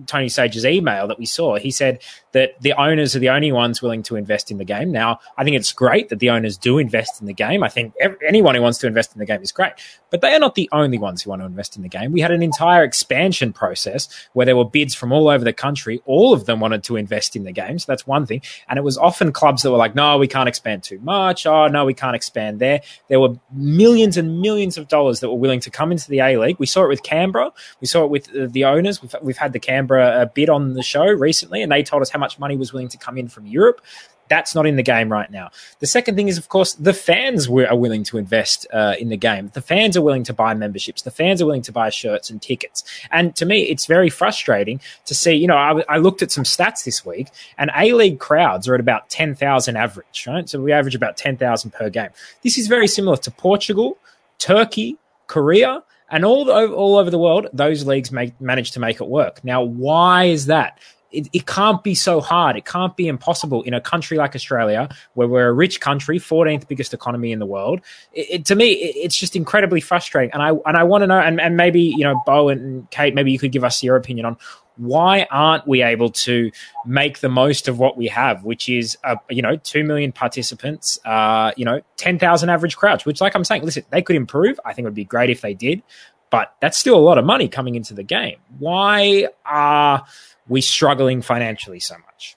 Tony 0.07 0.29
Sage's 0.29 0.65
email 0.65 1.09
that 1.09 1.19
we 1.19 1.27
saw. 1.27 1.57
He 1.57 1.71
said 1.73 2.01
that 2.33 2.61
the 2.61 2.73
owners 2.73 3.17
are 3.17 3.19
the 3.19 3.31
only 3.31 3.53
ones 3.53 3.81
willing 3.81 4.03
to 4.05 4.17
invest 4.17 4.51
in 4.51 4.59
the 4.59 4.65
game. 4.65 4.93
Now, 4.93 5.21
I 5.37 5.45
think 5.45 5.57
it's 5.57 5.73
great 5.73 6.09
that 6.09 6.19
the 6.19 6.31
owners 6.31 6.57
do 6.57 6.79
invest 6.79 7.21
in 7.21 7.27
the 7.27 7.33
game. 7.33 7.63
I 7.63 7.69
think 7.69 7.95
anyone 8.27 8.55
who 8.55 8.63
wants 8.63 8.79
to 8.79 8.87
invest 8.87 9.13
in 9.15 9.19
the 9.19 9.27
game 9.27 9.43
is 9.43 9.53
great, 9.53 9.73
but 10.11 10.21
they 10.21 10.35
are 10.35 10.39
not 10.39 10.55
the 10.55 10.69
only 10.73 10.99
ones 10.99 11.23
who 11.23 11.31
want 11.31 11.43
to 11.43 11.47
invest 11.47 11.77
in 11.77 11.83
the 11.83 11.89
game. 11.89 12.13
We 12.13 12.21
had 12.21 12.31
an 12.31 12.43
entire 12.43 12.85
expansion 12.85 13.53
process 13.53 14.09
where 14.33 14.47
there 14.47 14.57
were 14.57 14.65
bids 14.65 14.95
from 14.95 15.13
all 15.13 15.29
over 15.29 15.45
the 15.45 15.53
country. 15.53 16.03
All 16.05 16.33
of 16.33 16.47
them 16.47 16.61
wanted 16.61 16.85
to 16.85 16.97
invest 16.97 17.37
in 17.37 17.45
the 17.45 17.53
game. 17.53 17.79
So 17.79 17.91
that's 17.91 18.07
one 18.07 18.27
thing. 18.27 18.43
And 18.69 18.79
it 18.79 18.83
was 18.83 18.99
often 18.99 19.33
clubs 19.33 19.63
that 19.63 19.71
were 19.71 19.79
like, 19.79 19.95
no, 19.95 20.19
we 20.19 20.29
can't 20.29 20.49
expand 20.49 20.83
too 20.83 20.99
much. 21.01 21.47
Oh, 21.47 21.69
no, 21.69 21.85
we 21.85 21.95
can't 21.95 22.17
expand 22.17 22.59
there. 22.59 22.83
There 23.09 23.21
were 23.21 23.35
millions 23.53 24.17
and 24.17 24.41
millions 24.41 24.77
of 24.77 24.89
dollars 24.89 25.21
that 25.21 25.29
were 25.29 25.39
willing 25.39 25.61
to 25.61 25.71
come 25.71 25.93
into 25.93 26.09
the 26.09 26.21
A 26.21 26.37
League. 26.39 26.57
We 26.59 26.67
saw 26.67 26.85
it 26.85 26.89
with 26.89 27.03
Canberra. 27.03 27.53
We 27.81 27.87
saw 27.87 28.05
it 28.05 28.11
with 28.11 28.29
uh, 28.35 28.47
the 28.51 28.65
owners. 28.65 29.03
We've, 29.03 29.15
we've 29.23 29.39
had 29.39 29.53
the 29.53 29.61
Canberra 29.61 30.09
uh, 30.09 30.25
bid 30.27 30.51
on 30.51 30.75
the 30.75 30.83
show 30.83 31.07
recently, 31.07 31.63
and 31.63 31.71
they 31.73 31.83
told 31.83 32.03
us 32.03 32.11
how 32.11 32.18
much 32.19 32.39
money 32.39 32.57
was 32.57 32.73
willing 32.73 32.89
to 32.89 32.99
come 32.99 33.17
in 33.17 33.29
from 33.29 33.47
Europe. 33.47 33.81
That's 34.29 34.55
not 34.55 34.67
in 34.67 34.77
the 34.77 34.83
game 34.83 35.11
right 35.11 35.31
now. 35.31 35.49
The 35.79 35.87
second 35.87 36.17
thing 36.17 36.29
is, 36.29 36.37
of 36.37 36.51
course, 36.51 36.75
the 36.75 36.93
fans 36.93 37.49
are 37.49 37.75
willing 37.75 38.05
to 38.05 38.19
invest 38.19 38.67
uh, 38.71 38.95
in 38.99 39.09
the 39.09 39.17
game. 39.17 39.51
The 39.55 39.63
fans 39.63 39.97
are 39.97 40.03
willing 40.03 40.25
to 40.25 40.35
buy 40.35 40.53
memberships. 40.53 41.01
The 41.01 41.11
fans 41.11 41.41
are 41.41 41.47
willing 41.47 41.63
to 41.63 41.73
buy 41.73 41.89
shirts 41.89 42.29
and 42.29 42.43
tickets. 42.43 42.85
And 43.11 43.35
to 43.37 43.47
me, 43.47 43.63
it's 43.63 43.87
very 43.87 44.11
frustrating 44.11 44.83
to 45.07 45.15
see. 45.15 45.33
You 45.33 45.47
know, 45.47 45.57
I, 45.57 45.83
I 45.89 45.97
looked 45.97 46.21
at 46.21 46.31
some 46.31 46.45
stats 46.45 46.85
this 46.85 47.07
week, 47.07 47.29
and 47.57 47.71
A 47.75 47.95
League 47.95 48.19
crowds 48.19 48.69
are 48.69 48.75
at 48.75 48.81
about 48.81 49.09
ten 49.09 49.35
thousand 49.35 49.77
average. 49.77 50.27
Right, 50.27 50.47
so 50.47 50.61
we 50.61 50.73
average 50.73 50.95
about 50.95 51.17
ten 51.17 51.39
thousand 51.39 51.71
per 51.71 51.89
game. 51.89 52.11
This 52.43 52.59
is 52.59 52.67
very 52.67 52.87
similar 52.87 53.17
to 53.17 53.31
Portugal, 53.31 53.97
Turkey, 54.39 54.99
Korea, 55.27 55.83
and 56.11 56.25
all 56.25 56.45
the, 56.45 56.71
all 56.71 56.97
over 56.97 57.11
the 57.11 57.19
world, 57.19 57.49
those 57.55 57.87
leagues 57.87 58.13
make, 58.13 58.39
manage 58.41 58.73
to 58.73 58.81
make 58.81 59.01
it 59.01 59.09
work. 59.09 59.43
Now, 59.43 59.63
why 59.63 60.25
is 60.25 60.47
that? 60.47 60.79
It, 61.11 61.29
it 61.33 61.47
can't 61.47 61.83
be 61.83 61.95
so 61.95 62.21
hard. 62.21 62.57
It 62.57 62.65
can't 62.65 62.97
be 62.97 63.09
impossible 63.09 63.63
in 63.63 63.75
a 63.75 63.81
country 63.81 64.17
like 64.19 64.35
Australia, 64.35 64.89
where 65.15 65.29
we're 65.29 65.49
a 65.49 65.53
rich 65.53 65.81
country, 65.81 66.19
14th 66.19 66.69
biggest 66.69 66.93
economy 66.93 67.33
in 67.33 67.39
the 67.39 67.47
world. 67.47 67.81
It, 68.13 68.27
it, 68.31 68.45
to 68.47 68.55
me, 68.55 68.73
it's 68.73 69.17
just 69.17 69.37
incredibly 69.37 69.81
frustrating. 69.81 70.33
And 70.33 70.43
I 70.43 70.51
and 70.51 70.77
I 70.77 70.85
want 70.85 71.03
to 71.03 71.07
know, 71.07 71.19
and, 71.19 71.41
and 71.41 71.57
maybe 71.57 71.81
you 71.83 72.05
know, 72.05 72.21
Beau 72.27 72.49
and 72.49 72.91
Kate, 72.91 73.15
maybe 73.15 73.33
you 73.33 73.39
could 73.39 73.53
give 73.53 73.65
us 73.65 73.83
your 73.83 73.97
opinion 73.97 74.27
on 74.27 74.37
why 74.79 75.27
aren't 75.31 75.67
we 75.67 75.83
able 75.83 76.11
to 76.11 76.51
make 76.87 77.19
the 77.19 77.29
most 77.29 77.69
of 77.69 77.79
what 77.79 77.97
we 77.97 78.07
have, 78.07 78.45
which 78.45 78.69
is, 78.69 78.97
uh, 79.05 79.17
you 79.29 79.43
know, 79.43 79.57
2 79.57 79.85
million 79.85 80.13
participants, 80.13 80.99
uh, 81.05 81.53
you 81.57 81.65
know, 81.65 81.81
10,000 81.97 82.49
average 82.49 82.77
crowds, 82.77 83.05
which, 83.05 83.21
like 83.21 83.35
I'm 83.35 83.45
saying, 83.45 83.65
listen, 83.65 83.85
they 83.91 84.03
could 84.03 84.17
improve. 84.17 84.59
I 84.65 84.73
think 84.73 84.85
it 84.85 84.89
would 84.89 84.95
be 84.95 85.05
great 85.05 85.31
if 85.31 85.41
they 85.41 85.53
did, 85.53 85.83
but 86.31 86.55
that's 86.61 86.79
still 86.79 86.97
a 86.97 87.01
lot 87.01 87.19
of 87.19 87.25
money 87.25 87.49
coming 87.49 87.75
into 87.75 87.95
the 87.95 88.03
game. 88.03 88.39
Why 88.59 89.29
are 89.45 90.05
we 90.49 90.61
struggling 90.61 91.23
financially 91.23 91.81
so 91.81 91.95
much? 91.99 92.37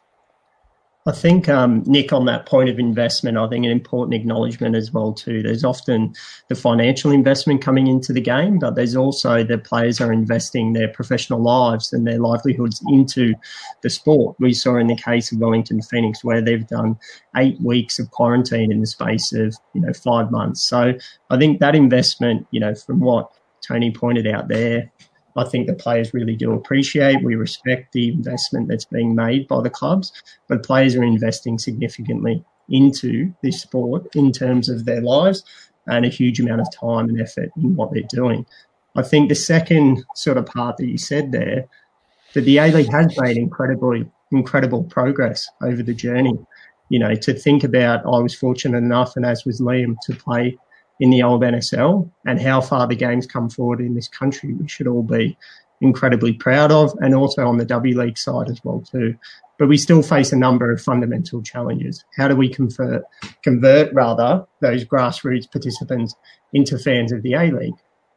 I 1.08 1.12
think 1.12 1.50
um, 1.50 1.82
Nick, 1.88 2.14
on 2.14 2.26
that 2.26 2.46
point 2.46 2.70
of 2.70 2.78
investment, 2.78 3.36
I 3.36 3.48
think 3.48 3.66
an 3.66 3.72
important 3.72 4.14
acknowledgement 4.14 4.76
as 4.76 4.92
well 4.92 5.14
too. 5.14 5.42
There's 5.42 5.64
often 5.64 6.14
the 6.48 6.54
financial 6.54 7.10
investment 7.10 7.64
coming 7.64 7.88
into 7.88 8.14
the 8.14 8.22
game, 8.22 8.60
but 8.60 8.76
there's 8.76 8.96
also 8.96 9.44
the 9.44 9.58
players 9.58 10.00
are 10.00 10.14
investing 10.14 10.74
their 10.74 10.90
professional 10.90 11.42
lives 11.42 11.92
and 11.92 12.06
their 12.06 12.20
livelihoods 12.20 12.84
into 12.88 13.34
the 13.82 13.90
sport. 13.90 14.36
We 14.40 14.54
saw 14.54 14.78
in 14.78 14.86
the 14.86 14.96
case 14.96 15.32
of 15.32 15.40
Wellington 15.40 15.82
Phoenix 15.82 16.24
where 16.24 16.40
they've 16.40 16.68
done 16.68 17.00
eight 17.36 17.60
weeks 17.62 17.98
of 17.98 18.12
quarantine 18.12 18.72
in 18.72 18.80
the 18.80 18.88
space 18.88 19.34
of 19.34 19.56
you 19.74 19.82
know 19.82 19.94
five 19.94 20.30
months. 20.30 20.62
So 20.62 20.94
I 21.32 21.38
think 21.38 21.62
that 21.62 21.74
investment, 21.74 22.46
you 22.52 22.60
know, 22.60 22.76
from 22.76 23.00
what 23.00 23.32
Tony 23.68 23.92
pointed 23.92 24.28
out 24.28 24.50
there, 24.50 24.92
I 25.36 25.44
think 25.46 25.68
the 25.68 25.74
players 25.74 26.14
really 26.14 26.36
do 26.36 26.54
appreciate. 26.54 27.24
We 27.24 27.36
respect 27.36 27.94
the 27.94 28.10
investment 28.10 28.68
that's 28.68 28.86
being 28.86 29.16
made 29.16 29.48
by 29.48 29.62
the 29.62 29.70
clubs, 29.70 30.12
but 30.48 30.64
players 30.64 30.96
are 30.96 31.04
investing 31.04 31.58
significantly 31.58 32.44
into 32.70 33.34
this 33.42 33.62
sport 33.62 34.08
in 34.16 34.32
terms 34.32 34.70
of 34.70 34.86
their 34.86 35.02
lives 35.02 35.44
and 35.88 36.06
a 36.06 36.10
huge 36.10 36.40
amount 36.40 36.62
of 36.62 36.68
time 36.74 37.10
and 37.10 37.20
effort 37.20 37.50
in 37.58 37.76
what 37.76 37.92
they're 37.92 38.04
doing. 38.10 38.46
I 38.96 39.02
think 39.02 39.30
the 39.30 39.36
second 39.36 40.04
sort 40.16 40.38
of 40.38 40.46
part 40.46 40.78
that 40.78 40.88
you 40.88 40.98
said 40.98 41.32
there, 41.32 41.66
that 42.34 42.42
the 42.42 42.58
A 42.58 42.72
League 42.72 42.92
has 42.92 43.18
made 43.20 43.38
incredibly 43.38 44.06
incredible 44.32 44.84
progress 44.84 45.50
over 45.62 45.84
the 45.84 45.94
journey. 45.94 46.38
You 46.90 47.00
know, 47.00 47.16
to 47.16 47.34
think 47.34 47.64
about, 47.64 48.06
I 48.06 48.20
was 48.20 48.36
fortunate 48.36 48.78
enough, 48.78 49.16
and 49.16 49.26
as 49.26 49.46
was 49.46 49.62
Liam, 49.62 49.96
to 50.06 50.16
play 50.16 50.58
in 51.02 51.10
the 51.10 51.24
old 51.24 51.42
NSL 51.42 52.10
and 52.28 52.40
how 52.40 52.62
far 52.62 52.88
the 52.88 52.96
game's 52.96 53.26
come 53.26 53.50
forward 53.50 53.82
in 53.82 53.96
this 53.96 54.08
country, 54.08 54.54
we 54.54 54.68
should 54.70 54.86
all 54.86 55.02
be 55.02 55.36
incredibly 55.82 56.32
proud 56.32 56.72
of, 56.72 56.94
and 57.02 57.16
also 57.16 57.44
on 57.48 57.58
the 57.58 57.66
W 57.66 58.00
League 58.00 58.20
side 58.20 58.52
as 58.52 58.64
well 58.64 58.82
too. 58.82 59.16
But 59.58 59.68
we 59.68 59.78
still 59.78 60.04
face 60.04 60.32
a 60.32 60.38
number 60.38 60.72
of 60.72 60.80
fundamental 60.80 61.42
challenges. 61.42 62.06
How 62.16 62.28
do 62.28 62.36
we 62.36 62.48
convert, 62.48 63.04
convert 63.44 63.92
rather 63.94 64.46
those 64.62 64.86
grassroots 64.86 65.52
participants 65.52 66.14
into 66.54 66.78
fans 66.78 67.12
of 67.12 67.24
the 67.24 67.34
A 67.34 67.52
League? 67.52 67.74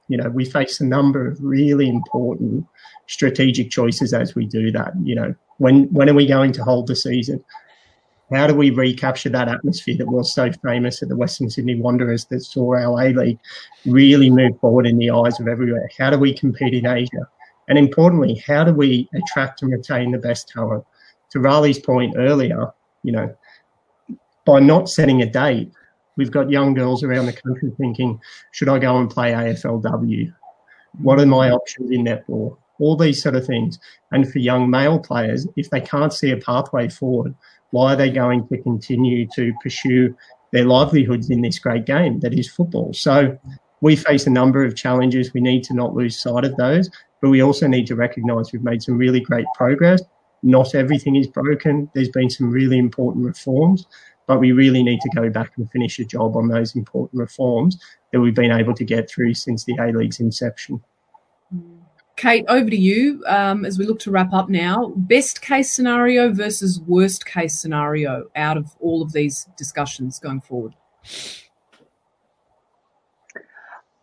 You 0.09 0.18
know, 0.18 0.28
we 0.28 0.45
face 0.45 0.78
a 0.78 0.85
number 0.85 1.26
of 1.26 1.39
really 1.41 1.89
important 1.89 2.66
strategic 3.07 3.70
choices 3.70 4.12
as 4.12 4.35
we 4.35 4.45
do 4.45 4.70
that. 4.72 4.93
You 5.03 5.14
know, 5.14 5.35
when 5.57 5.85
when 5.85 6.11
are 6.11 6.14
we 6.14 6.26
going 6.26 6.53
to 6.53 6.62
hold 6.62 6.87
the 6.87 6.97
season? 6.97 7.43
How 8.33 8.47
do 8.47 8.55
we 8.55 8.70
recapture 8.70 9.29
that 9.31 9.49
atmosphere 9.49 9.97
that 9.99 10.09
was 10.09 10.35
so 10.35 10.51
famous 10.64 11.03
at 11.03 11.09
the 11.09 11.16
Western 11.16 11.51
Sydney 11.51 11.75
Wanderers 11.75 12.25
that 12.27 12.41
saw 12.41 12.75
our 12.75 13.03
A 13.03 13.12
League 13.12 13.39
really 13.85 14.31
move 14.31 14.59
forward 14.61 14.87
in 14.87 14.97
the 14.97 15.11
eyes 15.11 15.39
of 15.41 15.49
everywhere? 15.49 15.89
How 15.99 16.11
do 16.11 16.18
we 16.18 16.33
compete 16.33 16.75
in 16.75 16.87
Asia? 16.87 17.29
And 17.68 17.79
importantly, 17.79 18.43
how 18.47 18.64
do 18.64 18.72
we 18.72 19.09
attract 19.14 19.62
and 19.62 19.72
retain 19.72 20.11
the 20.11 20.18
best 20.18 20.49
talent? 20.49 20.85
To 21.31 21.39
Rhali's 21.39 21.79
point 21.79 22.14
earlier, 22.16 22.72
you 23.03 23.12
know, 23.12 23.37
by 24.45 24.61
not 24.61 24.89
setting 24.89 25.22
a 25.22 25.27
date, 25.27 25.72
we've 26.16 26.31
got 26.31 26.51
young 26.51 26.75
girls 26.75 27.03
around 27.03 27.27
the 27.27 27.33
country 27.33 27.72
thinking, 27.77 28.20
should 28.53 28.68
I 28.68 28.79
go 28.79 28.97
and 28.99 29.11
play 29.11 29.33
AFLW? 29.33 30.33
What 31.03 31.20
are 31.20 31.27
my 31.27 31.51
options 31.51 31.91
in 31.91 32.05
netball? 32.05 32.57
All 32.85 32.97
these 32.97 33.22
sort 33.22 33.35
of 33.35 33.47
things. 33.47 33.78
And 34.12 34.30
for 34.30 34.41
young 34.41 34.68
male 34.68 34.99
players, 34.99 35.47
if 35.57 35.70
they 35.70 35.80
can't 35.80 36.12
see 36.12 36.30
a 36.30 36.37
pathway 36.37 36.89
forward, 36.91 37.35
why 37.70 37.95
are 37.95 37.97
they 37.97 38.11
going 38.11 38.47
to 38.49 38.59
continue 38.59 39.26
to 39.35 39.53
pursue 39.62 40.14
their 40.53 40.66
livelihoods 40.66 41.30
in 41.30 41.41
this 41.41 41.59
great 41.59 41.87
game 41.87 42.20
that 42.20 42.35
is 42.35 42.51
football? 42.51 42.93
So 42.93 43.39
we 43.80 43.97
face 43.97 44.26
a 44.26 44.30
number 44.41 44.64
of 44.64 44.76
challenges. 44.76 45.32
We 45.32 45.41
need 45.41 45.64
to 45.64 45.74
not 45.74 45.95
lose 45.95 46.20
sight 46.20 46.45
of 46.45 46.57
those, 46.57 46.91
but 47.20 47.30
we 47.30 47.43
also 47.43 47.66
need 47.66 47.87
to 47.87 47.97
recognise 47.97 48.53
we've 48.53 48.62
made 48.62 48.82
some 48.82 48.99
really 48.99 49.20
great 49.20 49.47
progress. 49.55 50.03
Not 50.43 50.74
everything 50.74 51.16
is 51.16 51.26
broken. 51.26 51.91
There's 51.95 52.11
been 52.11 52.30
some 52.30 52.51
really 52.51 52.78
important 52.78 53.24
reforms, 53.24 53.87
but 54.26 54.41
we 54.41 54.53
really 54.53 54.82
need 54.82 55.01
to 55.01 55.11
go 55.16 55.30
back 55.30 55.53
and 55.57 55.70
finish 55.70 55.99
a 55.99 56.05
job 56.05 56.37
on 56.37 56.49
those 56.49 56.76
important 56.76 57.18
reforms 57.20 57.82
that 58.12 58.20
we've 58.20 58.35
been 58.35 58.53
able 58.53 58.74
to 58.74 58.85
get 58.85 59.11
through 59.11 59.35
since 59.35 59.64
the 59.64 59.76
A 59.80 59.87
League's 59.87 60.20
inception. 60.20 60.82
Kate, 62.17 62.45
over 62.49 62.71
to 62.71 62.77
you 62.77 63.25
um, 63.27 63.65
as 63.65 63.79
we 63.79 63.87
look 63.87 63.99
to 64.01 64.11
wrap 64.11 64.33
up 64.33 64.49
now. 64.49 64.93
Best 64.97 65.43
case 65.43 65.73
scenario 65.73 66.33
versus 66.33 66.81
worst 66.81 67.27
case 67.27 67.59
scenario 67.61 68.25
out 68.37 68.57
of 68.57 68.75
all 68.81 69.03
of 69.03 69.12
these 69.12 69.49
discussions 69.57 70.21
going 70.21 70.41
forward? 70.41 70.75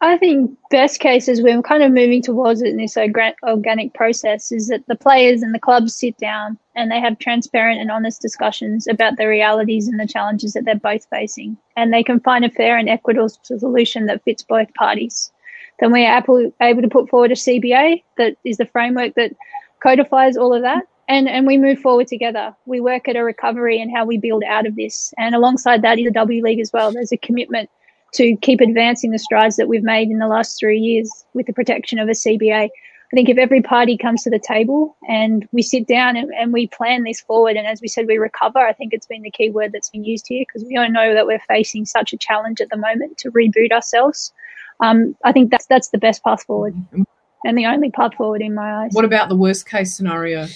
I 0.03 0.17
think 0.17 0.57
best 0.71 0.99
case 0.99 1.27
is 1.27 1.43
we're 1.43 1.61
kind 1.61 1.83
of 1.83 1.91
moving 1.91 2.23
towards 2.23 2.63
it 2.63 2.69
in 2.69 2.77
this 2.77 2.97
organic 2.97 3.93
process 3.93 4.51
is 4.51 4.67
that 4.69 4.85
the 4.87 4.95
players 4.95 5.43
and 5.43 5.53
the 5.53 5.59
clubs 5.59 5.93
sit 5.93 6.17
down 6.17 6.57
and 6.75 6.89
they 6.89 6.99
have 6.99 7.19
transparent 7.19 7.79
and 7.79 7.91
honest 7.91 8.19
discussions 8.19 8.87
about 8.87 9.17
the 9.17 9.27
realities 9.27 9.87
and 9.87 9.99
the 9.99 10.07
challenges 10.07 10.53
that 10.53 10.65
they're 10.65 10.75
both 10.75 11.05
facing. 11.11 11.55
And 11.77 11.93
they 11.93 12.03
can 12.03 12.19
find 12.19 12.43
a 12.43 12.49
fair 12.49 12.77
and 12.77 12.89
equitable 12.89 13.29
solution 13.29 14.07
that 14.07 14.23
fits 14.23 14.41
both 14.41 14.73
parties 14.73 15.31
then 15.81 15.91
we 15.91 16.05
are 16.05 16.23
able, 16.61 16.81
to 16.81 16.87
put 16.87 17.09
forward 17.09 17.31
a 17.31 17.35
CBA 17.35 18.03
that 18.17 18.37
is 18.45 18.57
the 18.57 18.67
framework 18.67 19.15
that 19.15 19.35
codifies 19.81 20.37
all 20.37 20.53
of 20.53 20.61
that. 20.61 20.83
And, 21.07 21.27
and 21.27 21.45
we 21.45 21.57
move 21.57 21.79
forward 21.79 22.07
together. 22.07 22.55
We 22.67 22.79
work 22.79 23.09
at 23.09 23.17
a 23.17 23.23
recovery 23.23 23.81
and 23.81 23.91
how 23.93 24.05
we 24.05 24.17
build 24.17 24.43
out 24.43 24.67
of 24.67 24.75
this. 24.75 25.11
And 25.17 25.35
alongside 25.35 25.81
that 25.81 25.97
is 25.97 26.05
the 26.05 26.11
W 26.11 26.43
League 26.43 26.59
as 26.59 26.71
well. 26.71 26.93
There's 26.93 27.11
a 27.11 27.17
commitment 27.17 27.69
to 28.13 28.35
keep 28.37 28.61
advancing 28.61 29.11
the 29.11 29.19
strides 29.19 29.55
that 29.55 29.67
we've 29.67 29.83
made 29.83 30.09
in 30.09 30.19
the 30.19 30.27
last 30.27 30.59
three 30.59 30.79
years 30.79 31.25
with 31.33 31.47
the 31.47 31.53
protection 31.53 31.97
of 31.97 32.07
a 32.07 32.11
CBA. 32.11 32.69
I 32.69 33.15
think 33.15 33.27
if 33.27 33.37
every 33.37 33.61
party 33.61 33.97
comes 33.97 34.23
to 34.23 34.29
the 34.29 34.39
table 34.39 34.95
and 35.09 35.47
we 35.51 35.63
sit 35.63 35.87
down 35.87 36.15
and, 36.15 36.31
and, 36.33 36.53
we 36.53 36.67
plan 36.67 37.03
this 37.03 37.19
forward, 37.19 37.57
and 37.57 37.67
as 37.67 37.81
we 37.81 37.89
said, 37.89 38.07
we 38.07 38.17
recover, 38.17 38.59
I 38.59 38.71
think 38.71 38.93
it's 38.93 39.07
been 39.07 39.23
the 39.23 39.31
key 39.31 39.49
word 39.49 39.73
that's 39.73 39.89
been 39.89 40.05
used 40.05 40.27
here 40.29 40.45
because 40.47 40.65
we 40.65 40.77
all 40.77 40.89
know 40.89 41.13
that 41.13 41.25
we're 41.25 41.39
facing 41.39 41.85
such 41.85 42.13
a 42.13 42.17
challenge 42.17 42.61
at 42.61 42.69
the 42.69 42.77
moment 42.77 43.17
to 43.17 43.31
reboot 43.31 43.71
ourselves 43.73 44.31
um, 44.81 45.15
I 45.23 45.31
think 45.31 45.51
that's 45.51 45.65
that's 45.67 45.89
the 45.89 45.97
best 45.97 46.23
path 46.23 46.43
forward 46.43 46.75
and 47.43 47.57
the 47.57 47.65
only 47.65 47.89
path 47.91 48.13
forward 48.15 48.41
in 48.41 48.53
my 48.53 48.83
eyes. 48.83 48.91
What 48.93 49.05
about 49.05 49.29
the 49.29 49.35
worst 49.35 49.67
case 49.67 49.95
scenario? 49.95 50.47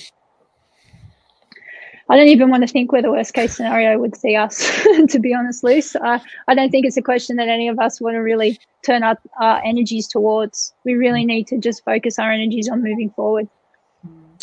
I 2.08 2.18
don't 2.18 2.28
even 2.28 2.52
want 2.52 2.62
to 2.62 2.72
think 2.72 2.92
where 2.92 3.02
the 3.02 3.12
worst 3.12 3.34
case 3.34 3.56
scenario 3.56 3.98
would 3.98 4.16
see 4.16 4.36
us, 4.36 4.72
to 5.10 5.20
be 5.20 5.34
honest, 5.34 5.64
Luce. 5.64 5.96
Uh, 5.96 6.20
I 6.48 6.54
don't 6.54 6.70
think 6.70 6.86
it's 6.86 6.98
a 6.98 7.02
question 7.02 7.36
that 7.38 7.48
any 7.48 7.68
of 7.68 7.80
us 7.80 8.00
want 8.00 8.14
to 8.14 8.20
really 8.20 8.60
turn 8.84 9.02
our, 9.02 9.18
our 9.42 9.60
energies 9.66 10.08
towards. 10.08 10.74
We 10.84 10.94
really 10.94 11.26
need 11.26 11.48
to 11.48 11.58
just 11.58 11.84
focus 11.84 12.20
our 12.20 12.32
energies 12.32 12.70
on 12.70 12.84
moving 12.84 13.10
forward. 13.10 13.50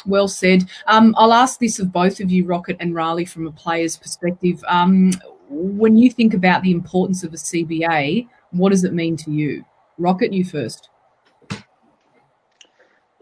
Well 0.04 0.26
said. 0.26 0.68
Um, 0.88 1.14
I'll 1.16 1.32
ask 1.32 1.60
this 1.60 1.78
of 1.78 1.92
both 1.92 2.18
of 2.18 2.32
you, 2.32 2.44
Rocket 2.44 2.78
and 2.80 2.94
Rhali, 2.94 3.28
from 3.28 3.46
a 3.46 3.52
player's 3.52 3.96
perspective. 3.96 4.64
Um, 4.66 5.12
when 5.48 5.96
you 5.96 6.10
think 6.10 6.34
about 6.34 6.62
the 6.62 6.72
importance 6.72 7.22
of 7.22 7.32
a 7.32 7.36
CBA, 7.36 8.26
what 8.50 8.70
does 8.70 8.82
it 8.82 8.92
mean 8.92 9.16
to 9.18 9.30
you? 9.30 9.64
Rocket, 9.98 10.32
you 10.32 10.44
first. 10.44 10.88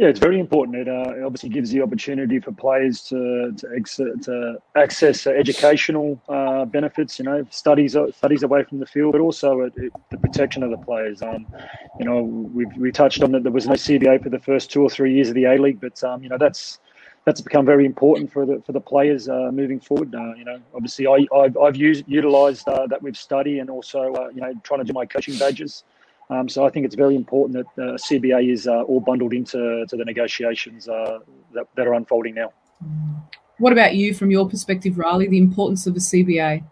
Yeah, 0.01 0.09
it's 0.09 0.18
very 0.18 0.41
important. 0.41 0.79
It, 0.79 0.89
uh, 0.89 1.12
it 1.14 1.23
obviously 1.23 1.51
gives 1.51 1.68
the 1.68 1.83
opportunity 1.83 2.41
for 2.41 2.53
players 2.53 3.03
to 3.03 3.53
to, 3.53 3.68
ex- 3.77 3.97
to 3.97 4.57
access 4.75 5.27
uh, 5.27 5.33
educational 5.33 6.18
uh, 6.27 6.64
benefits. 6.64 7.18
You 7.18 7.27
know, 7.27 7.47
studies 7.51 7.97
uh, 7.97 8.11
studies 8.11 8.43
away 8.43 8.64
from 8.64 8.79
the 8.79 8.87
field, 8.87 9.12
but 9.12 9.21
also 9.21 9.61
it, 9.61 9.75
it, 9.77 9.93
the 10.11 10.16
protection 10.16 10.62
of 10.62 10.71
the 10.71 10.79
players. 10.79 11.21
Um, 11.21 11.47
you 11.99 12.07
know, 12.07 12.23
we 12.23 12.64
we 12.79 12.91
touched 12.93 13.23
on 13.23 13.33
that 13.33 13.43
there 13.43 13.53
was 13.53 13.66
no 13.66 13.75
CBA 13.75 14.23
for 14.23 14.31
the 14.31 14.39
first 14.39 14.71
two 14.71 14.81
or 14.83 14.89
three 14.89 15.12
years 15.12 15.29
of 15.29 15.35
the 15.35 15.45
A 15.45 15.59
League, 15.59 15.83
but 15.83 16.03
um, 16.03 16.23
you 16.23 16.31
know 16.31 16.39
that's 16.39 16.79
that's 17.27 17.43
become 17.43 17.66
very 17.66 17.85
important 17.85 18.33
for 18.33 18.47
the 18.47 18.62
for 18.64 18.73
the 18.73 18.81
players 18.81 19.29
uh, 19.29 19.51
moving 19.53 19.81
forward. 19.81 20.14
You 20.14 20.47
know, 20.47 20.59
obviously 20.75 21.09
I 21.09 21.27
I've, 21.37 21.59
I've 21.59 21.77
used 21.77 22.05
utilised 22.09 22.66
uh, 22.66 22.87
that 22.87 23.03
with 23.03 23.16
study 23.16 23.59
and 23.59 23.68
also 23.68 24.31
you 24.35 24.41
know 24.41 24.55
trying 24.62 24.81
to 24.81 24.85
do 24.87 24.95
my 24.95 25.05
coaching 25.05 25.37
badges. 25.37 25.85
Um, 26.31 26.49
so 26.49 26.64
I 26.64 26.70
think 26.70 26.87
it's 26.87 26.95
very 26.95 27.16
important 27.16 27.66
that 27.76 27.83
uh, 27.83 27.97
CBA 27.97 28.53
is 28.53 28.68
uh, 28.68 28.83
all 28.83 29.01
bundled 29.01 29.33
into 29.33 29.85
to 29.87 29.97
the 29.97 30.05
negotiations 30.05 30.89
uh, 30.89 31.18
that, 31.53 31.66
that 31.74 31.89
are 31.89 31.95
unfolding 31.95 32.35
now. 32.35 32.53
What 33.59 33.72
about 33.72 33.97
you, 33.97 34.14
from 34.14 34.31
your 34.31 34.49
perspective, 34.49 34.95
Rhali? 34.95 35.28
The 35.28 35.39
importance 35.39 35.87
of 35.87 35.95
the 35.95 36.01
CBA. 36.01 36.64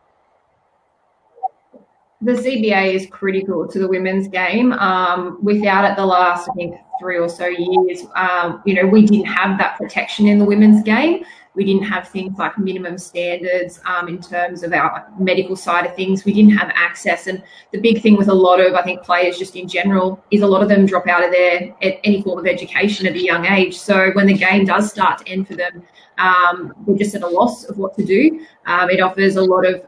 The 2.21 2.33
CBA 2.33 2.95
is 2.95 3.07
critical 3.11 3.67
to 3.69 3.79
the 3.79 3.89
women's 3.89 4.29
game. 4.29 4.73
Um, 4.73 5.39
without 5.43 5.91
it, 5.91 5.97
the 5.97 6.07
last 6.07 6.49
I 6.49 6.55
think 6.55 6.77
three 7.01 7.19
or 7.19 7.29
so 7.29 7.47
years, 7.47 8.07
um, 8.17 8.63
you 8.65 8.75
know, 8.75 8.87
we 8.87 9.05
didn't 9.05 9.27
have 9.27 9.59
that 9.59 9.77
protection 9.77 10.27
in 10.27 10.39
the 10.39 10.45
women's 10.45 10.83
game 10.83 11.25
We 11.59 11.65
didn't 11.65 11.83
have 11.83 12.09
things 12.09 12.39
like 12.39 12.57
minimum 12.57 12.99
standards 12.99 13.81
um, 13.85 14.07
in 14.07 14.23
terms 14.23 14.63
of 14.63 14.73
our 14.73 15.13
medical 15.19 15.57
side 15.57 15.85
of 15.87 15.97
things. 15.97 16.25
We 16.25 16.33
didn't 16.33 16.57
have 16.57 16.71
access. 16.73 17.27
And 17.27 17.43
the 17.73 17.81
big 17.81 18.01
thing 18.01 18.17
with 18.17 18.29
a 18.29 18.35
lot 18.35 18.61
of, 18.61 18.75
I 18.75 18.83
think, 18.83 19.03
players 19.03 19.37
just 19.37 19.57
in 19.57 19.67
general 19.67 20.23
is 20.31 20.43
a 20.43 20.47
lot 20.47 20.63
of 20.63 20.69
them 20.69 20.87
drop 20.87 21.09
out 21.09 21.25
of 21.25 21.33
their 21.33 21.75
at 21.83 21.95
any 22.05 22.23
form 22.23 22.39
of 22.39 22.47
education 22.47 23.09
at 23.09 23.15
a 23.15 23.21
young 23.21 23.45
age. 23.45 23.77
So 23.77 24.13
when 24.13 24.29
the 24.29 24.35
game 24.35 24.67
does 24.67 24.89
start 24.89 25.19
to 25.19 25.29
end 25.29 25.49
for 25.49 25.57
them, 25.57 25.83
um, 26.19 26.73
they're 26.87 26.97
just 26.97 27.17
at 27.17 27.23
a 27.23 27.29
loss 27.29 27.65
of 27.65 27.77
what 27.77 27.97
to 27.97 28.05
do. 28.05 28.47
Um, 28.67 28.89
it 28.89 29.01
offers 29.01 29.35
a 29.35 29.43
lot 29.43 29.67
of 29.67 29.83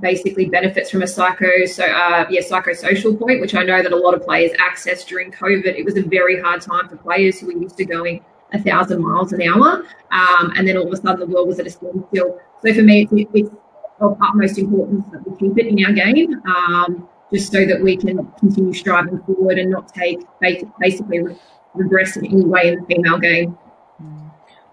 basically 0.00 0.46
benefits 0.46 0.90
from 0.90 1.02
a 1.02 1.06
psycho 1.06 1.64
so 1.66 1.84
uh, 1.84 2.26
yeah 2.28 2.40
psychosocial 2.40 3.16
point 3.16 3.40
which 3.40 3.54
i 3.54 3.62
know 3.62 3.80
that 3.80 3.92
a 3.92 3.96
lot 3.96 4.12
of 4.12 4.24
players 4.24 4.50
accessed 4.54 5.06
during 5.06 5.30
covid 5.30 5.66
it 5.66 5.84
was 5.84 5.96
a 5.96 6.02
very 6.02 6.40
hard 6.40 6.60
time 6.60 6.88
for 6.88 6.96
players 6.96 7.38
who 7.38 7.46
were 7.46 7.52
used 7.52 7.76
to 7.76 7.84
going 7.84 8.24
a 8.54 8.58
thousand 8.58 9.02
miles 9.02 9.32
an 9.32 9.42
hour 9.42 9.84
um, 10.10 10.52
and 10.56 10.66
then 10.66 10.76
all 10.76 10.86
of 10.86 10.92
a 10.92 10.96
sudden 10.96 11.20
the 11.20 11.26
world 11.26 11.48
was 11.48 11.58
at 11.58 11.66
a 11.66 11.70
standstill. 11.70 12.40
So 12.62 12.74
for 12.74 12.82
me 12.82 13.02
it's, 13.02 13.12
it's 13.34 13.50
of 14.00 14.16
utmost 14.20 14.58
importance 14.58 15.06
that 15.12 15.28
we 15.28 15.36
keep 15.36 15.58
it 15.58 15.66
in 15.66 15.84
our 15.84 15.92
game 15.92 16.42
um, 16.46 17.08
just 17.32 17.50
so 17.52 17.64
that 17.64 17.80
we 17.80 17.96
can 17.96 18.26
continue 18.38 18.72
striving 18.72 19.18
forward 19.22 19.58
and 19.58 19.70
not 19.70 19.92
take 19.94 20.20
basically 20.80 21.20
regress 21.74 22.16
in 22.16 22.26
any 22.26 22.44
way 22.44 22.68
in 22.68 22.80
the 22.80 22.86
female 22.86 23.18
game 23.18 23.58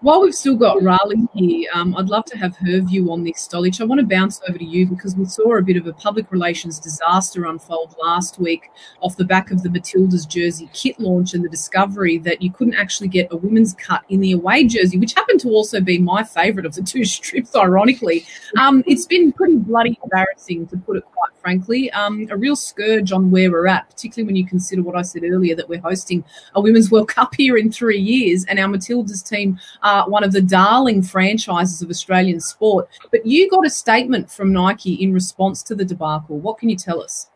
while 0.02 0.20
we've 0.20 0.34
still 0.34 0.56
got 0.56 0.78
Rhali 0.78 1.28
here, 1.32 1.70
um, 1.72 1.96
I'd 1.96 2.08
love 2.08 2.24
to 2.26 2.36
have 2.36 2.56
her 2.56 2.80
view 2.80 3.12
on 3.12 3.22
this, 3.22 3.46
Stolich. 3.46 3.80
I 3.80 3.84
want 3.84 4.00
to 4.00 4.06
bounce 4.06 4.40
over 4.48 4.58
to 4.58 4.64
you 4.64 4.84
because 4.84 5.14
we 5.14 5.24
saw 5.24 5.56
a 5.56 5.62
bit 5.62 5.76
of 5.76 5.86
a 5.86 5.92
public 5.92 6.32
relations 6.32 6.80
disaster 6.80 7.44
unfold 7.44 7.94
last 8.02 8.40
week 8.40 8.70
off 9.00 9.16
the 9.16 9.24
back 9.24 9.52
of 9.52 9.62
the 9.62 9.68
Matildas 9.68 10.28
jersey 10.28 10.68
kit 10.72 10.98
launch 10.98 11.34
and 11.34 11.44
the 11.44 11.48
discovery 11.48 12.18
that 12.18 12.42
you 12.42 12.50
couldn't 12.50 12.74
actually 12.74 13.08
get 13.08 13.28
a 13.30 13.36
women's 13.36 13.74
cut 13.74 14.02
in 14.08 14.20
the 14.20 14.32
away 14.32 14.64
jersey, 14.64 14.98
which 14.98 15.14
happened 15.14 15.38
to 15.40 15.50
also 15.50 15.80
be 15.80 15.98
my 15.98 16.24
favourite 16.24 16.66
of 16.66 16.74
the 16.74 16.82
two 16.82 17.04
strips, 17.12 17.54
ironically. 17.54 18.26
Um, 18.58 18.82
it's 18.88 19.06
been 19.06 19.32
pretty 19.32 19.56
bloody 19.56 19.96
embarrassing, 20.02 20.66
to 20.66 20.76
put 20.78 20.96
it 20.96 21.04
quite 21.22 21.40
frankly. 21.40 21.90
Um, 21.92 22.26
a 22.30 22.36
real 22.36 22.56
scourge 22.56 23.12
on 23.12 23.30
where 23.30 23.50
we're 23.50 23.68
at, 23.68 23.88
particularly 23.88 24.26
when 24.26 24.36
you 24.36 24.46
consider 24.46 24.82
what 24.82 24.96
I 24.96 25.02
said 25.02 25.22
earlier 25.24 25.54
that 25.54 25.68
we're 25.68 25.80
hosting 25.80 26.24
a 26.54 26.60
Women's 26.60 26.90
World 26.90 27.08
Cup 27.08 27.34
here 27.36 27.56
in 27.56 27.70
three 27.70 27.98
years 27.98 28.44
and 28.46 28.58
our 28.58 28.68
Matildas 28.68 29.26
team 29.26 29.58
are 29.82 30.08
one 30.08 30.24
of 30.24 30.32
the 30.32 30.42
darling 30.42 31.02
franchises 31.02 31.80
of 31.80 31.90
Australian 31.90 32.40
sport. 32.40 32.88
But 33.12 33.24
you 33.24 33.48
got 33.48 33.64
a 33.64 33.70
statement 33.70 34.30
from 34.30 34.52
Nike 34.52 34.94
in 34.94 35.12
response 35.12 35.62
to 35.64 35.76
the 35.76 35.84
debacle. 35.84 36.38
What 36.38 36.58
can 36.58 36.68
you 36.68 36.76
tell 36.76 37.00
us? 37.00 37.28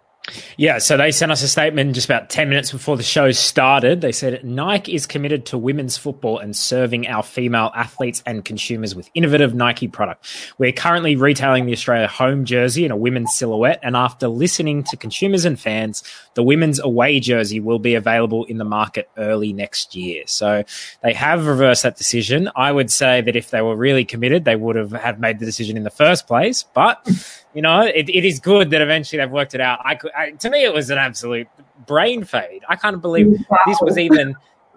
Yeah, 0.57 0.79
so 0.79 0.97
they 0.97 1.12
sent 1.12 1.31
us 1.31 1.43
a 1.43 1.49
statement 1.49 1.95
just 1.95 2.09
about 2.09 2.31
10 2.31 2.49
minutes 2.49 2.72
before 2.72 2.97
the 2.97 3.03
show 3.03 3.31
started. 3.31 4.01
They 4.01 4.12
said 4.12 4.45
Nike 4.45 4.95
is 4.95 5.07
committed 5.07 5.47
to 5.47 5.59
women's 5.59 5.97
football 5.97 6.39
and 6.39 6.57
serving 6.57 7.07
our 7.07 7.22
female 7.22 7.70
athletes 7.74 8.22
and 8.27 8.45
consumers 8.45 8.95
with 8.95 9.09
innovative 9.14 9.55
Nike 9.55 9.87
product. 9.87 10.27
We're 10.59 10.72
currently 10.72 11.14
retailing 11.14 11.66
the 11.66 11.72
Australia 11.72 12.09
home 12.09 12.45
jersey 12.45 12.85
in 12.85 12.91
a 12.91 12.97
women's 12.97 13.35
silhouette, 13.35 13.79
and 13.83 13.97
after 13.97 14.29
listening 14.29 14.83
to 14.85 14.97
consumers 14.97 15.45
and 15.45 15.61
fans, 15.61 16.03
the 16.35 16.43
women's 16.43 16.81
away 16.81 17.20
jersey 17.20 17.61
will 17.61 17.79
be 17.79 17.95
available 17.95 18.45
in 18.45 18.59
the 18.59 18.64
market 18.64 19.09
early 19.16 19.53
next 19.53 19.95
year. 19.95 20.24
So 20.27 20.64
they 21.03 21.12
have 21.12 21.47
reversed 21.47 21.85
that 21.85 21.97
decision. 21.97 22.51
I 22.57 22.72
would 22.72 22.91
say 22.91 23.20
that 23.20 23.37
if 23.37 23.51
they 23.51 23.62
were 23.62 23.77
really 23.77 24.05
committed, 24.05 24.45
they 24.45 24.57
would 24.57 24.77
have, 24.77 25.20
made 25.20 25.39
the 25.39 25.47
decision 25.47 25.77
in 25.77 25.85
the 25.85 25.91
first 25.91 26.27
place, 26.27 26.62
but 26.62 27.09
you 27.57 27.63
know, 27.63 27.81
it, 27.81 28.11
it 28.11 28.27
is 28.27 28.39
good 28.39 28.69
that 28.69 28.83
eventually 28.83 29.19
they've 29.19 29.31
worked 29.31 29.55
it 29.55 29.63
out. 29.63 29.81
I, 29.83 29.95
could, 29.95 30.13
I, 30.13 30.33
to 30.33 30.51
me, 30.51 30.63
it 30.63 30.75
was 30.75 30.91
an 30.91 30.99
absolute 30.99 31.49
brain 31.87 32.23
fade. 32.23 32.63
I 32.69 32.77
can't 32.77 33.01
believe 33.01 33.29
wow. 33.49 33.57
this 33.67 33.79
was 33.81 33.97
even, 33.97 34.37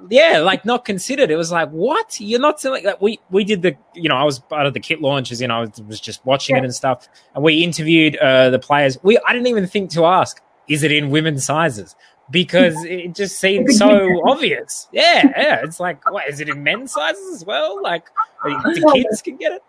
yeah, 0.10 0.40
like 0.40 0.64
not 0.64 0.86
considered. 0.86 1.30
It 1.30 1.36
was 1.36 1.52
like, 1.52 1.70
what? 1.72 2.18
You're 2.22 2.40
not 2.40 2.62
selling 2.62 2.86
like 2.86 3.02
we 3.02 3.20
we 3.32 3.44
did 3.44 3.64
the, 3.64 3.76
you 3.94 4.08
know, 4.08 4.16
I 4.16 4.24
was 4.24 4.40
part 4.40 4.66
of 4.66 4.74
the 4.74 4.80
kit 4.80 5.02
launches, 5.02 5.42
you 5.42 5.50
know, 5.50 5.64
I 5.64 5.68
was 5.86 6.00
just 6.00 6.26
watching 6.26 6.56
yeah. 6.56 6.62
it 6.62 6.66
and 6.66 6.74
stuff, 6.74 7.10
and 7.36 7.44
we 7.44 7.66
interviewed 7.66 8.16
uh, 8.16 8.50
the 8.50 8.60
players. 8.60 8.98
We 9.04 9.20
I 9.28 9.34
didn't 9.34 9.48
even 9.48 9.68
think 9.68 9.92
to 9.92 10.06
ask, 10.06 10.42
is 10.70 10.84
it 10.84 10.94
in 10.94 11.10
women's 11.10 11.46
sizes? 11.46 11.98
Because 12.32 12.82
it 12.86 13.14
just 13.14 13.40
seemed 13.40 13.74
so 13.74 14.22
obvious. 14.26 14.88
Yeah, 14.94 15.24
yeah. 15.36 15.62
It's 15.64 15.82
like, 15.82 16.10
what 16.10 16.30
is 16.30 16.40
it 16.40 16.48
in 16.48 16.64
men's 16.64 16.94
sizes 16.94 17.34
as 17.34 17.44
well? 17.44 17.82
Like, 17.84 18.06
the 18.44 18.92
kids 19.10 19.22
can 19.22 19.36
get 19.36 19.52
it. 19.52 19.64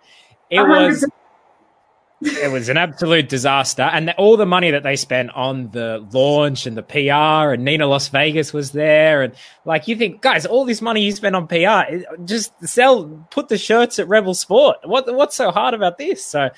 It 0.51 0.61
was 0.61 1.05
it 2.23 2.53
was 2.53 2.69
an 2.69 2.77
absolute 2.77 3.29
disaster. 3.29 3.83
And 3.83 4.11
all 4.19 4.37
the 4.37 4.47
money 4.47 4.71
that 4.71 4.83
they 4.83 4.97
spent 4.97 5.31
on 5.31 5.71
the 5.71 6.07
launch 6.13 6.67
and 6.67 6.77
the 6.77 6.83
PR 6.83 7.55
and 7.55 7.65
Nina 7.65 7.87
Las 7.87 8.09
Vegas 8.09 8.53
was 8.53 8.73
there. 8.73 9.23
And 9.23 9.35
like, 9.65 9.89
you 9.89 9.97
think, 9.97 10.21
guys, 10.21 10.45
all 10.45 10.65
this 10.65 10.83
money 10.83 11.03
you 11.03 11.13
spent 11.13 11.35
on 11.35 11.47
PR, 11.47 11.97
just 12.25 12.53
sell, 12.67 13.07
put 13.31 13.49
the 13.49 13.59
shirts 13.59 13.99
at 13.99 14.09
Rebel 14.09 14.35
Sport. 14.35 14.79
What, 14.85 15.13
what's 15.15 15.37
so 15.37 15.51
hard 15.51 15.75
about 15.75 15.99
this? 15.99 16.25
So 16.25 16.51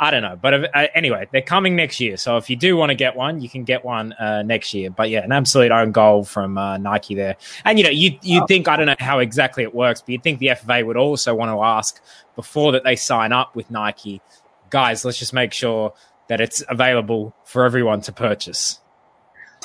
I 0.00 0.12
don't 0.12 0.22
know. 0.22 0.38
But 0.40 0.54
uh, 0.74 0.86
anyway, 0.94 1.28
they're 1.32 1.42
coming 1.42 1.74
next 1.74 1.98
year. 1.98 2.16
So 2.16 2.36
if 2.36 2.48
you 2.48 2.54
do 2.54 2.76
want 2.76 2.90
to 2.90 2.94
get 2.94 3.16
one, 3.16 3.40
you 3.40 3.48
can 3.48 3.64
get 3.64 3.84
one 3.84 4.12
uh, 4.12 4.42
next 4.42 4.72
year. 4.72 4.90
But 4.90 5.10
yeah, 5.10 5.24
an 5.24 5.32
absolute 5.32 5.72
own 5.72 5.90
goal 5.90 6.24
from 6.24 6.56
uh, 6.56 6.78
Nike 6.78 7.16
there. 7.16 7.36
And 7.64 7.78
you 7.78 7.84
know, 7.84 7.90
you 7.90 8.16
you 8.22 8.46
think 8.46 8.68
I 8.68 8.76
don't 8.76 8.86
know 8.86 8.94
how 9.00 9.18
exactly 9.18 9.64
it 9.64 9.74
works, 9.74 10.00
but 10.00 10.10
you'd 10.10 10.22
think 10.22 10.38
the 10.38 10.48
FFA 10.48 10.86
would 10.86 10.96
also 10.96 11.34
want 11.34 11.50
to 11.50 11.60
ask 11.62 12.00
before 12.36 12.70
that 12.72 12.84
they 12.84 12.94
sign 12.94 13.32
up 13.32 13.56
with 13.56 13.68
Nike 13.72 14.22
guys, 14.70 15.04
let's 15.04 15.18
just 15.18 15.32
make 15.32 15.52
sure 15.52 15.94
that 16.28 16.40
it's 16.40 16.62
available 16.68 17.34
for 17.44 17.64
everyone 17.64 18.00
to 18.02 18.12
purchase. 18.12 18.80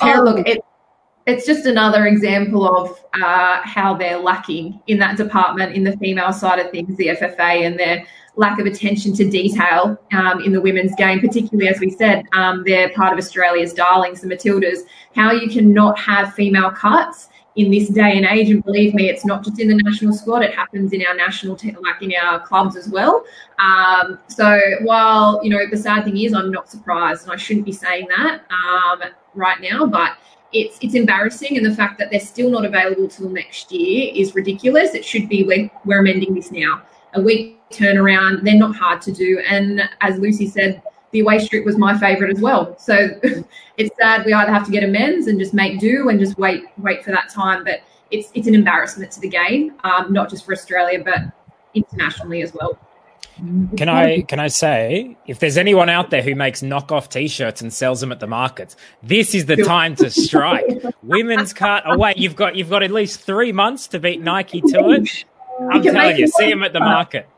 Oh, 0.00 0.22
look, 0.24 0.48
it, 0.48 0.64
it's 1.26 1.46
just 1.46 1.66
another 1.66 2.06
example 2.06 2.66
of 2.66 2.98
uh, 3.14 3.60
how 3.62 3.94
they're 3.94 4.18
lacking 4.18 4.80
in 4.86 4.98
that 4.98 5.16
department 5.16 5.74
in 5.74 5.84
the 5.84 5.96
female 5.98 6.32
side 6.32 6.58
of 6.58 6.70
things, 6.70 6.96
the 6.96 7.08
FFA, 7.08 7.66
and 7.66 7.78
their 7.78 8.04
lack 8.36 8.58
of 8.58 8.66
attention 8.66 9.14
to 9.14 9.28
detail 9.30 9.98
um, 10.12 10.40
in 10.40 10.52
the 10.52 10.60
women's 10.60 10.94
game, 10.96 11.20
particularly 11.20 11.68
as 11.68 11.78
we 11.78 11.90
said, 11.90 12.24
um, 12.32 12.64
they're 12.64 12.90
part 12.90 13.12
of 13.12 13.18
Australia's 13.18 13.72
darlings, 13.72 14.20
the 14.20 14.26
Matildas. 14.26 14.80
How 15.14 15.30
you 15.32 15.48
cannot 15.48 15.98
have 15.98 16.34
female 16.34 16.70
cuts 16.70 17.28
in 17.56 17.70
this 17.70 17.88
day 17.88 18.16
and 18.16 18.26
age. 18.26 18.50
And 18.50 18.64
believe 18.64 18.94
me, 18.94 19.08
it's 19.08 19.24
not 19.24 19.44
just 19.44 19.60
in 19.60 19.68
the 19.68 19.76
national 19.76 20.14
squad; 20.14 20.42
it 20.42 20.54
happens 20.54 20.92
in 20.92 21.04
our 21.06 21.14
national, 21.14 21.56
te- 21.56 21.76
like 21.82 22.02
in 22.02 22.12
our 22.14 22.40
clubs 22.40 22.76
as 22.76 22.88
well. 22.88 23.24
Um, 23.58 24.18
so 24.28 24.58
while 24.82 25.40
you 25.42 25.50
know 25.50 25.66
the 25.70 25.76
sad 25.76 26.04
thing 26.04 26.16
is, 26.18 26.34
I'm 26.34 26.50
not 26.50 26.68
surprised, 26.70 27.24
and 27.24 27.32
I 27.32 27.36
shouldn't 27.36 27.66
be 27.66 27.72
saying 27.72 28.08
that 28.16 28.42
um, 28.50 29.02
right 29.34 29.60
now, 29.60 29.86
but. 29.86 30.16
It's, 30.56 30.78
it's 30.80 30.94
embarrassing, 30.94 31.56
and 31.56 31.66
the 31.66 31.74
fact 31.74 31.98
that 31.98 32.12
they're 32.12 32.20
still 32.20 32.48
not 32.48 32.64
available 32.64 33.08
till 33.08 33.28
next 33.28 33.72
year 33.72 34.12
is 34.14 34.36
ridiculous. 34.36 34.94
It 34.94 35.04
should 35.04 35.28
be 35.28 35.42
we're, 35.42 35.68
we're 35.84 35.98
amending 35.98 36.32
this 36.32 36.52
now. 36.52 36.82
A 37.14 37.20
week 37.20 37.58
turnaround, 37.70 38.44
they're 38.44 38.54
not 38.54 38.76
hard 38.76 39.02
to 39.02 39.10
do. 39.10 39.42
And 39.48 39.88
as 40.00 40.16
Lucy 40.16 40.46
said, 40.46 40.80
the 41.14 41.20
away 41.20 41.38
strip 41.38 41.64
was 41.64 41.78
my 41.78 41.96
favourite 41.96 42.34
as 42.36 42.42
well. 42.42 42.76
So 42.78 43.08
it's 43.78 43.96
sad 43.96 44.26
we 44.26 44.32
either 44.34 44.52
have 44.52 44.66
to 44.66 44.72
get 44.72 44.82
amends 44.82 45.28
and 45.28 45.38
just 45.38 45.54
make 45.54 45.78
do 45.80 46.08
and 46.10 46.18
just 46.20 46.36
wait 46.36 46.64
wait 46.76 47.04
for 47.04 47.12
that 47.12 47.30
time. 47.30 47.64
But 47.64 47.80
it's 48.10 48.30
it's 48.34 48.48
an 48.48 48.54
embarrassment 48.54 49.12
to 49.12 49.20
the 49.20 49.28
game, 49.28 49.74
um, 49.84 50.12
not 50.12 50.28
just 50.28 50.44
for 50.44 50.52
Australia 50.52 51.02
but 51.02 51.20
internationally 51.72 52.42
as 52.42 52.52
well. 52.52 52.78
Can 53.76 53.88
I 53.88 54.22
can 54.22 54.40
I 54.40 54.48
say 54.48 55.16
if 55.26 55.38
there's 55.38 55.56
anyone 55.56 55.88
out 55.88 56.10
there 56.10 56.22
who 56.22 56.34
makes 56.34 56.62
knockoff 56.62 57.08
T-shirts 57.08 57.62
and 57.62 57.72
sells 57.72 58.00
them 58.00 58.10
at 58.10 58.18
the 58.18 58.26
markets, 58.26 58.76
this 59.02 59.34
is 59.36 59.46
the 59.46 59.56
time 59.56 59.94
to 59.96 60.10
strike. 60.10 60.66
Women's 61.02 61.52
cut 61.52 61.84
away. 61.86 62.14
You've 62.16 62.36
got 62.36 62.56
you've 62.56 62.70
got 62.70 62.82
at 62.82 62.90
least 62.90 63.20
three 63.20 63.52
months 63.52 63.86
to 63.88 64.00
beat 64.00 64.20
Nike 64.20 64.60
to 64.60 64.90
it. 64.90 65.24
I'm 65.70 65.82
telling 65.82 66.16
you, 66.16 66.26
see 66.26 66.50
them 66.50 66.64
at 66.64 66.72
the 66.72 66.80
market. 66.80 67.28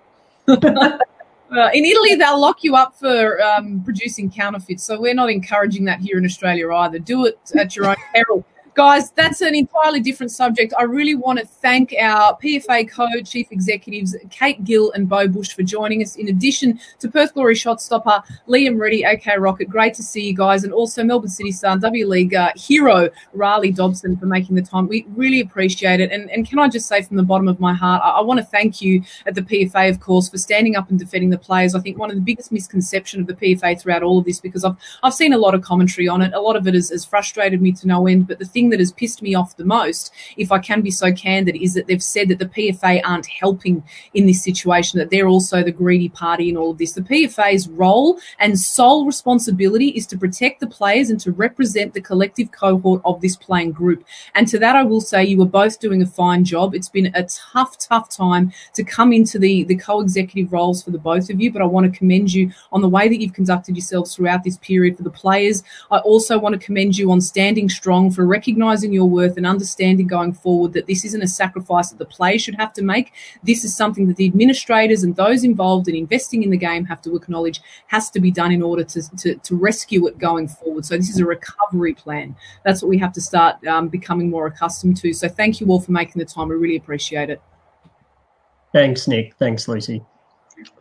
Uh, 1.50 1.70
in 1.72 1.84
Italy, 1.84 2.16
they'll 2.16 2.40
lock 2.40 2.64
you 2.64 2.74
up 2.74 2.94
for 2.94 3.40
um, 3.40 3.82
producing 3.84 4.30
counterfeits. 4.30 4.82
So 4.82 5.00
we're 5.00 5.14
not 5.14 5.30
encouraging 5.30 5.84
that 5.84 6.00
here 6.00 6.18
in 6.18 6.24
Australia 6.24 6.72
either. 6.72 6.98
Do 6.98 7.26
it 7.26 7.38
at 7.54 7.76
your 7.76 7.86
own 7.86 7.96
peril. 8.14 8.44
Guys, 8.76 9.10
that's 9.12 9.40
an 9.40 9.54
entirely 9.54 10.00
different 10.00 10.30
subject. 10.30 10.74
I 10.78 10.82
really 10.82 11.14
want 11.14 11.38
to 11.38 11.46
thank 11.46 11.94
our 11.98 12.36
PFA 12.36 12.86
co 12.90 13.06
chief 13.24 13.50
executives, 13.50 14.14
Kate 14.28 14.62
Gill 14.64 14.92
and 14.92 15.08
Beau 15.08 15.26
Busch, 15.26 15.54
for 15.54 15.62
joining 15.62 16.02
us. 16.02 16.16
In 16.16 16.28
addition 16.28 16.78
to 16.98 17.08
Perth 17.08 17.32
Glory 17.32 17.54
shot 17.54 17.80
stopper 17.80 18.22
Liam 18.46 18.78
Reddy, 18.78 19.02
aka 19.02 19.38
Rocket. 19.38 19.70
Great 19.70 19.94
to 19.94 20.02
see 20.02 20.26
you 20.26 20.36
guys. 20.36 20.62
And 20.62 20.74
also 20.74 21.02
Melbourne 21.02 21.30
City 21.30 21.52
Star 21.52 21.78
W 21.78 22.06
League 22.06 22.34
uh, 22.34 22.52
hero, 22.54 23.08
Rhali 23.34 23.74
Dobson, 23.74 24.14
for 24.18 24.26
making 24.26 24.56
the 24.56 24.62
time. 24.62 24.88
We 24.88 25.06
really 25.16 25.40
appreciate 25.40 26.00
it. 26.00 26.12
And, 26.12 26.30
and 26.30 26.46
can 26.46 26.58
I 26.58 26.68
just 26.68 26.86
say 26.86 27.00
from 27.00 27.16
the 27.16 27.22
bottom 27.22 27.48
of 27.48 27.58
my 27.58 27.72
heart, 27.72 28.02
I, 28.04 28.10
I 28.10 28.20
want 28.20 28.40
to 28.40 28.44
thank 28.44 28.82
you 28.82 29.02
at 29.24 29.34
the 29.34 29.40
PFA, 29.40 29.88
of 29.88 30.00
course, 30.00 30.28
for 30.28 30.36
standing 30.36 30.76
up 30.76 30.90
and 30.90 30.98
defending 30.98 31.30
the 31.30 31.38
players. 31.38 31.74
I 31.74 31.80
think 31.80 31.96
one 31.96 32.10
of 32.10 32.16
the 32.16 32.20
biggest 32.20 32.52
misconceptions 32.52 33.22
of 33.22 33.26
the 33.26 33.54
PFA 33.54 33.80
throughout 33.80 34.02
all 34.02 34.18
of 34.18 34.26
this, 34.26 34.38
because 34.38 34.66
I've, 34.66 34.76
I've 35.02 35.14
seen 35.14 35.32
a 35.32 35.38
lot 35.38 35.54
of 35.54 35.62
commentary 35.62 36.08
on 36.08 36.20
it. 36.20 36.34
A 36.34 36.40
lot 36.40 36.56
of 36.56 36.66
it 36.66 36.74
has, 36.74 36.90
has 36.90 37.06
frustrated 37.06 37.62
me 37.62 37.72
to 37.72 37.86
no 37.86 38.06
end. 38.06 38.28
But 38.28 38.38
the 38.38 38.44
thing 38.44 38.65
thing 38.66 38.70
that 38.70 38.80
has 38.80 38.92
pissed 38.92 39.22
me 39.22 39.34
off 39.34 39.56
the 39.56 39.64
most, 39.64 40.12
if 40.36 40.50
I 40.50 40.58
can 40.58 40.82
be 40.82 40.90
so 40.90 41.12
candid, 41.12 41.56
is 41.56 41.74
that 41.74 41.86
they've 41.86 42.02
said 42.02 42.28
that 42.28 42.38
the 42.38 42.46
PFA 42.46 43.00
aren't 43.04 43.26
helping 43.26 43.82
in 44.14 44.26
this 44.26 44.42
situation, 44.42 44.98
that 44.98 45.10
they're 45.10 45.28
also 45.28 45.62
the 45.62 45.70
greedy 45.70 46.08
party 46.08 46.48
in 46.48 46.56
all 46.56 46.72
of 46.72 46.78
this. 46.78 46.92
The 46.92 47.02
PFA's 47.02 47.68
role 47.68 48.18
and 48.38 48.58
sole 48.58 49.06
responsibility 49.06 49.88
is 49.90 50.06
to 50.08 50.18
protect 50.18 50.60
the 50.60 50.66
players 50.66 51.10
and 51.10 51.20
to 51.20 51.32
represent 51.32 51.94
the 51.94 52.00
collective 52.00 52.50
cohort 52.50 53.02
of 53.04 53.20
this 53.20 53.36
playing 53.36 53.72
group. 53.72 54.04
And 54.34 54.48
to 54.48 54.58
that, 54.58 54.76
I 54.76 54.82
will 54.82 55.00
say 55.00 55.24
you 55.24 55.38
were 55.38 55.46
both 55.46 55.80
doing 55.80 56.02
a 56.02 56.06
fine 56.06 56.44
job. 56.44 56.74
It's 56.74 56.88
been 56.88 57.12
a 57.14 57.24
tough, 57.24 57.78
tough 57.78 58.08
time 58.08 58.52
to 58.74 58.82
come 58.82 59.12
into 59.12 59.38
the, 59.38 59.64
the 59.64 59.76
co-executive 59.76 60.52
roles 60.52 60.82
for 60.82 60.90
the 60.90 60.98
both 60.98 61.30
of 61.30 61.40
you, 61.40 61.52
but 61.52 61.62
I 61.62 61.66
want 61.66 61.92
to 61.92 61.98
commend 61.98 62.32
you 62.32 62.50
on 62.72 62.80
the 62.82 62.88
way 62.88 63.08
that 63.08 63.20
you've 63.20 63.32
conducted 63.32 63.76
yourselves 63.76 64.14
throughout 64.14 64.42
this 64.42 64.58
period 64.58 64.96
for 64.96 65.02
the 65.02 65.10
players. 65.10 65.62
I 65.90 65.98
also 65.98 66.38
want 66.38 66.54
to 66.54 66.66
commend 66.66 66.98
you 66.98 67.10
on 67.10 67.20
standing 67.20 67.68
strong 67.68 68.10
for 68.10 68.26
recognizing 68.26 68.55
your 68.56 69.08
worth 69.08 69.36
and 69.36 69.46
understanding 69.46 70.06
going 70.06 70.32
forward 70.32 70.72
that 70.72 70.86
this 70.86 71.04
isn't 71.04 71.22
a 71.22 71.26
sacrifice 71.26 71.90
that 71.90 71.98
the 71.98 72.06
players 72.06 72.42
should 72.42 72.54
have 72.54 72.72
to 72.74 72.82
make. 72.82 73.12
This 73.42 73.64
is 73.64 73.76
something 73.76 74.08
that 74.08 74.16
the 74.16 74.26
administrators 74.26 75.02
and 75.02 75.14
those 75.16 75.44
involved 75.44 75.88
in 75.88 75.94
investing 75.94 76.42
in 76.42 76.50
the 76.50 76.56
game 76.56 76.84
have 76.84 77.02
to 77.02 77.16
acknowledge 77.16 77.60
has 77.88 78.10
to 78.10 78.20
be 78.20 78.30
done 78.30 78.52
in 78.52 78.62
order 78.62 78.84
to, 78.84 79.16
to, 79.16 79.34
to 79.36 79.56
rescue 79.56 80.06
it 80.06 80.18
going 80.18 80.48
forward. 80.48 80.84
So 80.84 80.96
this 80.96 81.10
is 81.10 81.18
a 81.18 81.26
recovery 81.26 81.94
plan. 81.94 82.36
That's 82.64 82.82
what 82.82 82.88
we 82.88 82.98
have 82.98 83.12
to 83.14 83.20
start 83.20 83.64
um, 83.66 83.88
becoming 83.88 84.30
more 84.30 84.46
accustomed 84.46 84.96
to. 84.98 85.12
So 85.12 85.28
thank 85.28 85.60
you 85.60 85.68
all 85.68 85.80
for 85.80 85.92
making 85.92 86.18
the 86.18 86.24
time. 86.24 86.48
We 86.48 86.56
really 86.56 86.76
appreciate 86.76 87.30
it. 87.30 87.40
Thanks, 88.72 89.08
Nick. 89.08 89.34
Thanks, 89.36 89.68
Lucy. 89.68 90.02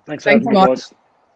Thanks, 0.05 0.23
Thanks, 0.23 0.47
Adam, 0.47 0.53
guys. 0.53 0.93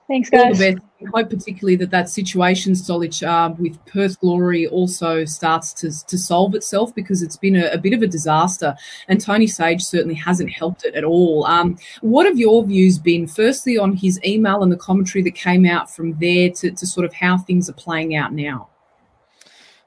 Thanks, 0.10 0.28
guys. 0.32 0.60
I 0.60 0.76
hope 1.14 1.30
particularly 1.30 1.76
that 1.76 1.92
that 1.92 2.10
situation, 2.10 2.74
Stolich, 2.74 3.22
uh, 3.22 3.54
with 3.60 3.78
Perth 3.86 4.20
Glory 4.20 4.66
also 4.66 5.24
starts 5.24 5.72
to, 5.74 5.92
to 6.08 6.18
solve 6.18 6.56
itself 6.56 6.96
because 6.96 7.22
it's 7.22 7.38
been 7.38 7.56
a, 7.56 7.68
a 7.68 7.78
bit 7.78 7.94
of 7.94 8.02
a 8.02 8.08
disaster 8.08 8.76
and 9.08 9.22
Tony 9.22 9.46
Sage 9.46 9.84
certainly 9.84 10.16
hasn't 10.16 10.50
helped 10.50 10.84
it 10.84 10.96
at 10.96 11.04
all. 11.04 11.46
Um, 11.46 11.78
what 12.02 12.26
have 12.26 12.40
your 12.40 12.66
views 12.66 12.98
been, 12.98 13.28
firstly, 13.28 13.78
on 13.78 13.96
his 13.96 14.20
email 14.26 14.64
and 14.64 14.72
the 14.72 14.78
commentary 14.78 15.24
that 15.26 15.36
came 15.36 15.64
out 15.64 15.94
from 15.94 16.18
there 16.18 16.50
to, 16.50 16.72
to 16.72 16.88
sort 16.88 17.06
of 17.06 17.14
how 17.14 17.38
things 17.38 17.70
are 17.70 17.74
playing 17.74 18.16
out 18.16 18.34
now? 18.34 18.68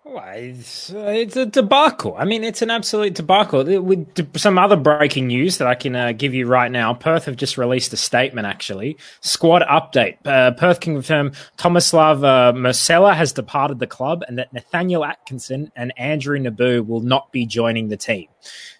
It's, 0.04 0.92
uh, 0.92 1.12
it's 1.14 1.36
a 1.36 1.46
debacle. 1.46 2.16
I 2.18 2.24
mean, 2.24 2.42
it's 2.42 2.60
an 2.60 2.70
absolute 2.70 3.14
debacle. 3.14 3.64
With 3.82 4.38
some 4.38 4.58
other 4.58 4.76
breaking 4.76 5.28
news 5.28 5.58
that 5.58 5.68
I 5.68 5.74
can 5.74 5.94
uh, 5.94 6.12
give 6.12 6.34
you 6.34 6.46
right 6.46 6.70
now, 6.70 6.92
Perth 6.94 7.26
have 7.26 7.36
just 7.36 7.56
released 7.56 7.92
a 7.92 7.96
statement, 7.96 8.46
actually. 8.46 8.96
Squad 9.20 9.62
update. 9.62 10.16
Uh, 10.26 10.52
Perth 10.52 10.80
can 10.80 10.94
confirm 10.94 11.30
Tomislav 11.56 12.24
uh, 12.24 12.52
Mrcela 12.52 13.14
has 13.14 13.32
departed 13.32 13.78
the 13.78 13.86
club 13.86 14.24
and 14.26 14.38
that 14.38 14.52
Nathaniel 14.52 15.04
Atkinson 15.04 15.70
and 15.76 15.92
Andrew 15.96 16.38
Nabbout 16.38 16.86
will 16.86 17.00
not 17.00 17.30
be 17.30 17.46
joining 17.46 17.88
the 17.88 17.96
team. 17.96 18.28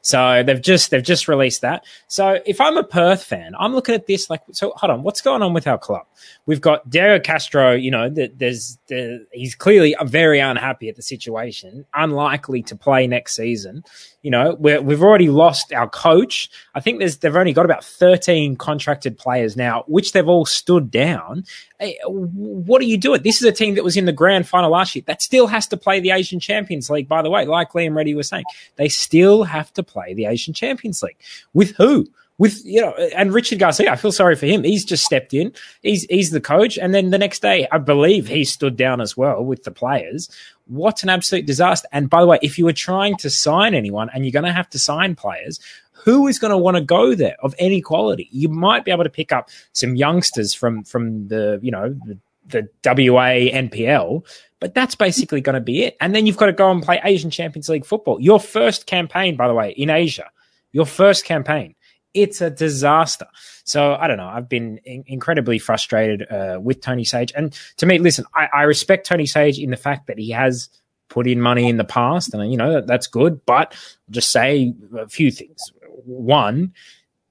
So 0.01 0.43
they've 0.43 0.61
just 0.61 0.91
they've 0.91 1.03
just 1.03 1.29
released 1.29 1.61
that. 1.61 1.85
So 2.09 2.41
if 2.45 2.61
I'm 2.61 2.77
a 2.77 2.85
Perth 2.85 3.23
fan, 3.23 3.55
I'm 3.59 3.75
looking 3.75 3.95
at 3.95 4.07
this 4.07 4.29
like, 4.31 4.43
so 4.53 4.73
hold 4.77 4.91
on, 4.91 5.03
what's 5.03 5.21
going 5.21 5.43
on 5.43 5.55
with 5.55 5.67
our 5.67 5.79
club? 5.79 6.07
We've 6.47 6.61
got 6.61 6.89
Diego 6.89 7.21
Castro. 7.21 7.73
You 7.73 7.91
know, 7.91 8.09
that 8.11 8.39
there's 8.39 8.79
the, 8.89 9.27
he's 9.33 9.55
clearly 9.55 9.95
very 10.05 10.41
unhappy 10.41 10.89
at 10.89 10.97
the 10.97 11.03
situation, 11.03 11.87
unlikely 11.95 12.63
to 12.65 12.77
play 12.77 13.07
next 13.07 13.37
season. 13.37 13.85
You 14.23 14.31
know, 14.31 14.57
we 14.59 14.79
we've 14.79 15.03
already 15.03 15.29
lost 15.29 15.73
our 15.73 15.89
coach. 15.89 16.49
I 16.77 16.81
think 16.81 17.01
there's 17.01 17.19
they've 17.19 17.35
only 17.35 17.53
got 17.53 17.65
about 17.65 17.85
13 17.85 18.55
contracted 18.55 19.19
players 19.19 19.57
now, 19.57 19.83
which 19.89 20.13
they've 20.13 20.29
all 20.29 20.47
stood 20.47 20.93
down. 20.93 21.45
Eh, 21.81 21.87
hey, 21.87 21.99
what 22.07 22.81
are 22.81 22.87
you 22.87 22.99
doing? 22.99 23.23
This 23.23 23.43
is 23.43 23.49
a 23.49 23.53
team 23.53 23.75
that 23.75 23.83
was 23.83 23.97
in 23.97 24.05
the 24.05 24.13
grand 24.13 24.49
final 24.49 24.71
last 24.71 24.95
year 24.95 25.03
that 25.09 25.23
still 25.23 25.49
has 25.49 25.67
to 25.69 25.77
play 25.77 25.99
the 25.99 26.13
Asian 26.13 26.39
Champions 26.39 26.89
League. 26.89 27.09
By 27.09 27.23
the 27.23 27.31
way, 27.31 27.45
like 27.47 27.73
Liam 27.73 27.97
Reddy 27.97 28.15
was 28.15 28.29
saying, 28.29 28.45
they 28.77 28.89
still 28.89 29.43
have 29.43 29.73
to 29.75 29.83
play 29.83 30.15
the 30.15 30.27
Asian 30.27 30.55
Champions 30.55 31.03
League 31.03 31.19
with 31.53 31.75
who? 31.77 32.07
With 32.39 32.65
you 32.65 32.81
know, 32.81 32.93
and 33.15 33.33
Richard 33.33 33.59
Garcia, 33.59 33.93
I 33.93 33.97
feel 33.97 34.11
sorry 34.11 34.37
for 34.37 34.47
him. 34.47 34.65
He's 34.65 34.85
just 34.85 35.05
stepped 35.05 35.35
in. 35.35 35.53
He's 35.83 36.05
he's 36.05 36.31
the 36.31 36.41
coach, 36.41 36.79
and 36.79 36.95
then 36.95 37.11
the 37.11 37.19
next 37.19 37.43
day, 37.43 37.69
I 37.71 37.79
believe 37.79 38.27
he 38.27 38.45
stood 38.45 38.77
down 38.77 39.01
as 39.01 39.17
well 39.17 39.45
with 39.45 39.65
the 39.65 39.71
players. 39.71 40.31
What 40.67 41.03
an 41.03 41.09
absolute 41.09 41.47
disaster! 41.47 41.89
And 41.93 42.09
by 42.09 42.21
the 42.21 42.27
way, 42.27 42.39
if 42.43 42.59
you 42.59 42.65
were 42.65 42.73
trying 42.73 43.17
to 43.19 43.31
sign 43.31 43.75
anyone, 43.75 44.11
and 44.13 44.25
you're 44.25 44.33
going 44.33 44.45
to 44.45 44.53
have 44.53 44.71
to 44.71 44.79
sign 44.79 45.15
players, 45.15 45.61
who 45.93 46.27
is 46.27 46.39
going 46.39 46.51
to 46.51 46.59
want 46.59 46.77
to 46.77 46.83
go 46.83 47.15
there 47.15 47.37
of 47.43 47.55
any 47.59 47.81
quality? 47.81 48.29
You 48.33 48.49
might 48.49 48.85
be 48.85 48.91
able 48.91 49.05
to 49.05 49.11
pick 49.11 49.33
up 49.33 49.51
some 49.73 49.97
youngsters 49.97 50.55
from 50.55 50.85
from 50.85 51.29
the 51.29 51.59
you 51.63 51.71
know 51.71 51.97
the, 52.07 52.19
the 52.47 52.69
WA 52.85 53.51
NPL, 53.53 54.27
but 54.61 54.75
that's 54.75 54.95
basically 54.95 55.41
going 55.41 55.55
to 55.55 55.61
be 55.61 55.83
it. 55.83 55.97
And 56.01 56.15
then 56.15 56.27
you've 56.27 56.37
got 56.37 56.47
to 56.47 56.53
go 56.53 56.71
and 56.71 56.83
play 56.83 57.01
Asian 57.05 57.31
Champions 57.31 57.69
League 57.69 57.85
football. 57.85 58.21
Your 58.21 58.41
first 58.41 58.87
campaign, 58.87 59.37
by 59.37 59.49
the 59.49 59.55
way, 59.55 59.71
in 59.71 59.91
Asia, 59.91 60.31
your 60.73 60.87
first 60.87 61.25
campaign. 61.25 61.75
It's 62.15 62.41
a 62.41 62.51
disaster. 62.51 63.27
So 63.65 63.95
I 63.95 64.07
don't 64.07 64.19
know. 64.19 64.29
I've 64.29 64.49
been 64.49 64.79
in- 64.79 65.05
incredibly 65.07 65.59
frustrated 65.59 66.31
uh, 66.31 66.59
with 66.63 66.81
Tony 66.81 67.05
Sage, 67.05 67.33
and 67.35 67.57
to 67.79 67.87
me, 67.87 67.99
listen, 67.99 68.25
I-, 68.35 68.49
I 68.53 68.63
respect 68.63 69.07
Tony 69.07 69.27
Sage 69.27 69.59
in 69.59 69.71
the 69.71 69.77
fact 69.77 70.07
that 70.09 70.19
he 70.19 70.31
has 70.31 70.69
put 71.09 71.27
in 71.27 71.41
money 71.41 71.69
in 71.69 71.77
the 71.77 71.85
past, 71.85 72.35
and 72.35 72.51
you 72.51 72.57
know 72.57 72.73
that, 72.75 72.87
that's 72.87 73.07
good. 73.07 73.45
But 73.47 73.73
I'll 73.75 74.13
just 74.13 74.31
say 74.31 74.75
a 74.99 75.09
few 75.09 75.31
things. 75.31 75.73
One, 76.05 76.75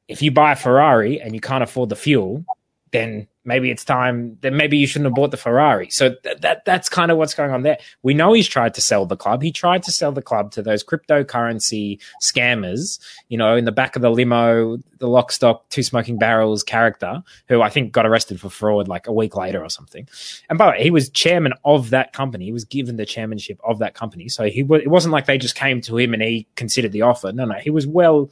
if 0.07 0.21
you 0.21 0.32
buy 0.32 0.53
a 0.53 0.55
Ferrari 0.55 1.21
and 1.21 1.34
you 1.34 1.41
can't 1.41 1.63
afford 1.63 1.89
the 1.89 1.95
fuel, 1.95 2.45
then 2.91 3.27
maybe 3.44 3.72
it's 3.72 3.84
time 3.84 4.38
that 4.42 4.54
maybe 4.54 4.78
you 4.78 4.86
shouldn't 4.86 5.08
have 5.08 5.16
bought 5.16 5.32
the 5.32 5.38
Ferrari. 5.38 5.89
So 5.89 6.16
th- 6.24 6.38
that 6.42 6.64
that's 6.66 6.89
kind 6.89 7.12
of 7.12 7.18
what's 7.18 7.34
going 7.34 7.52
on 7.52 7.64
there. 7.64 7.78
We 8.04 8.14
know 8.14 8.34
he's 8.34 8.48
tried 8.48 8.74
to 8.76 8.82
sell 8.82 9.06
the 9.06 9.18
club. 9.18 9.42
He 9.42 9.52
tried 9.52 9.84
to 9.84 9.92
sell 9.92 10.12
the 10.12 10.22
club 10.22 10.52
to 10.52 10.62
those 10.62 10.84
cryptocurrency 10.84 12.00
scammers, 12.22 13.00
you 13.30 13.38
know, 13.38 13.56
in 13.56 13.66
the 13.66 13.72
back 13.72 13.96
of 13.96 14.02
the 14.02 14.12
limo, 14.12 14.78
the 15.00 15.08
lock 15.08 15.32
stock, 15.32 15.68
two 15.70 15.84
smoking 15.84 16.18
barrels 16.20 16.64
character, 16.64 17.24
who 17.48 17.62
I 17.62 17.70
think 17.70 17.92
got 17.92 18.06
arrested 18.06 18.39
for 18.39 18.50
fraud 18.50 18.88
like 18.88 19.08
a 19.08 19.14
week 19.14 19.36
later 19.36 19.64
or 19.64 19.70
something. 19.70 20.08
And 20.50 20.58
by 20.58 20.66
the 20.66 20.72
way, 20.72 20.84
he 20.84 20.92
was 20.92 21.10
chairman 21.10 21.54
of 21.66 21.89
that 21.89 22.14
company. 22.14 22.46
He 22.46 22.54
was 22.54 22.66
given 22.66 22.98
the 22.98 23.06
chairmanship 23.06 23.60
of 23.64 23.80
that 23.80 23.96
company. 23.96 24.30
So 24.30 24.46
he 24.46 24.62
w- 24.62 24.82
it 24.82 24.89
wasn't 24.89 25.14
like 25.14 25.26
they 25.26 25.38
just 25.38 25.56
came 25.56 25.82
to 25.82 25.98
him 25.98 26.14
and 26.14 26.22
he 26.22 26.48
considered 26.56 26.92
the 26.92 27.02
offer. 27.02 27.32
No, 27.32 27.46
no, 27.46 27.56
he 27.56 27.72
was 27.72 27.88
well 27.88 28.30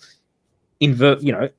invert, 0.80 1.22
you 1.22 1.32
know, 1.32 1.49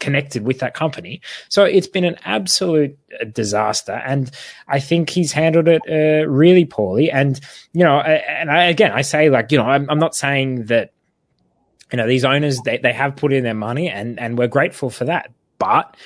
connected 0.00 0.44
with 0.44 0.58
that 0.58 0.74
company. 0.74 1.20
So 1.48 1.64
it's 1.64 1.86
been 1.86 2.04
an 2.04 2.16
absolute 2.24 2.98
uh, 3.20 3.24
disaster. 3.24 3.92
And 3.92 4.30
I 4.66 4.80
think 4.80 5.10
he's 5.10 5.32
handled 5.32 5.68
it 5.68 5.82
uh, 5.88 6.28
really 6.28 6.64
poorly. 6.64 7.10
And, 7.10 7.38
you 7.72 7.84
know, 7.84 8.00
and 8.00 8.50
I, 8.50 8.64
again, 8.64 8.92
I 8.92 9.02
say 9.02 9.30
like, 9.30 9.52
you 9.52 9.58
know, 9.58 9.64
I'm, 9.64 9.88
I'm 9.88 9.98
not 9.98 10.14
saying 10.14 10.66
that, 10.66 10.92
you 11.92 11.96
know, 11.96 12.06
these 12.06 12.24
owners, 12.24 12.60
they, 12.60 12.78
they 12.78 12.92
have 12.92 13.16
put 13.16 13.32
in 13.32 13.44
their 13.44 13.54
money 13.54 13.88
and, 13.88 14.18
and 14.18 14.36
we're 14.38 14.48
grateful 14.48 14.90
for 14.90 15.04
that. 15.04 15.32
But 15.58 15.96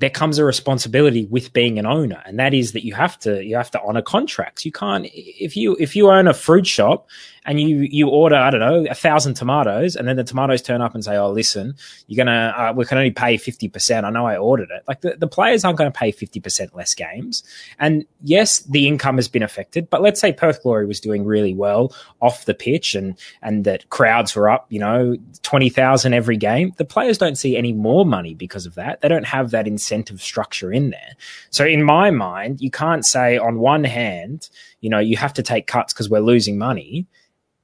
there 0.00 0.10
comes 0.10 0.38
a 0.38 0.44
responsibility 0.44 1.26
with 1.26 1.52
being 1.52 1.78
an 1.78 1.86
owner 1.86 2.22
and 2.24 2.38
that 2.38 2.54
is 2.54 2.72
that 2.72 2.84
you 2.84 2.94
have 2.94 3.18
to 3.18 3.44
you 3.44 3.54
have 3.54 3.70
to 3.70 3.80
honor 3.82 4.02
contracts 4.02 4.64
you 4.64 4.72
can't 4.72 5.06
if 5.12 5.56
you 5.56 5.76
if 5.78 5.94
you 5.94 6.08
own 6.08 6.26
a 6.26 6.32
fruit 6.32 6.66
shop 6.66 7.06
and 7.46 7.60
you 7.60 7.78
you 7.78 8.08
order 8.08 8.36
i 8.36 8.50
don't 8.50 8.60
know 8.60 8.86
a 8.90 8.94
thousand 8.94 9.34
tomatoes 9.34 9.96
and 9.96 10.06
then 10.06 10.16
the 10.16 10.24
tomatoes 10.24 10.62
turn 10.62 10.80
up 10.80 10.94
and 10.94 11.04
say 11.04 11.16
oh 11.16 11.30
listen 11.30 11.74
you're 12.06 12.16
gonna 12.16 12.54
uh, 12.56 12.72
we 12.74 12.84
can 12.84 12.98
only 12.98 13.10
pay 13.10 13.36
50% 13.36 14.04
i 14.04 14.10
know 14.10 14.26
i 14.26 14.36
ordered 14.36 14.70
it. 14.70 14.82
Like 14.86 15.00
the, 15.00 15.16
the 15.16 15.26
players 15.26 15.64
aren't 15.64 15.78
going 15.78 15.90
to 15.90 15.98
pay 15.98 16.12
50% 16.12 16.74
less 16.74 16.94
games. 16.94 17.42
And 17.78 18.04
yes 18.22 18.60
the 18.60 18.86
income 18.86 19.16
has 19.16 19.28
been 19.28 19.42
affected 19.42 19.88
but 19.90 20.02
let's 20.02 20.20
say 20.20 20.32
perth 20.32 20.62
glory 20.62 20.86
was 20.86 21.00
doing 21.00 21.24
really 21.24 21.54
well 21.54 21.94
off 22.20 22.44
the 22.44 22.54
pitch 22.54 22.94
and 22.94 23.18
and 23.42 23.64
that 23.64 23.88
crowds 23.90 24.34
were 24.34 24.50
up 24.50 24.66
you 24.68 24.78
know 24.78 25.16
20000 25.42 26.14
every 26.14 26.36
game. 26.36 26.72
The 26.76 26.84
players 26.84 27.18
don't 27.18 27.36
see 27.36 27.56
any 27.56 27.72
more 27.72 28.04
money 28.04 28.34
because 28.34 28.66
of 28.66 28.74
that. 28.74 29.00
They 29.00 29.08
don't 29.08 29.26
have 29.26 29.50
that 29.50 29.66
incentive 29.66 30.20
structure 30.20 30.72
in 30.72 30.90
there. 30.90 31.12
So 31.50 31.64
in 31.64 31.82
my 31.82 32.10
mind 32.10 32.60
you 32.60 32.70
can't 32.70 33.04
say 33.04 33.38
on 33.38 33.58
one 33.58 33.84
hand 33.84 34.48
you 34.80 34.90
know 34.90 34.98
you 34.98 35.16
have 35.16 35.32
to 35.34 35.42
take 35.42 35.66
cuts 35.66 35.92
because 35.92 36.08
we're 36.08 36.20
losing 36.20 36.58
money. 36.58 37.06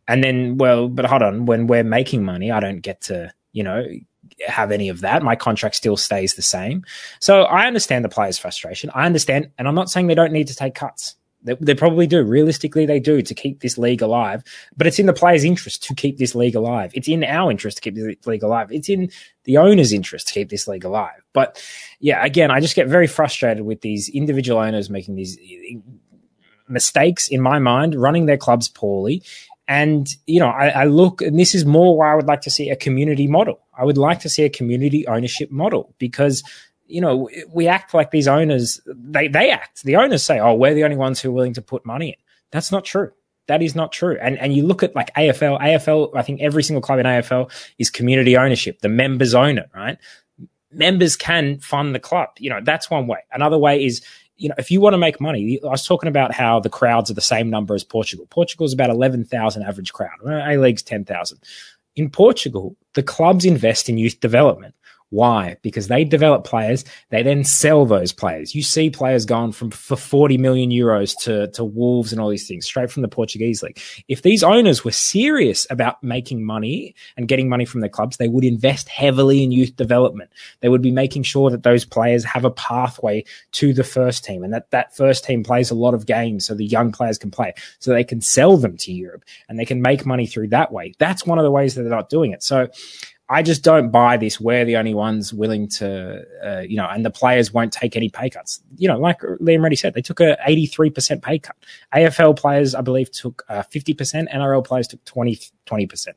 And 0.09 0.23
then 0.23 0.57
well 0.57 0.89
but 0.89 1.05
hold 1.05 1.23
on 1.23 1.47
when 1.47 1.67
we're 1.67 1.83
making 1.83 2.25
money 2.25 2.53
i 2.53 2.61
don't 2.61 2.79
get 2.81 3.01
to 3.03 3.33
you 3.53 3.65
know 3.65 3.85
have 4.47 4.71
any 4.73 4.89
of 4.89 5.01
that. 5.01 5.23
My 5.23 5.37
contract 5.37 5.77
still 5.77 5.97
stays 5.97 6.35
the 6.35 6.43
same. 6.43 6.85
So 7.21 7.43
i 7.43 7.67
understand 7.67 8.05
the 8.05 8.09
players 8.09 8.39
frustration. 8.39 8.91
I 8.95 9.07
understand 9.07 9.51
and 9.59 9.67
i'm 9.67 9.75
not 9.75 9.91
saying 9.91 10.07
they 10.07 10.15
don't 10.15 10.33
need 10.33 10.49
to 10.49 10.55
take 10.55 10.75
cuts. 10.75 11.17
They, 11.43 11.55
they 11.61 11.75
probably 11.75 12.07
do. 12.07 12.23
Realistically 12.23 12.87
they 12.87 13.01
do 13.01 13.23
to 13.23 13.35
keep 13.35 13.61
this 13.61 13.79
league 13.79 14.03
alive 14.03 14.45
but 14.77 14.87
it's 14.87 14.99
in 14.99 15.07
the 15.07 15.13
players 15.13 15.43
interest 15.43 15.83
to 15.85 15.95
keep 15.95 16.19
this 16.19 16.37
league 16.37 16.55
alive. 16.55 16.93
It's 16.95 17.09
in 17.09 17.25
our 17.25 17.51
interest 17.51 17.79
to 17.79 17.81
keep 17.81 17.97
this 17.97 18.27
league 18.27 18.45
alive. 18.45 18.71
It's 18.71 18.89
in 18.89 19.11
the 19.45 19.59
owner's 19.59 19.93
interest 19.93 20.29
to 20.29 20.35
keep 20.35 20.51
this 20.51 20.69
league 20.69 20.85
alive. 20.85 21.21
But 21.33 21.61
yeah 21.99 22.25
again 22.25 22.51
i 22.51 22.61
just 22.61 22.77
get 22.77 22.87
very 22.87 23.07
frustrated 23.07 23.65
with 23.65 23.81
these 23.81 24.09
individual 24.11 24.61
owners 24.61 24.91
making 24.91 25.17
these 25.17 25.39
mistakes 26.69 27.29
in 27.29 27.41
my 27.41 27.59
mind 27.59 27.95
running 27.95 28.27
their 28.27 28.37
clubs 28.37 28.69
poorly 28.69 29.23
and, 29.69 30.09
you 30.27 30.39
know, 30.39 30.49
I, 30.49 30.69
I, 30.69 30.85
look, 30.85 31.21
and 31.23 31.39
this 31.39 31.55
is 31.55 31.65
more 31.65 31.97
why 31.97 32.13
I 32.13 32.15
would 32.15 32.27
like 32.27 32.43
to 32.43 32.51
see 32.51 32.71
a 32.71 32.77
community 32.77 33.27
model. 33.27 33.61
I 33.77 33.85
would 33.85 33.99
like 33.99 34.21
to 34.21 34.29
see 34.29 34.45
a 34.45 34.51
community 34.51 35.07
ownership 35.09 35.51
model 35.51 35.95
because, 35.99 36.45
you 36.87 37.01
know, 37.01 37.29
we 37.53 37.67
act 37.67 37.93
like 37.93 38.13
these 38.13 38.29
owners, 38.29 38.81
they, 38.87 39.27
they 39.27 39.51
act. 39.51 39.83
The 39.83 39.97
owners 39.97 40.23
say, 40.23 40.39
oh, 40.39 40.55
we're 40.55 40.75
the 40.75 40.85
only 40.85 40.97
ones 40.97 41.21
who 41.21 41.31
are 41.31 41.33
willing 41.33 41.55
to 41.55 41.63
put 41.63 41.85
money 41.85 42.11
in. 42.11 42.15
That's 42.53 42.71
not 42.71 42.85
true. 42.85 43.11
That 43.49 43.63
is 43.63 43.75
not 43.75 43.93
true. 43.93 44.19
And 44.21 44.39
and 44.39 44.53
you 44.55 44.67
look 44.67 44.83
at 44.83 44.97
like 44.97 45.15
AFL, 45.15 45.61
AFL, 45.61 46.17
I 46.17 46.23
think 46.23 46.41
every 46.41 46.65
single 46.65 46.83
club 46.83 46.99
in 46.99 47.07
AFL 47.07 47.51
is 47.79 47.91
community 47.91 48.37
ownership. 48.37 48.81
The 48.81 48.89
members 48.89 49.35
own 49.35 49.59
it, 49.59 49.71
right? 49.73 49.99
Members 50.73 51.15
can 51.17 51.61
fund 51.61 51.95
the 51.95 52.01
club. 52.01 52.31
You 52.39 52.51
know, 52.51 52.61
that's 52.61 52.91
one 52.91 53.07
way. 53.07 53.21
Another 53.31 53.57
way 53.57 53.85
is 53.85 54.05
you 54.37 54.49
know, 54.49 54.55
if 54.59 54.71
you 54.71 54.81
want 54.81 54.95
to 54.95 54.99
make 54.99 55.21
money, 55.21 55.59
I 55.65 55.69
was 55.69 55.85
talking 55.85 56.09
about 56.09 56.33
how 56.33 56.61
the 56.61 56.69
crowds 56.69 57.11
are 57.11 57.15
the 57.15 57.21
same 57.21 57.51
number 57.51 57.75
as 57.75 57.85
Portugal. 57.85 58.27
Portugal 58.31 58.67
is 58.67 58.73
about 58.73 58.91
11,000 58.91 59.63
average 59.63 59.93
crowd. 59.93 60.19
A 60.25 60.57
League's 60.57 60.83
10,000. 60.83 61.39
In 61.97 62.11
Portugal, 62.11 62.77
the 62.95 63.03
clubs 63.03 63.45
invest 63.45 63.89
in 63.89 63.99
youth 63.99 64.21
development. 64.21 64.75
Why? 65.11 65.57
Because 65.63 65.87
they 65.87 66.03
develop 66.03 66.45
players, 66.45 66.85
they 67.11 67.23
then 67.23 67.45
sell 67.45 67.87
those 67.87 68.13
players. 68.13 68.55
You 68.55 68.63
see 68.63 68.91
players 68.91 69.25
going 69.25 69.53
from 69.53 69.71
for 69.71 69.97
40 69.97 70.37
million 70.37 70.71
euros 70.71 71.17
to, 71.21 71.47
to 71.53 71.65
Wolves 71.65 72.11
and 72.11 72.21
all 72.21 72.29
these 72.29 72.49
things 72.49 72.67
straight 72.67 72.91
from 72.91 73.03
the 73.03 73.09
Portuguese 73.09 73.63
league. 73.63 73.79
If 74.09 74.23
these 74.23 74.43
owners 74.43 74.85
were 74.85 74.91
serious 74.91 75.67
about 75.71 76.03
making 76.03 76.45
money 76.45 76.95
and 77.17 77.29
getting 77.29 77.49
money 77.49 77.65
from 77.65 77.81
their 77.81 77.91
clubs, 77.91 78.17
they 78.17 78.27
would 78.27 78.45
invest 78.45 78.89
heavily 78.89 79.45
in 79.45 79.53
youth 79.53 79.77
development. 79.77 80.31
They 80.61 80.69
would 80.69 80.83
be 80.83 80.91
making 80.91 81.23
sure 81.23 81.51
that 81.51 81.63
those 81.63 81.85
players 81.85 82.25
have 82.25 82.45
a 82.45 82.51
pathway 82.51 83.25
to 83.53 83.73
the 83.73 83.85
first 83.85 84.25
team 84.25 84.43
and 84.43 84.53
that 84.53 84.71
that 84.73 84.97
first 84.97 85.25
team 85.25 85.45
plays 85.45 85.71
a 85.71 85.77
lot 85.77 85.95
of 85.95 86.07
games 86.07 86.47
so 86.47 86.55
the 86.55 86.67
young 86.67 86.91
players 86.91 87.17
can 87.17 87.31
play 87.31 87.55
so 87.79 87.93
they 87.93 88.05
can 88.05 88.21
sell 88.21 88.57
them 88.57 88.77
to 88.79 88.93
Europe 88.93 89.25
and 89.49 89.59
they 89.59 89.65
can 89.65 89.81
make 89.81 90.05
money 90.05 90.27
through 90.27 90.49
that 90.49 90.73
way. 90.73 90.95
That's 90.99 91.25
one 91.25 91.39
of 91.39 91.45
the 91.45 91.51
ways 91.51 91.75
that 91.75 91.83
they're 91.83 91.91
not 91.91 92.11
doing 92.11 92.33
it. 92.33 92.43
So 92.43 92.69
I 93.29 93.43
just 93.43 93.65
don't 93.65 93.91
buy 93.91 94.17
this. 94.17 94.41
We're 94.41 94.65
the 94.65 94.77
only 94.77 94.95
ones 94.95 95.35
willing 95.35 95.69
to, 95.71 96.25
uh, 96.45 96.61
you 96.61 96.77
know, 96.77 96.87
and 96.87 97.05
the 97.05 97.11
players 97.11 97.53
won't 97.53 97.73
take 97.73 97.97
any 97.97 98.09
pay 98.09 98.31
cuts. 98.31 98.61
You 98.77 98.87
know, 98.87 98.99
like 98.99 99.21
Liam 99.21 99.63
Reddy 99.63 99.75
said, 99.75 99.95
they 99.95 100.03
took 100.03 100.21
a 100.21 100.39
83% 100.47 101.23
pay 101.23 101.41
cut. 101.41 101.57
AFL 101.93 102.37
players, 102.37 102.75
I 102.75 102.83
believe, 102.83 103.11
took 103.11 103.45
uh, 103.49 103.65
50%. 103.65 104.33
NRL 104.33 104.65
players 104.65 104.87
took 104.87 105.05
20, 105.05 105.41
20%. 105.67 106.09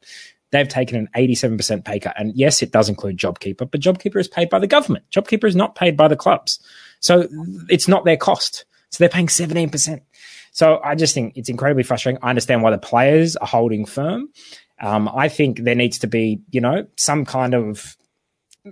They've 0.52 0.68
taken 0.68 0.98
an 0.98 1.10
87% 1.16 1.84
pay 1.84 2.00
cut. 2.00 2.16
And 2.18 2.36
yes, 2.36 2.62
it 2.62 2.72
does 2.72 2.90
include 2.90 3.18
JobKeeper, 3.18 3.70
but 3.70 3.82
JobKeeper 3.82 4.20
is 4.20 4.28
paid 4.28 4.50
by 4.50 4.60
the 4.60 4.68
government. 4.68 5.06
JobKeeper 5.12 5.48
is 5.48 5.56
not 5.56 5.76
paid 5.76 5.98
by 5.98 6.08
the 6.08 6.16
clubs. 6.16 6.60
So 7.00 7.28
it's 7.70 7.88
not 7.88 8.06
their 8.06 8.18
cost. 8.18 8.66
So 8.92 8.98
they're 9.00 9.10
paying 9.10 9.28
17%. 9.28 10.02
So 10.52 10.80
I 10.84 10.96
just 10.96 11.14
think 11.14 11.34
it's 11.38 11.50
incredibly 11.50 11.84
frustrating. 11.84 12.20
I 12.24 12.30
understand 12.30 12.64
why 12.64 12.72
the 12.72 12.80
players 12.80 13.36
are 13.36 13.48
holding 13.48 13.86
firm. 13.86 14.30
Um, 14.82 15.10
I 15.14 15.30
think 15.30 15.64
there 15.64 15.76
needs 15.76 16.00
to 16.00 16.08
be, 16.08 16.42
you 16.52 16.62
know, 16.62 16.88
some 16.96 17.26
kind 17.26 17.54
of 17.54 17.98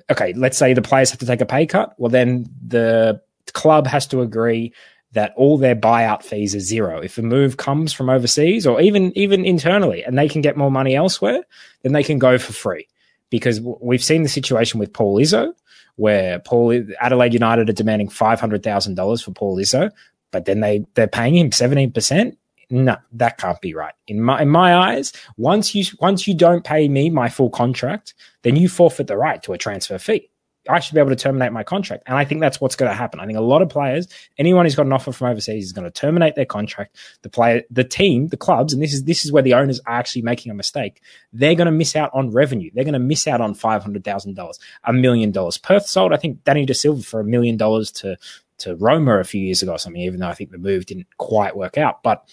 okay. 0.10 0.34
Let's 0.34 0.58
say 0.58 0.74
the 0.74 0.82
players 0.82 1.12
have 1.12 1.20
to 1.20 1.26
take 1.26 1.42
a 1.42 1.46
pay 1.46 1.66
cut. 1.66 1.94
Well, 1.98 2.10
then 2.10 2.48
the 2.66 3.22
club 3.54 3.88
has 3.88 4.08
to 4.08 4.22
agree 4.22 4.74
that 5.14 5.34
all 5.36 5.58
their 5.58 5.76
buyout 5.76 6.24
fees 6.24 6.54
are 6.54 6.60
zero. 6.60 7.00
If 7.00 7.18
a 7.18 7.22
move 7.22 7.58
comes 7.58 7.94
from 7.94 8.10
overseas 8.10 8.68
or 8.68 8.80
even 8.82 9.18
even 9.18 9.46
internally, 9.46 10.04
and 10.04 10.18
they 10.18 10.30
can 10.30 10.42
get 10.42 10.58
more 10.58 10.72
money 10.72 10.96
elsewhere, 10.96 11.44
then 11.82 11.94
they 11.94 12.04
can 12.04 12.20
go 12.20 12.38
for 12.38 12.54
free. 12.54 12.88
Because 13.30 13.60
we've 13.62 14.04
seen 14.04 14.24
the 14.24 14.30
situation 14.30 14.80
with 14.80 14.94
Paul 14.94 15.18
Izzo, 15.18 15.54
where 15.98 16.40
Paul 16.40 16.84
Adelaide 17.02 17.34
United 17.34 17.70
are 17.70 17.74
demanding 17.74 18.10
five 18.10 18.40
hundred 18.40 18.64
thousand 18.64 18.96
dollars 18.96 19.22
for 19.22 19.32
Paul 19.32 19.58
Izzo, 19.58 19.92
but 20.32 20.46
then 20.46 20.62
they 20.62 20.86
they're 20.94 21.08
paying 21.08 21.36
him 21.36 21.52
seventeen 21.52 21.92
percent 21.92 22.38
no, 22.70 22.98
that 23.14 23.38
can't 23.38 23.60
be 23.62 23.74
right. 23.74 23.94
In 24.08 24.22
my 24.22 24.42
in 24.42 24.50
my 24.50 24.76
eyes, 24.76 25.14
once 25.38 25.74
you 25.74 25.86
once 26.00 26.28
you 26.28 26.34
don't 26.34 26.64
pay 26.64 26.90
me 26.90 27.10
my 27.10 27.30
full 27.30 27.50
contract, 27.50 28.14
then 28.44 28.56
you 28.56 28.68
forfeit 28.68 29.08
the 29.08 29.18
right 29.18 29.42
to 29.44 29.54
a 29.54 29.58
transfer 29.58 29.98
fee. 29.98 30.30
I 30.70 30.80
should 30.80 30.94
be 30.94 31.00
able 31.00 31.12
to 31.12 31.16
terminate 31.16 31.52
my 31.52 31.64
contract. 31.64 32.04
And 32.08 32.18
I 32.18 32.26
think 32.26 32.42
that's 32.42 32.60
what's 32.60 32.76
going 32.76 32.92
to 32.92 32.96
happen. 32.96 33.20
I 33.20 33.26
think 33.26 33.38
a 33.38 33.42
lot 33.42 33.62
of 33.62 33.70
players, 33.70 34.08
anyone 34.38 34.66
who's 34.66 34.76
got 34.76 34.86
an 34.86 34.94
offer 34.94 35.12
from 35.12 35.30
overseas 35.30 35.66
is 35.66 35.72
going 35.72 35.86
to 35.86 35.92
terminate 35.92 36.36
their 36.36 36.46
contract. 36.46 36.98
The 37.22 37.30
player, 37.30 37.64
the 37.72 37.84
team, 37.84 38.28
the 38.28 38.38
clubs, 38.38 38.74
and 38.74 38.82
this 38.82 38.94
is, 38.94 39.04
this 39.04 39.26
is 39.26 39.32
where 39.32 39.44
the 39.44 39.54
owners 39.54 39.80
are 39.86 39.94
actually 39.94 40.24
making 40.24 40.52
a 40.52 40.56
mistake. 40.56 41.02
They're 41.32 41.56
going 41.56 41.68
to 41.68 41.72
miss 41.72 41.96
out 41.96 42.12
on 42.14 42.32
revenue. 42.32 42.70
They're 42.74 42.84
going 42.84 42.94
to 42.94 43.00
miss 43.00 43.28
out 43.28 43.42
on 43.42 43.56
$500,000, 43.56 44.60
a 44.84 44.94
million 44.94 45.32
dollars. 45.32 45.58
Perth 45.58 45.88
sold, 45.88 46.14
I 46.14 46.18
think, 46.18 46.44
Danny 46.44 46.66
De 46.66 46.74
Silva 46.74 47.02
for 47.02 47.20
a 47.20 47.26
million 47.26 47.58
dollars 47.58 47.92
to, 47.92 48.18
to 48.60 48.76
Roma 48.76 49.20
a 49.20 49.24
few 49.24 49.42
years 49.42 49.62
ago 49.62 49.74
or 49.74 49.80
something, 49.80 50.02
even 50.02 50.20
though 50.20 50.28
I 50.28 50.34
think 50.34 50.52
the 50.52 50.58
move 50.58 50.86
didn't 50.86 51.08
quite 51.18 51.56
work 51.56 51.78
out. 51.78 52.04
But 52.04 52.28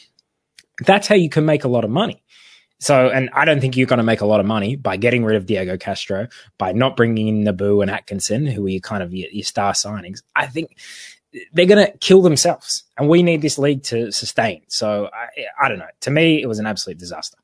that's 0.81 1.07
how 1.07 1.14
you 1.14 1.29
can 1.29 1.45
make 1.45 1.64
a 1.64 1.68
lot 1.68 1.85
of 1.85 1.91
money. 1.91 2.22
So, 2.81 3.09
and 3.09 3.31
I 3.33 3.45
don't 3.45 3.61
think 3.61 3.77
you're 3.77 3.87
going 3.87 3.99
to 3.99 4.05
make 4.05 4.20
a 4.20 4.27
lot 4.27 4.41
of 4.41 4.47
money 4.47 4.77
by 4.77 4.97
getting 4.97 5.25
rid 5.25 5.37
of 5.37 5.47
Diego 5.47 5.77
Castro, 5.77 6.29
by 6.59 6.72
not 6.72 6.97
bringing 6.97 7.29
in 7.29 7.45
Nabbout 7.45 7.81
and 7.81 7.91
Atkinson, 7.91 8.47
who 8.47 8.66
are 8.66 8.68
your 8.68 8.81
kind 8.81 9.03
of 9.03 9.14
your, 9.14 9.31
your 9.31 9.45
star 9.45 9.72
signings. 9.72 10.22
I 10.37 10.47
think 10.47 10.77
they're 11.53 11.66
going 11.66 11.87
to 11.87 11.97
kill 11.99 12.20
themselves, 12.20 12.85
and 12.99 13.09
we 13.09 13.22
need 13.22 13.43
this 13.43 13.59
league 13.59 13.85
to 13.85 14.12
sustain. 14.12 14.62
So, 14.68 15.09
I, 15.12 15.64
I 15.64 15.68
don't 15.68 15.79
know. 15.79 15.87
To 16.01 16.11
me, 16.11 16.43
it 16.43 16.47
was 16.47 16.59
an 16.59 16.66
absolute 16.66 16.99
disaster. 16.99 17.39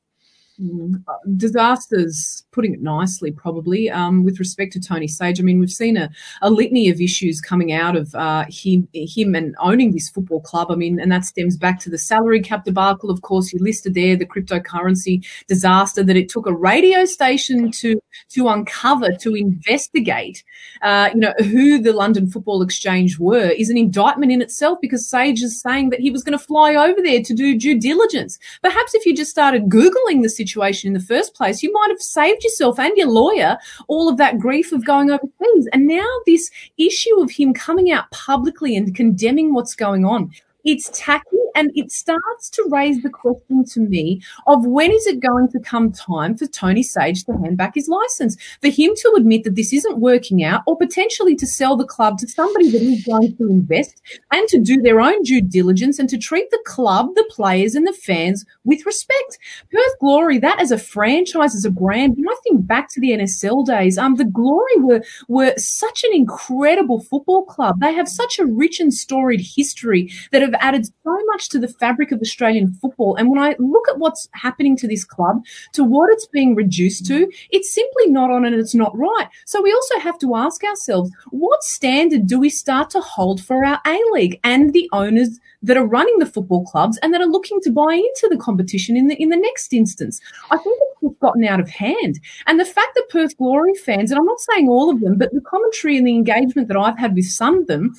Mm, 0.60 1.02
disasters, 1.36 2.44
putting 2.52 2.74
it 2.74 2.82
nicely, 2.82 3.30
probably, 3.30 3.90
um, 3.90 4.24
with 4.24 4.38
respect 4.38 4.72
to 4.72 4.80
Tony 4.80 5.08
Sage. 5.08 5.40
I 5.40 5.42
mean, 5.42 5.58
we've 5.58 5.70
seen 5.70 5.96
a, 5.96 6.10
a 6.42 6.50
litany 6.50 6.88
of 6.88 7.00
issues 7.00 7.40
coming 7.40 7.72
out 7.72 7.96
of 7.96 8.14
uh, 8.14 8.44
him, 8.48 8.88
him 8.92 9.34
and 9.34 9.54
owning 9.60 9.92
this 9.92 10.08
football 10.08 10.40
club. 10.40 10.70
I 10.70 10.74
mean, 10.74 11.00
and 11.00 11.10
that 11.12 11.24
stems 11.24 11.56
back 11.56 11.80
to 11.80 11.90
the 11.90 11.98
salary 11.98 12.40
cap 12.40 12.64
debacle. 12.64 13.10
Of 13.10 13.22
course, 13.22 13.52
you 13.52 13.58
listed 13.60 13.94
there 13.94 14.16
the 14.16 14.26
cryptocurrency 14.26 15.24
disaster 15.46 16.02
that 16.02 16.16
it 16.16 16.28
took 16.28 16.46
a 16.46 16.54
radio 16.54 17.04
station 17.04 17.70
to 17.72 18.00
to 18.30 18.48
uncover, 18.48 19.10
to 19.20 19.34
investigate, 19.34 20.42
uh, 20.82 21.10
you 21.14 21.20
know, 21.20 21.34
who 21.38 21.80
the 21.80 21.92
London 21.92 22.28
Football 22.28 22.62
Exchange 22.62 23.18
were 23.18 23.50
is 23.50 23.70
an 23.70 23.76
indictment 23.76 24.32
in 24.32 24.42
itself 24.42 24.78
because 24.80 25.08
Sage 25.08 25.42
is 25.42 25.60
saying 25.60 25.90
that 25.90 26.00
he 26.00 26.10
was 26.10 26.22
going 26.24 26.36
to 26.36 26.44
fly 26.44 26.74
over 26.74 27.00
there 27.00 27.22
to 27.22 27.34
do 27.34 27.56
due 27.56 27.78
diligence. 27.78 28.38
Perhaps 28.62 28.94
if 28.94 29.06
you 29.06 29.14
just 29.14 29.30
started 29.30 29.68
Googling 29.68 30.22
the 30.22 30.28
situation, 30.28 30.50
situation 30.70 30.88
in 30.88 30.92
the 30.94 31.06
first 31.06 31.34
place, 31.34 31.62
you 31.62 31.72
might 31.72 31.90
have 31.90 32.00
saved 32.00 32.39
yourself 32.42 32.78
and 32.78 32.96
your 32.96 33.08
lawyer 33.08 33.58
all 33.88 34.08
of 34.08 34.16
that 34.16 34.38
grief 34.38 34.72
of 34.72 34.84
going 34.84 35.10
over 35.10 35.20
overseas. 35.40 35.68
And 35.72 35.86
now 35.86 36.06
this 36.26 36.50
issue 36.78 37.20
of 37.20 37.30
him 37.30 37.54
coming 37.54 37.90
out 37.90 38.10
publicly 38.10 38.76
and 38.76 38.94
condemning 38.94 39.54
what's 39.54 39.74
going 39.74 40.04
on, 40.04 40.30
it's 40.64 40.90
tacky 40.94 41.40
and 41.54 41.70
it 41.74 41.90
starts 41.90 42.48
to 42.50 42.66
raise 42.70 43.02
the 43.02 43.10
question 43.10 43.64
to 43.64 43.80
me 43.80 44.22
of 44.46 44.66
when 44.66 44.90
is 44.90 45.06
it 45.06 45.20
going 45.20 45.48
to 45.48 45.60
come 45.60 45.92
time 45.92 46.36
for 46.36 46.46
Tony 46.46 46.82
Sage 46.82 47.24
to 47.24 47.32
hand 47.32 47.56
back 47.56 47.74
his 47.74 47.88
license, 47.88 48.36
for 48.60 48.68
him 48.68 48.92
to 48.96 49.14
admit 49.16 49.44
that 49.44 49.56
this 49.56 49.72
isn't 49.72 49.98
working 49.98 50.44
out, 50.44 50.62
or 50.66 50.76
potentially 50.76 51.34
to 51.36 51.46
sell 51.46 51.76
the 51.76 51.84
club 51.84 52.18
to 52.18 52.28
somebody 52.28 52.70
that 52.70 52.82
is 52.82 53.04
going 53.04 53.36
to 53.36 53.48
invest 53.48 54.00
and 54.32 54.48
to 54.48 54.58
do 54.58 54.80
their 54.80 55.00
own 55.00 55.22
due 55.22 55.40
diligence 55.40 55.98
and 55.98 56.08
to 56.08 56.18
treat 56.18 56.50
the 56.50 56.62
club, 56.64 57.08
the 57.14 57.28
players, 57.30 57.74
and 57.74 57.86
the 57.86 57.92
fans 57.92 58.44
with 58.64 58.86
respect. 58.86 59.38
Perth 59.72 59.98
Glory, 60.00 60.38
that 60.38 60.60
as 60.60 60.70
a 60.70 60.78
franchise, 60.78 61.54
as 61.54 61.64
a 61.64 61.70
brand, 61.70 62.14
when 62.16 62.28
I 62.28 62.36
think 62.42 62.66
back 62.66 62.90
to 62.92 63.00
the 63.00 63.10
NSL 63.10 63.66
days, 63.66 63.98
um, 63.98 64.16
the 64.16 64.24
Glory 64.24 64.76
were 64.76 65.02
were 65.28 65.54
such 65.56 66.04
an 66.04 66.10
incredible 66.14 67.00
football 67.00 67.44
club. 67.44 67.80
They 67.80 67.92
have 67.92 68.08
such 68.08 68.38
a 68.38 68.46
rich 68.46 68.80
and 68.80 68.92
storied 68.92 69.40
history 69.40 70.10
that 70.32 70.42
have 70.42 70.49
added 70.54 70.86
so 70.86 71.16
much 71.26 71.40
much 71.40 71.48
to 71.48 71.58
the 71.58 71.68
fabric 71.68 72.12
of 72.12 72.20
Australian 72.20 72.72
football. 72.74 73.16
And 73.16 73.30
when 73.30 73.38
I 73.38 73.56
look 73.58 73.88
at 73.88 73.98
what's 73.98 74.28
happening 74.32 74.76
to 74.78 74.88
this 74.88 75.04
club, 75.04 75.42
to 75.72 75.84
what 75.84 76.10
it's 76.10 76.26
being 76.26 76.54
reduced 76.54 77.06
to, 77.06 77.30
it's 77.50 77.72
simply 77.72 78.08
not 78.08 78.30
on 78.30 78.44
and 78.44 78.54
it's 78.54 78.74
not 78.74 78.96
right. 78.96 79.28
So 79.46 79.62
we 79.62 79.72
also 79.72 79.98
have 80.00 80.18
to 80.18 80.36
ask 80.36 80.62
ourselves, 80.64 81.10
what 81.30 81.62
standard 81.62 82.26
do 82.26 82.38
we 82.38 82.50
start 82.50 82.90
to 82.90 83.00
hold 83.00 83.42
for 83.42 83.64
our 83.64 83.80
A 83.86 83.98
League 84.12 84.38
and 84.44 84.72
the 84.72 84.88
owners 84.92 85.38
that 85.62 85.76
are 85.76 85.86
running 85.86 86.18
the 86.18 86.26
football 86.26 86.64
clubs 86.64 86.98
and 87.02 87.12
that 87.14 87.20
are 87.20 87.26
looking 87.26 87.60
to 87.62 87.70
buy 87.70 87.94
into 87.94 88.28
the 88.30 88.38
competition 88.38 88.96
in 88.96 89.08
the 89.08 89.16
in 89.22 89.28
the 89.30 89.36
next 89.36 89.72
instance? 89.72 90.20
I 90.50 90.58
think 90.58 90.78
it's 91.02 91.18
gotten 91.20 91.44
out 91.44 91.60
of 91.60 91.68
hand. 91.68 92.20
And 92.46 92.58
the 92.58 92.64
fact 92.64 92.94
that 92.94 93.08
Perth 93.10 93.36
Glory 93.36 93.74
fans, 93.74 94.10
and 94.10 94.18
I'm 94.18 94.26
not 94.26 94.40
saying 94.40 94.68
all 94.68 94.90
of 94.90 95.00
them, 95.00 95.16
but 95.16 95.32
the 95.32 95.40
commentary 95.40 95.96
and 95.96 96.06
the 96.06 96.14
engagement 96.14 96.68
that 96.68 96.76
I've 96.76 96.98
had 96.98 97.14
with 97.14 97.26
some 97.26 97.58
of 97.58 97.66
them 97.66 97.94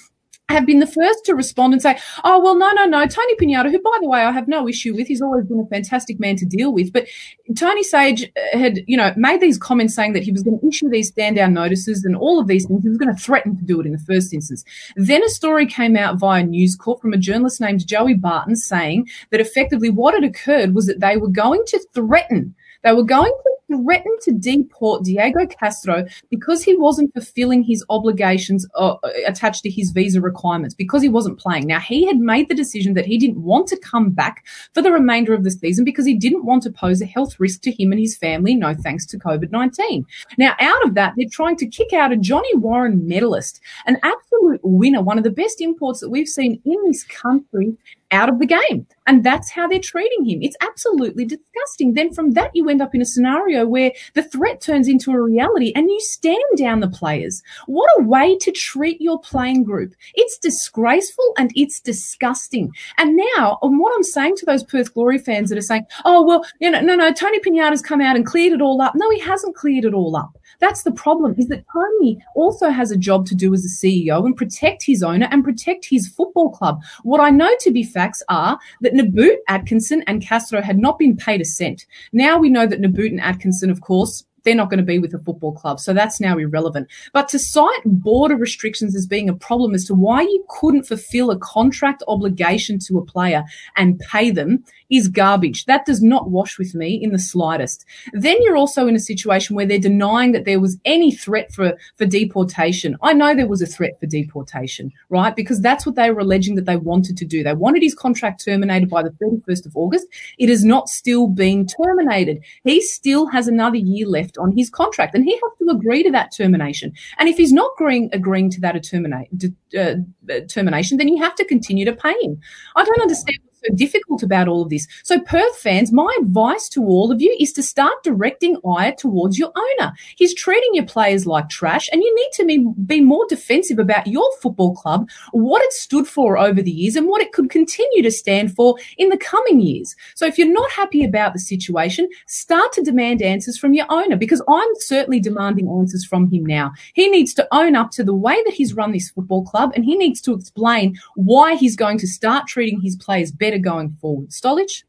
have 0.52 0.66
been 0.66 0.80
the 0.80 0.88
first 0.88 1.26
to 1.26 1.36
respond 1.36 1.74
and 1.74 1.82
say, 1.82 1.98
oh, 2.24 2.40
well, 2.40 2.56
no, 2.56 2.72
no, 2.72 2.86
no. 2.86 3.06
Tony 3.06 3.36
Pignata, 3.36 3.72
who, 3.72 3.80
by 3.82 3.98
the 4.02 4.08
way, 4.08 4.22
I 4.22 4.32
have 4.32 4.48
no 4.48 4.68
issue 4.68 4.96
with, 4.96 5.08
he's 5.08 5.22
always 5.22 5.46
been 5.46 5.60
a 5.60 5.66
fantastic 5.66 6.20
man 6.20 6.36
to 6.38 6.46
deal 6.46 6.74
with. 6.74 6.94
But 6.94 7.08
Tony 7.56 7.84
Sage 7.84 8.24
uh, 8.24 8.58
had, 8.58 8.80
you 8.88 8.98
know, 8.98 9.14
made 9.16 9.42
these 9.42 9.58
comments 9.58 9.96
saying 9.96 10.14
that 10.14 10.24
he 10.24 10.32
was 10.32 10.44
going 10.44 10.60
to 10.60 10.68
issue 10.68 10.90
these 10.90 11.10
stand 11.10 11.36
down 11.36 11.54
notices 11.54 12.04
and 12.06 12.16
all 12.16 12.40
of 12.40 12.48
these 12.48 12.66
things. 12.66 12.84
He 12.84 12.90
was 12.90 12.98
going 12.98 13.16
to 13.16 13.22
threaten 13.22 13.58
to 13.58 13.64
do 13.64 13.80
it 13.80 13.86
in 13.86 13.92
the 13.92 14.00
first 14.00 14.34
instance. 14.34 14.64
Then 14.96 15.24
a 15.24 15.30
story 15.30 15.66
came 15.66 15.96
out 15.96 16.18
via 16.18 16.44
News 16.44 16.76
Corp 16.76 17.02
from 17.02 17.14
a 17.14 17.18
journalist 17.18 17.62
named 17.62 17.88
Joey 17.88 18.14
Barton 18.14 18.56
saying 18.56 19.10
that 19.32 19.42
effectively 19.42 19.90
what 19.90 20.14
had 20.14 20.24
occurred 20.24 20.76
was 20.76 20.86
that 20.86 21.00
they 21.00 21.18
were 21.18 21.28
going 21.28 21.64
to 21.68 21.80
threaten 21.94 22.56
they 22.84 22.94
were 22.94 23.04
going 23.04 23.32
to 23.32 23.52
threaten 23.72 24.16
to 24.22 24.32
deport 24.32 25.04
Diego 25.04 25.46
Castro 25.46 26.06
because 26.30 26.64
he 26.64 26.76
wasn't 26.76 27.14
fulfilling 27.14 27.64
his 27.64 27.84
obligations 27.90 28.68
uh, 28.76 28.96
attached 29.26 29.64
to 29.64 29.70
his 29.70 29.92
visa 29.92 30.22
requirements, 30.22 30.76
because 30.76 31.02
he 31.02 31.10
wasn't 31.10 31.40
playing. 31.40 31.68
Now, 31.68 31.80
he 31.80 32.06
had 32.06 32.18
made 32.18 32.50
the 32.50 32.56
decision 32.56 32.94
that 32.96 33.06
he 33.06 33.18
didn't 33.18 33.42
want 33.42 33.68
to 33.68 33.78
come 33.78 34.12
back 34.12 34.46
for 34.74 34.82
the 34.82 34.92
remainder 34.92 35.34
of 35.34 35.44
the 35.44 35.52
season 35.52 35.86
because 35.86 36.06
he 36.06 36.16
didn't 36.16 36.46
want 36.46 36.64
to 36.64 36.72
pose 36.72 37.02
a 37.02 37.06
health 37.06 37.40
risk 37.40 37.62
to 37.62 37.72
him 37.72 37.92
and 37.92 38.00
his 38.00 38.18
family, 38.18 38.56
no 38.56 38.74
thanks 38.74 39.06
to 39.08 39.20
COVID 39.20 39.52
19. 39.52 40.06
Now, 40.38 40.56
out 40.60 40.86
of 40.86 40.96
that, 40.96 41.14
they're 41.18 41.28
trying 41.32 41.58
to 41.58 41.68
kick 41.68 41.94
out 41.94 42.12
a 42.12 42.18
Johnny 42.18 42.56
Warren 42.56 43.08
medalist, 43.08 43.62
an 43.86 43.98
absolute 44.04 44.60
winner, 44.64 45.02
one 45.02 45.18
of 45.18 45.24
the 45.24 45.30
best 45.30 45.62
imports 45.62 46.00
that 46.00 46.10
we've 46.10 46.28
seen 46.28 46.62
in 46.66 46.78
this 46.86 47.04
country 47.04 47.76
out 48.12 48.30
of 48.30 48.40
the 48.40 48.46
game. 48.46 48.86
And 49.08 49.24
that's 49.24 49.50
how 49.50 49.68
they're 49.68 49.80
treating 49.80 50.26
him. 50.26 50.40
It's 50.42 50.56
absolutely 50.62 51.26
disgusting. 51.26 51.94
Then 51.94 52.14
from 52.14 52.32
that, 52.32 52.52
you 52.54 52.70
end 52.70 52.82
up 52.82 52.94
in 52.94 53.02
a 53.02 53.06
scenario 53.06 53.66
where 53.66 53.92
the 54.14 54.24
threat 54.24 54.62
turns 54.62 54.88
into 54.88 55.12
a 55.12 55.22
reality 55.22 55.72
and 55.76 55.90
you 55.90 56.00
stand 56.00 56.38
down 56.58 56.80
the 56.80 56.88
players. 56.88 57.42
What 57.66 57.90
a 57.98 58.04
way 58.04 58.38
to 58.38 58.52
treat 58.52 59.02
your 59.02 59.20
playing 59.20 59.64
group. 59.64 59.94
It's 60.14 60.38
disgraceful 60.38 61.34
and 61.38 61.52
it's 61.56 61.80
disgusting. 61.80 62.72
And 62.98 63.20
now, 63.36 63.58
what 63.62 63.94
I'm 63.96 64.04
saying 64.04 64.36
to 64.38 64.46
those 64.46 64.64
Perth 64.64 64.94
Glory 64.94 65.18
fans 65.18 65.50
that 65.50 65.58
are 65.58 65.62
saying, 65.62 65.86
oh, 66.06 66.24
well, 66.24 66.46
you 66.60 66.70
know, 66.70 66.82
no, 66.82 66.96
no, 66.96 67.12
Tony 67.12 67.40
Pignata's 67.40 67.82
come 67.82 68.02
out 68.02 68.16
and 68.16 68.26
cleared 68.26 68.54
it 68.54 68.62
all 68.62 68.82
up. 68.82 68.94
No, 68.96 69.10
he 69.10 69.20
hasn't 69.20 69.56
cleared 69.56 69.86
it 69.86 69.94
all 69.94 70.16
up. 70.16 70.38
That's 70.60 70.84
the 70.84 70.92
problem 70.92 71.36
is 71.38 71.48
that 71.48 71.66
Tony 71.74 72.24
also 72.36 72.70
has 72.70 72.92
a 72.92 72.98
job 72.98 73.26
to 73.28 73.36
do 73.36 73.54
as 73.54 73.66
a 73.66 73.86
CEO 73.86 74.26
and 74.26 74.36
protect 74.36 74.84
his 74.86 75.02
owner 75.02 75.28
and 75.32 75.44
protect 75.44 75.86
his 75.86 76.08
football 76.08 76.52
club. 76.52 76.82
What 77.04 77.20
I 77.20 77.30
know 77.32 77.50
to 77.62 77.72
be 77.72 77.84
facts 77.84 78.22
are 78.30 78.60
that 78.82 78.94
Nabbout, 79.02 79.38
Atkinson 79.48 80.04
and 80.08 80.22
Castro 80.22 80.62
had 80.62 80.78
not 80.78 81.00
been 81.00 81.16
paid 81.16 81.42
a 81.42 81.46
cent. 81.46 81.86
Now 82.14 82.38
we 82.38 82.50
know 82.50 82.68
that 82.68 82.80
Nabbout 82.80 83.12
and 83.12 83.22
Atkinson, 83.22 83.70
of 83.70 83.82
course, 83.82 84.26
they're 84.44 84.56
not 84.56 84.70
going 84.70 84.80
to 84.80 84.84
be 84.84 85.00
with 85.00 85.14
a 85.14 85.20
football 85.20 85.54
club. 85.54 85.80
So 85.80 85.94
that's 85.94 86.20
now 86.20 86.38
irrelevant. 86.38 86.88
But 87.14 87.30
to 87.30 87.40
cite 87.40 87.82
border 87.86 88.36
restrictions 88.36 88.96
as 88.96 89.06
being 89.06 89.30
a 89.30 89.36
problem 89.36 89.74
as 89.74 89.86
to 89.86 89.94
why 89.94 90.22
you 90.22 90.46
couldn't 90.50 90.84
fulfill 90.84 91.32
a 91.32 91.40
contract 91.40 92.04
obligation 92.08 92.80
to 92.88 92.98
a 92.98 93.06
player 93.06 93.44
and 93.76 94.00
pay 94.00 94.32
them 94.32 94.64
is 94.90 95.08
garbage. 95.08 95.66
That 95.66 95.86
does 95.86 96.02
not 96.02 96.30
wash 96.30 96.60
with 96.60 96.76
me 96.76 97.02
in 97.02 97.12
the 97.12 97.20
slightest. 97.20 97.86
Then 98.14 98.42
you're 98.42 98.58
also 98.58 98.88
in 98.88 98.96
a 98.96 99.00
situation 99.00 99.56
where 99.56 99.66
they're 99.66 99.80
denying 99.80 100.34
that 100.34 100.46
there 100.46 100.60
was 100.60 100.78
any 100.86 101.12
threat 101.12 101.52
for, 101.54 101.78
for 101.98 102.06
deportation. 102.06 102.98
I 103.02 103.14
know 103.14 103.34
there 103.34 103.48
was 103.48 103.62
a 103.62 103.68
threat 103.68 104.00
for 104.00 104.06
deportation, 104.06 104.92
right? 105.10 105.36
Because 105.36 105.62
that's 105.62 105.86
what 105.86 105.96
they 105.96 106.12
were 106.12 106.20
alleging 106.20 106.56
that 106.56 106.66
they 106.66 106.76
wanted 106.76 107.18
to 107.18 107.26
do. 107.26 107.44
They 107.44 107.54
wanted 107.54 107.84
his 107.84 107.96
contract 107.96 108.44
terminated 108.44 108.90
by 108.90 109.04
the 109.04 109.12
31st 109.12 109.66
of 109.66 109.78
August. 109.78 110.08
It 110.38 110.50
has 110.50 110.66
not 110.66 110.90
still 110.90 111.28
been 111.28 111.66
terminated. 111.66 112.44
He 112.66 112.82
still 112.82 113.28
has 113.28 113.48
another 113.48 113.78
year 113.78 114.08
left 114.08 114.31
on 114.38 114.56
his 114.56 114.70
contract 114.70 115.16
and 115.16 115.24
he 115.24 115.32
has 115.32 115.52
to 115.60 115.70
agree 115.70 116.04
to 116.04 116.12
that 116.12 116.32
termination. 116.36 116.94
And 117.18 117.30
if 117.30 117.38
he's 117.38 117.54
not 117.54 117.72
agreeing, 117.78 118.10
agreeing 118.14 118.50
to 118.52 118.62
that 118.62 118.76
uh, 118.76 120.40
termination, 120.48 120.98
then 120.98 121.08
you 121.08 121.22
have 121.22 121.36
to 121.36 121.46
continue 121.46 121.86
to 121.86 121.94
pay 121.94 122.16
him. 122.22 122.40
I 122.76 122.84
don't 122.84 123.02
understand 123.02 123.40
so 123.64 123.74
difficult 123.76 124.24
about 124.24 124.48
all 124.48 124.64
of 124.64 124.70
this. 124.70 124.88
So, 125.04 125.20
Perth 125.20 125.58
fans, 125.58 125.92
my 125.92 126.16
advice 126.20 126.68
to 126.70 126.84
all 126.84 127.12
of 127.12 127.22
you 127.22 127.36
is 127.40 127.54
to 127.54 127.64
start 127.64 128.04
directing 128.04 128.58
ire 128.68 128.94
towards 128.98 129.38
your 129.38 129.52
owner. 129.56 129.94
He's 130.16 130.34
treating 130.34 130.72
your 130.74 130.86
players 130.86 131.26
like 131.26 131.50
trash, 131.50 131.90
and 131.92 132.02
you 132.02 132.16
need 132.16 132.30
to 132.34 132.46
be, 132.46 132.66
be 132.86 133.02
more 133.02 133.26
defensive 133.28 133.80
about 133.80 134.08
your 134.08 134.30
football 134.42 134.76
club, 134.76 135.10
what 135.32 135.62
it 135.62 135.74
stood 135.74 136.08
for 136.08 136.38
over 136.38 136.62
the 136.62 136.72
years, 136.72 136.96
and 136.96 137.08
what 137.08 137.22
it 137.22 137.34
could 137.34 137.50
continue 137.50 138.02
to 138.02 138.12
stand 138.12 138.56
for 138.56 138.76
in 138.98 139.10
the 139.10 139.18
coming 139.18 139.60
years. 139.60 139.96
So, 140.16 140.26
if 140.26 140.38
you're 140.38 140.52
not 140.52 140.72
happy 140.72 141.04
about 141.04 141.34
the 141.34 141.40
situation, 141.40 142.10
start 142.28 142.74
to 142.74 142.82
demand 142.82 143.22
answers 143.22 143.58
from 143.58 143.74
your 143.74 143.86
owner 143.90 144.16
because 144.16 144.42
I'm 144.50 144.70
certainly 144.80 145.20
demanding 145.20 145.68
answers 145.68 146.06
from 146.06 146.30
him 146.32 146.46
now. 146.46 146.72
He 146.94 147.08
needs 147.10 147.34
to 147.36 147.48
own 147.52 147.76
up 147.76 147.92
to 147.92 148.04
the 148.04 148.16
way 148.16 148.42
that 148.46 148.54
he's 148.54 148.74
run 148.74 148.92
this 148.92 149.12
football 149.12 149.46
club, 149.46 149.72
and 149.76 149.86
he 149.86 149.96
needs 149.96 150.22
to 150.22 150.34
explain 150.34 150.98
why 151.16 151.56
he's 151.56 151.76
going 151.76 151.98
to 152.00 152.08
start 152.08 152.48
treating 152.48 152.82
his 152.82 152.96
players 152.96 153.32
better 153.32 153.51
going 153.60 153.98
forward. 154.02 154.30
Stolich? 154.30 154.84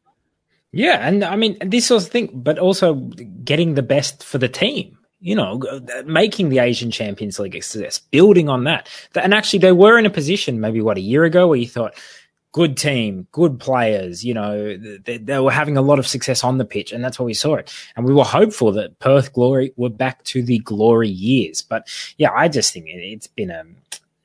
Yeah, 0.71 1.07
and 1.07 1.23
I 1.23 1.35
mean 1.35 1.57
this 1.61 1.85
sort 1.85 2.03
of 2.03 2.09
thing, 2.09 2.29
but 2.33 2.57
also 2.57 2.95
getting 3.43 3.75
the 3.75 3.83
best 3.83 4.23
for 4.23 4.37
the 4.39 4.49
team. 4.49 4.97
You 5.19 5.35
know, 5.35 5.61
uh, 5.71 6.03
making 6.05 6.49
the 6.49 6.59
Asian 6.59 6.91
Champions 6.91 7.39
League 7.39 7.55
a 7.55 7.61
success, 7.61 7.97
building 7.97 8.49
on 8.49 8.65
that. 8.65 8.89
And 9.15 9.33
actually, 9.33 9.59
they 9.59 9.71
were 9.71 9.97
in 9.97 10.05
a 10.05 10.09
position 10.09 10.59
maybe 10.59 10.81
what 10.81 10.97
a 10.97 11.01
year 11.01 11.23
ago 11.23 11.47
where 11.47 11.57
you 11.57 11.67
thought, 11.67 11.95
good 12.53 12.77
team, 12.77 13.27
good 13.31 13.59
players. 13.59 14.23
You 14.23 14.33
know, 14.33 14.77
they, 14.77 15.17
they, 15.17 15.39
were 15.39 15.51
having 15.51 15.75
a 15.75 15.81
lot 15.81 15.99
of 15.99 16.07
success 16.07 16.43
on 16.43 16.57
the 16.57 16.65
pitch, 16.65 16.91
and 16.91 17.03
that's 17.03 17.19
why 17.19 17.25
we 17.25 17.33
saw 17.33 17.55
it. 17.55 17.73
And 17.95 18.05
we 18.05 18.13
were 18.13 18.23
hopeful 18.23 18.71
that 18.73 18.99
Perth 18.99 19.33
Glory 19.33 19.73
were 19.75 19.89
back 19.89 20.23
to 20.25 20.41
the 20.41 20.59
glory 20.59 21.09
years. 21.09 21.61
But 21.61 21.87
yeah, 22.17 22.31
I 22.33 22.47
just 22.47 22.73
think 22.73 22.85
it, 22.87 23.13
has 23.13 23.27
been 23.27 23.51
a 23.51 23.63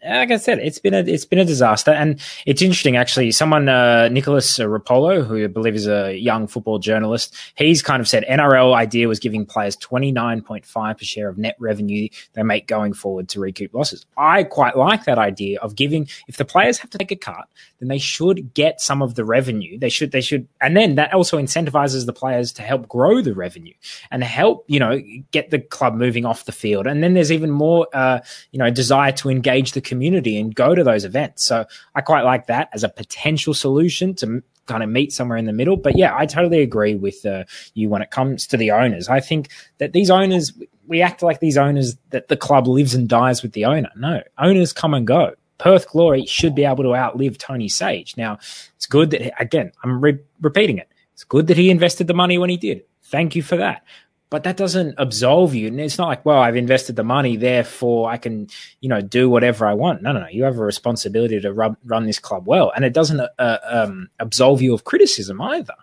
like 0.05 0.31
I 0.31 0.37
said, 0.37 0.59
it's 0.61 0.79
been 0.79 0.95
a 0.95 1.01
it's 1.01 1.25
been 1.25 1.39
a 1.39 1.45
disaster, 1.45 1.91
and 1.91 2.21
it's 2.47 2.63
interesting 2.63 2.97
actually. 2.97 3.33
Someone, 3.33 3.69
uh, 3.69 4.09
Nicholas 4.09 4.59
Rapolo, 4.59 5.27
who 5.27 5.43
I 5.43 5.47
believe 5.49 5.75
is 5.75 5.89
a 5.89 6.17
young 6.17 6.47
football 6.47 6.79
journalist, 6.79 7.35
he's 7.57 7.83
kind 7.83 8.01
of 8.01 8.09
said 8.09 8.25
NRL 8.31 8.75
idea 8.75 9.09
was 9.09 9.19
giving 9.19 9.45
players 9.45 9.77
twenty 9.77 10.13
nine 10.13 10.41
point 10.43 10.65
five 10.65 10.99
per 10.99 11.05
share 11.05 11.29
of 11.29 11.39
net 11.39 11.57
revenue 11.59 12.09
they 12.35 12.43
make 12.43 12.67
going 12.67 12.93
forward 12.93 13.29
to 13.31 13.41
recoup 13.41 13.75
losses. 13.75 14.07
I 14.17 14.45
quite 14.45 14.77
like 14.77 15.05
that 15.05 15.19
idea 15.19 15.59
of 15.61 15.75
giving. 15.75 16.09
If 16.29 16.37
the 16.37 16.45
players 16.45 16.79
have 16.79 16.91
to 16.91 16.99
take 16.99 17.11
a 17.11 17.17
cut, 17.17 17.49
then 17.81 17.89
they 17.89 17.99
should 17.99 18.55
get 18.55 18.81
some 18.81 19.03
of 19.03 19.15
the 19.15 19.25
revenue. 19.25 19.79
They 19.79 19.89
should 19.89 20.13
they 20.13 20.21
should, 20.21 20.49
and 20.61 20.77
then 20.77 20.97
that 20.97 21.13
also 21.13 21.39
incentivizes 21.39 22.07
the 22.07 22.13
players 22.13 22.53
to 22.55 22.63
help 22.63 22.89
grow 22.89 23.21
the 23.21 23.35
revenue 23.35 23.75
and 24.11 24.23
help 24.25 24.65
you 24.69 24.81
know 24.81 25.01
get 25.31 25.51
the 25.51 25.61
club 25.61 25.95
moving 25.95 26.25
off 26.25 26.45
the 26.45 26.53
field. 26.53 26.87
And 26.87 27.03
then 27.03 27.15
there's 27.15 27.33
even 27.33 27.51
more 27.51 27.87
uh, 27.93 28.21
you 28.53 28.59
know 28.59 28.71
desire 28.71 29.13
to 29.13 29.31
engage 29.31 29.73
the 29.73 29.81
community 29.81 30.39
and 30.39 30.55
go 30.55 30.75
to 30.75 30.85
those 30.85 31.05
events. 31.05 31.45
So 31.45 31.65
I 31.95 32.01
quite 32.01 32.23
like 32.23 32.47
that 32.47 32.69
as 32.73 32.85
a 32.85 32.89
potential 32.89 33.55
solution 33.55 34.15
to 34.17 34.43
kind 34.69 34.83
of 34.83 34.89
meet 34.89 35.13
somewhere 35.13 35.39
in 35.39 35.47
the 35.47 35.53
middle. 35.53 35.77
But 35.77 35.97
yeah, 35.97 36.15
I 36.15 36.27
totally 36.27 36.61
agree 36.61 36.95
with 36.95 37.27
uh, 37.27 37.45
you 37.75 37.89
when 37.89 38.03
it 38.03 38.11
comes 38.11 38.47
to 38.49 38.57
the 38.57 38.71
owners. 38.71 39.09
I 39.09 39.19
think 39.21 39.49
that 39.79 39.93
these 39.93 40.11
owners, 40.11 40.53
we 40.87 41.03
act 41.03 41.23
like 41.23 41.41
these 41.41 41.57
owners 41.57 41.97
that 42.11 42.29
the 42.29 42.37
club 42.37 42.69
lives 42.69 42.95
and 42.95 43.09
dies 43.09 43.43
with 43.43 43.53
the 43.53 43.65
owner. 43.65 43.91
No, 43.97 44.23
owners 44.39 44.73
come 44.73 44.95
and 44.95 45.07
go. 45.07 45.35
Perth 45.59 45.89
Glory 45.89 46.25
should 46.27 46.55
be 46.55 46.65
able 46.65 46.85
to 46.85 46.95
outlive 46.95 47.39
Tony 47.39 47.69
Sage. 47.69 48.17
Now, 48.17 48.35
it's 48.77 48.87
good 48.87 49.11
that, 49.11 49.41
again, 49.41 49.73
I'm 49.83 50.01
re- 50.01 50.19
repeating 50.41 50.79
it. 50.79 50.89
It's 51.13 51.25
good 51.25 51.49
that 51.49 51.57
he 51.57 51.71
invested 51.71 52.07
the 52.07 52.15
money 52.15 52.39
when 52.39 52.51
he 52.51 52.57
did. 52.57 52.83
Thank 53.03 53.35
you 53.35 53.43
for 53.43 53.57
that 53.57 53.83
but 54.31 54.45
that 54.45 54.57
doesn't 54.57 54.95
absolve 54.99 55.55
you. 55.55 55.69
And 55.69 55.81
it's 55.81 55.97
not 55.97 56.09
like, 56.09 56.25
well, 56.25 56.39
I've 56.39 56.57
invested 56.57 56.97
the 56.97 57.05
money, 57.05 57.37
therefore 57.37 58.11
I 58.11 58.19
can, 58.19 58.49
you 58.81 58.89
know, 58.89 59.01
do 59.01 59.31
whatever 59.31 59.67
I 59.67 59.75
want. 59.75 60.03
No, 60.03 60.13
no, 60.13 60.21
no. 60.21 60.29
You 60.29 60.45
have 60.45 60.59
a 60.59 60.65
responsibility 60.65 61.41
to 61.41 61.53
run, 61.53 61.77
run 61.85 62.05
this 62.05 62.19
club 62.19 62.47
well, 62.47 62.71
and 62.75 62.85
it 62.85 62.93
doesn't 62.93 63.21
uh, 63.39 63.59
um, 63.65 64.11
absolve 64.19 64.61
you 64.61 64.75
of 64.75 64.85
criticism 64.85 65.41
either. 65.41 65.75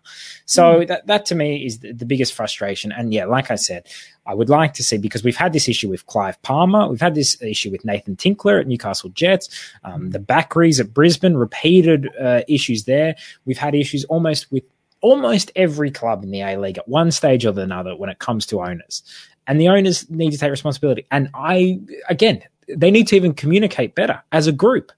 So 0.45 0.81
mm. 0.81 0.87
that 0.87 1.07
that 1.07 1.25
to 1.27 1.35
me 1.35 1.65
is 1.65 1.79
the, 1.79 1.91
the, 1.91 2.05
biggest 2.05 2.33
frustration. 2.33 2.91
And 2.91 3.13
yeah, 3.13 3.25
like 3.25 3.49
I 3.49 3.55
said, 3.55 3.87
I 4.27 4.35
would 4.35 4.49
like 4.49 4.73
to 4.75 4.83
see 4.83 4.97
because 4.97 5.23
we've 5.23 5.35
had 5.35 5.53
this 5.53 5.67
issue 5.67 5.89
with 5.89 6.05
Clive 6.05 6.39
Palmer, 6.43 6.87
we've 6.87 7.01
had 7.01 7.15
this 7.15 7.41
issue 7.41 7.71
with 7.71 7.83
Nathan 7.83 8.15
Tinkler 8.15 8.59
at 8.59 8.67
Newcastle 8.67 9.09
Jets, 9.09 9.49
um, 9.83 10.11
the 10.11 10.19
Bakries 10.19 10.79
at 10.79 10.93
Brisbane, 10.93 11.35
repeated 11.35 12.09
uh, 12.21 12.41
issues 12.47 12.83
there. 12.83 13.15
We've 13.45 13.57
had 13.57 13.73
issues 13.73 14.03
almost 14.05 14.51
with 14.51 14.63
almost 15.05 15.51
every 15.55 15.91
club 15.91 16.23
in 16.23 16.31
the 16.31 16.41
A 16.41 16.57
League 16.57 16.79
at 16.79 16.87
one 16.87 17.11
stage 17.11 17.45
or 17.45 17.59
another 17.59 17.95
when 17.95 18.09
it 18.09 18.17
comes 18.17 18.47
to 18.47 18.59
owners. 18.59 19.03
And 19.45 19.61
the 19.61 19.69
owners 19.69 20.09
need 20.09 20.31
to 20.31 20.37
take 20.39 20.49
responsibility. 20.49 21.05
And 21.11 21.29
I, 21.35 21.79
again, 22.09 22.41
they 22.67 22.89
need 22.89 23.07
to 23.09 23.15
even 23.15 23.35
communicate 23.35 23.93
better 23.93 24.23
as 24.31 24.47
a 24.47 24.51
group. 24.51 24.91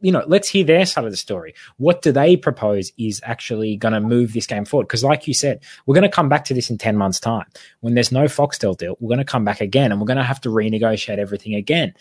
You 0.00 0.10
know, 0.10 0.24
let's 0.26 0.48
hear 0.48 0.64
their 0.64 0.86
side 0.86 1.04
of 1.04 1.10
the 1.10 1.18
story. 1.18 1.54
What 1.76 2.00
do 2.00 2.12
they 2.12 2.38
propose 2.38 2.92
is 2.96 3.20
actually 3.24 3.76
going 3.76 3.92
to 3.92 4.00
move 4.00 4.32
this 4.32 4.46
game 4.46 4.64
forward? 4.64 4.84
Because, 4.84 5.04
like 5.04 5.28
you 5.28 5.34
said, 5.34 5.60
we're 5.84 5.94
going 5.94 6.10
to 6.10 6.16
come 6.16 6.30
back 6.30 6.46
to 6.46 6.54
this 6.54 6.70
in 6.70 6.78
10 6.78 6.96
months' 6.96 7.20
time. 7.20 7.44
When 7.80 7.92
there's 7.92 8.12
no 8.12 8.24
Foxtel 8.24 8.78
deal, 8.78 8.96
we're 9.00 9.14
going 9.14 9.18
to 9.18 9.30
come 9.30 9.44
back 9.44 9.60
again 9.60 9.92
and 9.92 10.00
we're 10.00 10.06
going 10.06 10.16
to 10.16 10.22
have 10.22 10.40
to 10.42 10.48
renegotiate 10.48 11.18
everything 11.18 11.54
again. 11.54 11.92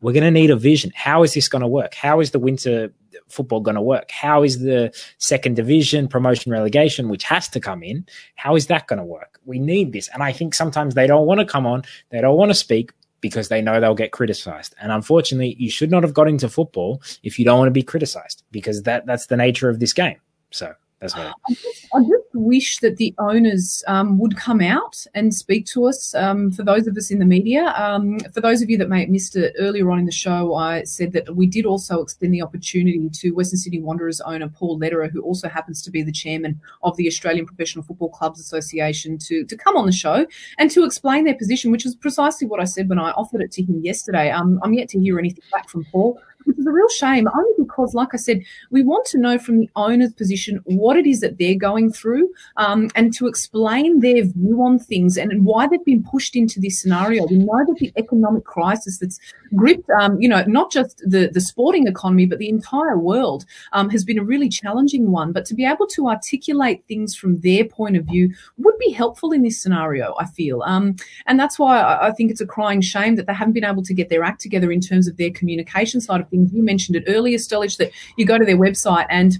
We're 0.00 0.12
going 0.12 0.22
to 0.22 0.30
need 0.30 0.50
a 0.50 0.56
vision. 0.56 0.92
How 0.94 1.24
is 1.24 1.34
this 1.34 1.48
going 1.48 1.62
to 1.62 1.68
work? 1.68 1.94
How 1.94 2.20
is 2.20 2.30
the 2.30 2.38
winter 2.38 2.92
football 3.28 3.60
going 3.60 3.74
to 3.74 3.82
work? 3.82 4.10
How 4.10 4.42
is 4.42 4.60
the 4.60 4.94
second 5.18 5.56
division 5.56 6.08
promotion 6.08 6.52
relegation, 6.52 7.08
which 7.08 7.24
has 7.24 7.48
to 7.48 7.60
come 7.60 7.82
in, 7.82 8.06
how 8.34 8.56
is 8.56 8.66
that 8.66 8.86
going 8.86 8.98
to 8.98 9.04
work? 9.04 9.40
We 9.44 9.58
need 9.58 9.92
this. 9.92 10.08
And 10.12 10.22
I 10.22 10.32
think 10.32 10.54
sometimes 10.54 10.94
they 10.94 11.06
don't 11.06 11.26
want 11.26 11.40
to 11.40 11.46
come 11.46 11.66
on, 11.66 11.82
they 12.10 12.20
don't 12.20 12.36
want 12.36 12.50
to 12.50 12.54
speak 12.54 12.92
because 13.20 13.48
they 13.48 13.62
know 13.62 13.80
they'll 13.80 13.94
get 13.94 14.12
criticized. 14.12 14.74
And 14.80 14.92
unfortunately, 14.92 15.56
you 15.58 15.70
should 15.70 15.90
not 15.90 16.02
have 16.02 16.14
got 16.14 16.28
into 16.28 16.48
football 16.48 17.02
if 17.22 17.38
you 17.38 17.44
don't 17.44 17.58
want 17.58 17.68
to 17.68 17.72
be 17.72 17.82
criticized 17.82 18.44
because 18.50 18.82
that, 18.82 19.06
that's 19.06 19.26
the 19.26 19.36
nature 19.36 19.68
of 19.68 19.80
this 19.80 19.92
game. 19.92 20.20
So 20.50 20.74
That's 21.14 21.16
right. 21.16 21.34
I 21.48 21.52
just, 21.52 21.86
I 21.94 22.00
just 22.00 22.34
wish 22.34 22.78
that 22.78 22.96
the 22.96 23.14
owners 23.18 23.84
um, 23.86 24.18
would 24.18 24.36
come 24.36 24.60
out 24.60 25.04
and 25.14 25.34
speak 25.34 25.66
to 25.66 25.86
us. 25.86 26.14
Um, 26.14 26.50
for 26.50 26.64
those 26.64 26.86
of 26.86 26.96
us 26.96 27.10
in 27.10 27.18
the 27.18 27.24
media, 27.24 27.72
um, 27.76 28.18
for 28.34 28.40
those 28.40 28.62
of 28.62 28.70
you 28.70 28.76
that 28.78 28.88
may 28.88 29.00
have 29.00 29.08
missed 29.08 29.36
it 29.36 29.54
earlier 29.58 29.90
on 29.90 29.98
in 29.98 30.06
the 30.06 30.12
show, 30.12 30.54
I 30.54 30.82
said 30.84 31.12
that 31.12 31.36
we 31.36 31.46
did 31.46 31.64
also 31.64 32.00
extend 32.02 32.34
the 32.34 32.42
opportunity 32.42 33.08
to 33.08 33.30
Western 33.30 33.58
Sydney 33.58 33.80
Wanderers 33.80 34.20
owner 34.22 34.48
Paul 34.48 34.78
Lederer, 34.78 35.08
who 35.08 35.22
also 35.22 35.48
happens 35.48 35.82
to 35.82 35.90
be 35.90 36.02
the 36.02 36.12
chairman 36.12 36.60
of 36.82 36.96
the 36.96 37.06
Australian 37.06 37.46
Professional 37.46 37.84
Football 37.84 38.10
Clubs 38.10 38.40
Association, 38.40 39.18
to 39.18 39.44
to 39.44 39.56
come 39.56 39.76
on 39.76 39.86
the 39.86 39.92
show 39.92 40.26
and 40.58 40.70
to 40.70 40.84
explain 40.84 41.24
their 41.24 41.34
position, 41.34 41.70
which 41.70 41.86
is 41.86 41.94
precisely 41.94 42.46
what 42.46 42.60
I 42.60 42.64
said 42.64 42.88
when 42.88 42.98
I 42.98 43.10
offered 43.12 43.42
it 43.42 43.52
to 43.52 43.62
him 43.62 43.80
yesterday. 43.82 44.30
Um, 44.30 44.60
I'm 44.62 44.74
yet 44.74 44.88
to 44.90 44.98
hear 44.98 45.18
anything 45.18 45.44
back 45.52 45.68
from 45.68 45.84
Paul 45.92 46.20
which 46.46 46.58
is 46.58 46.66
a 46.66 46.72
real 46.72 46.88
shame, 46.88 47.28
only 47.34 47.52
because, 47.58 47.94
like 47.94 48.14
I 48.14 48.16
said, 48.16 48.40
we 48.70 48.82
want 48.82 49.04
to 49.06 49.18
know 49.18 49.38
from 49.38 49.58
the 49.58 49.68
owner's 49.76 50.12
position 50.12 50.60
what 50.64 50.96
it 50.96 51.06
is 51.06 51.20
that 51.20 51.38
they're 51.38 51.56
going 51.56 51.92
through 51.92 52.30
um, 52.56 52.88
and 52.94 53.12
to 53.14 53.26
explain 53.26 54.00
their 54.00 54.24
view 54.24 54.62
on 54.62 54.78
things 54.78 55.16
and 55.16 55.44
why 55.44 55.66
they've 55.66 55.84
been 55.84 56.04
pushed 56.04 56.36
into 56.36 56.60
this 56.60 56.80
scenario. 56.80 57.26
We 57.26 57.38
know 57.38 57.64
that 57.66 57.76
the 57.78 57.92
economic 57.96 58.44
crisis 58.44 58.98
that's 58.98 59.18
gripped, 59.54 59.90
um, 60.00 60.20
you 60.20 60.28
know, 60.28 60.44
not 60.46 60.70
just 60.70 60.98
the, 60.98 61.28
the 61.32 61.40
sporting 61.40 61.86
economy, 61.86 62.26
but 62.26 62.38
the 62.38 62.48
entire 62.48 62.98
world 62.98 63.44
um, 63.72 63.90
has 63.90 64.04
been 64.04 64.18
a 64.18 64.24
really 64.24 64.48
challenging 64.48 65.10
one. 65.10 65.32
But 65.32 65.44
to 65.46 65.54
be 65.54 65.64
able 65.64 65.86
to 65.88 66.08
articulate 66.08 66.84
things 66.86 67.14
from 67.16 67.40
their 67.40 67.64
point 67.64 67.96
of 67.96 68.04
view 68.04 68.32
would 68.58 68.78
be 68.78 68.92
helpful 68.92 69.32
in 69.32 69.42
this 69.42 69.60
scenario, 69.60 70.14
I 70.18 70.26
feel. 70.26 70.62
Um, 70.62 70.96
and 71.26 71.38
that's 71.40 71.58
why 71.58 71.80
I, 71.80 72.08
I 72.08 72.10
think 72.12 72.30
it's 72.30 72.40
a 72.40 72.46
crying 72.46 72.80
shame 72.80 73.16
that 73.16 73.26
they 73.26 73.34
haven't 73.34 73.54
been 73.54 73.64
able 73.64 73.82
to 73.82 73.94
get 73.94 74.08
their 74.08 74.22
act 74.22 74.40
together 74.40 74.70
in 74.70 74.80
terms 74.80 75.08
of 75.08 75.16
their 75.16 75.30
communication 75.30 76.00
side 76.00 76.20
of 76.20 76.28
things 76.28 76.35
things. 76.36 76.52
You 76.52 76.62
mentioned 76.62 76.96
it 76.96 77.04
earlier, 77.06 77.38
Stolich, 77.38 77.76
that 77.78 77.90
you 78.16 78.24
go 78.26 78.38
to 78.38 78.44
their 78.44 78.58
website 78.58 79.06
and 79.08 79.38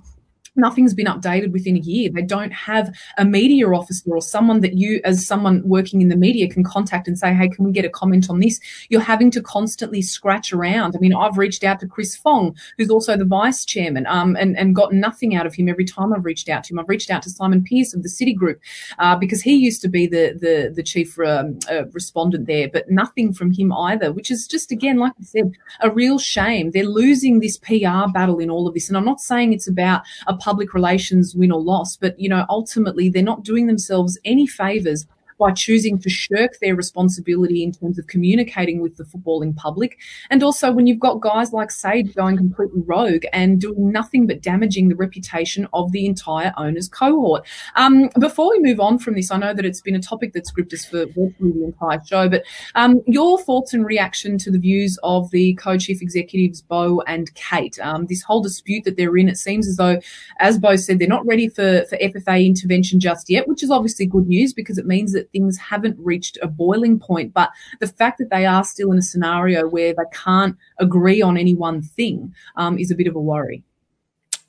nothing's 0.56 0.94
been 0.94 1.06
updated 1.06 1.52
within 1.52 1.76
a 1.76 1.80
year. 1.80 2.10
They 2.12 2.22
don't 2.22 2.52
have 2.52 2.94
a 3.18 3.24
media 3.24 3.68
officer 3.68 4.10
or 4.10 4.22
someone 4.22 4.60
that 4.60 4.76
you, 4.76 5.00
as 5.04 5.26
someone 5.26 5.62
working 5.64 6.00
in 6.00 6.08
the 6.08 6.16
media, 6.16 6.48
can 6.48 6.64
contact 6.64 7.08
and 7.08 7.18
say, 7.18 7.34
hey, 7.34 7.48
can 7.48 7.64
we 7.64 7.72
get 7.72 7.84
a 7.84 7.90
comment 7.90 8.30
on 8.30 8.40
this? 8.40 8.60
You're 8.88 9.00
having 9.00 9.30
to 9.32 9.42
constantly 9.42 10.02
scratch 10.02 10.52
around. 10.52 10.96
I 10.96 10.98
mean, 11.00 11.14
I've 11.14 11.38
reached 11.38 11.64
out 11.64 11.80
to 11.80 11.86
Chris 11.86 12.16
Fong, 12.16 12.56
who's 12.76 12.90
also 12.90 13.16
the 13.16 13.24
vice 13.24 13.64
chairman, 13.64 14.06
um, 14.06 14.36
and, 14.36 14.56
and 14.56 14.74
got 14.74 14.92
nothing 14.92 15.34
out 15.34 15.46
of 15.46 15.54
him 15.54 15.68
every 15.68 15.84
time 15.84 16.12
I've 16.12 16.24
reached 16.24 16.48
out 16.48 16.64
to 16.64 16.74
him. 16.74 16.78
I've 16.78 16.88
reached 16.88 17.10
out 17.10 17.22
to 17.22 17.30
Simon 17.30 17.64
Pearce 17.64 17.94
of 17.94 18.02
the 18.02 18.08
City 18.08 18.34
Group 18.34 18.60
uh, 18.98 19.16
because 19.16 19.42
he 19.42 19.54
used 19.54 19.82
to 19.82 19.88
be 19.88 20.06
the, 20.06 20.36
the, 20.38 20.72
the 20.74 20.82
chief 20.82 21.18
um, 21.18 21.58
uh, 21.70 21.86
respondent 21.92 22.46
there, 22.46 22.68
but 22.68 22.90
nothing 22.90 23.32
from 23.32 23.52
him 23.52 23.72
either, 23.72 24.12
which 24.12 24.30
is 24.30 24.46
just, 24.46 24.70
again, 24.72 24.96
like 24.96 25.12
I 25.20 25.24
said, 25.24 25.52
a 25.80 25.90
real 25.90 26.18
shame. 26.18 26.70
They're 26.70 26.84
losing 26.84 27.40
this 27.40 27.58
PR 27.58 28.10
battle 28.12 28.38
in 28.38 28.50
all 28.50 28.66
of 28.66 28.74
this. 28.74 28.88
And 28.88 28.96
I'm 28.96 29.04
not 29.04 29.20
saying 29.20 29.52
it's 29.52 29.68
about 29.68 30.02
a 30.26 30.36
public 30.46 30.72
relations 30.74 31.34
win 31.34 31.50
or 31.50 31.60
loss, 31.60 31.96
but 31.96 32.14
you 32.20 32.28
know, 32.28 32.46
ultimately 32.48 33.08
they're 33.08 33.32
not 33.32 33.42
doing 33.42 33.66
themselves 33.66 34.16
any 34.24 34.46
favors 34.46 35.04
by 35.38 35.52
choosing 35.52 35.98
to 35.98 36.10
shirk 36.10 36.58
their 36.60 36.74
responsibility 36.74 37.62
in 37.62 37.72
terms 37.72 37.98
of 37.98 38.06
communicating 38.06 38.80
with 38.80 38.96
the 38.96 39.04
footballing 39.04 39.54
public. 39.56 39.98
And 40.30 40.42
also 40.42 40.72
when 40.72 40.86
you've 40.86 41.00
got 41.00 41.20
guys 41.20 41.52
like 41.52 41.70
Sage 41.70 42.14
going 42.14 42.36
completely 42.36 42.82
rogue 42.86 43.24
and 43.32 43.60
doing 43.60 43.90
nothing 43.90 44.26
but 44.26 44.42
damaging 44.42 44.88
the 44.88 44.96
reputation 44.96 45.68
of 45.72 45.92
the 45.92 46.06
entire 46.06 46.52
owners 46.56 46.88
cohort. 46.88 47.46
Um, 47.74 48.10
before 48.18 48.50
we 48.50 48.60
move 48.60 48.80
on 48.80 48.98
from 48.98 49.14
this, 49.14 49.30
I 49.30 49.38
know 49.38 49.54
that 49.54 49.64
it's 49.64 49.80
been 49.80 49.94
a 49.94 50.00
topic 50.00 50.32
that's 50.32 50.50
gripped 50.50 50.72
us 50.72 50.84
for 50.84 51.06
the 51.06 51.34
entire 51.40 52.00
show, 52.04 52.28
but 52.28 52.44
um, 52.74 53.02
your 53.06 53.38
thoughts 53.38 53.74
and 53.74 53.84
reaction 53.84 54.38
to 54.38 54.50
the 54.50 54.58
views 54.58 54.98
of 55.02 55.30
the 55.30 55.54
co-chief 55.54 56.02
executives, 56.02 56.62
Beau 56.62 57.02
and 57.06 57.32
Kate. 57.34 57.78
Um, 57.80 58.06
this 58.06 58.22
whole 58.22 58.42
dispute 58.42 58.84
that 58.84 58.96
they're 58.96 59.16
in, 59.16 59.28
it 59.28 59.38
seems 59.38 59.68
as 59.68 59.76
though, 59.76 60.00
as 60.38 60.58
Beau 60.58 60.76
said, 60.76 60.98
they're 60.98 61.08
not 61.08 61.26
ready 61.26 61.48
for, 61.48 61.84
for 61.88 61.96
FFA 61.98 62.44
intervention 62.44 63.00
just 63.00 63.28
yet, 63.28 63.48
which 63.48 63.62
is 63.62 63.70
obviously 63.70 64.06
good 64.06 64.26
news 64.26 64.52
because 64.52 64.78
it 64.78 64.86
means 64.86 65.12
that 65.12 65.25
that 65.26 65.32
things 65.32 65.58
haven't 65.58 65.96
reached 65.98 66.38
a 66.42 66.48
boiling 66.48 66.98
point. 66.98 67.32
But 67.32 67.50
the 67.80 67.86
fact 67.86 68.18
that 68.18 68.30
they 68.30 68.46
are 68.46 68.64
still 68.64 68.92
in 68.92 68.98
a 68.98 69.02
scenario 69.02 69.68
where 69.68 69.92
they 69.92 70.02
can't 70.12 70.56
agree 70.78 71.22
on 71.22 71.36
any 71.36 71.54
one 71.54 71.82
thing 71.82 72.34
um, 72.56 72.78
is 72.78 72.90
a 72.90 72.94
bit 72.94 73.06
of 73.06 73.16
a 73.16 73.20
worry. 73.20 73.62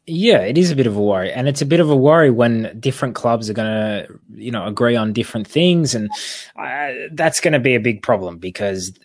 Yeah, 0.09 0.39
it 0.39 0.57
is 0.57 0.71
a 0.71 0.75
bit 0.78 0.88
of 0.88 0.95
a 0.95 1.01
worry, 1.01 1.34
and 1.34 1.49
it's 1.49 1.61
a 1.61 1.65
bit 1.65 1.82
of 1.82 1.89
a 1.89 1.95
worry 1.95 2.32
when 2.32 2.80
different 2.80 3.13
clubs 3.13 3.49
are 3.49 3.53
going 3.53 3.67
to, 3.67 4.19
you 4.36 4.51
know, 4.51 4.65
agree 4.65 4.95
on 4.95 5.11
different 5.11 5.45
things, 5.45 5.93
and 5.93 6.09
uh, 6.55 6.91
that's 7.11 7.41
going 7.41 7.51
to 7.51 7.59
be 7.59 7.75
a 7.75 7.82
big 7.82 8.01
problem 8.01 8.38
because 8.38 8.97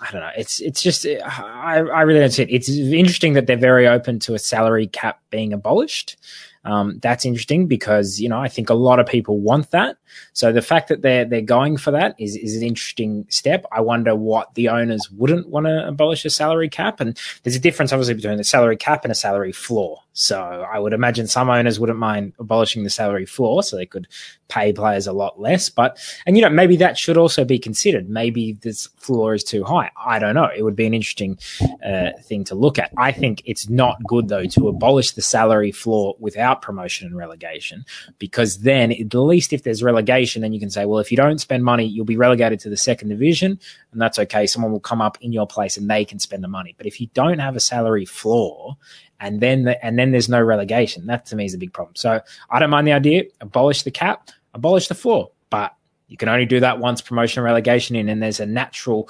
I 0.00 0.12
don't 0.12 0.20
know. 0.20 0.30
It's 0.36 0.60
it's 0.60 0.80
just 0.80 1.06
I 1.06 1.78
I 1.78 2.02
really 2.02 2.20
don't 2.20 2.30
see 2.30 2.44
it. 2.44 2.50
It's 2.52 2.68
interesting 2.68 3.32
that 3.32 3.48
they're 3.48 3.56
very 3.56 3.88
open 3.88 4.20
to 4.20 4.34
a 4.34 4.38
salary 4.38 4.86
cap 4.86 5.20
being 5.30 5.52
abolished. 5.52 6.16
Um, 6.64 7.00
that's 7.02 7.26
interesting 7.26 7.66
because 7.66 8.20
you 8.20 8.28
know 8.28 8.38
I 8.38 8.48
think 8.48 8.70
a 8.70 8.74
lot 8.74 9.00
of 9.00 9.06
people 9.06 9.40
want 9.40 9.72
that. 9.72 9.96
So 10.32 10.52
the 10.52 10.62
fact 10.62 10.88
that 10.88 11.02
they're 11.02 11.24
they're 11.24 11.40
going 11.40 11.76
for 11.76 11.90
that 11.90 12.14
is 12.18 12.36
is 12.36 12.56
an 12.56 12.62
interesting 12.62 13.26
step. 13.28 13.64
I 13.72 13.80
wonder 13.80 14.14
what 14.14 14.54
the 14.54 14.68
owners 14.68 15.10
wouldn't 15.10 15.48
want 15.48 15.66
to 15.66 15.86
abolish 15.86 16.24
a 16.24 16.30
salary 16.30 16.68
cap, 16.68 17.00
and 17.00 17.18
there's 17.42 17.56
a 17.56 17.60
difference 17.60 17.92
obviously 17.92 18.14
between 18.14 18.40
a 18.40 18.44
salary 18.44 18.76
cap 18.76 19.04
and 19.04 19.12
a 19.12 19.14
salary 19.14 19.52
floor. 19.52 20.00
So 20.14 20.40
I 20.72 20.78
would 20.78 20.92
imagine 20.92 21.26
some 21.26 21.50
owners 21.50 21.80
wouldn't 21.80 21.98
mind 21.98 22.34
abolishing 22.38 22.84
the 22.84 22.90
salary 22.90 23.26
floor, 23.26 23.62
so 23.64 23.76
they 23.76 23.86
could 23.86 24.06
pay 24.48 24.72
players 24.72 25.08
a 25.08 25.12
lot 25.12 25.40
less. 25.40 25.68
But 25.68 25.98
and 26.24 26.36
you 26.36 26.42
know 26.42 26.50
maybe 26.50 26.76
that 26.76 26.96
should 26.96 27.16
also 27.16 27.44
be 27.44 27.58
considered. 27.58 28.08
Maybe 28.08 28.52
this 28.52 28.86
floor 28.96 29.34
is 29.34 29.42
too 29.42 29.64
high. 29.64 29.90
I 29.96 30.18
don't 30.20 30.34
know. 30.34 30.48
It 30.56 30.62
would 30.62 30.76
be 30.76 30.86
an 30.86 30.94
interesting 30.94 31.38
uh, 31.84 32.10
thing 32.22 32.44
to 32.44 32.54
look 32.54 32.78
at. 32.78 32.92
I 32.96 33.10
think 33.10 33.42
it's 33.44 33.68
not 33.68 34.02
good 34.06 34.28
though 34.28 34.44
to 34.46 34.68
abolish 34.68 35.12
the 35.12 35.22
salary 35.22 35.72
floor 35.72 36.14
without 36.20 36.62
promotion 36.62 37.08
and 37.08 37.16
relegation, 37.16 37.84
because 38.18 38.58
then 38.58 38.92
at 38.92 39.14
least 39.14 39.52
if 39.52 39.64
there's 39.64 39.82
relegation, 39.82 40.03
then 40.06 40.52
you 40.52 40.60
can 40.60 40.70
say, 40.70 40.84
well, 40.84 40.98
if 40.98 41.10
you 41.10 41.16
don't 41.16 41.38
spend 41.38 41.64
money, 41.64 41.84
you'll 41.84 42.04
be 42.04 42.16
relegated 42.16 42.60
to 42.60 42.70
the 42.70 42.76
second 42.76 43.08
division, 43.08 43.58
and 43.92 44.00
that's 44.00 44.18
okay. 44.18 44.46
Someone 44.46 44.72
will 44.72 44.80
come 44.80 45.00
up 45.00 45.18
in 45.20 45.32
your 45.32 45.46
place 45.46 45.76
and 45.76 45.88
they 45.88 46.04
can 46.04 46.18
spend 46.18 46.42
the 46.42 46.48
money. 46.48 46.74
But 46.76 46.86
if 46.86 47.00
you 47.00 47.08
don't 47.14 47.38
have 47.38 47.56
a 47.56 47.60
salary 47.60 48.04
floor 48.04 48.76
and 49.20 49.40
then 49.40 49.64
the, 49.64 49.84
and 49.84 49.98
then 49.98 50.10
there's 50.10 50.28
no 50.28 50.42
relegation. 50.42 51.06
That 51.06 51.26
to 51.26 51.36
me 51.36 51.44
is 51.44 51.54
a 51.54 51.58
big 51.58 51.72
problem. 51.72 51.96
So 51.96 52.20
I 52.50 52.58
don't 52.58 52.70
mind 52.70 52.86
the 52.86 52.92
idea. 52.92 53.24
Abolish 53.40 53.82
the 53.82 53.90
cap, 53.90 54.30
abolish 54.52 54.88
the 54.88 54.94
floor, 54.94 55.30
but 55.50 55.74
you 56.08 56.16
can 56.16 56.28
only 56.28 56.46
do 56.46 56.60
that 56.60 56.78
once 56.78 57.00
promotion 57.00 57.40
and 57.40 57.44
relegation 57.44 57.96
in, 57.96 58.08
and 58.08 58.22
there's 58.22 58.40
a 58.40 58.46
natural 58.46 59.08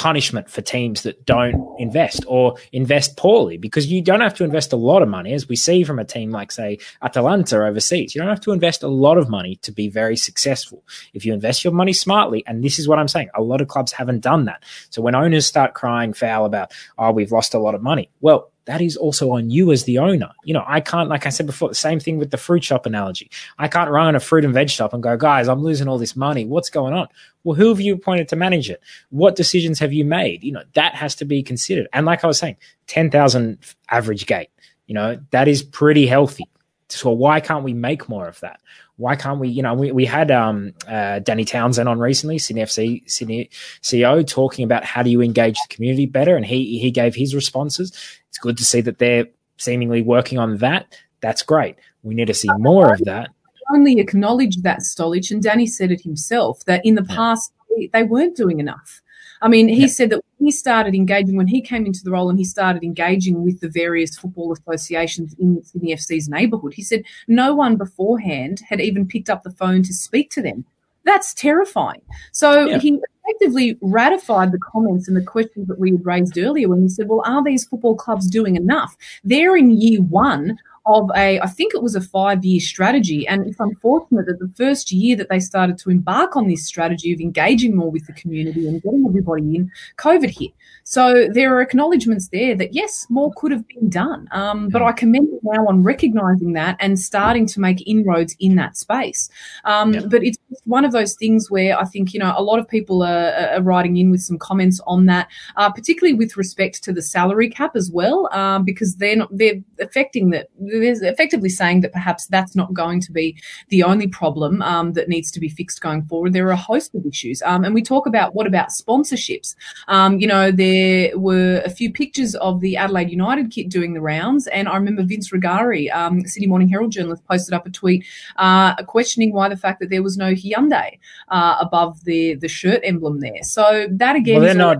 punishment 0.00 0.48
for 0.48 0.62
teams 0.62 1.02
that 1.02 1.26
don't 1.26 1.78
invest 1.78 2.24
or 2.26 2.56
invest 2.72 3.18
poorly 3.18 3.58
because 3.58 3.86
you 3.86 4.00
don't 4.00 4.22
have 4.22 4.32
to 4.32 4.44
invest 4.44 4.72
a 4.72 4.76
lot 4.76 5.02
of 5.02 5.08
money, 5.10 5.34
as 5.34 5.46
we 5.46 5.56
see 5.56 5.84
from 5.84 5.98
a 5.98 6.06
team 6.06 6.30
like, 6.30 6.50
say, 6.50 6.78
Atalanta 7.02 7.62
overseas. 7.62 8.14
You 8.14 8.22
don't 8.22 8.30
have 8.30 8.40
to 8.40 8.52
invest 8.52 8.82
a 8.82 8.88
lot 8.88 9.18
of 9.18 9.28
money 9.28 9.56
to 9.56 9.70
be 9.70 9.90
very 9.90 10.16
successful. 10.16 10.82
If 11.12 11.26
you 11.26 11.34
invest 11.34 11.64
your 11.64 11.74
money 11.74 11.92
smartly, 11.92 12.42
and 12.46 12.64
this 12.64 12.78
is 12.78 12.88
what 12.88 12.98
I'm 12.98 13.08
saying, 13.08 13.28
a 13.34 13.42
lot 13.42 13.60
of 13.60 13.68
clubs 13.68 13.92
haven't 13.92 14.20
done 14.20 14.46
that. 14.46 14.64
So 14.88 15.02
when 15.02 15.14
owners 15.14 15.46
start 15.46 15.74
crying 15.74 16.14
foul 16.14 16.46
about, 16.46 16.72
oh, 16.96 17.12
we've 17.12 17.30
lost 17.30 17.52
a 17.52 17.58
lot 17.58 17.74
of 17.74 17.82
money, 17.82 18.08
well, 18.22 18.50
that 18.70 18.80
is 18.80 18.96
also 18.96 19.32
on 19.32 19.50
you 19.50 19.72
as 19.72 19.82
the 19.82 19.98
owner. 19.98 20.30
You 20.44 20.54
know, 20.54 20.62
I 20.64 20.78
can't, 20.78 21.08
like 21.08 21.26
I 21.26 21.30
said 21.30 21.46
before, 21.46 21.70
the 21.70 21.74
same 21.74 21.98
thing 21.98 22.18
with 22.18 22.30
the 22.30 22.36
fruit 22.36 22.62
shop 22.62 22.86
analogy. 22.86 23.28
I 23.58 23.66
can't 23.66 23.90
run 23.90 24.14
a 24.14 24.20
fruit 24.20 24.44
and 24.44 24.54
veg 24.54 24.70
shop 24.70 24.94
and 24.94 25.02
go, 25.02 25.16
guys, 25.16 25.48
I'm 25.48 25.60
losing 25.60 25.88
all 25.88 25.98
this 25.98 26.14
money. 26.14 26.44
What's 26.44 26.70
going 26.70 26.94
on? 26.94 27.08
Well, 27.42 27.56
who 27.56 27.70
have 27.70 27.80
you 27.80 27.94
appointed 27.94 28.28
to 28.28 28.36
manage 28.36 28.70
it? 28.70 28.80
What 29.08 29.34
decisions 29.34 29.80
have 29.80 29.92
you 29.92 30.04
made? 30.04 30.44
You 30.44 30.52
know, 30.52 30.62
that 30.74 30.94
has 30.94 31.16
to 31.16 31.24
be 31.24 31.42
considered. 31.42 31.88
And 31.92 32.06
like 32.06 32.22
I 32.22 32.28
was 32.28 32.38
saying, 32.38 32.58
10,000 32.86 33.58
average 33.90 34.26
gate, 34.26 34.50
you 34.86 34.94
know, 34.94 35.18
that 35.32 35.48
is 35.48 35.64
pretty 35.64 36.06
healthy. 36.06 36.44
So 36.90 37.10
why 37.10 37.40
can't 37.40 37.64
we 37.64 37.74
make 37.74 38.08
more 38.08 38.28
of 38.28 38.38
that? 38.38 38.60
Why 39.00 39.16
can't 39.16 39.40
we? 39.40 39.48
You 39.48 39.62
know, 39.62 39.72
we, 39.72 39.92
we 39.92 40.04
had 40.04 40.30
um, 40.30 40.74
uh, 40.86 41.20
Danny 41.20 41.46
Townsend 41.46 41.88
on 41.88 41.98
recently, 41.98 42.38
Sydney 42.38 42.62
FC 42.62 43.10
Sydney 43.10 43.48
CEO, 43.82 44.26
talking 44.26 44.62
about 44.62 44.84
how 44.84 45.02
do 45.02 45.08
you 45.08 45.22
engage 45.22 45.54
the 45.54 45.74
community 45.74 46.04
better, 46.04 46.36
and 46.36 46.44
he 46.44 46.78
he 46.78 46.90
gave 46.90 47.14
his 47.14 47.34
responses. 47.34 47.92
It's 48.28 48.36
good 48.36 48.58
to 48.58 48.64
see 48.64 48.82
that 48.82 48.98
they're 48.98 49.26
seemingly 49.56 50.02
working 50.02 50.38
on 50.38 50.58
that. 50.58 50.94
That's 51.20 51.42
great. 51.42 51.76
We 52.02 52.14
need 52.14 52.26
to 52.26 52.34
see 52.34 52.50
more 52.58 52.92
of 52.92 53.00
that. 53.06 53.30
Only 53.72 54.00
acknowledge 54.00 54.58
that 54.58 54.80
Stolich, 54.80 55.30
and 55.30 55.42
Danny 55.42 55.66
said 55.66 55.90
it 55.90 56.02
himself 56.02 56.62
that 56.66 56.84
in 56.84 56.94
the 56.94 57.04
past 57.04 57.52
they 57.92 58.02
weren't 58.02 58.36
doing 58.36 58.60
enough. 58.60 59.00
I 59.42 59.48
mean, 59.48 59.68
he 59.68 59.82
yeah. 59.82 59.86
said 59.86 60.10
that 60.10 60.20
when 60.38 60.46
he 60.46 60.50
started 60.50 60.94
engaging, 60.94 61.36
when 61.36 61.46
he 61.46 61.62
came 61.62 61.86
into 61.86 62.04
the 62.04 62.10
role 62.10 62.28
and 62.28 62.38
he 62.38 62.44
started 62.44 62.82
engaging 62.82 63.42
with 63.44 63.60
the 63.60 63.68
various 63.68 64.16
football 64.18 64.52
associations 64.52 65.34
in 65.38 65.62
Sydney 65.64 65.94
FC's 65.94 66.28
neighbourhood, 66.28 66.74
he 66.74 66.82
said 66.82 67.04
no 67.26 67.54
one 67.54 67.76
beforehand 67.76 68.60
had 68.68 68.80
even 68.80 69.06
picked 69.06 69.30
up 69.30 69.42
the 69.42 69.50
phone 69.50 69.82
to 69.84 69.94
speak 69.94 70.30
to 70.32 70.42
them. 70.42 70.64
That's 71.04 71.32
terrifying. 71.32 72.02
So 72.32 72.66
yeah. 72.66 72.78
he 72.78 73.00
effectively 73.24 73.78
ratified 73.80 74.52
the 74.52 74.58
comments 74.58 75.08
and 75.08 75.16
the 75.16 75.24
questions 75.24 75.68
that 75.68 75.78
we 75.78 75.92
had 75.92 76.04
raised 76.04 76.36
earlier 76.36 76.68
when 76.68 76.82
he 76.82 76.88
said, 76.88 77.08
well, 77.08 77.22
are 77.24 77.42
these 77.42 77.64
football 77.64 77.94
clubs 77.94 78.26
doing 78.26 78.56
enough? 78.56 78.96
They're 79.24 79.56
in 79.56 79.70
year 79.70 80.02
one 80.02 80.58
of 80.86 81.10
a, 81.14 81.40
I 81.40 81.46
think 81.46 81.74
it 81.74 81.82
was 81.82 81.94
a 81.94 82.00
five 82.00 82.44
year 82.44 82.60
strategy. 82.60 83.26
And 83.26 83.46
it's 83.46 83.60
unfortunate 83.60 84.26
that 84.26 84.38
the 84.38 84.52
first 84.56 84.92
year 84.92 85.16
that 85.16 85.28
they 85.28 85.40
started 85.40 85.78
to 85.78 85.90
embark 85.90 86.36
on 86.36 86.48
this 86.48 86.66
strategy 86.66 87.12
of 87.12 87.20
engaging 87.20 87.76
more 87.76 87.90
with 87.90 88.06
the 88.06 88.12
community 88.12 88.66
and 88.66 88.82
getting 88.82 89.04
everybody 89.06 89.56
in, 89.56 89.70
COVID 89.98 90.30
hit. 90.30 90.52
So 90.84 91.28
there 91.32 91.54
are 91.54 91.60
acknowledgements 91.60 92.28
there 92.28 92.54
that 92.56 92.74
yes, 92.74 93.06
more 93.10 93.32
could 93.36 93.52
have 93.52 93.66
been 93.68 93.88
done. 93.88 94.28
Um, 94.32 94.68
but 94.68 94.82
I 94.82 94.92
commend 94.92 95.28
it 95.32 95.40
now 95.42 95.66
on 95.66 95.82
recognizing 95.82 96.54
that 96.54 96.76
and 96.80 96.98
starting 96.98 97.46
to 97.46 97.60
make 97.60 97.86
inroads 97.86 98.34
in 98.40 98.56
that 98.56 98.76
space. 98.76 99.28
Um, 99.64 99.94
yeah. 99.94 100.00
But 100.06 100.24
it's 100.24 100.38
one 100.64 100.84
of 100.84 100.92
those 100.92 101.14
things 101.14 101.50
where 101.50 101.78
I 101.78 101.84
think, 101.84 102.12
you 102.14 102.20
know, 102.20 102.34
a 102.36 102.42
lot 102.42 102.58
of 102.58 102.68
people 102.68 103.02
are, 103.02 103.32
are 103.54 103.62
writing 103.62 103.96
in 103.96 104.10
with 104.10 104.22
some 104.22 104.38
comments 104.38 104.80
on 104.86 105.06
that, 105.06 105.28
uh, 105.56 105.70
particularly 105.70 106.14
with 106.14 106.36
respect 106.36 106.82
to 106.84 106.92
the 106.92 107.02
salary 107.02 107.50
cap 107.50 107.76
as 107.76 107.90
well, 107.92 108.28
um, 108.32 108.64
because 108.64 108.96
they're 108.96 109.16
not, 109.16 109.28
they're 109.36 109.60
affecting 109.80 110.30
that, 110.30 110.48
effectively 110.72 111.48
saying 111.48 111.80
that 111.82 111.92
perhaps 111.92 112.26
that's 112.26 112.54
not 112.54 112.72
going 112.74 113.00
to 113.00 113.12
be 113.12 113.36
the 113.68 113.82
only 113.82 114.06
problem 114.06 114.62
um, 114.62 114.92
that 114.92 115.08
needs 115.08 115.30
to 115.32 115.40
be 115.40 115.48
fixed 115.48 115.80
going 115.80 116.02
forward. 116.04 116.32
There 116.32 116.46
are 116.46 116.52
a 116.52 116.56
host 116.56 116.94
of 116.94 117.04
issues. 117.06 117.42
Um, 117.42 117.64
and 117.64 117.74
we 117.74 117.82
talk 117.82 118.06
about 118.06 118.34
what 118.34 118.46
about 118.46 118.68
sponsorships? 118.68 119.54
Um, 119.88 120.18
you 120.18 120.26
know, 120.26 120.50
there 120.50 121.16
were 121.18 121.62
a 121.64 121.70
few 121.70 121.92
pictures 121.92 122.34
of 122.36 122.60
the 122.60 122.76
Adelaide 122.76 123.10
United 123.10 123.50
kit 123.50 123.68
doing 123.68 123.94
the 123.94 124.00
rounds. 124.00 124.46
And 124.48 124.68
I 124.68 124.76
remember 124.76 125.02
Vince 125.02 125.30
Rugari, 125.30 125.92
um, 125.94 126.26
Sydney 126.26 126.46
Morning 126.46 126.68
Herald 126.68 126.92
journalist, 126.92 127.24
posted 127.26 127.54
up 127.54 127.66
a 127.66 127.70
tweet 127.70 128.04
uh, 128.36 128.76
questioning 128.84 129.32
why 129.32 129.48
the 129.48 129.56
fact 129.56 129.80
that 129.80 129.90
there 129.90 130.02
was 130.02 130.16
no 130.16 130.32
Hyundai 130.32 130.98
uh, 131.28 131.56
above 131.60 132.04
the, 132.04 132.34
the 132.34 132.48
shirt 132.48 132.80
emblem 132.84 133.20
there. 133.20 133.42
So 133.42 133.86
that 133.90 134.16
again, 134.16 134.36
well, 134.36 134.44
they're 134.44 134.54
not. 134.54 134.78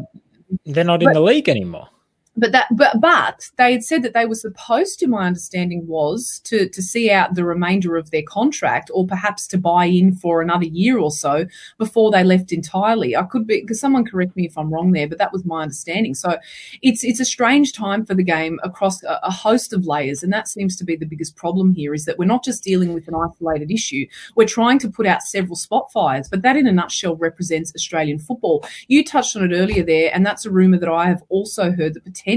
They're 0.66 0.82
not 0.82 1.00
in 1.00 1.12
the 1.12 1.20
league 1.20 1.48
anymore 1.48 1.88
but 2.40 2.52
that 2.52 2.66
but 2.72 3.00
but 3.00 3.50
they 3.58 3.72
had 3.72 3.84
said 3.84 4.02
that 4.02 4.14
they 4.14 4.24
were 4.24 4.34
supposed 4.34 4.98
to 4.98 5.06
my 5.06 5.26
understanding 5.26 5.86
was 5.86 6.40
to 6.44 6.68
to 6.68 6.82
see 6.82 7.10
out 7.10 7.34
the 7.34 7.44
remainder 7.44 7.96
of 7.96 8.10
their 8.10 8.22
contract 8.22 8.90
or 8.94 9.06
perhaps 9.06 9.46
to 9.48 9.58
buy 9.58 9.84
in 9.84 10.14
for 10.14 10.40
another 10.40 10.64
year 10.64 10.98
or 10.98 11.10
so 11.10 11.46
before 11.78 12.10
they 12.10 12.24
left 12.24 12.52
entirely. 12.52 13.14
I 13.14 13.24
could 13.24 13.46
be 13.46 13.60
because 13.60 13.78
someone 13.78 14.04
correct 14.04 14.34
me 14.36 14.46
if 14.46 14.56
i'm 14.56 14.72
wrong 14.72 14.92
there 14.92 15.06
but 15.06 15.18
that 15.18 15.32
was 15.32 15.44
my 15.44 15.62
understanding. 15.62 16.14
So 16.14 16.38
it's 16.82 17.04
it's 17.04 17.20
a 17.20 17.24
strange 17.24 17.72
time 17.74 18.06
for 18.06 18.14
the 18.14 18.24
game 18.24 18.58
across 18.62 19.02
a, 19.02 19.20
a 19.22 19.30
host 19.30 19.72
of 19.72 19.86
layers 19.86 20.22
and 20.22 20.32
that 20.32 20.48
seems 20.48 20.76
to 20.76 20.84
be 20.84 20.96
the 20.96 21.06
biggest 21.06 21.36
problem 21.36 21.74
here 21.74 21.92
is 21.94 22.06
that 22.06 22.18
we're 22.18 22.24
not 22.24 22.42
just 22.42 22.64
dealing 22.64 22.94
with 22.94 23.06
an 23.06 23.14
isolated 23.14 23.70
issue. 23.70 24.06
We're 24.34 24.46
trying 24.46 24.78
to 24.80 24.88
put 24.88 25.06
out 25.06 25.22
several 25.22 25.56
spot 25.56 25.92
fires 25.92 26.28
but 26.28 26.42
that 26.42 26.56
in 26.56 26.66
a 26.66 26.72
nutshell 26.72 27.16
represents 27.16 27.74
australian 27.74 28.18
football. 28.18 28.64
You 28.88 29.04
touched 29.04 29.36
on 29.36 29.44
it 29.44 29.54
earlier 29.54 29.82
there 29.82 30.10
and 30.14 30.24
that's 30.24 30.46
a 30.46 30.50
rumor 30.50 30.78
that 30.78 30.88
i 30.88 31.06
have 31.06 31.22
also 31.28 31.72
heard 31.72 31.94
that 31.94 32.04
potentially, 32.04 32.29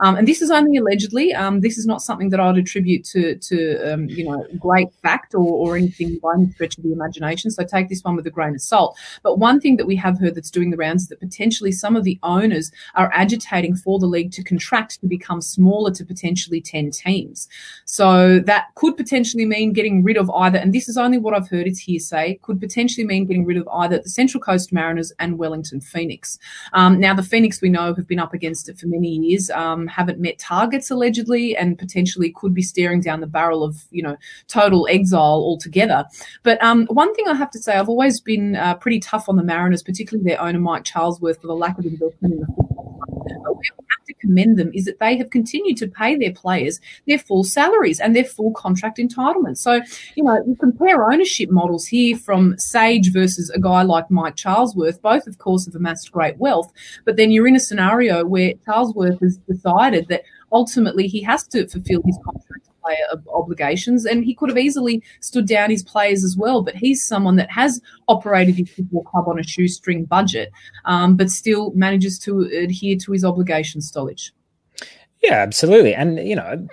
um, 0.00 0.16
and 0.16 0.26
this 0.26 0.42
is 0.42 0.50
only 0.50 0.78
allegedly, 0.78 1.34
um, 1.34 1.60
this 1.60 1.78
is 1.78 1.86
not 1.86 2.02
something 2.02 2.30
that 2.30 2.40
I'd 2.40 2.58
attribute 2.58 3.04
to, 3.06 3.36
to 3.36 3.92
um, 3.92 4.08
you 4.08 4.24
know, 4.24 4.46
great 4.58 4.92
fact 5.02 5.34
or, 5.34 5.40
or 5.40 5.76
anything 5.76 6.18
by 6.22 6.34
any 6.34 6.50
stretch 6.52 6.78
of 6.78 6.84
the 6.84 6.92
imagination. 6.92 7.50
So 7.50 7.64
take 7.64 7.88
this 7.88 8.02
one 8.02 8.16
with 8.16 8.26
a 8.26 8.30
grain 8.30 8.54
of 8.54 8.62
salt. 8.62 8.98
But 9.22 9.38
one 9.38 9.60
thing 9.60 9.76
that 9.76 9.86
we 9.86 9.96
have 9.96 10.18
heard 10.18 10.34
that's 10.34 10.50
doing 10.50 10.70
the 10.70 10.76
rounds 10.76 11.02
is 11.02 11.08
that 11.08 11.20
potentially 11.20 11.72
some 11.72 11.96
of 11.96 12.04
the 12.04 12.18
owners 12.22 12.70
are 12.94 13.10
agitating 13.12 13.76
for 13.76 13.98
the 13.98 14.06
league 14.06 14.32
to 14.32 14.42
contract 14.42 15.00
to 15.00 15.06
become 15.06 15.40
smaller 15.40 15.90
to 15.92 16.04
potentially 16.04 16.60
10 16.60 16.90
teams. 16.90 17.48
So 17.84 18.40
that 18.40 18.74
could 18.74 18.96
potentially 18.96 19.44
mean 19.44 19.72
getting 19.72 20.02
rid 20.02 20.16
of 20.16 20.30
either, 20.30 20.58
and 20.58 20.72
this 20.72 20.88
is 20.88 20.96
only 20.96 21.18
what 21.18 21.34
I've 21.34 21.48
heard, 21.48 21.66
it's 21.66 21.80
hearsay, 21.80 22.38
could 22.42 22.60
potentially 22.60 23.06
mean 23.06 23.26
getting 23.26 23.44
rid 23.44 23.56
of 23.56 23.68
either 23.72 23.98
the 23.98 24.08
Central 24.08 24.40
Coast 24.40 24.72
Mariners 24.72 25.12
and 25.18 25.38
Wellington 25.38 25.80
Phoenix. 25.80 26.38
Um, 26.72 27.00
now, 27.00 27.14
the 27.14 27.22
Phoenix 27.22 27.60
we 27.60 27.68
know 27.68 27.94
have 27.94 28.06
been 28.06 28.18
up 28.18 28.34
against 28.34 28.68
it 28.68 28.78
for 28.78 28.86
many 28.86 28.99
years, 29.04 29.50
um, 29.50 29.86
haven't 29.86 30.20
met 30.20 30.38
targets 30.38 30.90
allegedly, 30.90 31.56
and 31.56 31.78
potentially 31.78 32.30
could 32.30 32.54
be 32.54 32.62
staring 32.62 33.00
down 33.00 33.20
the 33.20 33.26
barrel 33.26 33.62
of 33.62 33.84
you 33.90 34.02
know 34.02 34.16
total 34.48 34.86
exile 34.90 35.20
altogether. 35.20 36.04
But 36.42 36.62
um, 36.62 36.86
one 36.86 37.14
thing 37.14 37.28
I 37.28 37.34
have 37.34 37.50
to 37.52 37.58
say, 37.58 37.76
I've 37.76 37.88
always 37.88 38.20
been 38.20 38.56
uh, 38.56 38.74
pretty 38.74 39.00
tough 39.00 39.28
on 39.28 39.36
the 39.36 39.44
Mariners, 39.44 39.82
particularly 39.82 40.28
their 40.28 40.40
owner 40.40 40.60
Mike 40.60 40.84
Charlesworth, 40.84 41.40
for 41.40 41.46
the 41.46 41.54
lack 41.54 41.78
of 41.78 41.86
investment 41.86 42.34
in 42.34 42.40
the. 42.40 42.69
But 43.44 43.56
we 43.56 43.64
have 43.66 44.06
to 44.06 44.14
commend 44.14 44.58
them 44.58 44.70
is 44.74 44.84
that 44.84 44.98
they 44.98 45.16
have 45.16 45.30
continued 45.30 45.76
to 45.78 45.88
pay 45.88 46.16
their 46.16 46.32
players 46.32 46.80
their 47.06 47.18
full 47.18 47.44
salaries 47.44 48.00
and 48.00 48.14
their 48.14 48.24
full 48.24 48.52
contract 48.52 48.98
entitlements. 48.98 49.58
So, 49.58 49.80
you 50.14 50.24
know, 50.24 50.42
you 50.46 50.56
compare 50.56 51.10
ownership 51.10 51.50
models 51.50 51.86
here 51.86 52.16
from 52.16 52.58
Sage 52.58 53.12
versus 53.12 53.50
a 53.50 53.60
guy 53.60 53.82
like 53.82 54.10
Mike 54.10 54.36
Charlesworth, 54.36 55.00
both, 55.00 55.26
of 55.26 55.38
course, 55.38 55.66
have 55.66 55.74
amassed 55.74 56.12
great 56.12 56.38
wealth, 56.38 56.72
but 57.04 57.16
then 57.16 57.30
you're 57.30 57.48
in 57.48 57.56
a 57.56 57.60
scenario 57.60 58.24
where 58.24 58.54
Charlesworth 58.66 59.20
has 59.20 59.38
decided 59.38 60.08
that 60.08 60.22
ultimately 60.52 61.06
he 61.06 61.22
has 61.22 61.46
to 61.48 61.66
fulfill 61.66 62.02
his 62.04 62.18
contract 62.24 62.69
player 62.82 62.96
obligations 63.32 64.04
and 64.04 64.24
he 64.24 64.34
could 64.34 64.48
have 64.48 64.58
easily 64.58 65.02
stood 65.20 65.46
down 65.46 65.70
his 65.70 65.82
players 65.82 66.24
as 66.24 66.36
well 66.36 66.62
but 66.62 66.74
he's 66.74 67.04
someone 67.04 67.36
that 67.36 67.50
has 67.50 67.80
operated 68.08 68.56
his 68.56 68.70
football 68.70 69.02
club 69.04 69.28
on 69.28 69.38
a 69.38 69.42
shoestring 69.42 70.04
budget 70.04 70.50
um, 70.84 71.16
but 71.16 71.30
still 71.30 71.72
manages 71.74 72.18
to 72.18 72.42
adhere 72.42 72.96
to 72.96 73.12
his 73.12 73.24
obligations 73.24 73.90
Stolich. 73.90 74.30
yeah 75.22 75.34
absolutely 75.34 75.94
and 75.94 76.18
you 76.18 76.36
know 76.36 76.66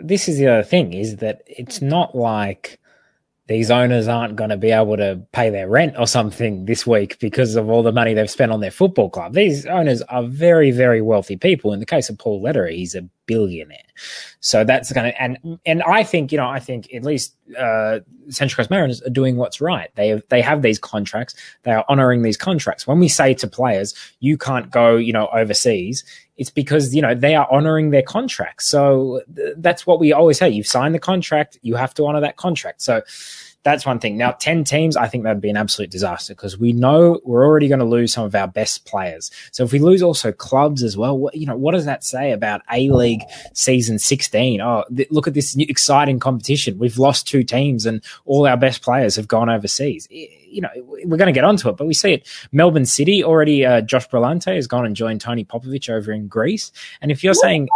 this 0.00 0.28
is 0.28 0.38
the 0.38 0.48
other 0.48 0.62
thing 0.62 0.92
is 0.92 1.16
that 1.16 1.42
it's 1.46 1.82
not 1.82 2.14
like 2.14 2.78
these 3.48 3.72
owners 3.72 4.06
aren't 4.06 4.36
going 4.36 4.50
to 4.50 4.56
be 4.56 4.70
able 4.70 4.96
to 4.96 5.20
pay 5.32 5.50
their 5.50 5.68
rent 5.68 5.94
or 5.98 6.06
something 6.06 6.64
this 6.64 6.86
week 6.86 7.18
because 7.18 7.56
of 7.56 7.68
all 7.68 7.82
the 7.82 7.90
money 7.90 8.14
they've 8.14 8.30
spent 8.30 8.52
on 8.52 8.60
their 8.60 8.70
football 8.70 9.10
club. 9.10 9.34
These 9.34 9.66
owners 9.66 10.00
are 10.02 10.22
very, 10.22 10.70
very 10.70 11.02
wealthy 11.02 11.36
people. 11.36 11.72
In 11.72 11.80
the 11.80 11.86
case 11.86 12.08
of 12.08 12.18
Paul 12.18 12.40
Lederer, 12.40 12.68
he's 12.68 12.94
a 12.94 13.02
billionaire. 13.26 13.78
So 14.40 14.62
that's 14.62 14.92
going 14.92 15.12
to, 15.12 15.22
and, 15.22 15.58
and 15.66 15.82
I 15.82 16.04
think, 16.04 16.30
you 16.30 16.38
know, 16.38 16.48
I 16.48 16.60
think 16.60 16.92
at 16.94 17.02
least, 17.02 17.34
uh, 17.58 18.00
Central 18.28 18.56
Coast 18.58 18.70
Mariners 18.70 19.02
are 19.02 19.10
doing 19.10 19.36
what's 19.36 19.60
right. 19.60 19.90
They 19.96 20.08
have, 20.08 20.22
they 20.28 20.40
have 20.40 20.62
these 20.62 20.78
contracts. 20.78 21.34
They 21.64 21.72
are 21.72 21.84
honoring 21.88 22.22
these 22.22 22.36
contracts. 22.36 22.86
When 22.86 23.00
we 23.00 23.08
say 23.08 23.34
to 23.34 23.48
players, 23.48 23.94
you 24.20 24.38
can't 24.38 24.70
go, 24.70 24.96
you 24.96 25.12
know, 25.12 25.28
overseas, 25.32 26.04
it's 26.42 26.50
because, 26.50 26.92
you 26.94 27.00
know, 27.00 27.14
they 27.14 27.36
are 27.36 27.46
honoring 27.50 27.90
their 27.90 28.02
contracts. 28.02 28.66
So 28.66 29.22
th- 29.34 29.54
that's 29.58 29.86
what 29.86 30.00
we 30.00 30.12
always 30.12 30.38
say. 30.38 30.50
You've 30.50 30.66
signed 30.66 30.92
the 30.92 30.98
contract. 30.98 31.56
You 31.62 31.76
have 31.76 31.94
to 31.94 32.04
honor 32.04 32.20
that 32.20 32.36
contract. 32.36 32.82
So, 32.82 33.00
that's 33.64 33.86
one 33.86 34.00
thing. 34.00 34.16
Now, 34.16 34.32
10 34.32 34.64
teams, 34.64 34.96
I 34.96 35.06
think 35.06 35.22
that'd 35.24 35.40
be 35.40 35.50
an 35.50 35.56
absolute 35.56 35.90
disaster 35.90 36.34
because 36.34 36.58
we 36.58 36.72
know 36.72 37.20
we're 37.24 37.46
already 37.46 37.68
going 37.68 37.78
to 37.78 37.84
lose 37.84 38.12
some 38.12 38.24
of 38.24 38.34
our 38.34 38.48
best 38.48 38.84
players. 38.86 39.30
So 39.52 39.62
if 39.62 39.72
we 39.72 39.78
lose 39.78 40.02
also 40.02 40.32
clubs 40.32 40.82
as 40.82 40.96
well, 40.96 41.16
what, 41.16 41.34
you 41.34 41.46
know, 41.46 41.56
what 41.56 41.72
does 41.72 41.84
that 41.84 42.02
say 42.02 42.32
about 42.32 42.62
A 42.72 42.90
League 42.90 43.22
season 43.54 43.98
16? 43.98 44.60
Oh, 44.60 44.84
th- 44.94 45.10
look 45.10 45.28
at 45.28 45.34
this 45.34 45.54
new, 45.54 45.66
exciting 45.68 46.18
competition. 46.18 46.78
We've 46.78 46.98
lost 46.98 47.28
two 47.28 47.44
teams 47.44 47.86
and 47.86 48.02
all 48.24 48.46
our 48.46 48.56
best 48.56 48.82
players 48.82 49.14
have 49.16 49.28
gone 49.28 49.48
overseas. 49.48 50.08
You 50.10 50.62
know, 50.62 50.70
we're 50.76 51.16
going 51.16 51.26
to 51.26 51.32
get 51.32 51.44
onto 51.44 51.68
it, 51.68 51.76
but 51.76 51.86
we 51.86 51.94
see 51.94 52.14
it. 52.14 52.28
Melbourne 52.50 52.84
City 52.84 53.22
already, 53.22 53.64
uh, 53.64 53.80
Josh 53.80 54.08
Brillante 54.08 54.54
has 54.54 54.66
gone 54.66 54.84
and 54.84 54.96
joined 54.96 55.20
Tony 55.20 55.44
Popovic 55.44 55.88
over 55.88 56.10
in 56.12 56.26
Greece. 56.26 56.72
And 57.00 57.10
if 57.12 57.22
you're 57.22 57.34
saying, 57.34 57.68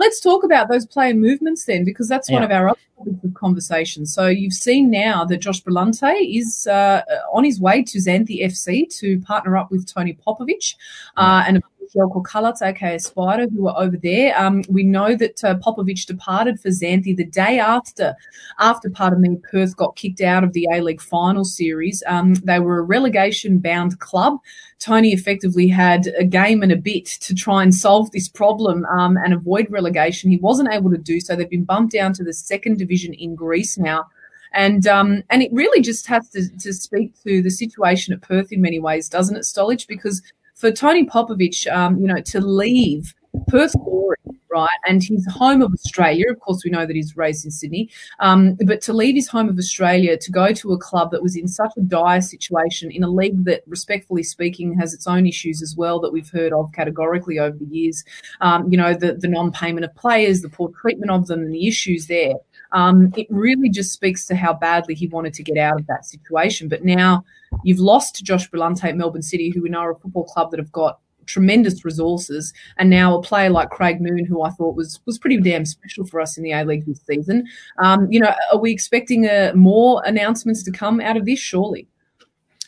let's 0.00 0.20
talk 0.20 0.44
about 0.44 0.68
those 0.68 0.86
player 0.86 1.14
movements 1.14 1.64
then, 1.64 1.84
because 1.84 2.08
that's 2.08 2.28
yeah. 2.28 2.36
one 2.36 2.42
of 2.42 2.50
our 2.50 2.70
other 2.70 2.78
topics 2.98 3.24
of 3.24 3.34
conversation. 3.34 4.06
So 4.06 4.26
you've 4.26 4.52
seen 4.52 4.90
now 4.90 5.24
that 5.24 5.38
Josh 5.38 5.62
Brillante 5.62 6.14
is 6.20 6.66
uh, 6.66 7.02
on 7.32 7.44
his 7.44 7.60
way 7.60 7.82
to 7.82 7.98
Xanthi 7.98 8.44
FC 8.44 8.88
to 8.98 9.20
partner 9.20 9.56
up 9.56 9.70
with 9.70 9.86
Tony 9.86 10.18
Popovic, 10.26 10.74
uh, 11.16 11.44
and 11.46 11.62
Zeljko 11.94 12.22
Kalac, 12.22 12.62
aka 12.62 12.98
Spider, 12.98 13.46
who 13.48 13.68
are 13.68 13.82
over 13.82 13.96
there. 13.96 14.38
Um, 14.38 14.62
we 14.68 14.82
know 14.82 15.14
that 15.16 15.42
uh, 15.44 15.54
Popovic 15.56 16.06
departed 16.06 16.60
for 16.60 16.68
Xanthi 16.68 17.16
the 17.16 17.26
day 17.26 17.58
after, 17.58 18.14
after 18.58 18.90
pardon 18.90 19.20
me, 19.20 19.36
Perth 19.50 19.76
got 19.76 19.96
kicked 19.96 20.20
out 20.20 20.44
of 20.44 20.52
the 20.52 20.66
A 20.72 20.80
League 20.80 21.00
final 21.00 21.44
series. 21.44 22.02
Um, 22.06 22.34
they 22.34 22.58
were 22.58 22.78
a 22.78 22.82
relegation 22.82 23.58
bound 23.58 23.98
club. 23.98 24.38
Tony 24.78 25.12
effectively 25.12 25.68
had 25.68 26.12
a 26.18 26.24
game 26.24 26.62
and 26.62 26.72
a 26.72 26.76
bit 26.76 27.06
to 27.06 27.34
try 27.34 27.62
and 27.62 27.74
solve 27.74 28.10
this 28.10 28.28
problem 28.28 28.84
um, 28.86 29.16
and 29.16 29.32
avoid 29.32 29.66
relegation. 29.70 30.30
He 30.30 30.36
wasn't 30.36 30.72
able 30.72 30.90
to 30.90 30.98
do 30.98 31.20
so. 31.20 31.34
They've 31.34 31.48
been 31.48 31.64
bumped 31.64 31.92
down 31.92 32.12
to 32.14 32.24
the 32.24 32.32
second 32.32 32.78
division 32.78 33.14
in 33.14 33.34
Greece 33.34 33.78
now. 33.78 34.06
And 34.52 34.86
um, 34.86 35.22
and 35.28 35.42
it 35.42 35.50
really 35.52 35.82
just 35.82 36.06
has 36.06 36.28
to, 36.30 36.48
to 36.60 36.72
speak 36.72 37.12
to 37.24 37.42
the 37.42 37.50
situation 37.50 38.14
at 38.14 38.22
Perth 38.22 38.52
in 38.52 38.62
many 38.62 38.78
ways, 38.78 39.08
doesn't 39.08 39.36
it, 39.36 39.42
Stolich? 39.42 39.86
Because 39.86 40.22
for 40.56 40.72
Tony 40.72 41.06
Popovic, 41.06 41.70
um, 41.72 42.00
you 42.00 42.06
know, 42.06 42.20
to 42.22 42.40
leave 42.40 43.14
Perth 43.48 43.74
Glory, 43.74 44.16
right, 44.50 44.68
and 44.86 45.04
his 45.04 45.26
home 45.30 45.60
of 45.60 45.70
Australia. 45.72 46.24
Of 46.30 46.40
course, 46.40 46.62
we 46.64 46.70
know 46.70 46.86
that 46.86 46.96
he's 46.96 47.16
raised 47.16 47.44
in 47.44 47.50
Sydney, 47.50 47.90
um, 48.18 48.56
but 48.64 48.80
to 48.82 48.94
leave 48.94 49.14
his 49.14 49.28
home 49.28 49.50
of 49.50 49.58
Australia 49.58 50.16
to 50.16 50.32
go 50.32 50.52
to 50.54 50.72
a 50.72 50.78
club 50.78 51.10
that 51.10 51.22
was 51.22 51.36
in 51.36 51.46
such 51.46 51.72
a 51.76 51.82
dire 51.82 52.22
situation 52.22 52.90
in 52.90 53.04
a 53.04 53.08
league 53.08 53.44
that, 53.44 53.62
respectfully 53.66 54.22
speaking, 54.22 54.78
has 54.78 54.94
its 54.94 55.06
own 55.06 55.26
issues 55.26 55.60
as 55.60 55.76
well 55.76 56.00
that 56.00 56.12
we've 56.12 56.30
heard 56.30 56.54
of 56.54 56.72
categorically 56.72 57.38
over 57.38 57.56
the 57.58 57.66
years. 57.66 58.02
Um, 58.40 58.70
you 58.70 58.78
know, 58.78 58.94
the, 58.94 59.12
the 59.14 59.28
non-payment 59.28 59.84
of 59.84 59.94
players, 59.94 60.40
the 60.40 60.48
poor 60.48 60.70
treatment 60.80 61.10
of 61.10 61.26
them, 61.26 61.40
and 61.40 61.52
the 61.52 61.68
issues 61.68 62.06
there. 62.06 62.34
Um, 62.72 63.12
it 63.16 63.26
really 63.30 63.68
just 63.68 63.92
speaks 63.92 64.26
to 64.26 64.36
how 64.36 64.52
badly 64.52 64.94
he 64.94 65.06
wanted 65.06 65.34
to 65.34 65.42
get 65.42 65.56
out 65.56 65.80
of 65.80 65.86
that 65.86 66.04
situation. 66.04 66.68
But 66.68 66.84
now 66.84 67.24
You've 67.62 67.80
lost 67.80 68.24
Josh 68.24 68.48
Brillante 68.50 68.84
at 68.84 68.96
Melbourne 68.96 69.22
City, 69.22 69.50
who 69.50 69.62
we 69.62 69.68
know 69.68 69.80
are 69.80 69.92
a 69.92 69.98
football 69.98 70.24
club 70.24 70.50
that 70.50 70.60
have 70.60 70.72
got 70.72 70.98
tremendous 71.26 71.84
resources, 71.84 72.52
and 72.76 72.88
now 72.88 73.16
a 73.16 73.22
player 73.22 73.50
like 73.50 73.70
Craig 73.70 74.00
Moon, 74.00 74.24
who 74.24 74.42
I 74.42 74.50
thought 74.50 74.76
was 74.76 75.00
was 75.06 75.18
pretty 75.18 75.38
damn 75.40 75.64
special 75.64 76.06
for 76.06 76.20
us 76.20 76.36
in 76.36 76.44
the 76.44 76.52
A 76.52 76.64
League 76.64 76.86
this 76.86 77.00
season. 77.06 77.46
Um, 77.78 78.10
you 78.10 78.20
know, 78.20 78.32
are 78.52 78.58
we 78.58 78.70
expecting 78.70 79.26
uh, 79.26 79.52
more 79.54 80.02
announcements 80.04 80.62
to 80.64 80.70
come 80.70 81.00
out 81.00 81.16
of 81.16 81.26
this? 81.26 81.38
Surely. 81.38 81.88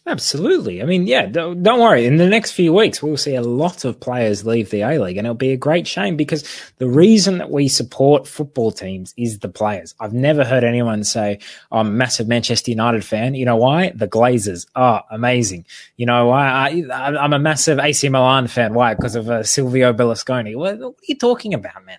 Absolutely. 0.09 0.81
I 0.81 0.87
mean, 0.87 1.07
yeah, 1.07 1.27
don't, 1.27 1.63
don't, 1.63 1.81
worry. 1.81 2.07
In 2.07 2.17
the 2.17 2.27
next 2.27 2.53
few 2.53 2.73
weeks, 2.73 3.03
we'll 3.03 3.19
see 3.19 3.35
a 3.35 3.43
lot 3.43 3.85
of 3.85 4.01
players 4.01 4.47
leave 4.47 4.71
the 4.71 4.81
A 4.81 4.99
League, 4.99 5.19
and 5.19 5.27
it'll 5.27 5.35
be 5.35 5.53
a 5.53 5.57
great 5.59 5.87
shame 5.87 6.17
because 6.17 6.49
the 6.79 6.89
reason 6.89 7.37
that 7.39 7.51
we 7.51 7.69
support 7.69 8.27
football 8.27 8.73
teams 8.73 9.13
is 9.19 9.41
the 9.41 9.51
players. 9.51 9.95
I've 10.01 10.15
never 10.15 10.45
heard 10.45 10.65
anyone 10.65 11.05
say, 11.05 11.41
I'm 11.71 11.89
a 11.89 11.91
massive 11.91 12.27
Manchester 12.27 12.71
United 12.71 13.05
fan. 13.05 13.35
You 13.35 13.45
know 13.45 13.57
why? 13.57 13.91
The 13.91 14.09
Glazers. 14.09 14.67
are 14.75 15.05
amazing. 15.11 15.67
You 15.99 16.07
know 16.07 16.29
why? 16.29 16.47
I, 16.91 17.25
am 17.25 17.35
a 17.35 17.39
massive 17.39 17.79
AC 17.79 18.09
Milan 18.09 18.47
fan. 18.47 18.73
Why? 18.73 18.95
Because 18.95 19.15
of 19.15 19.29
uh, 19.29 19.43
Silvio 19.43 19.93
Berlusconi. 19.93 20.57
What, 20.57 20.79
what, 20.79 20.95
are 20.95 21.07
you 21.07 21.17
talking 21.17 21.53
about, 21.53 21.85
man? 21.85 21.99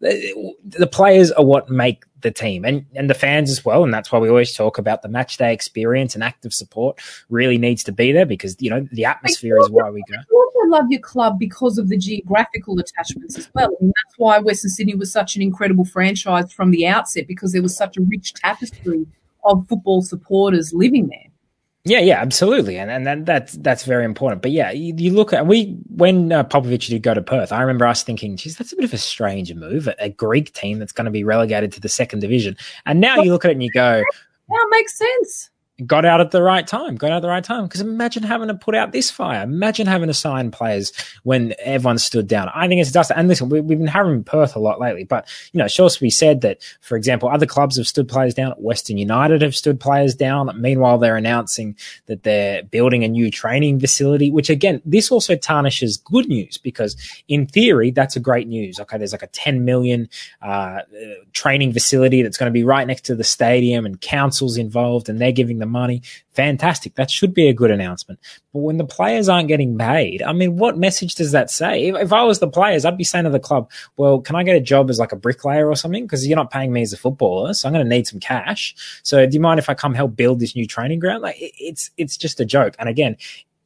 The, 0.00 0.54
the 0.62 0.86
players 0.86 1.32
are 1.32 1.44
what 1.44 1.70
make 1.70 2.04
the 2.22 2.30
team 2.30 2.64
and, 2.64 2.84
and 2.94 3.10
the 3.10 3.14
fans 3.14 3.50
as 3.50 3.64
well. 3.64 3.84
And 3.84 3.92
that's 3.92 4.10
why 4.10 4.18
we 4.18 4.28
always 4.28 4.54
talk 4.54 4.78
about 4.78 5.02
the 5.02 5.08
match 5.08 5.36
day 5.36 5.52
experience 5.52 6.14
and 6.14 6.24
active 6.24 6.52
support 6.52 6.98
really 7.28 7.58
needs 7.58 7.84
to 7.84 7.92
be 7.92 8.12
there 8.12 8.26
because, 8.26 8.56
you 8.60 8.70
know, 8.70 8.86
the 8.92 9.04
atmosphere 9.04 9.58
is 9.58 9.70
why 9.70 9.90
we 9.90 10.02
go. 10.08 10.16
Also 10.34 10.68
love 10.68 10.86
your 10.90 11.00
club 11.00 11.38
because 11.38 11.78
of 11.78 11.88
the 11.88 11.96
geographical 11.96 12.78
attachments 12.78 13.38
as 13.38 13.50
well. 13.54 13.76
And 13.80 13.90
that's 13.90 14.18
why 14.18 14.38
Western 14.38 14.70
Sydney 14.70 14.94
was 14.94 15.12
such 15.12 15.36
an 15.36 15.42
incredible 15.42 15.84
franchise 15.84 16.52
from 16.52 16.70
the 16.70 16.86
outset 16.86 17.26
because 17.26 17.52
there 17.52 17.62
was 17.62 17.76
such 17.76 17.96
a 17.96 18.02
rich 18.02 18.34
tapestry 18.34 19.06
of 19.44 19.66
football 19.68 20.02
supporters 20.02 20.72
living 20.72 21.08
there. 21.08 21.30
Yeah, 21.86 22.00
yeah, 22.00 22.20
absolutely, 22.20 22.78
and 22.78 22.90
and 22.90 23.06
that, 23.06 23.24
that's 23.24 23.52
that's 23.52 23.84
very 23.84 24.04
important. 24.04 24.42
But 24.42 24.50
yeah, 24.50 24.72
you, 24.72 24.92
you 24.96 25.12
look 25.12 25.32
at 25.32 25.46
we 25.46 25.78
when 25.88 26.32
uh, 26.32 26.42
Popovic 26.42 26.88
did 26.88 27.00
go 27.00 27.14
to 27.14 27.22
Perth, 27.22 27.52
I 27.52 27.60
remember 27.60 27.86
us 27.86 28.02
thinking, 28.02 28.36
"Geez, 28.36 28.56
that's 28.56 28.72
a 28.72 28.76
bit 28.76 28.84
of 28.84 28.92
a 28.92 28.98
strange 28.98 29.54
move." 29.54 29.86
A, 29.86 29.94
a 30.00 30.08
Greek 30.08 30.52
team 30.52 30.80
that's 30.80 30.90
going 30.90 31.04
to 31.04 31.12
be 31.12 31.22
relegated 31.22 31.70
to 31.72 31.80
the 31.80 31.88
second 31.88 32.18
division, 32.18 32.56
and 32.86 33.00
now 33.00 33.22
you 33.22 33.30
look 33.30 33.44
at 33.44 33.52
it 33.52 33.54
and 33.54 33.62
you 33.62 33.70
go, 33.70 34.02
"That 34.48 34.66
makes 34.72 34.98
sense." 34.98 35.50
Got 35.84 36.06
out 36.06 36.20
at 36.22 36.30
the 36.30 36.42
right 36.42 36.66
time, 36.66 36.96
got 36.96 37.10
out 37.10 37.16
at 37.16 37.22
the 37.22 37.28
right 37.28 37.44
time. 37.44 37.64
Because 37.64 37.82
imagine 37.82 38.22
having 38.22 38.48
to 38.48 38.54
put 38.54 38.74
out 38.74 38.92
this 38.92 39.10
fire. 39.10 39.42
Imagine 39.42 39.86
having 39.86 40.06
to 40.06 40.14
sign 40.14 40.50
players 40.50 40.92
when 41.22 41.54
everyone 41.58 41.98
stood 41.98 42.26
down. 42.26 42.50
I 42.54 42.66
think 42.66 42.80
it's 42.80 42.92
dust. 42.92 43.12
And 43.14 43.28
listen, 43.28 43.50
we, 43.50 43.58
have 43.58 43.68
been 43.68 43.86
having 43.86 44.24
Perth 44.24 44.56
a 44.56 44.58
lot 44.58 44.80
lately, 44.80 45.04
but 45.04 45.28
you 45.52 45.58
know, 45.58 45.68
should 45.68 45.86
be 46.00 46.10
said 46.10 46.40
that, 46.40 46.62
for 46.80 46.96
example, 46.96 47.28
other 47.28 47.46
clubs 47.46 47.76
have 47.76 47.86
stood 47.86 48.08
players 48.08 48.32
down. 48.32 48.52
Western 48.52 48.96
United 48.96 49.42
have 49.42 49.54
stood 49.54 49.78
players 49.78 50.14
down. 50.14 50.50
Meanwhile, 50.58 50.98
they're 50.98 51.16
announcing 51.16 51.76
that 52.06 52.22
they're 52.22 52.62
building 52.62 53.04
a 53.04 53.08
new 53.08 53.30
training 53.30 53.78
facility, 53.78 54.30
which 54.30 54.48
again, 54.48 54.80
this 54.84 55.10
also 55.10 55.36
tarnishes 55.36 55.98
good 55.98 56.26
news 56.28 56.56
because 56.56 56.96
in 57.28 57.46
theory, 57.46 57.90
that's 57.90 58.16
a 58.16 58.20
great 58.20 58.48
news. 58.48 58.80
Okay. 58.80 58.96
There's 58.96 59.12
like 59.12 59.22
a 59.22 59.28
10 59.28 59.64
million, 59.64 60.08
uh, 60.40 60.80
training 61.32 61.72
facility 61.72 62.22
that's 62.22 62.38
going 62.38 62.50
to 62.50 62.54
be 62.54 62.64
right 62.64 62.86
next 62.86 63.04
to 63.06 63.14
the 63.14 63.24
stadium 63.24 63.84
and 63.84 64.00
councils 64.00 64.56
involved 64.56 65.08
and 65.08 65.20
they're 65.20 65.32
giving 65.32 65.58
them 65.58 65.65
the 65.66 65.70
money. 65.72 66.02
Fantastic. 66.32 66.94
That 66.94 67.10
should 67.10 67.34
be 67.34 67.48
a 67.48 67.52
good 67.52 67.70
announcement. 67.70 68.20
But 68.52 68.60
when 68.60 68.76
the 68.76 68.84
players 68.84 69.28
aren't 69.28 69.48
getting 69.48 69.76
paid, 69.76 70.22
I 70.22 70.32
mean, 70.32 70.56
what 70.56 70.78
message 70.78 71.14
does 71.14 71.32
that 71.32 71.50
say? 71.50 71.88
If, 71.88 71.96
if 71.96 72.12
I 72.12 72.22
was 72.24 72.38
the 72.38 72.48
players, 72.48 72.84
I'd 72.84 72.98
be 72.98 73.04
saying 73.04 73.24
to 73.24 73.30
the 73.30 73.40
club, 73.40 73.70
well, 73.96 74.20
can 74.20 74.36
I 74.36 74.42
get 74.42 74.56
a 74.56 74.60
job 74.60 74.90
as 74.90 74.98
like 74.98 75.12
a 75.12 75.16
bricklayer 75.16 75.68
or 75.68 75.76
something? 75.76 76.04
Because 76.04 76.26
you're 76.26 76.36
not 76.36 76.50
paying 76.50 76.72
me 76.72 76.82
as 76.82 76.92
a 76.92 76.96
footballer. 76.96 77.54
So 77.54 77.68
I'm 77.68 77.74
going 77.74 77.84
to 77.84 77.88
need 77.88 78.06
some 78.06 78.20
cash. 78.20 78.74
So 79.02 79.26
do 79.26 79.34
you 79.34 79.40
mind 79.40 79.58
if 79.58 79.68
I 79.68 79.74
come 79.74 79.94
help 79.94 80.16
build 80.16 80.40
this 80.40 80.56
new 80.56 80.66
training 80.66 81.00
ground? 81.00 81.22
Like 81.22 81.40
it, 81.40 81.52
it's, 81.58 81.90
it's 81.96 82.16
just 82.16 82.40
a 82.40 82.44
joke. 82.44 82.76
And 82.78 82.88
again, 82.88 83.16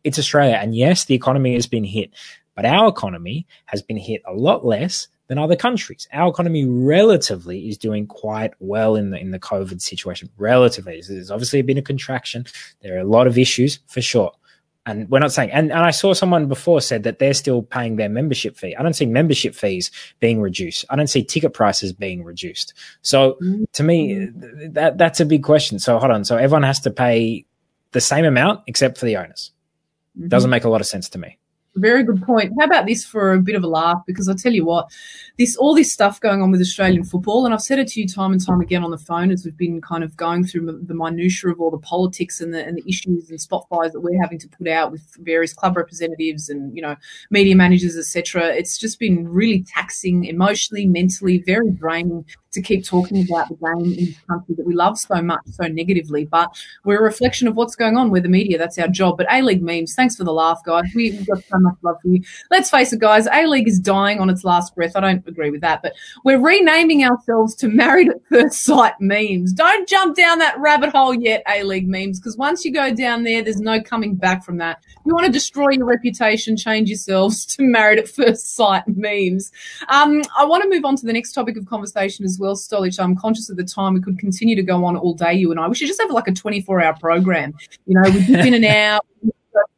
it's 0.05 0.19
Australia. 0.19 0.59
And 0.61 0.75
yes, 0.75 1.05
the 1.05 1.15
economy 1.15 1.55
has 1.55 1.67
been 1.67 1.85
hit, 1.85 2.11
but 2.55 2.65
our 2.65 2.89
economy 2.89 3.47
has 3.67 3.83
been 3.83 3.97
hit 3.97 4.23
a 4.27 4.33
lot 4.33 4.65
less 4.65 5.09
than 5.31 5.39
other 5.39 5.55
countries. 5.55 6.09
Our 6.13 6.29
economy 6.29 6.67
relatively 6.67 7.69
is 7.69 7.79
doing 7.79 8.05
quite 8.09 8.53
well 8.59 8.97
in 8.97 9.11
the 9.11 9.19
in 9.19 9.31
the 9.31 9.39
COVID 9.39 9.81
situation. 9.81 10.29
Relatively, 10.37 11.01
there's 11.09 11.31
obviously 11.31 11.63
been 11.63 11.79
a 11.79 11.83
contraction. 11.83 12.45
There 12.83 12.97
are 12.97 12.99
a 12.99 13.05
lot 13.05 13.29
of 13.29 13.39
issues 13.39 13.79
for 13.87 14.03
sure. 14.03 14.33
And 14.87 15.09
we're 15.09 15.21
not 15.21 15.31
saying, 15.31 15.53
and, 15.53 15.71
and 15.71 15.83
I 15.83 15.93
saw 15.93 16.15
someone 16.15 16.49
before 16.49 16.81
said 16.81 17.05
that 17.05 17.21
they're 17.21 17.35
still 17.35 17.63
paying 17.63 17.95
their 17.95 18.09
membership 18.09 18.57
fee. 18.57 18.75
I 18.75 18.83
don't 18.83 18.95
see 18.95 19.07
membership 19.07 19.55
fees 19.55 19.93
being 20.19 20.41
reduced. 20.41 20.85
I 20.91 20.97
don't 20.97 21.07
see 21.07 21.23
ticket 21.23 21.53
prices 21.53 21.93
being 21.93 22.25
reduced. 22.25 22.75
So 23.03 23.39
to 23.75 23.85
me, 23.85 24.31
that 24.71 24.99
that's 24.99 25.21
a 25.21 25.25
big 25.25 25.45
question. 25.45 25.79
So 25.79 25.97
hold 26.01 26.11
on. 26.11 26.25
So 26.25 26.39
everyone 26.39 26.65
has 26.65 26.81
to 26.81 26.91
pay 26.91 27.45
the 27.93 28.01
same 28.01 28.25
amount 28.25 28.63
except 28.67 28.99
for 28.99 29.07
the 29.07 29.17
owners. 29.17 29.53
Mm-hmm. 30.19 30.27
Doesn't 30.27 30.51
make 30.51 30.65
a 30.65 30.71
lot 30.71 30.81
of 30.81 30.89
sense 30.89 31.09
to 31.11 31.19
me. 31.19 31.39
Very 31.77 32.03
good 32.03 32.21
point. 32.23 32.53
How 32.59 32.67
about 32.67 32.87
this 32.87 33.05
for 33.05 33.33
a 33.33 33.41
bit 33.41 33.55
of 33.55 33.63
a 33.63 33.69
laugh? 33.69 34.03
Because 34.05 34.29
I 34.29 34.35
tell 34.35 34.53
you 34.53 34.65
what, 34.65 34.91
this 35.39 35.57
all 35.57 35.73
this 35.73 35.93
stuff 35.93 36.21
going 36.21 36.43
on 36.43 36.51
with 36.51 36.61
Australian 36.61 37.05
football, 37.05 37.45
and 37.45 37.55
I've 37.55 37.63
said 37.63 37.79
it 37.79 37.87
to 37.89 38.01
you 38.01 38.09
time 38.09 38.33
and 38.33 38.45
time 38.45 38.61
again 38.61 38.83
on 38.83 38.91
the 38.91 38.99
phone 38.99 39.31
as 39.31 39.45
we've 39.45 39.57
been 39.57 39.81
kind 39.81 40.03
of 40.03 40.17
going 40.17 40.45
through 40.45 40.81
the 40.85 40.95
minutiae 40.95 41.51
of 41.51 41.61
all 41.61 41.71
the 41.71 41.79
politics 41.79 42.41
and 42.41 42.53
the, 42.53 42.65
and 42.65 42.77
the 42.77 42.83
issues 42.89 43.31
and 43.31 43.41
spot 43.41 43.61
spotfires 43.71 43.93
that 43.93 44.01
we're 44.01 44.21
having 44.21 44.39
to 44.39 44.49
put 44.49 44.67
out 44.67 44.91
with 44.91 45.03
various 45.21 45.53
club 45.53 45.77
representatives 45.77 46.49
and 46.49 46.75
you 46.75 46.83
know 46.83 46.97
media 47.31 47.55
managers, 47.55 47.97
etc. 47.97 48.49
It's 48.49 48.77
just 48.77 48.99
been 48.99 49.29
really 49.29 49.63
taxing 49.63 50.25
emotionally, 50.25 50.87
mentally, 50.87 51.39
very 51.39 51.71
draining 51.71 52.25
to 52.53 52.63
keep 52.63 52.85
talking 52.85 53.23
about 53.23 53.49
the 53.49 53.55
game 53.55 53.85
in 53.85 54.07
this 54.07 54.19
country 54.29 54.55
that 54.57 54.67
we 54.67 54.75
love 54.75 54.99
so 54.99 55.23
much, 55.23 55.41
so 55.47 55.67
negatively. 55.67 56.25
But 56.25 56.63
we're 56.85 57.01
a 57.01 57.03
reflection 57.03 57.47
of 57.49 57.57
what's 57.57 57.77
going 57.77 57.97
on 57.97 58.11
with 58.11 58.25
the 58.25 58.29
media. 58.29 58.59
That's 58.59 58.79
our 58.79 58.89
job. 58.89 59.17
But 59.17 59.27
A 59.31 59.43
League 59.43 59.63
memes, 59.63 59.95
thanks 59.95 60.17
for 60.17 60.25
the 60.25 60.33
laugh, 60.33 60.61
guys. 60.65 60.85
We, 60.95 61.11
have 61.13 61.27
got 61.27 61.45
so 61.45 61.59
much 61.59 61.77
love 61.83 61.97
for 62.03 62.09
you. 62.09 62.23
Let's 62.51 62.71
face 62.71 62.93
it, 62.93 63.01
guys, 63.01 63.27
A 63.33 63.47
League 63.47 63.69
is 63.69 63.79
dying 63.79 64.21
on 64.21 64.31
its 64.31 64.45
last 64.45 64.75
breath. 64.75 64.97
I 64.97 65.01
don't 65.01 65.27
agree 65.27 65.51
with 65.51 65.61
that, 65.61 65.83
but 65.83 65.93
we're 66.25 66.41
renaming 66.41 67.05
ourselves 67.05 67.55
to 67.57 67.69
Married 67.69 68.09
at 68.09 68.25
First 68.29 68.65
Sight 68.65 68.95
memes. 69.01 69.53
Don't 69.53 69.89
jump 69.89 70.17
down 70.17 70.39
that 70.39 70.59
rabbit 70.59 70.91
hole 70.91 71.15
yet, 71.15 71.43
A 71.49 71.63
League 71.63 71.89
memes, 71.89 72.19
because 72.19 72.37
once 72.37 72.65
you 72.65 72.73
go 72.73 72.93
down 72.95 73.23
there, 73.23 73.43
there's 73.43 73.61
no 73.61 73.81
coming 73.81 74.17
back 74.17 74.45
from 74.45 74.59
that. 74.59 74.83
You 75.05 75.15
want 75.15 75.27
to 75.27 75.33
destroy 75.33 75.71
your 75.71 75.87
reputation, 75.87 76.57
change 76.57 76.89
yourselves 76.89 77.47
to 77.57 77.63
Married 77.63 77.99
at 77.99 78.09
First 78.09 78.57
Sight 78.57 78.85
memes. 78.89 79.53
Um, 79.89 80.23
I 80.37 80.45
want 80.45 80.63
to 80.65 80.69
move 80.69 80.85
on 80.85 80.97
to 80.97 81.07
the 81.07 81.13
next 81.13 81.33
topic 81.33 81.57
of 81.57 81.67
conversation 81.67 82.25
as 82.25 82.40
well, 82.41 82.57
Stolich. 82.57 82.99
I'm 82.99 83.15
conscious 83.15 83.51
of 83.51 83.57
the 83.57 83.65
time. 83.65 83.95
We 83.95 84.01
could 84.01 84.19
continue 84.19 84.57
to 84.57 84.63
go 84.63 84.85
on 84.85 84.97
all 84.97 85.15
day, 85.15 85.35
you 85.35 85.51
and 85.51 85.61
I. 85.61 85.69
We 85.69 85.75
should 85.77 85.87
just 85.87 86.01
have 86.01 86.11
like 86.11 86.27
a 86.27 86.33
24 86.33 86.83
hour 86.83 86.97
program. 86.99 87.55
You 87.87 87.95
know, 87.95 88.11
we 88.11 88.25
dip 88.25 88.47
in 88.47 88.55
and 88.55 88.65
out, 88.65 89.07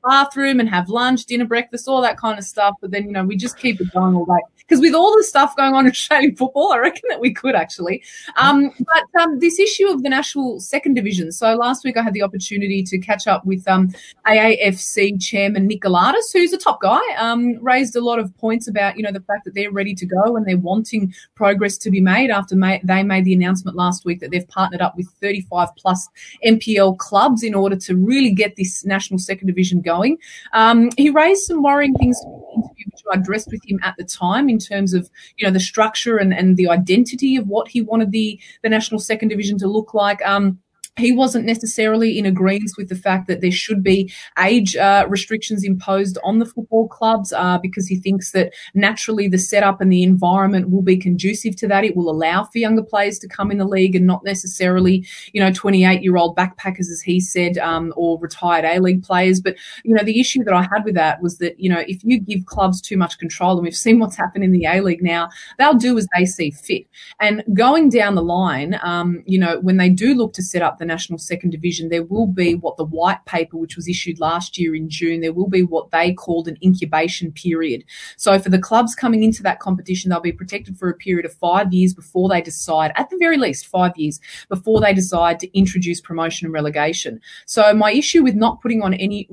bathroom 0.04 0.60
and 0.60 0.68
have 0.68 0.88
lunch, 0.88 1.26
dinner, 1.26 1.44
breakfast, 1.44 1.88
all 1.88 2.00
that 2.00 2.16
kind 2.16 2.38
of 2.38 2.44
stuff. 2.44 2.76
But 2.80 2.90
then, 2.90 3.06
you 3.06 3.12
know, 3.12 3.24
we 3.24 3.36
just 3.36 3.58
keep 3.58 3.80
it 3.80 3.92
going 3.92 4.14
all 4.14 4.24
day. 4.24 4.61
Because 4.72 4.80
with 4.80 4.94
all 4.94 5.16
the 5.16 5.24
stuff 5.24 5.56
going 5.56 5.74
on 5.74 5.86
in 5.86 5.92
Australian 5.92 6.36
football, 6.36 6.72
I 6.72 6.78
reckon 6.78 7.02
that 7.08 7.20
we 7.20 7.32
could 7.32 7.54
actually. 7.54 8.02
Um, 8.36 8.70
but 8.80 9.22
um, 9.22 9.38
this 9.38 9.58
issue 9.58 9.88
of 9.88 10.02
the 10.02 10.08
national 10.08 10.60
second 10.60 10.94
division. 10.94 11.32
So 11.32 11.54
last 11.54 11.84
week 11.84 11.96
I 11.96 12.02
had 12.02 12.12
the 12.12 12.22
opportunity 12.22 12.82
to 12.82 12.98
catch 12.98 13.26
up 13.26 13.44
with 13.44 13.66
um, 13.68 13.92
AAFC 14.26 15.22
chairman 15.22 15.66
Nick 15.66 15.82
Galatas, 15.82 16.32
who's 16.32 16.52
a 16.52 16.58
top 16.58 16.80
guy, 16.82 17.00
um, 17.16 17.62
raised 17.62 17.96
a 17.96 18.04
lot 18.04 18.18
of 18.18 18.36
points 18.36 18.68
about, 18.68 18.96
you 18.96 19.02
know, 19.02 19.12
the 19.12 19.20
fact 19.20 19.44
that 19.44 19.54
they're 19.54 19.70
ready 19.70 19.94
to 19.94 20.06
go 20.06 20.36
and 20.36 20.46
they're 20.46 20.58
wanting 20.58 21.14
progress 21.34 21.78
to 21.78 21.90
be 21.90 22.00
made 22.00 22.30
after 22.30 22.56
they 22.84 23.02
made 23.02 23.24
the 23.24 23.34
announcement 23.34 23.76
last 23.76 24.04
week 24.04 24.20
that 24.20 24.30
they've 24.30 24.48
partnered 24.48 24.80
up 24.80 24.96
with 24.96 25.08
35 25.20 25.68
plus 25.76 26.08
NPL 26.44 26.98
clubs 26.98 27.42
in 27.42 27.54
order 27.54 27.76
to 27.76 27.96
really 27.96 28.32
get 28.32 28.56
this 28.56 28.84
national 28.84 29.18
second 29.18 29.46
division 29.46 29.80
going 29.80 29.92
going. 29.92 30.18
Um, 30.52 30.90
he 30.96 31.10
raised 31.10 31.42
some 31.42 31.62
worrying 31.62 31.94
things 31.94 32.18
which 32.54 33.02
I 33.10 33.18
addressed 33.18 33.50
with 33.50 33.62
him 33.66 33.78
at 33.82 33.94
the 33.96 34.04
time 34.04 34.48
in 34.48 34.58
terms 34.58 34.94
of 34.94 35.10
you 35.36 35.46
know 35.46 35.52
the 35.52 35.60
structure 35.60 36.16
and, 36.16 36.32
and 36.32 36.56
the 36.56 36.68
identity 36.68 37.36
of 37.36 37.48
what 37.48 37.68
he 37.68 37.80
wanted 37.80 38.12
the 38.12 38.38
the 38.62 38.68
national 38.68 39.00
second 39.00 39.28
division 39.28 39.58
to 39.58 39.66
look 39.66 39.94
like. 39.94 40.24
Um, 40.26 40.58
he 40.96 41.10
wasn't 41.10 41.46
necessarily 41.46 42.18
in 42.18 42.26
agreement 42.26 42.52
with 42.76 42.90
the 42.90 42.94
fact 42.94 43.26
that 43.26 43.40
there 43.40 43.50
should 43.50 43.82
be 43.82 44.12
age 44.38 44.76
uh, 44.76 45.06
restrictions 45.08 45.64
imposed 45.64 46.18
on 46.22 46.38
the 46.38 46.44
football 46.44 46.86
clubs 46.86 47.32
uh, 47.32 47.56
because 47.58 47.86
he 47.86 47.96
thinks 47.96 48.32
that 48.32 48.52
naturally 48.74 49.26
the 49.26 49.38
setup 49.38 49.80
and 49.80 49.90
the 49.90 50.02
environment 50.02 50.70
will 50.70 50.82
be 50.82 50.98
conducive 50.98 51.56
to 51.56 51.66
that. 51.66 51.84
It 51.84 51.96
will 51.96 52.10
allow 52.10 52.44
for 52.44 52.58
younger 52.58 52.82
players 52.82 53.18
to 53.20 53.28
come 53.28 53.50
in 53.50 53.56
the 53.56 53.64
league 53.64 53.96
and 53.96 54.06
not 54.06 54.22
necessarily, 54.22 55.06
you 55.32 55.40
know, 55.40 55.50
28 55.50 56.02
year 56.02 56.18
old 56.18 56.36
backpackers, 56.36 56.90
as 56.90 57.00
he 57.00 57.20
said, 57.20 57.56
um, 57.58 57.94
or 57.96 58.18
retired 58.20 58.66
A 58.66 58.78
League 58.78 59.02
players. 59.02 59.40
But, 59.40 59.56
you 59.84 59.94
know, 59.94 60.04
the 60.04 60.20
issue 60.20 60.44
that 60.44 60.52
I 60.52 60.62
had 60.62 60.84
with 60.84 60.94
that 60.94 61.22
was 61.22 61.38
that, 61.38 61.58
you 61.58 61.70
know, 61.70 61.82
if 61.88 62.04
you 62.04 62.20
give 62.20 62.44
clubs 62.44 62.82
too 62.82 62.98
much 62.98 63.18
control, 63.18 63.56
and 63.56 63.62
we've 63.62 63.74
seen 63.74 63.98
what's 63.98 64.16
happened 64.16 64.44
in 64.44 64.52
the 64.52 64.66
A 64.66 64.82
League 64.82 65.02
now, 65.02 65.30
they'll 65.58 65.72
do 65.72 65.96
as 65.96 66.06
they 66.14 66.26
see 66.26 66.50
fit. 66.50 66.86
And 67.18 67.42
going 67.54 67.88
down 67.88 68.14
the 68.14 68.22
line, 68.22 68.78
um, 68.82 69.22
you 69.26 69.38
know, 69.38 69.58
when 69.60 69.78
they 69.78 69.88
do 69.88 70.14
look 70.14 70.34
to 70.34 70.42
set 70.42 70.60
up 70.60 70.81
the 70.82 70.86
national 70.86 71.18
second 71.18 71.50
division, 71.50 71.88
there 71.88 72.02
will 72.02 72.26
be 72.26 72.56
what 72.56 72.76
the 72.76 72.84
white 72.84 73.24
paper, 73.24 73.56
which 73.56 73.76
was 73.76 73.88
issued 73.88 74.18
last 74.18 74.58
year 74.58 74.74
in 74.74 74.90
June, 74.90 75.20
there 75.20 75.32
will 75.32 75.48
be 75.48 75.62
what 75.62 75.92
they 75.92 76.12
called 76.12 76.48
an 76.48 76.58
incubation 76.60 77.30
period. 77.30 77.84
So 78.16 78.38
for 78.40 78.50
the 78.50 78.58
clubs 78.58 78.96
coming 78.96 79.22
into 79.22 79.44
that 79.44 79.60
competition, 79.60 80.10
they'll 80.10 80.20
be 80.20 80.32
protected 80.32 80.76
for 80.76 80.88
a 80.88 80.94
period 80.94 81.24
of 81.24 81.32
five 81.32 81.72
years 81.72 81.94
before 81.94 82.28
they 82.28 82.42
decide, 82.42 82.92
at 82.96 83.08
the 83.10 83.16
very 83.16 83.38
least, 83.38 83.68
five 83.68 83.96
years 83.96 84.20
before 84.48 84.80
they 84.80 84.92
decide 84.92 85.38
to 85.40 85.56
introduce 85.56 86.00
promotion 86.00 86.46
and 86.46 86.52
relegation. 86.52 87.20
So 87.46 87.72
my 87.72 87.92
issue 87.92 88.24
with 88.24 88.34
not 88.34 88.60
putting 88.60 88.82
on 88.82 88.94
any 88.94 89.28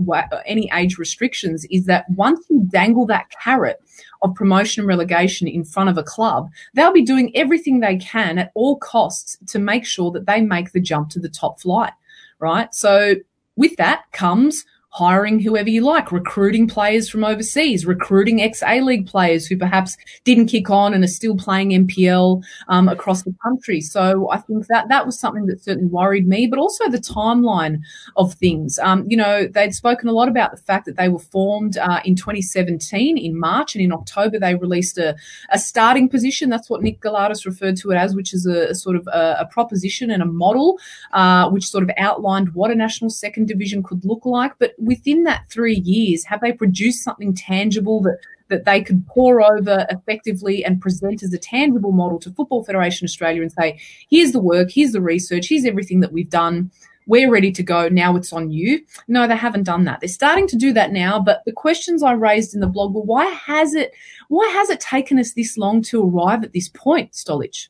any 0.45 0.69
age 0.73 0.99
restrictions 0.99 1.65
is 1.71 1.85
that 1.85 2.05
once 2.11 2.45
you 2.49 2.67
dangle 2.69 3.07
that 3.07 3.31
carrot 3.31 3.81
of 4.21 4.35
promotion 4.35 4.81
and 4.81 4.87
relegation 4.87 5.47
in 5.47 5.63
front 5.63 5.89
of 5.89 5.97
a 5.97 6.03
club, 6.03 6.49
they'll 6.73 6.93
be 6.93 7.03
doing 7.03 7.35
everything 7.35 7.79
they 7.79 7.97
can 7.97 8.37
at 8.37 8.51
all 8.55 8.77
costs 8.77 9.37
to 9.47 9.59
make 9.59 9.85
sure 9.85 10.11
that 10.11 10.25
they 10.25 10.41
make 10.41 10.71
the 10.71 10.81
jump 10.81 11.09
to 11.09 11.19
the 11.19 11.29
top 11.29 11.59
flight, 11.59 11.93
right? 12.39 12.73
So 12.73 13.15
with 13.55 13.75
that 13.77 14.03
comes 14.11 14.65
hiring 14.91 15.39
whoever 15.39 15.69
you 15.69 15.81
like, 15.81 16.11
recruiting 16.11 16.67
players 16.67 17.09
from 17.09 17.23
overseas, 17.23 17.85
recruiting 17.85 18.41
ex 18.41 18.63
A 18.63 18.81
League 18.81 19.07
players 19.07 19.45
who 19.45 19.57
perhaps 19.57 19.95
didn't 20.23 20.47
kick 20.47 20.69
on 20.69 20.93
and 20.93 21.03
are 21.03 21.07
still 21.07 21.35
playing 21.35 21.69
NPL 21.69 22.43
um, 22.67 22.89
across 22.89 23.23
the 23.23 23.35
country. 23.43 23.81
So 23.81 24.29
I 24.31 24.37
think 24.37 24.67
that 24.67 24.89
that 24.89 25.05
was 25.05 25.19
something 25.19 25.45
that 25.45 25.63
certainly 25.63 25.89
worried 25.89 26.27
me, 26.27 26.47
but 26.47 26.59
also 26.59 26.89
the 26.89 26.97
timeline 26.97 27.79
of 28.15 28.33
things. 28.33 28.79
Um, 28.79 29.05
you 29.07 29.17
know, 29.17 29.47
they'd 29.47 29.73
spoken 29.73 30.09
a 30.09 30.11
lot 30.13 30.27
about 30.27 30.51
the 30.51 30.57
fact 30.57 30.85
that 30.85 30.97
they 30.97 31.09
were 31.09 31.19
formed 31.19 31.77
uh, 31.77 32.01
in 32.03 32.15
2017 32.15 33.17
in 33.17 33.39
March, 33.39 33.75
and 33.75 33.83
in 33.83 33.91
October 33.91 34.39
they 34.39 34.55
released 34.55 34.97
a, 34.97 35.15
a 35.51 35.59
starting 35.59 36.09
position. 36.09 36.49
That's 36.49 36.69
what 36.69 36.81
Nick 36.81 36.99
Galatas 36.99 37.45
referred 37.45 37.77
to 37.77 37.91
it 37.91 37.95
as, 37.95 38.15
which 38.15 38.33
is 38.33 38.45
a, 38.45 38.69
a 38.69 38.75
sort 38.75 38.95
of 38.95 39.07
a, 39.07 39.37
a, 39.41 39.45
proposition 39.49 40.11
and 40.11 40.21
a 40.21 40.25
model, 40.25 40.79
uh, 41.13 41.49
which 41.49 41.67
sort 41.67 41.83
of 41.83 41.89
outlined 41.97 42.53
what 42.53 42.71
a 42.71 42.75
national 42.75 43.09
second 43.09 43.47
division 43.47 43.83
could 43.83 44.05
look 44.05 44.25
like. 44.25 44.53
But 44.59 44.73
within 44.79 45.23
that 45.23 45.49
three 45.49 45.79
years, 45.79 46.25
have 46.25 46.41
they 46.41 46.51
produced 46.51 47.03
something 47.03 47.33
tangible 47.35 48.01
that 48.01 48.19
that 48.49 48.65
they 48.65 48.81
could 48.81 49.05
pour 49.07 49.41
over 49.41 49.85
effectively 49.89 50.65
and 50.65 50.81
present 50.81 51.23
as 51.23 51.31
a 51.31 51.37
tangible 51.37 51.91
model 51.91 52.19
to 52.19 52.31
Football 52.31 52.63
Federation 52.63 53.05
Australia 53.05 53.41
and 53.41 53.51
say, 53.51 53.79
here's 54.09 54.31
the 54.31 54.39
work, 54.39 54.71
here's 54.71 54.91
the 54.91 55.01
research, 55.01 55.47
here's 55.47 55.65
everything 55.65 55.99
that 56.01 56.11
we've 56.11 56.29
done. 56.29 56.71
We're 57.05 57.31
ready 57.31 57.51
to 57.53 57.63
go. 57.63 57.89
Now 57.89 58.15
it's 58.15 58.33
on 58.33 58.51
you. 58.51 58.85
No, 59.07 59.27
they 59.27 59.35
haven't 59.35 59.63
done 59.63 59.85
that. 59.85 59.99
They're 59.99 60.09
starting 60.09 60.47
to 60.47 60.55
do 60.55 60.73
that 60.73 60.91
now. 60.91 61.19
But 61.19 61.41
the 61.45 61.51
questions 61.51 62.03
I 62.03 62.11
raised 62.11 62.53
in 62.53 62.59
the 62.59 62.67
blog 62.67 62.93
were, 62.93 63.01
why 63.01 63.25
has 63.25 63.73
it, 63.73 63.93
why 64.27 64.47
has 64.49 64.69
it 64.69 64.79
taken 64.79 65.17
us 65.17 65.33
this 65.33 65.57
long 65.57 65.81
to 65.83 66.03
arrive 66.03 66.43
at 66.43 66.53
this 66.53 66.69
point, 66.69 67.13
Stolich? 67.13 67.69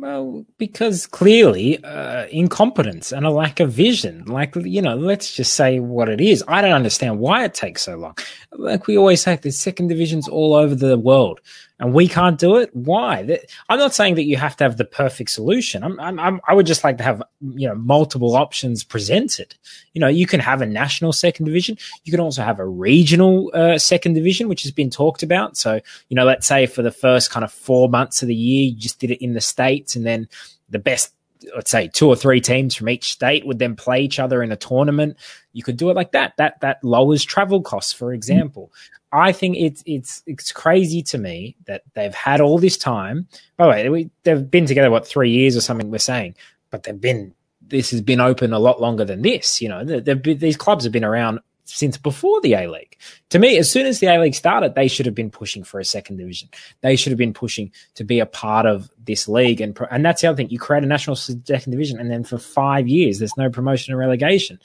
Well, 0.00 0.46
because 0.56 1.06
clearly 1.06 1.84
uh, 1.84 2.26
incompetence 2.28 3.12
and 3.12 3.26
a 3.26 3.30
lack 3.30 3.60
of 3.60 3.70
vision. 3.70 4.24
Like, 4.24 4.56
you 4.56 4.80
know, 4.80 4.96
let's 4.96 5.34
just 5.34 5.52
say 5.52 5.78
what 5.78 6.08
it 6.08 6.22
is. 6.22 6.42
I 6.48 6.62
don't 6.62 6.72
understand 6.72 7.18
why 7.18 7.44
it 7.44 7.52
takes 7.52 7.82
so 7.82 7.96
long. 7.96 8.16
Like 8.52 8.86
we 8.86 8.96
always 8.96 9.20
say, 9.20 9.36
there's 9.36 9.58
second 9.58 9.88
divisions 9.88 10.26
all 10.26 10.54
over 10.54 10.74
the 10.74 10.96
world 10.96 11.40
and 11.80 11.94
we 11.94 12.06
can't 12.06 12.38
do 12.38 12.56
it. 12.56 12.70
Why? 12.74 13.38
I'm 13.70 13.78
not 13.78 13.94
saying 13.94 14.14
that 14.16 14.24
you 14.24 14.36
have 14.36 14.54
to 14.58 14.64
have 14.64 14.76
the 14.76 14.84
perfect 14.84 15.30
solution. 15.30 15.82
I'm, 15.82 15.98
I'm, 15.98 16.40
i 16.46 16.52
would 16.52 16.66
just 16.66 16.84
like 16.84 16.98
to 16.98 17.02
have, 17.02 17.22
you 17.40 17.66
know, 17.66 17.74
multiple 17.74 18.36
options 18.36 18.84
presented. 18.84 19.54
You 19.94 20.00
know, 20.02 20.08
you 20.08 20.26
can 20.26 20.40
have 20.40 20.60
a 20.60 20.66
national 20.66 21.14
second 21.14 21.46
division. 21.46 21.78
You 22.04 22.12
can 22.12 22.20
also 22.20 22.42
have 22.42 22.60
a 22.60 22.66
regional 22.66 23.50
uh, 23.54 23.78
second 23.78 24.12
division, 24.12 24.46
which 24.46 24.62
has 24.62 24.72
been 24.72 24.90
talked 24.90 25.22
about. 25.22 25.56
So, 25.56 25.80
you 26.10 26.14
know, 26.14 26.26
let's 26.26 26.46
say 26.46 26.66
for 26.66 26.82
the 26.82 26.92
first 26.92 27.30
kind 27.30 27.44
of 27.44 27.52
four 27.52 27.88
months 27.88 28.20
of 28.20 28.28
the 28.28 28.34
year, 28.34 28.66
you 28.66 28.76
just 28.76 29.00
did 29.00 29.10
it 29.10 29.24
in 29.24 29.32
the 29.32 29.40
States 29.40 29.96
and 29.96 30.04
then 30.04 30.28
the 30.68 30.78
best 30.78 31.14
let's 31.54 31.70
say 31.70 31.88
two 31.88 32.08
or 32.08 32.16
three 32.16 32.40
teams 32.40 32.74
from 32.74 32.88
each 32.88 33.12
state 33.12 33.46
would 33.46 33.58
then 33.58 33.76
play 33.76 34.02
each 34.02 34.18
other 34.18 34.42
in 34.42 34.52
a 34.52 34.56
tournament. 34.56 35.16
You 35.52 35.62
could 35.62 35.76
do 35.76 35.90
it 35.90 35.96
like 35.96 36.12
that. 36.12 36.36
That 36.36 36.60
that 36.60 36.82
lowers 36.82 37.24
travel 37.24 37.62
costs, 37.62 37.92
for 37.92 38.10
mm. 38.10 38.14
example. 38.14 38.72
I 39.12 39.32
think 39.32 39.56
it's 39.56 39.82
it's 39.86 40.22
it's 40.26 40.52
crazy 40.52 41.02
to 41.04 41.18
me 41.18 41.56
that 41.66 41.82
they've 41.94 42.14
had 42.14 42.40
all 42.40 42.58
this 42.58 42.76
time. 42.76 43.26
By 43.56 43.64
the 43.64 43.70
way, 43.70 43.88
we, 43.88 44.10
they've 44.22 44.50
been 44.50 44.66
together 44.66 44.90
what 44.90 45.06
three 45.06 45.30
years 45.30 45.56
or 45.56 45.60
something. 45.60 45.90
We're 45.90 45.98
saying, 45.98 46.36
but 46.70 46.84
they've 46.84 47.00
been 47.00 47.34
this 47.60 47.90
has 47.90 48.00
been 48.00 48.20
open 48.20 48.52
a 48.52 48.58
lot 48.58 48.80
longer 48.80 49.04
than 49.04 49.22
this. 49.22 49.60
You 49.60 49.68
know, 49.68 49.84
been, 49.84 50.38
these 50.38 50.56
clubs 50.56 50.84
have 50.84 50.92
been 50.92 51.04
around 51.04 51.40
since 51.70 51.96
before 51.96 52.40
the 52.40 52.54
A 52.54 52.68
League. 52.68 52.96
To 53.30 53.38
me, 53.38 53.58
as 53.58 53.70
soon 53.70 53.86
as 53.86 54.00
the 54.00 54.08
A 54.08 54.18
League 54.18 54.34
started, 54.34 54.74
they 54.74 54.88
should 54.88 55.06
have 55.06 55.14
been 55.14 55.30
pushing 55.30 55.64
for 55.64 55.80
a 55.80 55.84
second 55.84 56.16
division. 56.16 56.48
They 56.80 56.96
should 56.96 57.10
have 57.10 57.18
been 57.18 57.34
pushing 57.34 57.72
to 57.94 58.04
be 58.04 58.20
a 58.20 58.26
part 58.26 58.66
of 58.66 58.90
this 59.04 59.28
league, 59.28 59.60
and 59.60 59.78
and 59.90 60.04
that's 60.04 60.22
the 60.22 60.28
other 60.28 60.36
thing. 60.36 60.50
You 60.50 60.58
create 60.58 60.84
a 60.84 60.86
national 60.86 61.16
second 61.16 61.70
division, 61.70 61.98
and 61.98 62.10
then 62.10 62.24
for 62.24 62.38
five 62.38 62.88
years, 62.88 63.18
there's 63.18 63.36
no 63.36 63.50
promotion 63.50 63.92
and 63.92 63.98
relegation. 63.98 64.58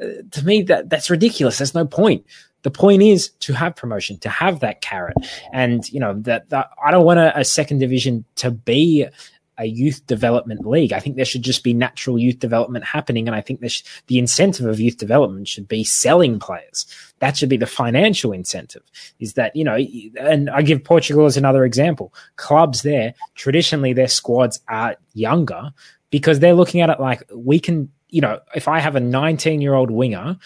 Uh, 0.00 0.22
to 0.30 0.44
me, 0.44 0.62
that 0.62 0.88
that's 0.88 1.10
ridiculous. 1.10 1.58
There's 1.58 1.74
no 1.74 1.86
point. 1.86 2.24
The 2.62 2.70
point 2.70 3.02
is 3.02 3.30
to 3.40 3.52
have 3.54 3.74
promotion, 3.74 4.18
to 4.18 4.28
have 4.28 4.60
that 4.60 4.80
carrot. 4.80 5.16
And, 5.52 5.88
you 5.92 5.98
know, 5.98 6.14
that, 6.20 6.48
that 6.50 6.70
I 6.82 6.92
don't 6.92 7.04
want 7.04 7.18
a, 7.18 7.40
a 7.40 7.44
second 7.44 7.80
division 7.80 8.24
to 8.36 8.52
be 8.52 9.06
a 9.58 9.66
youth 9.66 10.06
development 10.06 10.66
league. 10.66 10.92
I 10.92 11.00
think 11.00 11.16
there 11.16 11.24
should 11.24 11.42
just 11.42 11.62
be 11.62 11.74
natural 11.74 12.18
youth 12.18 12.38
development 12.38 12.84
happening. 12.84 13.28
And 13.28 13.34
I 13.34 13.40
think 13.40 13.60
the 13.60 14.18
incentive 14.18 14.66
of 14.66 14.80
youth 14.80 14.96
development 14.96 15.48
should 15.48 15.68
be 15.68 15.84
selling 15.84 16.38
players. 16.38 16.86
That 17.18 17.36
should 17.36 17.48
be 17.48 17.56
the 17.56 17.66
financial 17.66 18.32
incentive 18.32 18.82
is 19.20 19.34
that, 19.34 19.54
you 19.54 19.64
know, 19.64 19.76
and 20.18 20.50
I 20.50 20.62
give 20.62 20.82
Portugal 20.82 21.26
as 21.26 21.36
another 21.36 21.64
example. 21.64 22.12
Clubs 22.36 22.82
there, 22.82 23.14
traditionally 23.34 23.92
their 23.92 24.08
squads 24.08 24.60
are 24.68 24.96
younger 25.14 25.72
because 26.10 26.40
they're 26.40 26.54
looking 26.54 26.80
at 26.80 26.90
it 26.90 27.00
like 27.00 27.22
we 27.34 27.60
can, 27.60 27.90
you 28.08 28.20
know, 28.20 28.40
if 28.54 28.68
I 28.68 28.80
have 28.80 28.96
a 28.96 29.00
19 29.00 29.60
year 29.60 29.74
old 29.74 29.90
winger 29.90 30.38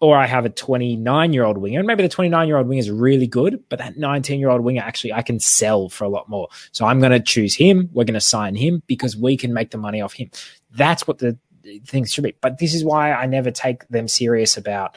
or 0.00 0.16
I 0.16 0.26
have 0.26 0.44
a 0.44 0.50
29 0.50 1.32
year 1.32 1.44
old 1.44 1.58
winger, 1.58 1.78
and 1.78 1.86
maybe 1.86 2.02
the 2.02 2.08
29 2.08 2.46
year 2.46 2.58
old 2.58 2.68
winger 2.68 2.80
is 2.80 2.90
really 2.90 3.26
good, 3.26 3.62
but 3.68 3.78
that 3.78 3.96
19 3.96 4.40
year 4.40 4.50
old 4.50 4.62
winger 4.62 4.82
actually 4.82 5.12
I 5.12 5.22
can 5.22 5.40
sell 5.40 5.88
for 5.88 6.04
a 6.04 6.08
lot 6.08 6.28
more. 6.28 6.48
So 6.72 6.86
I'm 6.86 7.00
going 7.00 7.12
to 7.12 7.20
choose 7.20 7.54
him. 7.54 7.88
We're 7.92 8.04
going 8.04 8.14
to 8.14 8.20
sign 8.20 8.54
him 8.54 8.82
because 8.86 9.16
we 9.16 9.36
can 9.36 9.52
make 9.52 9.70
the 9.70 9.78
money 9.78 10.00
off 10.00 10.12
him. 10.12 10.30
That's 10.70 11.06
what 11.06 11.18
the 11.18 11.38
things 11.86 12.12
should 12.12 12.24
be. 12.24 12.34
But 12.40 12.58
this 12.58 12.74
is 12.74 12.84
why 12.84 13.12
I 13.12 13.26
never 13.26 13.50
take 13.50 13.86
them 13.88 14.08
serious 14.08 14.56
about 14.56 14.96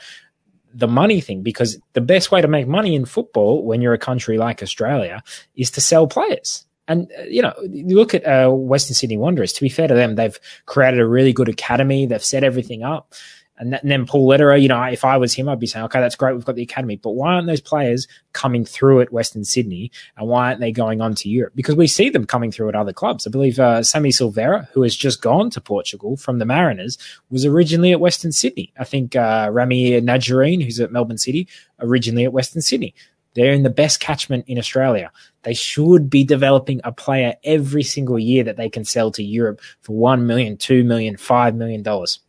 the 0.74 0.88
money 0.88 1.22
thing 1.22 1.42
because 1.42 1.80
the 1.94 2.02
best 2.02 2.32
way 2.32 2.42
to 2.42 2.48
make 2.48 2.68
money 2.68 2.96
in 2.96 3.06
football 3.06 3.64
when 3.64 3.82
you're 3.82 3.94
a 3.94 4.00
country 4.00 4.38
like 4.38 4.62
Australia 4.62 5.24
is 5.56 5.72
to 5.72 5.82
sell 5.82 6.08
players. 6.08 6.66
And, 6.88 7.12
uh, 7.20 7.24
you 7.24 7.42
know, 7.42 7.54
you 7.70 7.96
look 7.96 8.14
at 8.14 8.26
uh, 8.26 8.50
Western 8.50 8.96
Sydney 8.96 9.18
Wanderers, 9.18 9.54
to 9.54 9.62
be 9.62 9.70
fair 9.70 9.88
to 9.88 9.94
them, 9.94 10.16
they've 10.16 10.40
created 10.66 11.00
a 11.00 11.08
really 11.08 11.34
good 11.34 11.48
academy. 11.50 12.06
They've 12.08 12.24
set 12.24 12.44
everything 12.44 12.84
up. 12.84 13.14
And, 13.60 13.74
and 13.76 13.92
then 13.92 14.06
Paul 14.06 14.26
Lederer, 14.26 14.56
you 14.56 14.70
know, 14.70 14.82
if 14.84 15.04
I 15.04 15.18
was 15.18 15.34
him, 15.34 15.50
I'd 15.50 15.60
be 15.60 15.68
saying, 15.68 15.86
okay, 15.86 16.00
that's 16.00 16.16
great. 16.16 16.34
We've 16.34 16.46
got 16.46 16.56
the 16.56 16.64
academy, 16.64 16.96
but 16.96 17.12
why 17.12 17.34
aren't 17.34 17.48
those 17.48 17.62
players 17.62 18.08
coming 18.32 18.64
through 18.64 19.02
at 19.02 19.12
Western 19.12 19.44
Sydney 19.44 19.92
and 20.18 20.28
why 20.28 20.48
aren't 20.48 20.62
they 20.62 20.72
going 20.72 21.02
on 21.02 21.14
to 21.16 21.30
Europe? 21.30 21.54
Because 21.56 21.76
we 21.76 21.86
see 21.86 22.10
them 22.10 22.26
coming 22.26 22.52
through 22.52 22.70
at 22.70 22.76
other 22.76 22.94
clubs. 22.94 23.28
I 23.28 23.30
believe 23.30 23.60
uh, 23.60 23.84
Sammy 23.84 24.12
Silvera, 24.12 24.70
who 24.70 24.84
has 24.84 24.96
just 24.96 25.22
gone 25.22 25.50
to 25.52 25.62
Portugal 25.62 26.16
from 26.16 26.40
the 26.40 26.46
Mariners, 26.46 26.98
was 27.30 27.46
originally 27.46 27.92
at 27.92 28.00
Western 28.00 28.32
Sydney. 28.32 28.72
I 28.80 28.86
think 28.86 29.16
uh, 29.16 29.50
Rami 29.52 30.00
Najarine, 30.02 30.64
who's 30.64 30.80
at 30.80 30.94
Melbourne 30.94 31.18
City, 31.18 31.48
originally 31.80 32.24
at 32.24 32.34
Western 32.34 32.62
Sydney. 32.62 32.96
They're 33.36 33.54
in 33.54 33.64
the 33.64 33.70
best 33.70 34.00
catchment 34.00 34.46
in 34.48 34.58
Australia. 34.58 35.12
They 35.44 35.54
should 35.54 36.10
be 36.10 36.24
developing 36.24 36.82
a 36.84 36.92
player 36.92 37.36
every 37.44 37.84
single 37.84 38.18
year 38.18 38.44
that 38.46 38.58
they 38.58 38.70
can 38.70 38.86
sell 38.86 39.12
to 39.12 39.24
Europe 39.24 39.62
for 39.82 39.96
one 39.96 40.26
million, 40.26 40.58
two 40.58 40.84
million, 40.84 41.16
five 41.16 41.56
million 41.56 41.84
dollars 41.84 42.20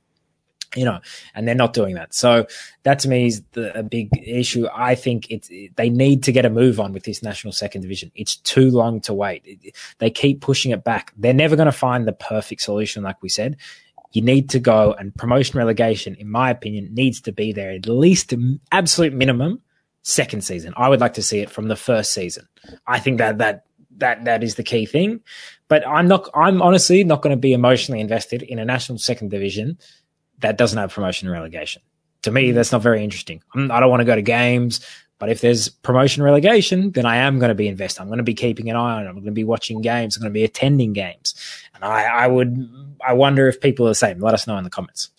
you 0.77 0.85
know, 0.85 1.01
and 1.35 1.47
they're 1.47 1.55
not 1.55 1.73
doing 1.73 1.95
that. 1.95 2.15
So 2.15 2.47
that 2.85 2.99
to 3.01 3.09
me 3.09 3.27
is 3.27 3.43
the, 3.53 3.77
a 3.79 3.83
big 3.83 4.11
issue. 4.23 4.67
I 4.73 4.95
think 4.95 5.31
it's 5.31 5.51
they 5.77 5.91
need 5.91 6.23
to 6.25 6.33
get 6.33 6.47
a 6.47 6.51
move 6.51 6.81
on 6.81 6.93
with 6.93 7.05
this 7.05 7.23
national 7.23 7.53
second 7.53 7.83
division. 7.83 8.13
It's 8.15 8.37
too 8.37 8.71
long 8.71 9.01
to 9.03 9.15
wait. 9.15 9.75
They 9.99 10.11
keep 10.11 10.41
pushing 10.41 10.73
it 10.73 10.85
back. 10.85 11.13
They're 11.17 11.35
never 11.35 11.57
going 11.57 11.67
to 11.67 11.73
find 11.73 12.07
the 12.07 12.13
perfect 12.13 12.63
solution, 12.63 13.03
like 13.03 13.23
we 13.23 13.29
said. 13.29 13.57
You 14.13 14.23
need 14.23 14.51
to 14.51 14.59
go 14.59 14.93
and 14.93 15.15
promotion 15.15 15.59
relegation, 15.59 16.17
in 16.17 16.29
my 16.29 16.51
opinion, 16.51 16.93
needs 16.93 17.21
to 17.23 17.33
be 17.33 17.53
there 17.53 17.71
at 17.71 17.87
least 17.87 18.35
absolute 18.73 19.13
minimum 19.13 19.61
second 20.03 20.43
season. 20.43 20.73
I 20.77 20.89
would 20.89 21.01
like 21.01 21.15
to 21.15 21.23
see 21.23 21.41
it 21.41 21.51
from 21.51 21.69
the 21.69 21.77
first 21.77 22.13
season. 22.13 22.49
I 22.87 22.99
think 22.99 23.19
that 23.19 23.39
that 23.39 23.65
that 23.99 24.25
that 24.25 24.43
is 24.43 24.57
the 24.57 24.63
key 24.63 24.87
thing. 24.87 25.21
But 25.69 25.87
I'm 25.87 26.09
not. 26.09 26.29
I'm 26.35 26.61
honestly 26.63 27.05
not 27.05 27.23
going 27.23 27.37
to 27.37 27.41
be 27.41 27.53
emotionally 27.53 28.01
invested 28.01 28.43
in 28.43 28.59
a 28.59 28.65
national 28.65 28.99
second 28.99 29.31
division 29.31 29.79
that 30.41 30.59
doesn't 30.59 30.79
have 30.79 30.93
promotion 30.93 31.29
and 31.29 31.33
relegation. 31.33 31.83
To 32.23 32.31
me, 32.31 32.51
mm. 32.51 32.55
that's 32.55 32.73
not 32.73 32.83
very 32.83 33.03
interesting. 33.03 33.43
I'm, 33.55 33.71
I 33.71 33.77
do 33.77 33.81
not 33.83 33.91
want 33.91 34.01
to 34.01 34.05
go 34.05 34.15
to 34.15 34.23
games, 34.23 34.85
but 35.19 35.29
if 35.29 35.41
there's 35.41 35.69
promotion 35.69 36.23
relegation, 36.23 36.93
then 36.93 37.07
I 37.07 37.17
am 37.17 37.39
going 37.39 37.51
to 37.51 37.55
be 37.55 37.69
invested. 37.69 38.01
I'm 38.01 38.09
going 38.09 38.19
to 38.19 38.25
be 38.25 38.35
keeping 38.35 38.71
an 38.71 38.77
eye 38.77 38.97
on 38.97 39.05
it. 39.05 39.09
I'm 39.09 39.15
going 39.15 39.27
to 39.27 39.33
be 39.33 39.45
watching 39.45 39.81
games. 39.83 40.17
I'm 40.17 40.23
going 40.23 40.33
to 40.33 40.35
be 40.35 40.45
attending 40.45 40.93
games. 40.93 41.35
And 41.75 41.85
I, 41.85 42.05
I 42.05 42.27
would, 42.27 42.69
I 43.07 43.13
wonder 43.13 43.49
if 43.49 43.61
people 43.61 43.87
are 43.87 43.91
the 43.91 43.95
same. 43.95 44.21
Let 44.21 44.35
us 44.35 44.47
know 44.47 44.57
in 44.57 44.65
the 44.65 44.71
comments. 44.71 45.11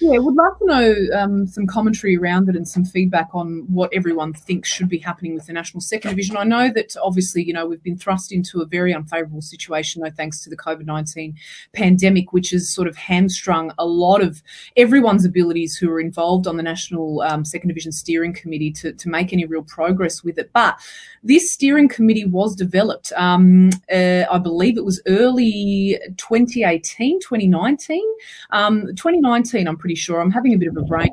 Yeah, 0.00 0.18
would 0.18 0.34
love 0.34 0.58
to 0.58 0.66
know 0.66 0.94
um, 1.18 1.46
some 1.46 1.66
commentary 1.66 2.16
around 2.16 2.48
it 2.48 2.54
and 2.54 2.68
some 2.68 2.84
feedback 2.84 3.28
on 3.32 3.64
what 3.68 3.90
everyone 3.92 4.32
thinks 4.32 4.68
should 4.68 4.88
be 4.88 4.98
happening 4.98 5.34
with 5.34 5.46
the 5.46 5.52
national 5.52 5.80
second 5.80 6.10
division. 6.10 6.36
I 6.36 6.44
know 6.44 6.70
that 6.72 6.96
obviously, 7.02 7.42
you 7.42 7.52
know, 7.52 7.66
we've 7.66 7.82
been 7.82 7.98
thrust 7.98 8.30
into 8.30 8.60
a 8.60 8.66
very 8.66 8.92
unfavourable 8.92 9.42
situation, 9.42 10.02
no 10.02 10.10
thanks 10.10 10.44
to 10.44 10.50
the 10.50 10.56
COVID 10.56 10.86
nineteen 10.86 11.36
pandemic, 11.72 12.32
which 12.32 12.50
has 12.50 12.70
sort 12.70 12.86
of 12.86 12.96
hamstrung 12.96 13.72
a 13.76 13.86
lot 13.86 14.22
of 14.22 14.42
everyone's 14.76 15.24
abilities 15.24 15.76
who 15.76 15.90
are 15.90 16.00
involved 16.00 16.46
on 16.46 16.56
the 16.56 16.62
national 16.62 17.22
um, 17.22 17.44
second 17.44 17.68
division 17.68 17.90
steering 17.90 18.32
committee 18.32 18.70
to 18.72 18.92
to 18.92 19.08
make 19.08 19.32
any 19.32 19.46
real 19.46 19.62
progress 19.62 20.22
with 20.22 20.38
it. 20.38 20.52
But 20.52 20.78
this 21.28 21.52
steering 21.52 21.88
committee 21.88 22.24
was 22.24 22.56
developed, 22.56 23.12
um, 23.14 23.68
uh, 23.92 24.24
I 24.30 24.38
believe 24.38 24.78
it 24.78 24.84
was 24.84 25.00
early 25.06 25.98
2018, 26.16 27.20
2019, 27.20 28.02
um, 28.50 28.86
2019. 28.96 29.68
I'm 29.68 29.76
pretty 29.76 29.94
sure. 29.94 30.20
I'm 30.20 30.30
having 30.30 30.54
a 30.54 30.56
bit 30.56 30.68
of 30.68 30.76
a 30.78 30.82
brain. 30.82 31.10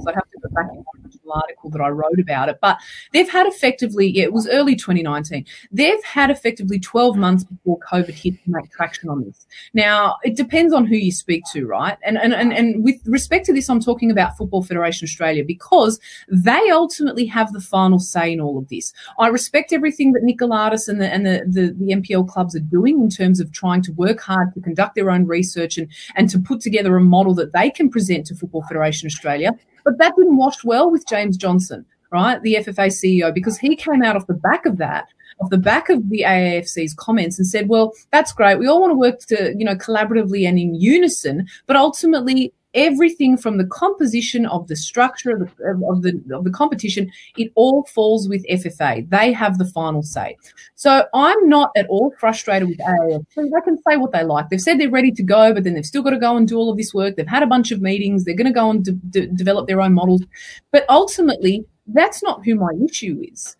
So 0.00 0.10
I 0.10 0.14
have 0.14 0.30
to 0.32 0.38
go 0.42 0.48
back 0.50 0.66
original 0.66 1.05
article 1.30 1.70
that 1.70 1.80
I 1.80 1.88
wrote 1.88 2.18
about 2.18 2.48
it. 2.48 2.58
But 2.60 2.78
they've 3.12 3.28
had 3.28 3.46
effectively, 3.46 4.08
yeah, 4.08 4.24
it 4.24 4.32
was 4.32 4.48
early 4.48 4.76
2019. 4.76 5.44
They've 5.70 6.04
had 6.04 6.30
effectively 6.30 6.78
12 6.78 7.16
months 7.16 7.44
before 7.44 7.78
COVID 7.90 8.10
hit 8.10 8.34
to 8.44 8.50
make 8.50 8.70
traction 8.70 9.08
on 9.08 9.24
this. 9.24 9.46
Now, 9.74 10.16
it 10.22 10.36
depends 10.36 10.72
on 10.72 10.86
who 10.86 10.96
you 10.96 11.12
speak 11.12 11.44
to, 11.52 11.66
right? 11.66 11.96
And, 12.02 12.18
and, 12.18 12.34
and, 12.34 12.52
and 12.52 12.84
with 12.84 12.96
respect 13.06 13.46
to 13.46 13.52
this, 13.52 13.68
I'm 13.68 13.80
talking 13.80 14.10
about 14.10 14.36
Football 14.36 14.62
Federation 14.62 15.06
Australia 15.06 15.44
because 15.44 15.98
they 16.28 16.70
ultimately 16.70 17.26
have 17.26 17.52
the 17.52 17.60
final 17.60 17.98
say 17.98 18.32
in 18.32 18.40
all 18.40 18.58
of 18.58 18.68
this. 18.68 18.92
I 19.18 19.28
respect 19.28 19.72
everything 19.72 20.12
that 20.12 20.22
Nick 20.22 20.38
Galatas 20.38 20.88
and 20.88 21.00
the, 21.00 21.12
and 21.12 21.26
the, 21.26 21.44
the, 21.46 21.74
the 21.78 21.92
NPL 21.94 22.28
clubs 22.28 22.54
are 22.54 22.60
doing 22.60 23.00
in 23.00 23.10
terms 23.10 23.40
of 23.40 23.52
trying 23.52 23.82
to 23.82 23.92
work 23.92 24.20
hard 24.20 24.52
to 24.54 24.60
conduct 24.60 24.94
their 24.94 25.10
own 25.10 25.26
research 25.26 25.78
and, 25.78 25.88
and 26.14 26.28
to 26.30 26.38
put 26.38 26.60
together 26.60 26.96
a 26.96 27.00
model 27.00 27.34
that 27.34 27.52
they 27.52 27.70
can 27.70 27.88
present 27.88 28.26
to 28.26 28.34
Football 28.34 28.62
Federation 28.62 29.06
Australia. 29.06 29.52
But 29.86 29.98
that 29.98 30.16
didn't 30.16 30.36
wash 30.36 30.64
well 30.64 30.90
with 30.90 31.06
James 31.06 31.36
Johnson, 31.36 31.86
right? 32.10 32.42
The 32.42 32.56
FFA 32.56 32.88
CEO, 32.88 33.32
because 33.32 33.56
he 33.56 33.76
came 33.76 34.02
out 34.02 34.16
off 34.16 34.26
the 34.26 34.34
back 34.34 34.66
of 34.66 34.78
that, 34.78 35.06
off 35.40 35.50
the 35.50 35.58
back 35.58 35.88
of 35.88 36.10
the 36.10 36.24
AAFC's 36.26 36.92
comments 36.94 37.38
and 37.38 37.46
said, 37.46 37.68
well, 37.68 37.92
that's 38.10 38.32
great. 38.32 38.58
We 38.58 38.66
all 38.66 38.80
want 38.80 38.90
to 38.90 38.98
work 38.98 39.20
to, 39.26 39.54
you 39.56 39.64
know, 39.64 39.76
collaboratively 39.76 40.46
and 40.46 40.58
in 40.58 40.74
unison, 40.74 41.46
but 41.66 41.76
ultimately 41.76 42.52
everything 42.76 43.36
from 43.36 43.58
the 43.58 43.66
composition 43.66 44.46
of 44.46 44.68
the 44.68 44.76
structure 44.76 45.30
of 45.30 45.40
the, 45.40 45.66
of 45.90 46.02
the, 46.02 46.22
of 46.34 46.44
the 46.44 46.50
competition, 46.50 47.10
it 47.36 47.50
all 47.56 47.84
falls 47.84 48.28
with 48.28 48.46
FFA. 48.46 49.08
They 49.08 49.32
have 49.32 49.58
the 49.58 49.64
final 49.64 50.02
say. 50.02 50.36
So 50.74 51.06
I'm 51.14 51.48
not 51.48 51.70
at 51.76 51.86
all 51.88 52.12
frustrated 52.20 52.68
with 52.68 52.78
AAFC. 52.78 53.24
They 53.34 53.60
can 53.64 53.78
say 53.88 53.96
what 53.96 54.12
they 54.12 54.22
like. 54.22 54.50
They've 54.50 54.60
said 54.60 54.78
they're 54.78 54.90
ready 54.90 55.10
to 55.12 55.22
go, 55.22 55.52
but 55.52 55.64
then 55.64 55.74
they've 55.74 55.84
still 55.84 56.02
got 56.02 56.10
to 56.10 56.18
go 56.18 56.36
and 56.36 56.46
do 56.46 56.56
all 56.56 56.70
of 56.70 56.76
this 56.76 56.94
work. 56.94 57.16
They've 57.16 57.26
had 57.26 57.42
a 57.42 57.48
bunch 57.48 57.72
of 57.72 57.80
meetings. 57.80 58.24
They're 58.24 58.36
going 58.36 58.46
to 58.46 58.52
go 58.52 58.70
and 58.70 58.84
de- 58.84 58.92
de- 58.92 59.26
develop 59.28 59.66
their 59.66 59.80
own 59.80 59.94
models. 59.94 60.22
But 60.70 60.84
ultimately, 60.88 61.64
that's 61.86 62.22
not 62.22 62.44
who 62.44 62.54
my 62.54 62.70
issue 62.84 63.22
is. 63.32 63.56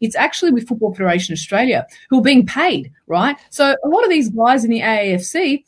It's 0.00 0.16
actually 0.16 0.52
with 0.52 0.68
Football 0.68 0.94
Federation 0.94 1.32
Australia 1.32 1.86
who 2.10 2.18
are 2.18 2.22
being 2.22 2.46
paid, 2.46 2.92
right? 3.06 3.36
So 3.50 3.74
a 3.84 3.88
lot 3.88 4.04
of 4.04 4.10
these 4.10 4.30
guys 4.30 4.64
in 4.64 4.70
the 4.70 4.80
AAFC, 4.80 5.64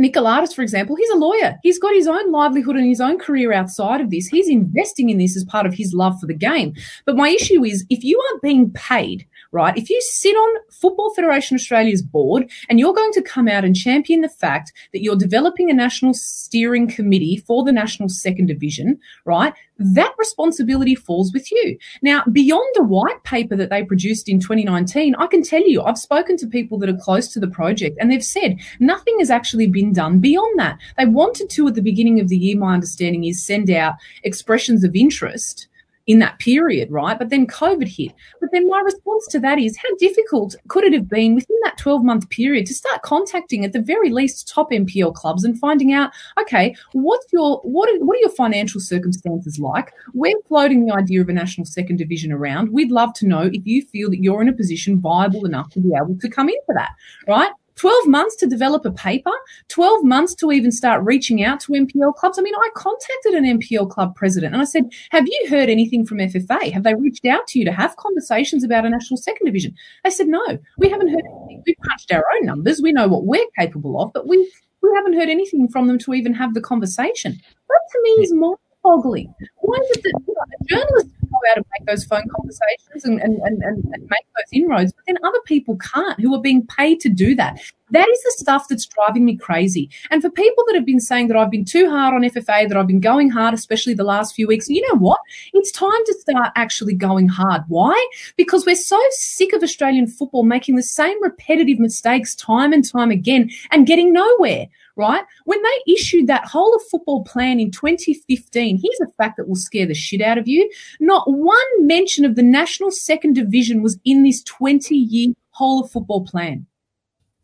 Nick 0.00 0.14
Galatas, 0.14 0.54
for 0.54 0.62
example, 0.62 0.94
he's 0.94 1.10
a 1.10 1.16
lawyer. 1.16 1.58
He's 1.64 1.80
got 1.80 1.92
his 1.92 2.06
own 2.06 2.30
livelihood 2.30 2.76
and 2.76 2.86
his 2.86 3.00
own 3.00 3.18
career 3.18 3.52
outside 3.52 4.00
of 4.00 4.10
this. 4.10 4.28
He's 4.28 4.48
investing 4.48 5.10
in 5.10 5.18
this 5.18 5.36
as 5.36 5.44
part 5.44 5.66
of 5.66 5.74
his 5.74 5.92
love 5.92 6.20
for 6.20 6.26
the 6.26 6.34
game. 6.34 6.74
But 7.04 7.16
my 7.16 7.30
issue 7.30 7.64
is 7.64 7.84
if 7.90 8.04
you 8.04 8.16
are 8.16 8.38
being 8.40 8.70
paid, 8.70 9.26
right, 9.52 9.76
if 9.76 9.88
you 9.88 10.00
sit 10.02 10.34
on 10.34 10.62
Football 10.70 11.12
Federation 11.14 11.54
Australia's 11.54 12.02
board 12.02 12.50
and 12.68 12.78
you're 12.78 12.94
going 12.94 13.12
to 13.12 13.22
come 13.22 13.48
out 13.48 13.64
and 13.64 13.74
champion 13.74 14.20
the 14.20 14.28
fact 14.28 14.72
that 14.92 15.02
you're 15.02 15.16
developing 15.16 15.70
a 15.70 15.74
national 15.74 16.14
steering 16.14 16.86
committee 16.86 17.42
for 17.46 17.64
the 17.64 17.72
national 17.72 18.08
second 18.08 18.46
division, 18.46 18.98
right, 19.24 19.54
that 19.78 20.14
responsibility 20.18 20.94
falls 20.94 21.32
with 21.32 21.50
you. 21.50 21.78
Now, 22.02 22.24
beyond 22.30 22.74
a 22.78 22.82
white 22.82 23.22
paper 23.24 23.56
that 23.56 23.70
they 23.70 23.84
produced 23.84 24.28
in 24.28 24.40
2019, 24.40 25.14
I 25.16 25.26
can 25.26 25.42
tell 25.42 25.66
you, 25.66 25.82
I've 25.82 25.98
spoken 25.98 26.36
to 26.38 26.46
people 26.46 26.78
that 26.78 26.88
are 26.90 26.98
close 26.98 27.28
to 27.28 27.40
the 27.40 27.48
project 27.48 27.96
and 28.00 28.10
they've 28.10 28.24
said 28.24 28.58
nothing 28.80 29.16
has 29.18 29.30
actually 29.30 29.66
been 29.66 29.92
done 29.92 30.18
beyond 30.18 30.58
that. 30.58 30.78
They 30.96 31.06
wanted 31.06 31.48
to 31.50 31.68
at 31.68 31.74
the 31.74 31.82
beginning 31.82 32.20
of 32.20 32.28
the 32.28 32.36
year, 32.36 32.56
my 32.58 32.74
understanding 32.74 33.24
is 33.24 33.44
send 33.44 33.70
out 33.70 33.94
expressions 34.24 34.84
of 34.84 34.94
interest 34.94 35.68
in 36.08 36.18
that 36.20 36.38
period, 36.38 36.90
right? 36.90 37.18
But 37.18 37.28
then 37.28 37.46
COVID 37.46 37.86
hit. 37.86 38.12
But 38.40 38.50
then 38.50 38.66
my 38.66 38.80
response 38.80 39.26
to 39.28 39.38
that 39.40 39.58
is 39.58 39.76
how 39.76 39.94
difficult 39.98 40.56
could 40.66 40.84
it 40.84 40.94
have 40.94 41.06
been 41.06 41.34
within 41.34 41.56
that 41.64 41.76
12 41.76 42.02
month 42.02 42.28
period 42.30 42.64
to 42.66 42.74
start 42.74 43.02
contacting 43.02 43.62
at 43.64 43.74
the 43.74 43.80
very 43.80 44.10
least 44.10 44.48
top 44.48 44.70
NPL 44.70 45.14
clubs 45.14 45.44
and 45.44 45.58
finding 45.58 45.92
out, 45.92 46.10
okay, 46.40 46.74
what's 46.92 47.30
your, 47.30 47.60
what 47.62 47.90
are, 47.90 47.98
what 48.04 48.16
are 48.16 48.20
your 48.20 48.30
financial 48.30 48.80
circumstances 48.80 49.58
like? 49.58 49.92
We're 50.14 50.40
floating 50.48 50.86
the 50.86 50.94
idea 50.94 51.20
of 51.20 51.28
a 51.28 51.34
national 51.34 51.66
second 51.66 51.96
division 51.96 52.32
around. 52.32 52.72
We'd 52.72 52.90
love 52.90 53.12
to 53.14 53.26
know 53.26 53.50
if 53.52 53.66
you 53.66 53.82
feel 53.82 54.08
that 54.10 54.22
you're 54.22 54.40
in 54.40 54.48
a 54.48 54.54
position 54.54 54.98
viable 54.98 55.44
enough 55.44 55.68
to 55.70 55.80
be 55.80 55.92
able 55.94 56.18
to 56.18 56.28
come 56.30 56.48
into 56.48 56.72
that, 56.74 56.92
right? 57.26 57.50
12 57.78 58.08
months 58.08 58.34
to 58.36 58.46
develop 58.46 58.84
a 58.84 58.90
paper, 58.90 59.30
12 59.68 60.04
months 60.04 60.34
to 60.34 60.50
even 60.50 60.72
start 60.72 61.02
reaching 61.04 61.44
out 61.44 61.60
to 61.60 61.72
NPL 61.72 62.14
clubs. 62.14 62.38
I 62.38 62.42
mean, 62.42 62.54
I 62.54 62.68
contacted 62.74 63.34
an 63.34 63.44
NPL 63.44 63.88
club 63.88 64.16
president 64.16 64.52
and 64.52 64.60
I 64.60 64.64
said, 64.64 64.92
Have 65.10 65.26
you 65.26 65.46
heard 65.48 65.68
anything 65.68 66.04
from 66.04 66.18
FFA? 66.18 66.72
Have 66.72 66.82
they 66.82 66.94
reached 66.94 67.24
out 67.24 67.46
to 67.48 67.58
you 67.58 67.64
to 67.64 67.72
have 67.72 67.96
conversations 67.96 68.64
about 68.64 68.84
a 68.84 68.90
national 68.90 69.16
second 69.16 69.46
division? 69.46 69.74
They 70.04 70.10
said, 70.10 70.26
No, 70.26 70.58
we 70.78 70.88
haven't 70.88 71.08
heard 71.08 71.24
anything. 71.24 71.62
We've 71.66 71.76
crunched 71.84 72.12
our 72.12 72.24
own 72.36 72.46
numbers. 72.46 72.82
We 72.82 72.92
know 72.92 73.08
what 73.08 73.24
we're 73.24 73.46
capable 73.56 74.00
of, 74.02 74.12
but 74.12 74.26
we, 74.26 74.38
we 74.82 74.90
haven't 74.96 75.14
heard 75.14 75.28
anything 75.28 75.68
from 75.68 75.86
them 75.86 75.98
to 76.00 76.14
even 76.14 76.34
have 76.34 76.54
the 76.54 76.60
conversation. 76.60 77.32
That 77.32 77.80
to 77.92 78.00
me 78.02 78.10
is 78.22 78.32
mind 78.32 78.56
boggling. 78.82 79.32
Why 79.60 79.76
is 79.76 79.90
it 79.90 80.02
that 80.02 80.20
you 80.26 80.34
know, 80.34 80.66
journalists 80.68 81.17
go 81.30 81.38
out 81.50 81.56
and 81.56 81.66
make 81.78 81.86
those 81.86 82.04
phone 82.04 82.24
conversations 82.34 83.04
and, 83.04 83.20
and, 83.20 83.40
and, 83.42 83.62
and 83.62 83.84
make 83.84 84.26
those 84.36 84.48
inroads, 84.52 84.92
but 84.92 85.04
then 85.06 85.16
other 85.24 85.40
people 85.44 85.76
can't 85.76 86.18
who 86.20 86.34
are 86.34 86.40
being 86.40 86.66
paid 86.66 87.00
to 87.00 87.08
do 87.08 87.34
that. 87.36 87.60
That 87.90 88.08
is 88.08 88.22
the 88.22 88.34
stuff 88.36 88.66
that's 88.68 88.86
driving 88.86 89.24
me 89.24 89.36
crazy. 89.36 89.88
And 90.10 90.20
for 90.20 90.30
people 90.30 90.64
that 90.66 90.74
have 90.74 90.84
been 90.84 91.00
saying 91.00 91.28
that 91.28 91.36
I've 91.36 91.50
been 91.50 91.64
too 91.64 91.88
hard 91.88 92.14
on 92.14 92.22
FFA, 92.22 92.68
that 92.68 92.76
I've 92.76 92.86
been 92.86 93.00
going 93.00 93.30
hard, 93.30 93.54
especially 93.54 93.94
the 93.94 94.04
last 94.04 94.34
few 94.34 94.46
weeks, 94.46 94.68
you 94.68 94.86
know 94.88 94.98
what? 94.98 95.18
It's 95.54 95.72
time 95.72 96.04
to 96.04 96.14
start 96.20 96.52
actually 96.54 96.94
going 96.94 97.28
hard. 97.28 97.62
Why? 97.68 98.08
Because 98.36 98.66
we're 98.66 98.76
so 98.76 99.00
sick 99.10 99.54
of 99.54 99.62
Australian 99.62 100.06
football 100.06 100.42
making 100.42 100.76
the 100.76 100.82
same 100.82 101.22
repetitive 101.22 101.78
mistakes 101.78 102.34
time 102.34 102.72
and 102.72 102.86
time 102.86 103.10
again 103.10 103.50
and 103.70 103.86
getting 103.86 104.12
nowhere 104.12 104.66
right? 104.98 105.24
When 105.44 105.62
they 105.62 105.92
issued 105.92 106.26
that 106.26 106.46
whole 106.46 106.74
of 106.74 106.82
football 106.90 107.24
plan 107.24 107.60
in 107.60 107.70
2015, 107.70 108.80
here's 108.82 109.00
a 109.08 109.12
fact 109.12 109.36
that 109.36 109.48
will 109.48 109.56
scare 109.56 109.86
the 109.86 109.94
shit 109.94 110.20
out 110.20 110.36
of 110.36 110.48
you. 110.48 110.68
Not 111.00 111.30
one 111.30 111.86
mention 111.86 112.24
of 112.24 112.34
the 112.34 112.42
national 112.42 112.90
second 112.90 113.34
division 113.34 113.82
was 113.82 113.98
in 114.04 114.24
this 114.24 114.42
20 114.42 114.94
year 114.94 115.32
whole 115.52 115.84
of 115.84 115.90
football 115.90 116.24
plan. 116.24 116.66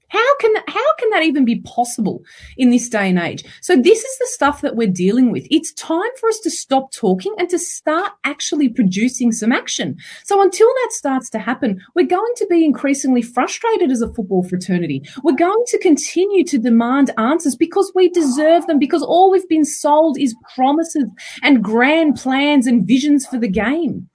How 0.08 0.36
can 0.38 0.52
that, 0.54 0.64
how 0.68 0.94
can 0.98 1.10
that 1.10 1.22
even 1.22 1.44
be 1.44 1.60
possible 1.60 2.22
in 2.56 2.70
this 2.70 2.88
day 2.88 3.08
and 3.10 3.18
age? 3.18 3.44
So 3.62 3.76
this 3.76 3.98
is 3.98 4.18
the 4.18 4.28
stuff 4.30 4.60
that 4.60 4.76
we're 4.76 4.88
dealing 4.88 5.32
with. 5.32 5.46
It's 5.50 5.72
time 5.74 6.10
for 6.20 6.28
us 6.28 6.38
to 6.40 6.50
stop 6.50 6.92
talking 6.92 7.34
and 7.38 7.48
to 7.50 7.58
start 7.58 8.12
actually 8.24 8.68
producing 8.68 9.32
some 9.32 9.52
action. 9.52 9.96
So 10.24 10.42
until 10.42 10.68
that 10.68 10.92
starts 10.92 11.30
to 11.30 11.38
happen, 11.38 11.80
we're 11.94 12.06
going 12.06 12.32
to 12.36 12.46
be 12.46 12.64
increasingly 12.64 13.22
frustrated 13.22 13.90
as 13.90 14.02
a 14.02 14.12
football 14.12 14.44
fraternity. 14.44 15.02
We're 15.22 15.32
going 15.32 15.64
to 15.66 15.78
continue 15.78 16.44
to 16.44 16.58
demand 16.58 17.10
answers 17.18 17.56
because 17.56 17.90
we 17.94 18.08
deserve 18.10 18.66
them 18.66 18.78
because 18.78 19.02
all 19.02 19.30
we've 19.30 19.48
been 19.48 19.64
sold 19.64 20.18
is 20.18 20.34
promises 20.54 21.04
and 21.42 21.62
grand 21.62 22.16
plans 22.16 22.66
and 22.66 22.86
visions 22.86 23.26
for 23.26 23.38
the 23.38 23.48
game 23.48 24.08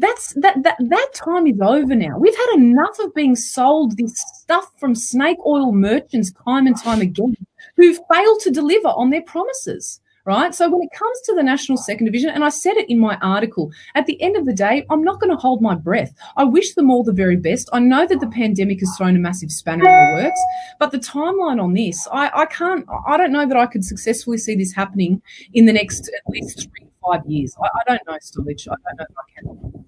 that's 0.00 0.34
that 0.34 0.62
that 0.62 0.76
that 0.78 1.10
time 1.14 1.46
is 1.46 1.60
over 1.60 1.94
now. 1.94 2.18
We've 2.18 2.36
had 2.36 2.54
enough 2.56 2.98
of 3.00 3.14
being 3.14 3.36
sold 3.36 3.96
this 3.96 4.14
stuff 4.38 4.66
from 4.78 4.94
snake 4.94 5.38
oil 5.46 5.72
merchants 5.72 6.32
time 6.44 6.66
and 6.66 6.76
time 6.76 7.00
again 7.00 7.36
who 7.76 7.94
fail 7.94 8.36
to 8.38 8.50
deliver 8.50 8.88
on 8.88 9.10
their 9.10 9.22
promises. 9.22 10.00
Right. 10.26 10.54
So 10.54 10.68
when 10.68 10.82
it 10.82 10.90
comes 10.94 11.18
to 11.22 11.34
the 11.34 11.42
national 11.42 11.78
second 11.78 12.04
division, 12.04 12.28
and 12.28 12.44
I 12.44 12.50
said 12.50 12.76
it 12.76 12.90
in 12.90 12.98
my 12.98 13.16
article, 13.22 13.72
at 13.94 14.04
the 14.04 14.20
end 14.22 14.36
of 14.36 14.44
the 14.44 14.52
day, 14.52 14.84
I'm 14.90 15.02
not 15.02 15.18
going 15.18 15.30
to 15.30 15.36
hold 15.36 15.62
my 15.62 15.74
breath. 15.74 16.12
I 16.36 16.44
wish 16.44 16.74
them 16.74 16.90
all 16.90 17.02
the 17.02 17.12
very 17.12 17.36
best. 17.36 17.70
I 17.72 17.78
know 17.78 18.06
that 18.06 18.20
the 18.20 18.28
pandemic 18.28 18.80
has 18.80 18.94
thrown 18.96 19.16
a 19.16 19.18
massive 19.18 19.50
spanner 19.50 19.88
in 19.88 20.16
the 20.16 20.22
works, 20.22 20.40
but 20.78 20.90
the 20.92 20.98
timeline 20.98 21.60
on 21.60 21.72
this, 21.72 22.06
I, 22.12 22.30
I 22.34 22.46
can't, 22.46 22.84
I 23.08 23.16
don't 23.16 23.32
know 23.32 23.46
that 23.48 23.56
I 23.56 23.64
could 23.64 23.82
successfully 23.82 24.36
see 24.36 24.54
this 24.54 24.74
happening 24.74 25.22
in 25.54 25.64
the 25.64 25.72
next 25.72 26.08
at 26.08 26.30
least 26.30 26.60
three 26.60 26.90
five 27.04 27.24
years. 27.26 27.54
I, 27.62 27.66
I 27.66 27.82
don't 27.86 28.06
know, 28.06 28.18
Stolich. 28.18 28.68
I 28.68 28.74
don't 28.86 28.98
know 28.98 29.06
if 29.08 29.16
I 29.18 29.40
can. 29.40 29.79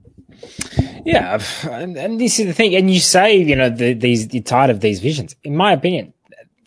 Yeah, 1.04 1.42
and, 1.64 1.96
and, 1.96 2.20
this 2.20 2.38
is 2.38 2.46
the 2.46 2.52
thing. 2.52 2.74
And 2.74 2.90
you 2.90 3.00
say, 3.00 3.36
you 3.36 3.56
know, 3.56 3.70
the, 3.70 3.94
these 3.94 4.32
you're 4.32 4.42
tired 4.42 4.70
of 4.70 4.80
these 4.80 5.00
visions. 5.00 5.34
In 5.42 5.56
my 5.56 5.72
opinion, 5.72 6.12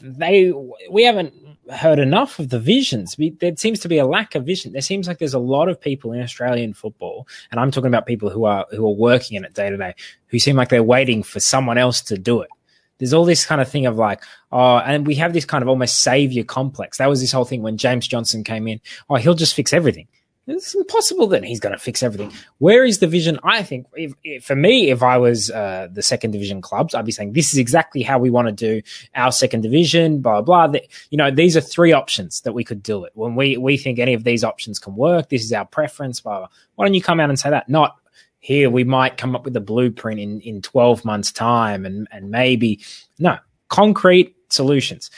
they 0.01 0.51
we 0.89 1.03
haven't 1.03 1.33
heard 1.71 1.99
enough 1.99 2.37
of 2.39 2.49
the 2.49 2.59
visions. 2.59 3.17
We, 3.17 3.31
there 3.31 3.55
seems 3.55 3.79
to 3.79 3.87
be 3.87 3.97
a 3.97 4.05
lack 4.05 4.35
of 4.35 4.45
vision. 4.45 4.73
There 4.73 4.81
seems 4.81 5.07
like 5.07 5.17
there's 5.17 5.33
a 5.33 5.39
lot 5.39 5.69
of 5.69 5.79
people 5.79 6.11
in 6.11 6.21
Australian 6.21 6.73
football, 6.73 7.27
and 7.51 7.59
I'm 7.59 7.71
talking 7.71 7.87
about 7.87 8.05
people 8.05 8.29
who 8.29 8.45
are 8.45 8.65
who 8.71 8.85
are 8.85 8.95
working 8.95 9.37
in 9.37 9.45
it 9.45 9.53
day 9.53 9.69
to 9.69 9.77
day, 9.77 9.95
who 10.27 10.39
seem 10.39 10.55
like 10.55 10.69
they're 10.69 10.83
waiting 10.83 11.23
for 11.23 11.39
someone 11.39 11.77
else 11.77 12.01
to 12.03 12.17
do 12.17 12.41
it. 12.41 12.49
There's 12.97 13.13
all 13.13 13.25
this 13.25 13.45
kind 13.45 13.59
of 13.59 13.67
thing 13.67 13.85
of 13.85 13.97
like, 13.97 14.23
oh, 14.51 14.77
and 14.77 15.05
we 15.05 15.15
have 15.15 15.33
this 15.33 15.45
kind 15.45 15.61
of 15.61 15.67
almost 15.67 15.99
savior 15.99 16.43
complex. 16.43 16.97
That 16.97 17.09
was 17.09 17.19
this 17.19 17.31
whole 17.31 17.45
thing 17.45 17.61
when 17.61 17.77
James 17.77 18.07
Johnson 18.07 18.43
came 18.43 18.67
in. 18.67 18.79
Oh, 19.09 19.15
he'll 19.15 19.33
just 19.33 19.53
fix 19.53 19.73
everything. 19.73 20.07
It's 20.47 20.75
impossible 20.75 21.25
that 21.27 21.43
he's 21.43 21.59
going 21.59 21.73
to 21.73 21.79
fix 21.79 22.03
everything. 22.03 22.31
Where 22.59 22.85
is 22.85 22.99
the 22.99 23.07
vision? 23.07 23.39
I 23.43 23.63
think 23.63 23.87
if, 23.95 24.13
if, 24.23 24.45
for 24.45 24.55
me, 24.55 24.91
if 24.91 25.01
I 25.01 25.17
was 25.17 25.49
uh, 25.49 25.87
the 25.91 26.03
second 26.03 26.31
division 26.31 26.61
clubs, 26.61 26.93
I'd 26.93 27.05
be 27.05 27.11
saying 27.11 27.33
this 27.33 27.51
is 27.51 27.57
exactly 27.57 28.03
how 28.03 28.19
we 28.19 28.29
want 28.29 28.47
to 28.47 28.51
do 28.51 28.81
our 29.15 29.31
second 29.31 29.61
division. 29.61 30.21
Blah 30.21 30.41
blah. 30.41 30.67
blah. 30.67 30.81
You 31.09 31.17
know, 31.17 31.31
these 31.31 31.57
are 31.57 31.61
three 31.61 31.93
options 31.93 32.41
that 32.41 32.53
we 32.53 32.63
could 32.63 32.83
do 32.83 33.05
it. 33.05 33.11
When 33.15 33.35
we 33.35 33.57
we 33.57 33.75
think 33.77 33.97
any 33.97 34.13
of 34.13 34.23
these 34.23 34.43
options 34.43 34.77
can 34.77 34.95
work, 34.95 35.29
this 35.29 35.43
is 35.43 35.51
our 35.51 35.65
preference. 35.65 36.19
Blah 36.19 36.39
blah. 36.39 36.47
Why 36.75 36.85
don't 36.85 36.93
you 36.93 37.01
come 37.01 37.19
out 37.19 37.29
and 37.29 37.39
say 37.39 37.49
that? 37.49 37.67
Not 37.67 37.95
here. 38.39 38.69
We 38.69 38.83
might 38.83 39.17
come 39.17 39.35
up 39.35 39.45
with 39.45 39.55
a 39.57 39.61
blueprint 39.61 40.19
in 40.19 40.41
in 40.41 40.61
twelve 40.61 41.03
months' 41.03 41.31
time, 41.31 41.87
and 41.87 42.07
and 42.11 42.29
maybe 42.29 42.81
no 43.17 43.39
concrete 43.69 44.35
solutions 44.49 45.09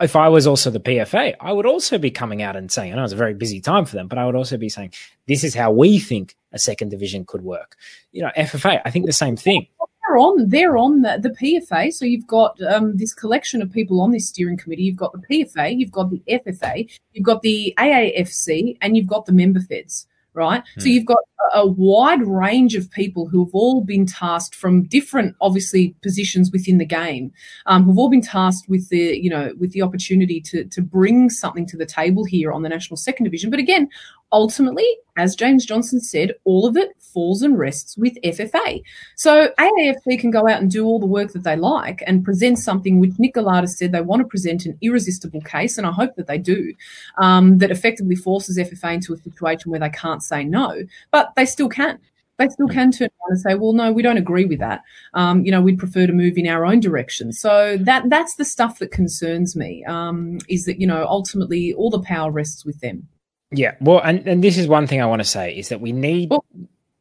if 0.00 0.16
I 0.16 0.28
was 0.28 0.46
also 0.46 0.70
the 0.70 0.80
PFA, 0.80 1.34
I 1.40 1.52
would 1.52 1.66
also 1.66 1.98
be 1.98 2.10
coming 2.10 2.42
out 2.42 2.56
and 2.56 2.70
saying, 2.70 2.92
I 2.92 2.96
know 2.96 3.04
it's 3.04 3.12
a 3.12 3.16
very 3.16 3.34
busy 3.34 3.60
time 3.60 3.84
for 3.84 3.96
them, 3.96 4.08
but 4.08 4.18
I 4.18 4.26
would 4.26 4.34
also 4.34 4.56
be 4.56 4.68
saying, 4.68 4.92
this 5.26 5.44
is 5.44 5.54
how 5.54 5.70
we 5.70 5.98
think 5.98 6.36
a 6.52 6.58
second 6.58 6.90
division 6.90 7.24
could 7.24 7.42
work. 7.42 7.76
You 8.12 8.22
know, 8.22 8.30
FFA, 8.36 8.80
I 8.84 8.90
think 8.90 9.06
the 9.06 9.12
same 9.12 9.36
thing. 9.36 9.66
They're 10.06 10.18
on, 10.18 10.48
they're 10.48 10.76
on 10.76 11.02
the, 11.02 11.18
the 11.20 11.30
PFA. 11.30 11.92
So 11.92 12.04
you've 12.04 12.26
got 12.26 12.60
um, 12.62 12.96
this 12.96 13.14
collection 13.14 13.60
of 13.62 13.72
people 13.72 14.00
on 14.00 14.12
this 14.12 14.28
steering 14.28 14.56
committee. 14.56 14.82
You've 14.82 14.96
got 14.96 15.12
the 15.12 15.26
PFA, 15.28 15.78
you've 15.78 15.90
got 15.90 16.10
the 16.10 16.22
FFA, 16.28 16.88
you've 17.12 17.24
got 17.24 17.42
the 17.42 17.74
AAFC, 17.78 18.78
and 18.80 18.96
you've 18.96 19.08
got 19.08 19.26
the 19.26 19.32
member 19.32 19.60
feds 19.60 20.06
right? 20.36 20.62
Mm. 20.62 20.82
So 20.82 20.84
hmm. 20.84 20.88
you've 20.90 21.06
got 21.06 21.18
a 21.54 21.66
wide 21.66 22.22
range 22.22 22.74
of 22.74 22.90
people 22.90 23.28
who 23.28 23.44
have 23.44 23.54
all 23.54 23.82
been 23.82 24.06
tasked 24.06 24.54
from 24.54 24.84
different, 24.84 25.34
obviously, 25.40 25.94
positions 26.02 26.50
within 26.52 26.78
the 26.78 26.84
game, 26.84 27.32
um, 27.66 27.84
who've 27.84 27.98
all 27.98 28.10
been 28.10 28.20
tasked 28.20 28.68
with 28.68 28.88
the, 28.90 29.18
you 29.18 29.30
know, 29.30 29.52
with 29.58 29.72
the 29.72 29.82
opportunity 29.82 30.40
to 30.40 30.64
to 30.64 30.82
bring 30.82 31.30
something 31.30 31.66
to 31.66 31.76
the 31.76 31.86
table 31.86 32.24
here 32.24 32.52
on 32.52 32.62
the 32.62 32.68
national 32.68 32.96
second 32.96 33.24
division. 33.24 33.50
But 33.50 33.60
again, 33.60 33.88
ultimately, 34.32 34.86
as 35.16 35.34
James 35.34 35.64
Johnson 35.64 36.00
said, 36.00 36.32
all 36.44 36.66
of 36.66 36.76
it 36.76 36.90
falls 37.00 37.40
and 37.40 37.58
rests 37.58 37.96
with 37.96 38.20
FFA. 38.22 38.82
So 39.16 39.48
AAFC 39.58 40.20
can 40.20 40.30
go 40.30 40.46
out 40.48 40.60
and 40.60 40.70
do 40.70 40.84
all 40.84 41.00
the 41.00 41.06
work 41.06 41.32
that 41.32 41.44
they 41.44 41.56
like 41.56 42.02
and 42.06 42.24
present 42.24 42.58
something 42.58 43.00
which 43.00 43.18
Nick 43.18 43.34
Galatas 43.34 43.70
said 43.70 43.92
they 43.92 44.02
want 44.02 44.20
to 44.20 44.28
present 44.28 44.66
an 44.66 44.76
irresistible 44.82 45.40
case, 45.40 45.78
and 45.78 45.86
I 45.86 45.92
hope 45.92 46.14
that 46.16 46.26
they 46.26 46.38
do, 46.38 46.74
um, 47.16 47.58
that 47.58 47.70
effectively 47.70 48.16
forces 48.16 48.58
FFA 48.58 48.94
into 48.94 49.14
a 49.14 49.16
situation 49.16 49.70
where 49.70 49.80
they 49.80 49.88
can't 49.88 50.22
say 50.22 50.44
no, 50.44 50.82
but 51.10 51.32
they 51.36 51.46
still 51.46 51.68
can. 51.68 51.98
They 52.38 52.48
still 52.48 52.68
can 52.68 52.92
turn 52.92 53.08
around 53.08 53.30
and 53.30 53.40
say, 53.40 53.54
"Well, 53.54 53.72
no, 53.72 53.90
we 53.90 54.02
don't 54.02 54.18
agree 54.18 54.44
with 54.44 54.58
that. 54.58 54.82
Um, 55.14 55.42
you 55.46 55.50
know, 55.50 55.62
we'd 55.62 55.78
prefer 55.78 56.06
to 56.06 56.12
move 56.12 56.36
in 56.36 56.46
our 56.46 56.66
own 56.66 56.80
direction." 56.80 57.32
So 57.32 57.78
that 57.78 58.10
that's 58.10 58.34
the 58.34 58.44
stuff 58.44 58.78
that 58.80 58.90
concerns 58.90 59.56
me. 59.56 59.82
Um, 59.86 60.38
is 60.48 60.66
that 60.66 60.78
you 60.78 60.86
know 60.86 61.06
ultimately 61.08 61.72
all 61.72 61.88
the 61.88 62.00
power 62.00 62.30
rests 62.30 62.64
with 62.64 62.80
them. 62.80 63.08
Yeah, 63.56 63.74
well, 63.80 64.00
and, 64.04 64.26
and 64.28 64.44
this 64.44 64.58
is 64.58 64.68
one 64.68 64.86
thing 64.86 65.00
I 65.00 65.06
want 65.06 65.20
to 65.20 65.28
say 65.28 65.56
is 65.56 65.70
that 65.70 65.80
we 65.80 65.92
need 65.92 66.28
oh. 66.30 66.44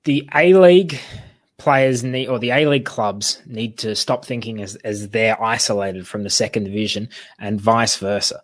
the 0.06 0.28
A 0.34 0.54
League 0.54 1.00
players 1.58 2.04
need 2.04 2.28
or 2.28 2.40
the 2.40 2.52
A 2.52 2.66
League 2.66 2.86
clubs 2.86 3.42
need 3.46 3.78
to 3.80 3.96
stop 3.96 4.26
thinking 4.26 4.62
as 4.62 4.76
as 4.78 5.10
they're 5.10 5.42
isolated 5.42 6.08
from 6.08 6.24
the 6.24 6.30
second 6.30 6.64
division 6.64 7.10
and 7.40 7.60
vice 7.60 7.98
versa. 7.98 8.42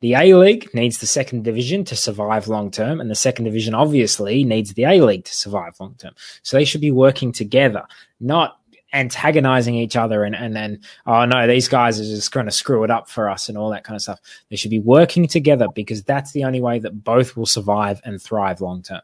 The 0.00 0.14
A 0.14 0.34
League 0.34 0.72
needs 0.72 0.98
the 0.98 1.06
second 1.06 1.44
division 1.44 1.84
to 1.84 1.96
survive 1.96 2.48
long 2.48 2.70
term, 2.70 3.00
and 3.00 3.10
the 3.10 3.14
second 3.14 3.44
division 3.44 3.74
obviously 3.74 4.44
needs 4.44 4.72
the 4.72 4.84
A 4.84 5.02
League 5.02 5.24
to 5.24 5.34
survive 5.34 5.74
long 5.78 5.94
term. 5.98 6.14
So 6.42 6.56
they 6.56 6.64
should 6.64 6.80
be 6.80 6.90
working 6.90 7.32
together, 7.32 7.84
not 8.18 8.59
antagonizing 8.92 9.74
each 9.74 9.96
other 9.96 10.24
and, 10.24 10.34
and 10.34 10.54
then, 10.54 10.80
oh 11.06 11.24
no, 11.24 11.46
these 11.46 11.68
guys 11.68 12.00
are 12.00 12.04
just 12.04 12.32
going 12.32 12.46
to 12.46 12.52
screw 12.52 12.84
it 12.84 12.90
up 12.90 13.08
for 13.08 13.28
us 13.28 13.48
and 13.48 13.56
all 13.56 13.70
that 13.70 13.84
kind 13.84 13.96
of 13.96 14.02
stuff. 14.02 14.20
They 14.48 14.56
should 14.56 14.70
be 14.70 14.80
working 14.80 15.26
together 15.26 15.68
because 15.74 16.02
that's 16.02 16.32
the 16.32 16.44
only 16.44 16.60
way 16.60 16.78
that 16.78 17.04
both 17.04 17.36
will 17.36 17.46
survive 17.46 18.00
and 18.04 18.20
thrive 18.20 18.60
long 18.60 18.82
term. 18.82 19.02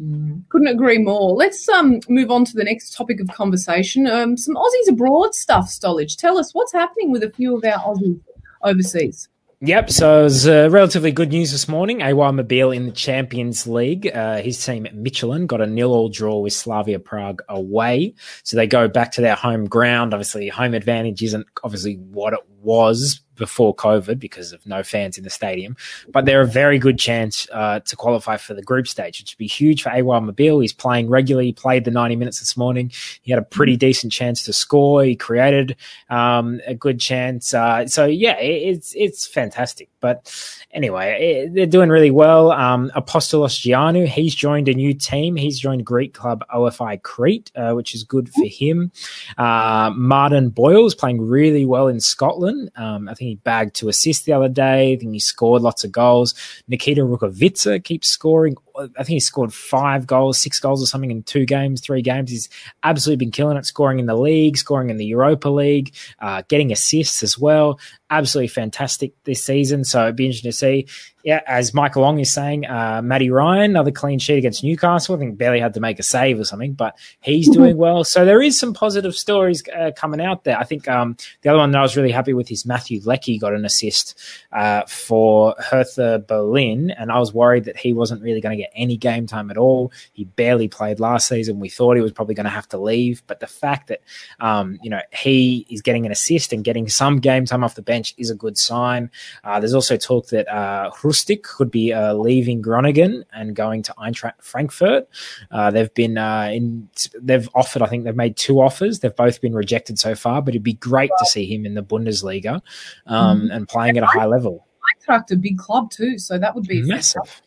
Mm, 0.00 0.42
couldn't 0.50 0.68
agree 0.68 0.98
more. 0.98 1.34
Let's 1.34 1.68
um, 1.68 2.00
move 2.08 2.30
on 2.30 2.44
to 2.44 2.54
the 2.54 2.64
next 2.64 2.94
topic 2.94 3.20
of 3.20 3.28
conversation. 3.28 4.06
Um, 4.06 4.36
some 4.36 4.54
Aussies 4.54 4.90
abroad 4.90 5.34
stuff, 5.34 5.68
Stolich. 5.68 6.16
Tell 6.16 6.38
us 6.38 6.54
what's 6.54 6.72
happening 6.72 7.10
with 7.10 7.22
a 7.22 7.30
few 7.30 7.56
of 7.56 7.64
our 7.64 7.78
Aussies 7.78 8.20
overseas. 8.62 9.28
Yep, 9.62 9.90
so 9.90 10.20
it 10.20 10.24
was 10.24 10.46
uh, 10.46 10.68
relatively 10.70 11.12
good 11.12 11.30
news 11.30 11.50
this 11.50 11.66
morning. 11.66 12.02
Awer 12.02 12.30
Mabil 12.30 12.76
in 12.76 12.84
the 12.84 12.92
Champions 12.92 13.66
League. 13.66 14.06
Uh, 14.06 14.36
his 14.36 14.62
team, 14.62 14.84
Midtjylland, 14.94 15.46
got 15.46 15.62
a 15.62 15.66
nil-all 15.66 16.10
draw 16.10 16.38
with 16.40 16.52
Slavia 16.52 16.98
Prague 16.98 17.40
away. 17.48 18.14
So 18.42 18.58
they 18.58 18.66
go 18.66 18.86
back 18.86 19.12
to 19.12 19.22
their 19.22 19.34
home 19.34 19.64
ground. 19.64 20.12
Obviously, 20.12 20.48
home 20.48 20.74
advantage 20.74 21.22
isn't 21.22 21.46
obviously 21.64 21.94
what 21.94 22.34
it 22.34 22.40
was 22.60 23.22
before 23.36 23.74
COVID 23.74 24.18
because 24.18 24.52
of 24.52 24.66
no 24.66 24.82
fans 24.82 25.18
in 25.18 25.24
the 25.24 25.30
stadium. 25.30 25.76
But 26.08 26.24
they're 26.24 26.42
a 26.42 26.46
very 26.46 26.78
good 26.78 26.98
chance 26.98 27.46
uh, 27.52 27.80
to 27.80 27.96
qualify 27.96 28.36
for 28.36 28.54
the 28.54 28.62
group 28.62 28.88
stage, 28.88 29.20
which 29.20 29.34
would 29.34 29.38
be 29.38 29.46
huge 29.46 29.82
for 29.82 29.90
Awer 29.90 30.20
Mabil. 30.20 30.62
He's 30.62 30.72
playing 30.72 31.08
regularly. 31.08 31.46
He 31.46 31.52
played 31.52 31.84
the 31.84 31.90
90 31.90 32.16
minutes 32.16 32.40
this 32.40 32.56
morning. 32.56 32.90
He 33.22 33.30
had 33.30 33.38
a 33.38 33.44
pretty 33.44 33.74
mm-hmm. 33.74 33.80
decent 33.80 34.12
chance 34.12 34.42
to 34.44 34.52
score. 34.52 35.04
He 35.04 35.16
created 35.16 35.76
um, 36.10 36.60
a 36.66 36.74
good 36.74 37.00
chance. 37.00 37.54
Uh, 37.54 37.86
so 37.86 38.06
yeah, 38.06 38.36
it's 38.38 38.94
it's 38.96 39.26
fantastic. 39.26 39.88
But 40.00 40.32
anyway, 40.70 41.46
it, 41.46 41.54
they're 41.54 41.66
doing 41.66 41.88
really 41.88 42.10
well. 42.10 42.52
Um, 42.52 42.90
Apostolos 42.94 43.58
Giannou, 43.58 44.06
he's 44.06 44.34
joined 44.34 44.68
a 44.68 44.74
new 44.74 44.94
team. 44.94 45.36
He's 45.36 45.58
joined 45.58 45.84
Greek 45.84 46.14
club 46.14 46.44
OFI 46.54 47.02
Crete, 47.02 47.50
uh, 47.56 47.72
which 47.72 47.94
is 47.94 48.04
good 48.04 48.28
for 48.30 48.46
him. 48.46 48.92
Uh, 49.36 49.90
Martin 49.96 50.50
Boyle's 50.50 50.94
playing 50.94 51.20
really 51.20 51.64
well 51.64 51.88
in 51.88 52.00
Scotland. 52.00 52.70
Um, 52.76 53.08
I 53.08 53.14
think 53.14 53.25
he 53.26 53.36
bagged 53.36 53.74
two 53.74 53.88
assists 53.88 54.24
the 54.24 54.32
other 54.32 54.48
day. 54.48 54.92
I 54.92 54.96
think 54.96 55.12
he 55.12 55.20
scored 55.20 55.62
lots 55.62 55.84
of 55.84 55.92
goals. 55.92 56.34
Nikita 56.68 57.02
Rukavytsya 57.02 57.82
keeps 57.84 58.08
scoring. 58.08 58.56
I 58.78 59.02
think 59.02 59.08
he 59.08 59.20
scored 59.20 59.52
five 59.52 60.06
goals, 60.06 60.38
six 60.38 60.60
goals 60.60 60.82
or 60.82 60.86
something 60.86 61.10
in 61.10 61.22
two 61.22 61.46
games, 61.46 61.80
three 61.80 62.02
games. 62.02 62.30
He's 62.30 62.48
absolutely 62.82 63.24
been 63.24 63.32
killing 63.32 63.56
it, 63.56 63.66
scoring 63.66 63.98
in 63.98 64.06
the 64.06 64.16
league, 64.16 64.56
scoring 64.56 64.90
in 64.90 64.96
the 64.96 65.06
Europa 65.06 65.48
League, 65.48 65.94
uh, 66.20 66.42
getting 66.48 66.72
assists 66.72 67.22
as 67.22 67.38
well 67.38 67.78
absolutely 68.10 68.48
fantastic 68.48 69.12
this 69.24 69.42
season. 69.42 69.84
So 69.84 70.02
it'd 70.02 70.16
be 70.16 70.26
interesting 70.26 70.50
to 70.50 70.56
see. 70.56 70.86
Yeah, 71.24 71.40
as 71.48 71.74
Michael 71.74 72.02
Long 72.02 72.20
is 72.20 72.32
saying, 72.32 72.66
uh, 72.66 73.02
Matty 73.02 73.30
Ryan, 73.30 73.72
another 73.72 73.90
clean 73.90 74.20
sheet 74.20 74.38
against 74.38 74.62
Newcastle. 74.62 75.16
I 75.16 75.18
think 75.18 75.36
barely 75.36 75.58
had 75.58 75.74
to 75.74 75.80
make 75.80 75.98
a 75.98 76.04
save 76.04 76.38
or 76.38 76.44
something, 76.44 76.74
but 76.74 76.96
he's 77.20 77.50
doing 77.50 77.76
well. 77.76 78.04
So 78.04 78.24
there 78.24 78.40
is 78.40 78.56
some 78.56 78.72
positive 78.72 79.16
stories 79.16 79.64
uh, 79.76 79.90
coming 79.96 80.20
out 80.20 80.44
there. 80.44 80.56
I 80.56 80.62
think 80.62 80.86
um, 80.86 81.16
the 81.42 81.48
other 81.48 81.58
one 81.58 81.72
that 81.72 81.78
I 81.78 81.82
was 81.82 81.96
really 81.96 82.12
happy 82.12 82.32
with 82.32 82.52
is 82.52 82.64
Matthew 82.64 83.00
Leckie 83.04 83.40
got 83.40 83.54
an 83.54 83.64
assist 83.64 84.16
uh, 84.52 84.82
for 84.82 85.56
Hertha 85.58 86.24
Berlin, 86.28 86.90
and 86.90 87.10
I 87.10 87.18
was 87.18 87.34
worried 87.34 87.64
that 87.64 87.76
he 87.76 87.92
wasn't 87.92 88.22
really 88.22 88.40
going 88.40 88.56
to 88.56 88.62
get 88.62 88.65
any 88.74 88.96
game 88.96 89.26
time 89.26 89.50
at 89.50 89.56
all. 89.56 89.92
He 90.12 90.24
barely 90.24 90.68
played 90.68 91.00
last 91.00 91.28
season. 91.28 91.60
We 91.60 91.68
thought 91.68 91.96
he 91.96 92.02
was 92.02 92.12
probably 92.12 92.34
going 92.34 92.44
to 92.44 92.50
have 92.50 92.68
to 92.68 92.78
leave, 92.78 93.22
but 93.26 93.40
the 93.40 93.46
fact 93.46 93.88
that 93.88 94.00
um, 94.40 94.78
you 94.82 94.90
know 94.90 95.00
he 95.12 95.66
is 95.70 95.82
getting 95.82 96.06
an 96.06 96.12
assist 96.12 96.52
and 96.52 96.64
getting 96.64 96.88
some 96.88 97.20
game 97.20 97.44
time 97.44 97.64
off 97.64 97.74
the 97.74 97.82
bench 97.82 98.14
is 98.16 98.30
a 98.30 98.34
good 98.34 98.58
sign. 98.58 99.10
Uh, 99.44 99.60
there's 99.60 99.74
also 99.74 99.96
talk 99.96 100.28
that 100.28 100.48
uh, 100.48 100.90
Hrustic 100.90 101.42
could 101.42 101.70
be 101.70 101.92
uh, 101.92 102.14
leaving 102.14 102.60
Groningen 102.60 103.24
and 103.32 103.54
going 103.54 103.82
to 103.84 103.94
Eintracht 103.94 104.40
Frankfurt. 104.40 105.08
Uh, 105.50 105.70
they've 105.70 105.92
been 105.94 106.18
uh, 106.18 106.50
in. 106.52 106.88
They've 107.20 107.48
offered. 107.54 107.82
I 107.82 107.86
think 107.86 108.04
they've 108.04 108.16
made 108.16 108.36
two 108.36 108.60
offers. 108.60 109.00
They've 109.00 109.14
both 109.14 109.40
been 109.40 109.54
rejected 109.54 109.98
so 109.98 110.14
far. 110.14 110.42
But 110.42 110.54
it'd 110.54 110.62
be 110.62 110.74
great 110.74 111.10
to 111.18 111.26
see 111.26 111.46
him 111.46 111.66
in 111.66 111.74
the 111.74 111.82
Bundesliga 111.82 112.60
um, 113.06 113.42
mm-hmm. 113.42 113.50
and 113.50 113.68
playing 113.68 113.96
at 113.96 114.02
a 114.02 114.06
high 114.06 114.26
level. 114.26 114.66
Eintracht, 114.86 115.30
a 115.32 115.36
big 115.36 115.58
club 115.58 115.90
too, 115.90 116.18
so 116.18 116.38
that 116.38 116.54
would 116.54 116.66
be 116.66 116.82
massive. 116.82 117.42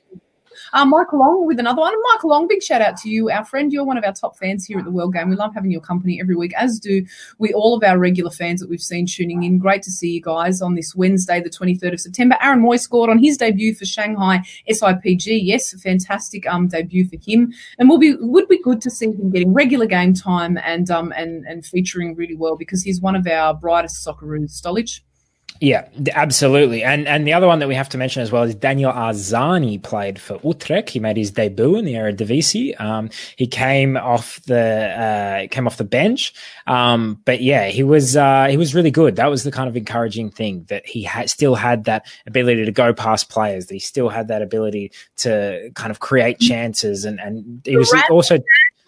Um, 0.73 0.89
Michael 0.89 1.19
Long 1.19 1.45
with 1.45 1.59
another 1.59 1.81
one. 1.81 1.93
Michael 2.13 2.29
Long, 2.29 2.47
big 2.47 2.61
shout 2.61 2.81
out 2.81 2.97
to 2.97 3.09
you, 3.09 3.29
our 3.29 3.45
friend. 3.45 3.71
You're 3.71 3.83
one 3.85 3.97
of 3.97 4.03
our 4.03 4.13
top 4.13 4.37
fans 4.37 4.65
here 4.65 4.79
at 4.79 4.85
the 4.85 4.91
World 4.91 5.13
Game. 5.13 5.29
We 5.29 5.35
love 5.35 5.53
having 5.53 5.71
your 5.71 5.81
company 5.81 6.19
every 6.19 6.35
week, 6.35 6.53
as 6.57 6.79
do 6.79 7.05
we 7.37 7.53
all 7.53 7.75
of 7.75 7.83
our 7.83 7.97
regular 7.97 8.31
fans 8.31 8.59
that 8.61 8.69
we've 8.69 8.81
seen 8.81 9.05
tuning 9.05 9.43
in. 9.43 9.57
Great 9.57 9.81
to 9.83 9.91
see 9.91 10.11
you 10.11 10.21
guys 10.21 10.61
on 10.61 10.75
this 10.75 10.95
Wednesday, 10.95 11.41
the 11.41 11.49
23rd 11.49 11.93
of 11.93 11.99
September. 11.99 12.37
Aaron 12.41 12.61
Mooy 12.61 12.79
scored 12.79 13.09
on 13.09 13.19
his 13.19 13.37
debut 13.37 13.73
for 13.73 13.85
Shanghai 13.85 14.39
SIPG. 14.69 15.39
Yes, 15.43 15.73
fantastic 15.81 16.47
um, 16.47 16.67
debut 16.67 17.07
for 17.07 17.17
him, 17.25 17.53
and 17.77 17.89
will 17.89 17.97
be 17.97 18.15
would 18.19 18.47
be 18.47 18.61
good 18.61 18.81
to 18.81 18.89
see 18.89 19.07
him 19.07 19.31
getting 19.31 19.53
regular 19.53 19.85
game 19.85 20.13
time 20.13 20.57
and 20.63 20.89
um 20.91 21.13
and 21.15 21.45
and 21.45 21.65
featuring 21.65 22.15
really 22.15 22.35
well 22.35 22.55
because 22.55 22.83
he's 22.83 23.01
one 23.01 23.15
of 23.15 23.27
our 23.27 23.53
brightest 23.53 24.05
Socceroos. 24.05 24.51
Stolich. 24.51 25.01
Yeah, 25.61 25.89
absolutely. 26.13 26.83
And 26.83 27.05
and 27.05 27.27
the 27.27 27.33
other 27.33 27.45
one 27.45 27.59
that 27.59 27.67
we 27.67 27.75
have 27.75 27.89
to 27.89 27.97
mention 27.97 28.21
as 28.21 28.31
well 28.31 28.43
is 28.43 28.55
Daniel 28.55 28.93
Arzani 28.93 29.81
played 29.81 30.17
for 30.17 30.39
Utrecht. 30.41 30.89
He 30.89 30.99
made 30.99 31.17
his 31.17 31.31
debut 31.31 31.75
in 31.75 31.83
the 31.83 31.95
Eredivisie. 31.95 32.79
Um, 32.79 33.09
he 33.35 33.45
came 33.45 33.97
off 33.97 34.41
the 34.43 34.57
uh, 34.57 35.47
came 35.53 35.67
off 35.67 35.75
the 35.75 35.83
bench, 35.83 36.33
um, 36.65 37.21
but 37.25 37.41
yeah, 37.41 37.67
he 37.67 37.83
was 37.83 38.15
uh, 38.15 38.47
he 38.49 38.55
was 38.55 38.73
really 38.73 38.91
good. 38.91 39.17
That 39.17 39.27
was 39.27 39.43
the 39.43 39.51
kind 39.51 39.67
of 39.67 39.75
encouraging 39.75 40.31
thing 40.31 40.65
that 40.69 40.87
he 40.87 41.03
ha- 41.03 41.25
still 41.25 41.55
had 41.55 41.83
that 41.85 42.05
ability 42.25 42.63
to 42.63 42.71
go 42.71 42.93
past 42.93 43.29
players. 43.29 43.65
That 43.65 43.73
he 43.73 43.79
still 43.79 44.07
had 44.07 44.29
that 44.29 44.41
ability 44.41 44.93
to 45.17 45.71
kind 45.75 45.91
of 45.91 45.99
create 45.99 46.39
chances, 46.39 47.03
and 47.03 47.19
and 47.19 47.61
he 47.65 47.75
was 47.75 47.93
also 48.09 48.39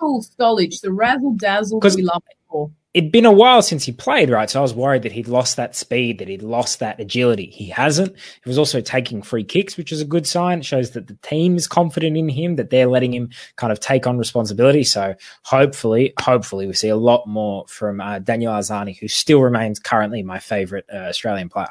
Stolage, 0.02 0.82
the 0.82 0.92
razzle 0.92 1.34
dazzle 1.34 1.80
we 1.80 2.02
love 2.02 2.24
it 2.30 2.38
for. 2.50 2.72
It'd 2.94 3.12
been 3.12 3.26
a 3.26 3.32
while 3.32 3.62
since 3.62 3.86
he 3.86 3.92
played, 3.92 4.30
right? 4.30 4.50
So 4.50 4.60
I 4.60 4.62
was 4.62 4.74
worried 4.74 5.04
that 5.04 5.14
he'd 5.14 5.28
lost 5.28 5.56
that 5.56 5.76
speed, 5.76 6.20
that 6.20 6.28
he'd 6.28 6.42
lost 6.42 6.80
that 6.80 7.00
agility. 7.00 7.46
He 7.46 7.68
hasn't. 7.68 8.16
He 8.16 8.50
was 8.50 8.58
also 8.58 8.82
taking 8.82 9.22
free 9.22 9.44
kicks, 9.44 9.78
which 9.78 9.92
is 9.92 10.02
a 10.02 10.06
good 10.06 10.28
sign. 10.28 10.60
It 10.60 10.66
shows 10.66 10.92
that 10.92 11.08
the 11.08 11.16
team 11.22 11.56
is 11.56 11.68
confident 11.68 12.18
in 12.18 12.28
him, 12.28 12.58
that 12.58 12.70
they're 12.70 12.88
letting 12.88 13.14
him 13.14 13.30
kind 13.56 13.72
of 13.72 13.80
take 13.80 14.08
on 14.08 14.18
responsibility. 14.18 14.84
So 14.84 15.16
hopefully, 15.44 16.14
hopefully 16.20 16.68
we 16.68 16.74
see 16.74 16.90
a 16.90 16.98
lot 16.98 17.28
more 17.28 17.66
from 17.68 18.02
uh, 18.02 18.20
Daniel 18.20 18.54
Arzani, 18.54 18.98
who 19.00 19.08
still 19.08 19.42
remains 19.42 19.80
currently 19.80 20.24
my 20.24 20.40
favorite 20.40 20.86
uh, 20.94 20.98
Australian 20.98 21.50
player. 21.50 21.70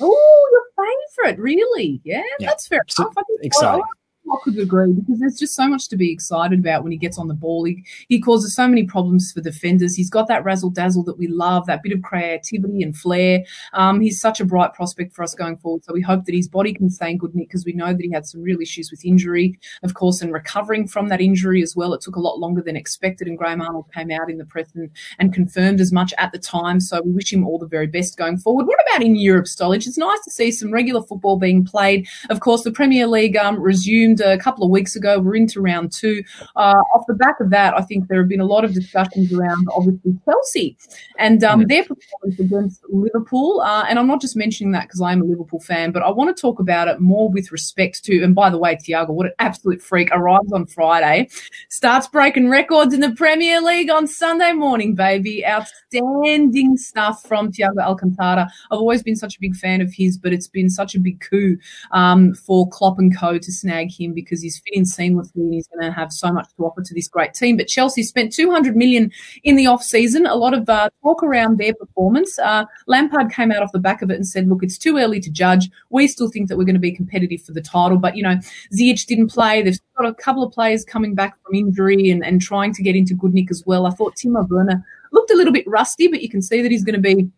Oh, 0.00 0.48
your 0.50 1.24
favorite, 1.24 1.42
really? 1.42 2.00
Yeah, 2.04 2.22
yeah. 2.38 2.48
that's 2.48 2.66
fair 2.66 2.84
enough. 2.98 3.14
Exciting. 3.42 3.84
I 4.30 4.36
could 4.42 4.58
agree 4.58 4.92
because 4.92 5.20
there's 5.20 5.38
just 5.38 5.54
so 5.54 5.68
much 5.68 5.88
to 5.88 5.96
be 5.96 6.10
excited 6.10 6.58
about 6.58 6.82
when 6.82 6.92
he 6.92 6.98
gets 6.98 7.18
on 7.18 7.28
the 7.28 7.34
ball. 7.34 7.64
He, 7.64 7.84
he 8.08 8.20
causes 8.20 8.54
so 8.54 8.66
many 8.66 8.84
problems 8.84 9.32
for 9.32 9.40
defenders. 9.40 9.94
He's 9.94 10.08
got 10.08 10.28
that 10.28 10.44
razzle 10.44 10.70
dazzle 10.70 11.04
that 11.04 11.18
we 11.18 11.28
love, 11.28 11.66
that 11.66 11.82
bit 11.82 11.92
of 11.92 12.02
creativity 12.02 12.82
and 12.82 12.96
flair. 12.96 13.44
Um, 13.74 14.00
he's 14.00 14.20
such 14.20 14.40
a 14.40 14.44
bright 14.44 14.72
prospect 14.72 15.12
for 15.12 15.22
us 15.22 15.34
going 15.34 15.58
forward. 15.58 15.84
So 15.84 15.92
we 15.92 16.00
hope 16.00 16.24
that 16.24 16.34
his 16.34 16.48
body 16.48 16.72
can 16.72 16.88
stay 16.88 17.10
in 17.10 17.18
good 17.18 17.34
nick 17.34 17.48
because 17.48 17.64
we 17.64 17.72
know 17.72 17.92
that 17.92 18.00
he 18.00 18.10
had 18.10 18.26
some 18.26 18.42
real 18.42 18.60
issues 18.60 18.90
with 18.90 19.04
injury, 19.04 19.58
of 19.82 19.94
course, 19.94 20.22
and 20.22 20.32
recovering 20.32 20.88
from 20.88 21.08
that 21.08 21.20
injury 21.20 21.62
as 21.62 21.76
well. 21.76 21.92
It 21.92 22.00
took 22.00 22.16
a 22.16 22.20
lot 22.20 22.38
longer 22.38 22.62
than 22.62 22.76
expected, 22.76 23.28
and 23.28 23.36
Graham 23.36 23.60
Arnold 23.60 23.92
came 23.92 24.10
out 24.10 24.30
in 24.30 24.38
the 24.38 24.46
press 24.46 24.68
and, 24.74 24.90
and 25.18 25.34
confirmed 25.34 25.80
as 25.80 25.92
much 25.92 26.14
at 26.16 26.32
the 26.32 26.38
time. 26.38 26.80
So 26.80 27.02
we 27.02 27.12
wish 27.12 27.32
him 27.32 27.46
all 27.46 27.58
the 27.58 27.66
very 27.66 27.86
best 27.86 28.16
going 28.16 28.38
forward. 28.38 28.66
What 28.66 28.78
about 28.88 29.04
in 29.04 29.16
Europe, 29.16 29.46
Stolich? 29.46 29.86
It's 29.86 29.98
nice 29.98 30.20
to 30.24 30.30
see 30.30 30.50
some 30.50 30.72
regular 30.72 31.02
football 31.02 31.38
being 31.38 31.64
played. 31.64 32.08
Of 32.30 32.40
course, 32.40 32.62
the 32.62 32.72
Premier 32.72 33.06
League 33.06 33.36
um, 33.36 33.60
resumed 33.60 34.13
a 34.20 34.38
couple 34.38 34.64
of 34.64 34.70
weeks 34.70 34.96
ago. 34.96 35.18
We're 35.18 35.36
into 35.36 35.60
round 35.60 35.92
two. 35.92 36.22
Uh, 36.56 36.82
off 36.94 37.04
the 37.06 37.14
back 37.14 37.40
of 37.40 37.50
that, 37.50 37.74
I 37.74 37.82
think 37.82 38.08
there 38.08 38.18
have 38.20 38.28
been 38.28 38.40
a 38.40 38.46
lot 38.46 38.64
of 38.64 38.74
discussions 38.74 39.32
around 39.32 39.66
obviously 39.72 40.14
Chelsea 40.24 40.76
and 41.18 41.42
um, 41.44 41.64
their 41.66 41.84
performance 41.84 42.38
against 42.38 42.82
Liverpool. 42.88 43.60
Uh, 43.60 43.84
and 43.88 43.98
I'm 43.98 44.06
not 44.06 44.20
just 44.20 44.36
mentioning 44.36 44.72
that 44.72 44.82
because 44.82 45.00
I 45.00 45.12
am 45.12 45.22
a 45.22 45.24
Liverpool 45.24 45.60
fan, 45.60 45.92
but 45.92 46.02
I 46.02 46.10
want 46.10 46.34
to 46.34 46.40
talk 46.40 46.60
about 46.60 46.88
it 46.88 47.00
more 47.00 47.30
with 47.30 47.52
respect 47.52 48.04
to. 48.04 48.22
And 48.22 48.34
by 48.34 48.50
the 48.50 48.58
way, 48.58 48.76
Thiago, 48.76 49.10
what 49.10 49.26
an 49.26 49.32
absolute 49.38 49.82
freak! 49.82 50.10
Arrives 50.12 50.52
on 50.52 50.66
Friday, 50.66 51.28
starts 51.68 52.06
breaking 52.08 52.48
records 52.48 52.92
in 52.92 53.00
the 53.00 53.12
Premier 53.12 53.60
League 53.60 53.90
on 53.90 54.06
Sunday 54.06 54.52
morning, 54.52 54.94
baby. 54.94 55.44
Outstanding 55.46 56.76
stuff 56.76 57.22
from 57.22 57.52
Thiago 57.52 57.80
Alcantara. 57.80 58.48
I've 58.70 58.78
always 58.78 59.02
been 59.02 59.16
such 59.16 59.36
a 59.36 59.40
big 59.40 59.56
fan 59.56 59.80
of 59.80 59.92
his, 59.92 60.18
but 60.18 60.32
it's 60.32 60.48
been 60.48 60.68
such 60.68 60.94
a 60.94 61.00
big 61.00 61.20
coup 61.20 61.56
um, 61.92 62.34
for 62.34 62.68
Klopp 62.68 62.98
and 62.98 63.16
Co 63.16 63.38
to 63.38 63.52
snag 63.52 63.90
him 63.90 64.03
because 64.12 64.42
he's 64.42 64.58
fit 64.58 64.74
in 64.74 64.82
seamlessly 64.82 65.36
and 65.36 65.54
he's 65.54 65.68
going 65.68 65.84
to 65.84 65.92
have 65.92 66.12
so 66.12 66.32
much 66.32 66.48
to 66.56 66.64
offer 66.64 66.82
to 66.82 66.94
this 66.94 67.08
great 67.08 67.34
team. 67.34 67.56
But 67.56 67.68
Chelsea 67.68 68.02
spent 68.02 68.32
200 68.32 68.76
million 68.76 69.10
in 69.44 69.56
the 69.56 69.66
off 69.66 69.82
season. 69.82 70.26
A 70.26 70.34
lot 70.34 70.54
of 70.54 70.68
uh, 70.68 70.90
talk 71.02 71.22
around 71.22 71.58
their 71.58 71.74
performance. 71.74 72.38
Uh, 72.38 72.64
Lampard 72.86 73.32
came 73.32 73.52
out 73.52 73.62
off 73.62 73.72
the 73.72 73.78
back 73.78 74.02
of 74.02 74.10
it 74.10 74.16
and 74.16 74.26
said, 74.26 74.48
"Look, 74.48 74.62
it's 74.62 74.78
too 74.78 74.98
early 74.98 75.20
to 75.20 75.30
judge. 75.30 75.70
We 75.90 76.08
still 76.08 76.28
think 76.28 76.48
that 76.48 76.58
we're 76.58 76.64
going 76.64 76.74
to 76.74 76.80
be 76.80 76.92
competitive 76.92 77.42
for 77.42 77.52
the 77.52 77.62
title." 77.62 77.98
But 77.98 78.16
you 78.16 78.22
know, 78.22 78.36
Ziyech 78.76 79.06
didn't 79.06 79.28
play. 79.28 79.62
They've 79.62 79.78
got 79.96 80.06
a 80.06 80.14
couple 80.14 80.42
of 80.42 80.52
players 80.52 80.84
coming 80.84 81.14
back 81.14 81.36
from 81.42 81.54
injury 81.54 82.10
and, 82.10 82.24
and 82.24 82.40
trying 82.40 82.74
to 82.74 82.82
get 82.82 82.96
into 82.96 83.14
good 83.14 83.34
nick 83.34 83.50
as 83.50 83.62
well. 83.66 83.86
I 83.86 83.90
thought 83.90 84.16
Timo 84.16 84.48
Werner 84.48 84.84
looked 85.12 85.30
a 85.30 85.36
little 85.36 85.52
bit 85.52 85.66
rusty, 85.66 86.08
but 86.08 86.22
you 86.22 86.28
can 86.28 86.42
see 86.42 86.60
that 86.62 86.70
he's 86.70 86.84
going 86.84 87.00
to 87.00 87.14
be 87.14 87.30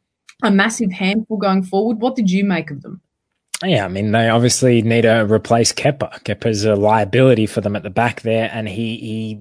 a 0.42 0.50
massive 0.50 0.92
handful 0.92 1.36
going 1.36 1.62
forward. 1.62 2.00
What 2.00 2.16
did 2.16 2.30
you 2.30 2.44
make 2.44 2.70
of 2.70 2.82
them? 2.82 3.00
Yeah, 3.64 3.84
I 3.84 3.88
mean, 3.88 4.12
they 4.12 4.28
obviously 4.28 4.82
need 4.82 5.02
to 5.02 5.24
replace 5.24 5.72
Kepa. 5.72 6.22
Kepa's 6.24 6.64
a 6.64 6.76
liability 6.76 7.46
for 7.46 7.62
them 7.62 7.74
at 7.74 7.82
the 7.82 7.90
back 7.90 8.20
there, 8.20 8.50
and 8.52 8.68
he, 8.68 8.96
he 8.98 9.40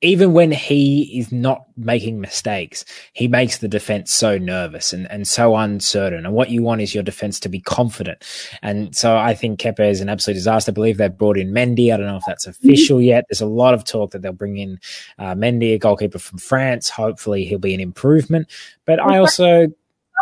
even 0.00 0.32
when 0.32 0.52
he 0.52 1.18
is 1.18 1.32
not 1.32 1.64
making 1.76 2.20
mistakes, 2.20 2.84
he 3.12 3.26
makes 3.26 3.58
the 3.58 3.66
defense 3.66 4.12
so 4.12 4.38
nervous 4.38 4.92
and, 4.92 5.10
and 5.10 5.26
so 5.26 5.56
uncertain. 5.56 6.24
And 6.24 6.34
what 6.34 6.50
you 6.50 6.62
want 6.62 6.82
is 6.82 6.94
your 6.94 7.02
defense 7.02 7.40
to 7.40 7.48
be 7.48 7.60
confident. 7.60 8.22
And 8.62 8.94
so 8.94 9.16
I 9.16 9.34
think 9.34 9.58
Kepa 9.58 9.90
is 9.90 10.00
an 10.00 10.08
absolute 10.08 10.36
disaster. 10.36 10.70
I 10.70 10.74
believe 10.74 10.98
they've 10.98 11.16
brought 11.16 11.36
in 11.36 11.50
Mendy. 11.50 11.92
I 11.92 11.96
don't 11.96 12.06
know 12.06 12.16
if 12.16 12.24
that's 12.26 12.46
official 12.46 13.02
yet. 13.02 13.24
There's 13.28 13.40
a 13.40 13.46
lot 13.46 13.74
of 13.74 13.82
talk 13.82 14.12
that 14.12 14.22
they'll 14.22 14.32
bring 14.32 14.56
in 14.56 14.78
uh, 15.18 15.34
Mendy, 15.34 15.74
a 15.74 15.78
goalkeeper 15.78 16.20
from 16.20 16.38
France. 16.38 16.88
Hopefully 16.88 17.44
he'll 17.44 17.58
be 17.58 17.74
an 17.74 17.80
improvement. 17.80 18.48
But 18.84 19.00
I 19.00 19.18
also 19.18 19.66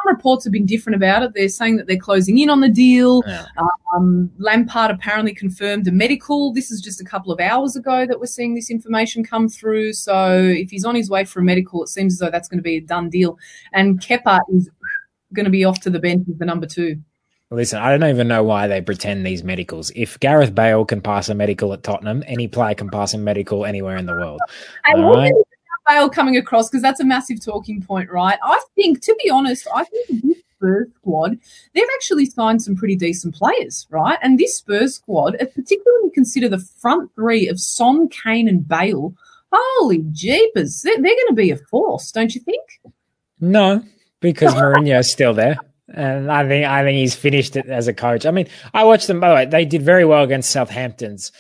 reports 0.07 0.45
have 0.45 0.53
been 0.53 0.67
different 0.67 0.97
about 0.97 1.23
it. 1.23 1.33
They're 1.35 1.49
saying 1.49 1.77
that 1.77 1.87
they're 1.87 1.97
closing 1.97 2.39
in 2.39 2.51
on 2.51 2.61
the 2.61 2.69
deal. 2.69 3.23
Yeah. 3.27 3.47
Um, 3.95 4.31
Lampard 4.39 4.91
apparently 4.91 5.35
confirmed 5.35 5.87
a 5.89 5.93
medical. 5.93 6.53
This 6.53 6.71
is 6.71 6.81
just 6.81 7.01
a 7.01 7.05
couple 7.05 7.33
of 7.33 7.41
hours 7.41 7.77
ago 7.77 8.07
that 8.07 8.19
we're 8.19 8.27
seeing 8.27 8.55
this 8.55 8.71
information 8.71 9.25
come 9.25 9.49
through. 9.49 9.93
So 9.93 10.43
if 10.43 10.71
he's 10.71 10.85
on 10.85 10.95
his 10.95 11.11
way 11.11 11.25
for 11.25 11.41
a 11.41 11.45
medical, 11.45 11.83
it 11.83 11.89
seems 11.89 12.15
as 12.15 12.19
though 12.19 12.31
that's 12.31 12.49
going 12.49 12.59
to 12.59 12.63
be 12.63 12.77
a 12.77 12.81
done 12.81 13.11
deal. 13.11 13.39
And 13.73 14.01
Kepa 14.01 14.41
is 14.55 14.71
going 15.33 15.45
to 15.45 15.51
be 15.51 15.65
off 15.65 15.81
to 15.81 15.91
the 15.91 15.99
bench 15.99 16.27
as 16.31 16.39
the 16.39 16.45
number 16.45 16.67
two. 16.67 17.01
Listen, 17.51 17.79
I 17.79 17.97
don't 17.97 18.09
even 18.11 18.27
know 18.27 18.43
why 18.43 18.67
they 18.67 18.81
pretend 18.81 19.25
these 19.25 19.45
medicals. 19.45 19.93
If 19.95 20.19
Gareth 20.19 20.53
Bale 20.53 20.85
can 20.85 21.01
pass 21.01 21.29
a 21.29 21.35
medical 21.35 21.73
at 21.73 21.85
Tottenham, 21.85 22.25
any 22.27 22.49
player 22.49 22.75
can 22.75 22.91
pass 22.91 23.15
a 23.15 23.19
medical 23.19 23.65
anywhere 23.65 23.97
in 23.97 24.07
the 24.07 24.15
world. 24.15 24.41
Bale 25.87 26.09
coming 26.09 26.37
across 26.37 26.69
because 26.69 26.83
that's 26.83 27.01
a 27.01 27.05
massive 27.05 27.45
talking 27.45 27.83
point, 27.83 28.11
right? 28.11 28.39
I 28.43 28.61
think, 28.75 29.01
to 29.03 29.17
be 29.23 29.31
honest, 29.31 29.67
I 29.75 29.85
think 29.85 30.23
this 30.23 30.39
Spurs 30.57 30.89
squad, 30.97 31.39
they've 31.75 31.85
actually 31.95 32.27
signed 32.27 32.63
some 32.63 32.77
pretty 32.77 32.97
decent 32.97 33.35
players, 33.35 33.87
right? 33.91 34.19
And 34.23 34.39
this 34.39 34.57
Spurs 34.57 34.95
squad, 34.95 35.37
particularly 35.39 35.99
when 35.99 36.05
you 36.05 36.13
consider 36.15 36.49
the 36.49 36.59
front 36.59 37.15
three 37.15 37.49
of 37.49 37.61
Son, 37.61 38.09
Kane, 38.09 38.49
and 38.49 38.67
Bale, 38.67 39.15
holy 39.53 40.05
jeepers, 40.13 40.83
they're, 40.83 40.97
they're 40.97 41.15
going 41.15 41.29
to 41.29 41.35
be 41.35 41.51
a 41.51 41.57
force, 41.57 42.11
don't 42.11 42.35
you 42.35 42.41
think? 42.41 42.63
No, 43.41 43.83
because 44.21 44.55
Mourinho's 44.55 45.13
still 45.13 45.35
there. 45.35 45.57
And 45.89 46.33
I 46.33 46.47
think 46.49 46.67
I 46.67 46.83
think 46.83 46.97
he's 46.97 47.15
finished 47.15 47.55
it 47.55 47.69
as 47.69 47.87
a 47.87 47.95
coach. 47.95 48.27
I 48.27 48.33
mean, 48.33 48.49
I 48.75 48.83
watched 48.83 49.07
them. 49.07 49.21
By 49.21 49.29
the 49.29 49.35
way, 49.37 49.47
they 49.47 49.65
did 49.65 49.83
very 49.83 50.05
well 50.05 50.25
against 50.25 50.51
Southampton's 50.51 51.31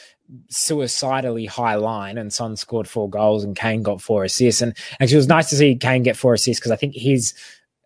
suicidally 0.48 1.46
high 1.46 1.76
line 1.76 2.18
and 2.18 2.32
Son 2.32 2.56
scored 2.56 2.88
four 2.88 3.08
goals 3.08 3.44
and 3.44 3.56
Kane 3.56 3.82
got 3.82 4.00
four 4.00 4.24
assists. 4.24 4.62
And 4.62 4.76
actually, 5.00 5.14
it 5.14 5.18
was 5.18 5.28
nice 5.28 5.50
to 5.50 5.56
see 5.56 5.76
Kane 5.76 6.02
get 6.02 6.16
four 6.16 6.34
assists 6.34 6.60
because 6.60 6.72
I 6.72 6.76
think 6.76 6.94
his 6.94 7.34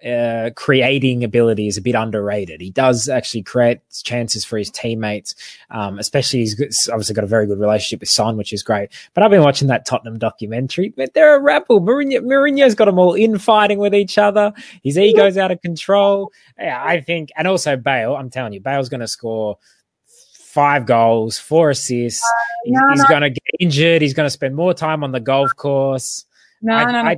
uh, 0.04 0.50
creating 0.56 1.24
ability 1.24 1.66
is 1.66 1.76
a 1.76 1.82
bit 1.82 1.94
underrated. 1.94 2.60
He 2.60 2.70
does 2.70 3.08
actually 3.08 3.42
create 3.42 3.80
chances 4.02 4.44
for 4.44 4.56
his 4.56 4.70
teammates, 4.70 5.34
um, 5.70 5.98
especially 5.98 6.40
he's 6.40 6.88
obviously 6.90 7.14
got 7.14 7.24
a 7.24 7.28
very 7.28 7.46
good 7.46 7.60
relationship 7.60 8.00
with 8.00 8.08
Son, 8.08 8.36
which 8.36 8.52
is 8.52 8.62
great. 8.62 8.90
But 9.14 9.24
I've 9.24 9.30
been 9.30 9.42
watching 9.42 9.68
that 9.68 9.86
Tottenham 9.86 10.18
documentary. 10.18 10.94
But 10.96 11.14
they're 11.14 11.36
a 11.36 11.42
rabble. 11.42 11.80
Mourinho, 11.80 12.20
Mourinho's 12.20 12.74
got 12.74 12.86
them 12.86 12.98
all 12.98 13.14
infighting 13.14 13.78
with 13.78 13.94
each 13.94 14.16
other. 14.16 14.52
His 14.82 14.96
ego's 14.96 15.36
out 15.36 15.50
of 15.50 15.60
control. 15.60 16.32
Yeah, 16.58 16.82
I 16.82 17.00
think, 17.00 17.30
and 17.36 17.46
also 17.46 17.76
Bale. 17.76 18.16
I'm 18.16 18.30
telling 18.30 18.54
you, 18.54 18.60
Bale's 18.60 18.88
going 18.88 19.00
to 19.00 19.08
score 19.08 19.58
five 20.52 20.84
goals, 20.86 21.38
four 21.38 21.70
assists. 21.70 22.22
Uh, 22.22 22.44
he's, 22.64 22.74
no, 22.74 22.88
he's 22.90 23.02
no. 23.02 23.08
going 23.08 23.22
to 23.22 23.30
get 23.30 23.42
injured. 23.60 24.02
He's 24.02 24.14
going 24.14 24.26
to 24.26 24.30
spend 24.30 24.56
more 24.56 24.74
time 24.74 25.04
on 25.04 25.12
the 25.12 25.20
golf 25.20 25.54
course. 25.56 26.26
No, 26.60 26.74
I, 26.74 26.92
no, 26.92 26.98
I, 26.98 27.02
I, 27.02 27.16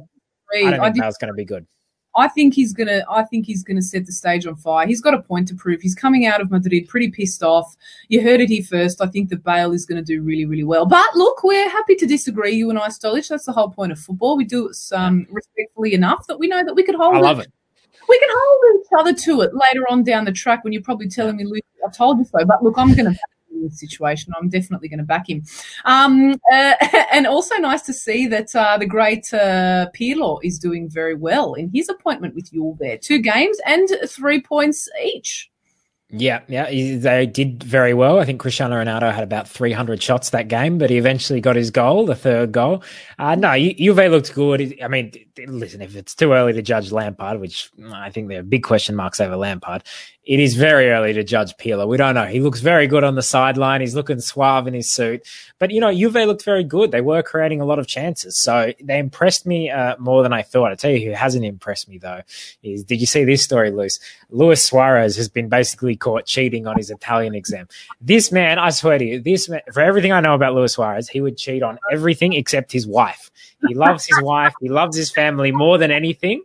I 0.66 0.70
don't 0.70 0.92
think 0.92 1.00
Bale's 1.00 1.18
going 1.18 1.32
to 1.32 1.36
be 1.36 1.44
good. 1.44 1.66
I 2.14 2.28
think 2.28 2.52
he's 2.52 2.74
gonna. 2.74 3.02
I 3.10 3.22
think 3.24 3.46
he's 3.46 3.64
gonna 3.64 3.80
set 3.80 4.04
the 4.04 4.12
stage 4.12 4.46
on 4.46 4.56
fire. 4.56 4.86
He's 4.86 5.00
got 5.00 5.14
a 5.14 5.22
point 5.22 5.48
to 5.48 5.54
prove. 5.54 5.80
He's 5.80 5.94
coming 5.94 6.26
out 6.26 6.42
of 6.42 6.50
Madrid 6.50 6.86
pretty 6.86 7.10
pissed 7.10 7.42
off. 7.42 7.74
You 8.08 8.20
heard 8.20 8.40
it 8.40 8.50
here 8.50 8.62
first. 8.62 9.00
I 9.00 9.06
think 9.06 9.30
that 9.30 9.42
Bale 9.42 9.72
is 9.72 9.86
going 9.86 9.96
to 9.96 10.04
do 10.04 10.22
really, 10.22 10.44
really 10.44 10.64
well. 10.64 10.84
But 10.84 11.06
look, 11.14 11.42
we're 11.42 11.70
happy 11.70 11.94
to 11.94 12.06
disagree, 12.06 12.52
you 12.52 12.68
and 12.68 12.78
I, 12.78 12.88
Stolich. 12.88 13.28
That's 13.28 13.46
the 13.46 13.52
whole 13.52 13.70
point 13.70 13.92
of 13.92 13.98
football. 13.98 14.36
We 14.36 14.44
do 14.44 14.68
it 14.68 14.76
um, 14.92 15.26
respectfully 15.30 15.94
enough 15.94 16.26
that 16.26 16.38
we 16.38 16.48
know 16.48 16.62
that 16.62 16.74
we 16.74 16.82
could 16.82 16.96
hold. 16.96 17.14
I 17.14 17.20
love 17.20 17.38
it. 17.38 17.46
it. 17.46 17.52
We 18.08 18.18
can 18.18 18.28
hold 18.30 18.80
each 18.80 18.88
other 18.98 19.12
to 19.14 19.40
it 19.42 19.52
later 19.54 19.86
on 19.88 20.02
down 20.02 20.24
the 20.24 20.32
track 20.32 20.64
when 20.64 20.72
you're 20.72 20.82
probably 20.82 21.08
telling 21.08 21.36
me, 21.36 21.44
Luke, 21.44 21.64
I 21.86 21.90
told 21.90 22.18
you 22.18 22.24
so. 22.24 22.44
But 22.44 22.62
look, 22.62 22.76
I'm 22.76 22.94
going 22.94 23.12
to 23.12 23.18
in 23.52 23.68
this 23.68 23.80
situation. 23.80 24.32
I'm 24.38 24.48
definitely 24.48 24.88
going 24.88 24.98
to 24.98 25.04
back 25.04 25.28
him. 25.28 25.44
Um, 25.84 26.32
uh, 26.52 26.74
and 27.12 27.26
also 27.26 27.56
nice 27.56 27.82
to 27.82 27.92
see 27.92 28.26
that 28.28 28.54
uh, 28.54 28.78
the 28.78 28.86
great 28.86 29.32
uh, 29.32 29.88
Pirlo 29.94 30.40
is 30.42 30.58
doing 30.58 30.88
very 30.88 31.14
well 31.14 31.54
in 31.54 31.70
his 31.70 31.88
appointment 31.88 32.34
with 32.34 32.52
Juve 32.52 32.78
there. 32.78 32.98
Two 32.98 33.18
games 33.18 33.58
and 33.66 33.88
three 34.08 34.40
points 34.40 34.88
each. 35.04 35.51
Yeah, 36.14 36.42
yeah, 36.46 36.66
they 36.66 37.24
did 37.24 37.62
very 37.62 37.94
well. 37.94 38.18
I 38.18 38.26
think 38.26 38.38
Cristiano 38.38 38.76
Ronaldo 38.76 39.14
had 39.14 39.24
about 39.24 39.48
300 39.48 40.02
shots 40.02 40.28
that 40.30 40.46
game, 40.46 40.76
but 40.76 40.90
he 40.90 40.98
eventually 40.98 41.40
got 41.40 41.56
his 41.56 41.70
goal, 41.70 42.04
the 42.04 42.14
third 42.14 42.52
goal. 42.52 42.82
Uh, 43.18 43.34
no, 43.34 43.56
Juve 43.56 44.10
looked 44.10 44.34
good. 44.34 44.78
I 44.82 44.88
mean, 44.88 45.12
listen, 45.46 45.80
if 45.80 45.96
it's 45.96 46.14
too 46.14 46.34
early 46.34 46.52
to 46.52 46.60
judge 46.60 46.92
Lampard, 46.92 47.40
which 47.40 47.70
I 47.90 48.10
think 48.10 48.28
there 48.28 48.40
are 48.40 48.42
big 48.42 48.62
question 48.62 48.94
marks 48.94 49.20
over 49.20 49.36
Lampard, 49.36 49.84
it 50.24 50.38
is 50.38 50.54
very 50.54 50.88
early 50.90 51.12
to 51.12 51.24
judge 51.24 51.56
Pirlo. 51.56 51.88
We 51.88 51.96
don't 51.96 52.14
know. 52.14 52.26
He 52.26 52.38
looks 52.38 52.60
very 52.60 52.86
good 52.86 53.02
on 53.02 53.16
the 53.16 53.22
sideline. 53.22 53.80
He's 53.80 53.96
looking 53.96 54.20
suave 54.20 54.68
in 54.68 54.74
his 54.74 54.88
suit. 54.88 55.26
But, 55.58 55.72
you 55.72 55.80
know, 55.80 55.92
Juve 55.92 56.14
looked 56.14 56.44
very 56.44 56.62
good. 56.62 56.92
They 56.92 57.00
were 57.00 57.24
creating 57.24 57.60
a 57.60 57.64
lot 57.64 57.80
of 57.80 57.88
chances. 57.88 58.38
So 58.38 58.72
they 58.80 58.98
impressed 58.98 59.46
me 59.46 59.68
uh, 59.68 59.96
more 59.98 60.22
than 60.22 60.32
I 60.32 60.42
thought. 60.42 60.70
I 60.70 60.76
tell 60.76 60.92
you 60.92 61.04
who 61.04 61.12
hasn't 61.12 61.44
impressed 61.44 61.88
me, 61.88 61.98
though, 61.98 62.20
is 62.62 62.84
did 62.84 63.00
you 63.00 63.06
see 63.06 63.24
this 63.24 63.42
story, 63.42 63.72
Luis? 63.72 63.98
Luis 64.30 64.62
Suarez 64.62 65.16
has 65.16 65.28
been 65.28 65.48
basically 65.48 65.96
caught 65.96 66.24
cheating 66.24 66.68
on 66.68 66.76
his 66.76 66.90
Italian 66.90 67.34
exam. 67.34 67.66
This 68.00 68.30
man, 68.30 68.60
I 68.60 68.70
swear 68.70 68.98
to 68.98 69.04
you, 69.04 69.20
this 69.20 69.48
man, 69.48 69.62
for 69.72 69.80
everything 69.80 70.12
I 70.12 70.20
know 70.20 70.34
about 70.34 70.54
Luis 70.54 70.74
Suarez, 70.74 71.08
he 71.08 71.20
would 71.20 71.36
cheat 71.36 71.64
on 71.64 71.80
everything 71.90 72.32
except 72.34 72.70
his 72.70 72.86
wife. 72.86 73.30
He 73.66 73.74
loves 73.74 74.06
his 74.06 74.20
wife. 74.22 74.54
He 74.60 74.68
loves 74.68 74.96
his 74.96 75.10
family 75.10 75.50
more 75.50 75.78
than 75.78 75.90
anything. 75.90 76.42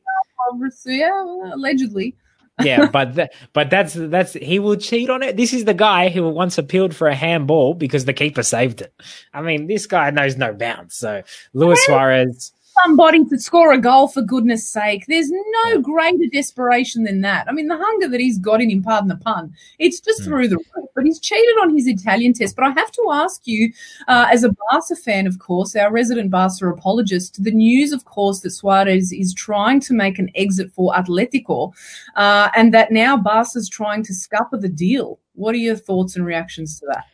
Yeah, 0.86 1.54
allegedly. 1.54 2.16
Yeah, 2.62 2.88
but 2.92 3.16
th- 3.16 3.30
but 3.54 3.70
that's 3.70 3.94
that's 3.94 4.34
he 4.34 4.60
will 4.60 4.76
cheat 4.78 5.10
on 5.10 5.24
it. 5.24 5.38
This 5.38 5.54
is 5.54 5.66
the 5.66 5.74
guy 5.74 6.10
who 6.10 6.28
once 6.30 6.58
appealed 6.58 6.96
for 6.96 7.08
a 7.08 7.16
handball 7.16 7.74
because 7.74 8.06
the 8.06 8.14
keeper 8.14 8.44
saved 8.44 8.82
it. 8.82 8.94
I 9.34 9.42
mean, 9.42 9.68
this 9.68 9.86
guy 9.86 10.10
knows 10.10 10.38
no 10.38 10.54
bounds. 10.54 10.96
So 10.96 11.24
Luis 11.54 11.86
Suarez 11.86 12.52
somebody 12.84 13.26
to 13.26 13.40
score 13.40 13.74
a 13.74 13.78
goal 13.78 14.08
for 14.08 14.22
goodness 14.22 14.68
sake. 14.68 15.06
There's 15.08 15.32
no 15.32 15.82
greater 15.82 16.26
desperation 16.32 17.04
than 17.04 17.22
that. 17.22 17.48
I 17.48 17.52
mean, 17.52 17.68
the 17.68 17.78
hunger 17.78 18.08
that 18.08 18.20
he's 18.20 18.38
got 18.38 18.62
in 18.62 18.70
him, 18.70 18.84
pardon 18.84 19.10
the 19.10 19.18
pun, 19.18 19.54
it's 19.80 20.00
just 20.00 20.22
mm. 20.22 20.26
through 20.26 20.48
the 20.50 20.58
roof. 20.58 20.90
But 20.96 21.06
he's 21.06 21.20
cheated 21.20 21.56
on 21.62 21.76
his 21.76 21.88
Italian 21.88 22.34
test. 22.34 22.56
But 22.56 22.66
I 22.66 22.70
have 22.72 22.92
to 22.92 23.10
ask 23.12 23.46
you, 23.46 23.72
uh, 24.08 24.28
as 24.32 24.44
a 24.44 24.54
Barca 24.70 24.96
fan, 24.96 25.28
of 25.28 25.40
course, 25.40 25.76
our 25.76 25.92
resident 25.92 26.32
Barca 26.32 26.68
apologist, 26.68 27.44
the 27.44 27.52
news, 27.52 27.92
of 27.92 28.06
course, 28.06 28.40
that 28.42 28.52
Suarez 28.52 29.12
is 29.12 29.34
trying 29.34 29.80
to 29.82 29.94
make 29.94 30.20
an 30.20 30.30
exit 30.36 30.72
for 30.72 30.94
Atletico, 30.94 31.74
uh, 32.16 32.50
and 32.56 32.74
that 32.74 32.92
now 32.92 33.18
Barca's 33.18 33.70
trying 33.70 34.04
to 34.04 34.14
scupper 34.14 34.58
the 34.58 34.70
deal. 34.70 35.20
What 35.34 35.54
are 35.54 35.60
your 35.60 35.76
thoughts 35.76 36.16
and 36.16 36.26
reactions 36.26 36.80
to 36.80 36.88
that? 36.88 37.06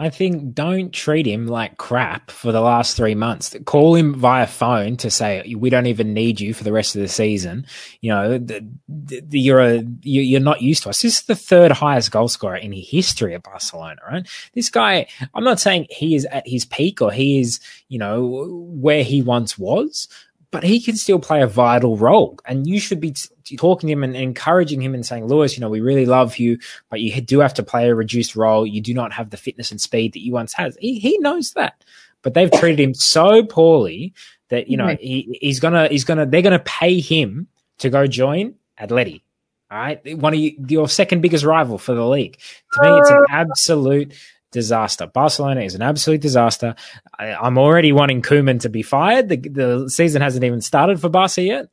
I 0.00 0.08
think 0.08 0.54
don't 0.54 0.94
treat 0.94 1.26
him 1.26 1.46
like 1.46 1.76
crap 1.76 2.30
for 2.30 2.52
the 2.52 2.62
last 2.62 2.96
three 2.96 3.14
months. 3.14 3.54
Call 3.66 3.94
him 3.94 4.14
via 4.14 4.46
phone 4.46 4.96
to 4.96 5.10
say 5.10 5.54
we 5.54 5.68
don't 5.68 5.84
even 5.84 6.14
need 6.14 6.40
you 6.40 6.54
for 6.54 6.64
the 6.64 6.72
rest 6.72 6.96
of 6.96 7.02
the 7.02 7.08
season. 7.08 7.66
You 8.00 8.12
know, 8.12 8.38
the, 8.38 8.66
the, 8.88 9.38
you're 9.38 9.60
a 9.60 9.84
you're 10.00 10.40
not 10.40 10.62
used 10.62 10.84
to 10.84 10.88
us. 10.88 11.02
This 11.02 11.18
is 11.18 11.22
the 11.24 11.36
third 11.36 11.70
highest 11.70 12.12
goal 12.12 12.28
scorer 12.28 12.56
in 12.56 12.72
history 12.72 13.34
of 13.34 13.42
Barcelona, 13.42 14.00
right? 14.10 14.26
This 14.54 14.70
guy, 14.70 15.06
I'm 15.34 15.44
not 15.44 15.60
saying 15.60 15.88
he 15.90 16.14
is 16.14 16.24
at 16.24 16.48
his 16.48 16.64
peak 16.64 17.02
or 17.02 17.12
he 17.12 17.38
is, 17.38 17.60
you 17.90 17.98
know, 17.98 18.46
where 18.70 19.04
he 19.04 19.20
once 19.20 19.58
was, 19.58 20.08
but 20.50 20.64
he 20.64 20.80
can 20.80 20.96
still 20.96 21.18
play 21.18 21.42
a 21.42 21.46
vital 21.46 21.96
role. 21.96 22.38
And 22.44 22.66
you 22.66 22.80
should 22.80 23.00
be 23.00 23.12
t- 23.12 23.56
talking 23.56 23.86
to 23.86 23.92
him 23.92 24.02
and 24.02 24.16
encouraging 24.16 24.82
him 24.82 24.94
and 24.94 25.06
saying, 25.06 25.26
Luis, 25.26 25.56
you 25.56 25.60
know, 25.60 25.68
we 25.68 25.80
really 25.80 26.06
love 26.06 26.38
you, 26.38 26.58
but 26.88 27.00
you 27.00 27.20
do 27.20 27.38
have 27.40 27.54
to 27.54 27.62
play 27.62 27.88
a 27.88 27.94
reduced 27.94 28.34
role. 28.34 28.66
You 28.66 28.80
do 28.80 28.92
not 28.92 29.12
have 29.12 29.30
the 29.30 29.36
fitness 29.36 29.70
and 29.70 29.80
speed 29.80 30.12
that 30.14 30.24
you 30.24 30.32
once 30.32 30.52
had. 30.52 30.74
He, 30.80 30.98
he 30.98 31.18
knows 31.18 31.52
that, 31.52 31.84
but 32.22 32.34
they've 32.34 32.50
treated 32.50 32.80
him 32.80 32.94
so 32.94 33.44
poorly 33.44 34.12
that, 34.48 34.68
you 34.68 34.76
know, 34.76 34.86
mm-hmm. 34.86 35.02
he, 35.02 35.38
he's 35.40 35.60
gonna, 35.60 35.88
he's 35.88 36.04
gonna, 36.04 36.26
they're 36.26 36.42
gonna 36.42 36.58
pay 36.58 37.00
him 37.00 37.46
to 37.78 37.88
go 37.88 38.06
join 38.06 38.54
Atleti. 38.80 39.22
All 39.70 39.78
right. 39.78 40.18
One 40.18 40.34
of 40.34 40.40
you, 40.40 40.56
your 40.66 40.88
second 40.88 41.20
biggest 41.20 41.44
rival 41.44 41.78
for 41.78 41.94
the 41.94 42.04
league. 42.04 42.40
To 42.72 42.82
me, 42.82 42.98
it's 42.98 43.10
an 43.10 43.18
uh. 43.18 43.24
absolute 43.30 44.14
disaster. 44.50 45.06
Barcelona 45.06 45.62
is 45.62 45.74
an 45.74 45.82
absolute 45.82 46.20
disaster. 46.20 46.74
I, 47.18 47.46
am 47.46 47.58
already 47.58 47.92
wanting 47.92 48.22
Koeman 48.22 48.60
to 48.60 48.68
be 48.68 48.82
fired. 48.82 49.28
The, 49.28 49.36
the 49.36 49.90
season 49.90 50.22
hasn't 50.22 50.44
even 50.44 50.60
started 50.60 51.00
for 51.00 51.08
Barca 51.08 51.42
yet. 51.42 51.68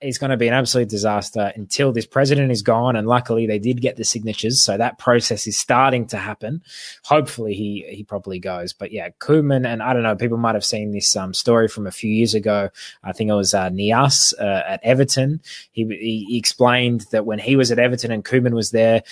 It's 0.00 0.18
going 0.18 0.30
to 0.30 0.36
be 0.36 0.48
an 0.48 0.54
absolute 0.54 0.90
disaster 0.90 1.50
until 1.56 1.90
this 1.90 2.04
president 2.04 2.50
is 2.50 2.60
gone. 2.60 2.94
And 2.94 3.06
luckily, 3.06 3.46
they 3.46 3.58
did 3.58 3.80
get 3.80 3.96
the 3.96 4.04
signatures, 4.04 4.60
so 4.60 4.76
that 4.76 4.98
process 4.98 5.46
is 5.46 5.56
starting 5.56 6.06
to 6.08 6.18
happen. 6.18 6.62
Hopefully, 7.04 7.54
he 7.54 7.86
he 7.88 8.04
probably 8.04 8.38
goes. 8.38 8.74
But 8.74 8.92
yeah, 8.92 9.10
Koeman 9.18 9.66
and 9.66 9.82
I 9.82 9.94
don't 9.94 10.02
know. 10.02 10.14
People 10.14 10.36
might 10.36 10.56
have 10.56 10.64
seen 10.64 10.90
this 10.90 11.16
um, 11.16 11.32
story 11.32 11.68
from 11.68 11.86
a 11.86 11.90
few 11.90 12.10
years 12.10 12.34
ago. 12.34 12.68
I 13.02 13.12
think 13.12 13.30
it 13.30 13.34
was 13.34 13.54
uh, 13.54 13.70
Niasse 13.70 14.34
uh, 14.38 14.62
at 14.68 14.80
Everton. 14.82 15.40
He, 15.72 15.84
he 15.84 16.36
explained 16.36 17.06
that 17.12 17.24
when 17.24 17.38
he 17.38 17.56
was 17.56 17.72
at 17.72 17.78
Everton 17.78 18.10
and 18.10 18.24
Koeman 18.24 18.52
was 18.52 18.72
there, 18.72 19.04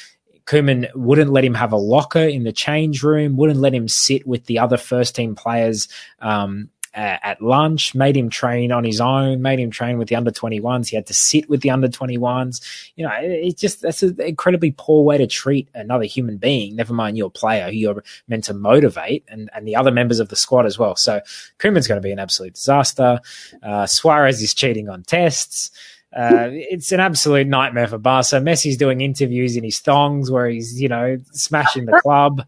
Koeman 0.46 0.88
wouldn't 0.94 1.32
let 1.32 1.44
him 1.44 1.54
have 1.54 1.72
a 1.72 1.76
locker 1.76 2.22
in 2.22 2.44
the 2.44 2.52
change 2.52 3.02
room, 3.02 3.36
wouldn't 3.36 3.60
let 3.60 3.74
him 3.74 3.88
sit 3.88 4.26
with 4.26 4.46
the 4.46 4.58
other 4.58 4.76
first 4.76 5.14
team 5.14 5.34
players 5.34 5.88
um, 6.20 6.68
at 6.94 7.40
lunch, 7.40 7.94
made 7.94 8.16
him 8.16 8.28
train 8.28 8.70
on 8.70 8.84
his 8.84 9.00
own, 9.00 9.40
made 9.40 9.58
him 9.58 9.70
train 9.70 9.98
with 9.98 10.08
the 10.08 10.16
under 10.16 10.30
21s. 10.30 10.88
He 10.88 10.96
had 10.96 11.06
to 11.06 11.14
sit 11.14 11.48
with 11.48 11.62
the 11.62 11.70
under 11.70 11.88
21s. 11.88 12.92
You 12.96 13.06
know, 13.06 13.12
it's 13.22 13.60
just, 13.60 13.80
that's 13.80 14.02
an 14.02 14.20
incredibly 14.20 14.74
poor 14.76 15.02
way 15.02 15.16
to 15.16 15.26
treat 15.26 15.68
another 15.74 16.04
human 16.04 16.36
being, 16.36 16.76
never 16.76 16.92
mind 16.92 17.16
your 17.16 17.30
player 17.30 17.70
who 17.70 17.76
you're 17.76 18.04
meant 18.28 18.44
to 18.44 18.54
motivate 18.54 19.24
and, 19.28 19.48
and 19.54 19.66
the 19.66 19.76
other 19.76 19.90
members 19.90 20.20
of 20.20 20.28
the 20.28 20.36
squad 20.36 20.66
as 20.66 20.78
well. 20.78 20.96
So 20.96 21.20
Koeman's 21.58 21.88
going 21.88 22.00
to 22.00 22.06
be 22.06 22.12
an 22.12 22.18
absolute 22.18 22.54
disaster. 22.54 23.20
Uh, 23.62 23.86
Suarez 23.86 24.42
is 24.42 24.52
cheating 24.52 24.88
on 24.88 25.02
tests. 25.02 25.70
Uh, 26.14 26.48
it's 26.52 26.92
an 26.92 27.00
absolute 27.00 27.46
nightmare 27.46 27.86
for 27.88 27.98
Barca. 27.98 28.36
Messi's 28.36 28.76
doing 28.76 29.00
interviews 29.00 29.56
in 29.56 29.64
his 29.64 29.78
thongs 29.78 30.30
where 30.30 30.46
he's, 30.48 30.80
you 30.80 30.88
know, 30.88 31.18
smashing 31.32 31.86
the 31.86 31.98
club. 32.02 32.44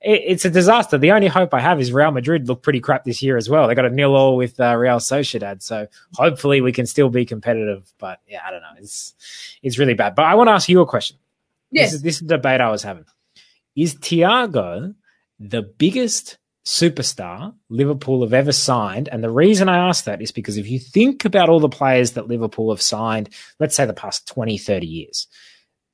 It, 0.00 0.22
it's 0.24 0.44
a 0.44 0.50
disaster. 0.50 0.98
The 0.98 1.10
only 1.10 1.26
hope 1.26 1.52
I 1.52 1.60
have 1.60 1.80
is 1.80 1.92
Real 1.92 2.12
Madrid 2.12 2.46
look 2.46 2.62
pretty 2.62 2.80
crap 2.80 3.04
this 3.04 3.20
year 3.20 3.36
as 3.36 3.50
well. 3.50 3.66
They 3.66 3.74
got 3.74 3.86
a 3.86 3.90
nil 3.90 4.14
all 4.14 4.36
with 4.36 4.60
uh, 4.60 4.76
Real 4.76 4.98
Sociedad, 4.98 5.62
so 5.62 5.88
hopefully 6.14 6.60
we 6.60 6.72
can 6.72 6.86
still 6.86 7.08
be 7.08 7.24
competitive. 7.24 7.92
But 7.98 8.20
yeah, 8.28 8.42
I 8.46 8.52
don't 8.52 8.62
know. 8.62 8.68
It's 8.78 9.14
it's 9.62 9.78
really 9.78 9.94
bad. 9.94 10.14
But 10.14 10.26
I 10.26 10.36
want 10.36 10.48
to 10.48 10.52
ask 10.52 10.68
you 10.68 10.80
a 10.80 10.86
question. 10.86 11.16
Yes, 11.72 11.88
this 11.88 11.94
is, 11.94 12.02
this 12.02 12.14
is 12.16 12.20
the 12.22 12.36
debate 12.36 12.60
I 12.60 12.70
was 12.70 12.82
having. 12.84 13.04
Is 13.74 13.96
Thiago 13.96 14.94
the 15.40 15.62
biggest 15.62 16.38
superstar 16.68 17.54
Liverpool 17.70 18.20
have 18.20 18.34
ever 18.34 18.52
signed. 18.52 19.08
And 19.08 19.24
the 19.24 19.30
reason 19.30 19.70
I 19.70 19.88
ask 19.88 20.04
that 20.04 20.20
is 20.20 20.32
because 20.32 20.58
if 20.58 20.68
you 20.68 20.78
think 20.78 21.24
about 21.24 21.48
all 21.48 21.60
the 21.60 21.68
players 21.70 22.12
that 22.12 22.28
Liverpool 22.28 22.70
have 22.70 22.82
signed, 22.82 23.30
let's 23.58 23.74
say 23.74 23.86
the 23.86 23.94
past 23.94 24.28
20, 24.28 24.58
30 24.58 24.86
years, 24.86 25.28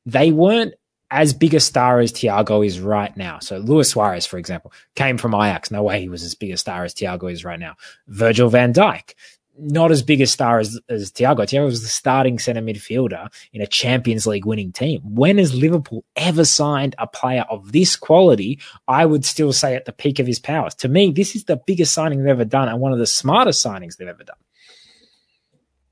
they 0.04 0.32
weren't 0.32 0.74
as 1.12 1.32
big 1.32 1.54
a 1.54 1.60
star 1.60 2.00
as 2.00 2.12
Thiago 2.12 2.66
is 2.66 2.80
right 2.80 3.16
now. 3.16 3.38
So 3.38 3.58
Luis 3.58 3.90
Suarez, 3.90 4.26
for 4.26 4.36
example, 4.36 4.72
came 4.96 5.16
from 5.16 5.32
Ajax. 5.32 5.70
No 5.70 5.84
way 5.84 6.00
he 6.00 6.08
was 6.08 6.24
as 6.24 6.34
big 6.34 6.50
a 6.50 6.56
star 6.56 6.82
as 6.82 6.92
Thiago 6.92 7.30
is 7.30 7.44
right 7.44 7.60
now. 7.60 7.76
Virgil 8.08 8.48
van 8.48 8.72
Dijk 8.72 9.14
not 9.58 9.90
as 9.90 10.02
big 10.02 10.20
a 10.20 10.26
star 10.26 10.58
as, 10.58 10.78
as 10.88 11.12
Thiago. 11.12 11.38
Thiago 11.40 11.66
was 11.66 11.82
the 11.82 11.88
starting 11.88 12.38
centre 12.38 12.60
midfielder 12.60 13.28
in 13.52 13.60
a 13.60 13.66
Champions 13.66 14.26
League 14.26 14.46
winning 14.46 14.72
team. 14.72 15.00
When 15.04 15.38
has 15.38 15.54
Liverpool 15.54 16.04
ever 16.16 16.44
signed 16.44 16.94
a 16.98 17.06
player 17.06 17.44
of 17.48 17.72
this 17.72 17.96
quality? 17.96 18.58
I 18.88 19.06
would 19.06 19.24
still 19.24 19.52
say 19.52 19.74
at 19.74 19.84
the 19.84 19.92
peak 19.92 20.18
of 20.18 20.26
his 20.26 20.38
powers. 20.38 20.74
To 20.76 20.88
me, 20.88 21.12
this 21.12 21.36
is 21.36 21.44
the 21.44 21.56
biggest 21.56 21.92
signing 21.92 22.18
they've 22.18 22.30
ever 22.30 22.44
done 22.44 22.68
and 22.68 22.80
one 22.80 22.92
of 22.92 22.98
the 22.98 23.06
smartest 23.06 23.64
signings 23.64 23.96
they've 23.96 24.08
ever 24.08 24.24
done. 24.24 24.36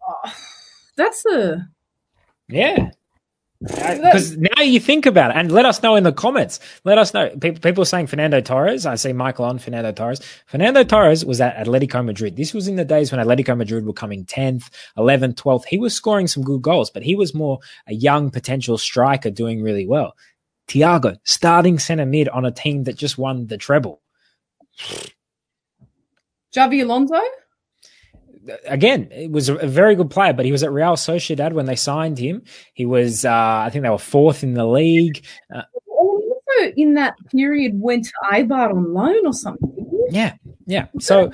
Oh, 0.06 0.34
that's 0.96 1.24
a 1.26 1.68
yeah. 2.48 2.90
Because 3.62 4.36
now 4.36 4.62
you 4.62 4.80
think 4.80 5.06
about 5.06 5.30
it, 5.30 5.36
and 5.36 5.52
let 5.52 5.64
us 5.64 5.82
know 5.82 5.94
in 5.94 6.04
the 6.04 6.12
comments. 6.12 6.58
Let 6.84 6.98
us 6.98 7.14
know. 7.14 7.30
People, 7.30 7.60
people 7.60 7.82
are 7.82 7.86
saying 7.86 8.08
Fernando 8.08 8.40
Torres. 8.40 8.86
I 8.86 8.96
see 8.96 9.12
Michael 9.12 9.44
on 9.44 9.58
Fernando 9.58 9.92
Torres. 9.92 10.20
Fernando 10.46 10.82
Torres 10.82 11.24
was 11.24 11.40
at 11.40 11.56
Atletico 11.56 12.04
Madrid. 12.04 12.36
This 12.36 12.52
was 12.52 12.66
in 12.66 12.76
the 12.76 12.84
days 12.84 13.12
when 13.12 13.24
Atletico 13.24 13.56
Madrid 13.56 13.86
were 13.86 13.92
coming 13.92 14.24
10th, 14.24 14.70
11th, 14.98 15.34
12th. 15.34 15.64
He 15.66 15.78
was 15.78 15.94
scoring 15.94 16.26
some 16.26 16.42
good 16.42 16.62
goals, 16.62 16.90
but 16.90 17.02
he 17.02 17.14
was 17.14 17.34
more 17.34 17.60
a 17.86 17.94
young 17.94 18.30
potential 18.30 18.78
striker 18.78 19.30
doing 19.30 19.62
really 19.62 19.86
well. 19.86 20.16
Thiago, 20.68 21.18
starting 21.24 21.78
centre 21.78 22.06
mid 22.06 22.28
on 22.28 22.44
a 22.44 22.50
team 22.50 22.84
that 22.84 22.96
just 22.96 23.18
won 23.18 23.46
the 23.46 23.58
treble. 23.58 24.00
Xabi 26.54 26.82
Alonso? 26.82 27.20
Again, 28.66 29.08
it 29.10 29.30
was 29.30 29.48
a 29.48 29.54
very 29.66 29.94
good 29.94 30.10
player, 30.10 30.32
but 30.32 30.44
he 30.44 30.52
was 30.52 30.62
at 30.62 30.72
Real 30.72 30.94
Sociedad 30.94 31.52
when 31.52 31.66
they 31.66 31.76
signed 31.76 32.18
him. 32.18 32.42
He 32.74 32.86
was, 32.86 33.24
uh, 33.24 33.62
I 33.66 33.70
think 33.70 33.82
they 33.82 33.90
were 33.90 33.98
fourth 33.98 34.42
in 34.42 34.54
the 34.54 34.66
league. 34.66 35.24
Uh, 35.54 35.62
also, 35.86 36.72
in 36.76 36.94
that 36.94 37.14
period, 37.30 37.80
went 37.80 38.06
to 38.06 38.12
Eibar 38.32 38.70
on 38.70 38.92
loan 38.92 39.26
or 39.26 39.32
something. 39.32 40.06
Yeah, 40.10 40.34
yeah. 40.66 40.86
So, 40.98 41.30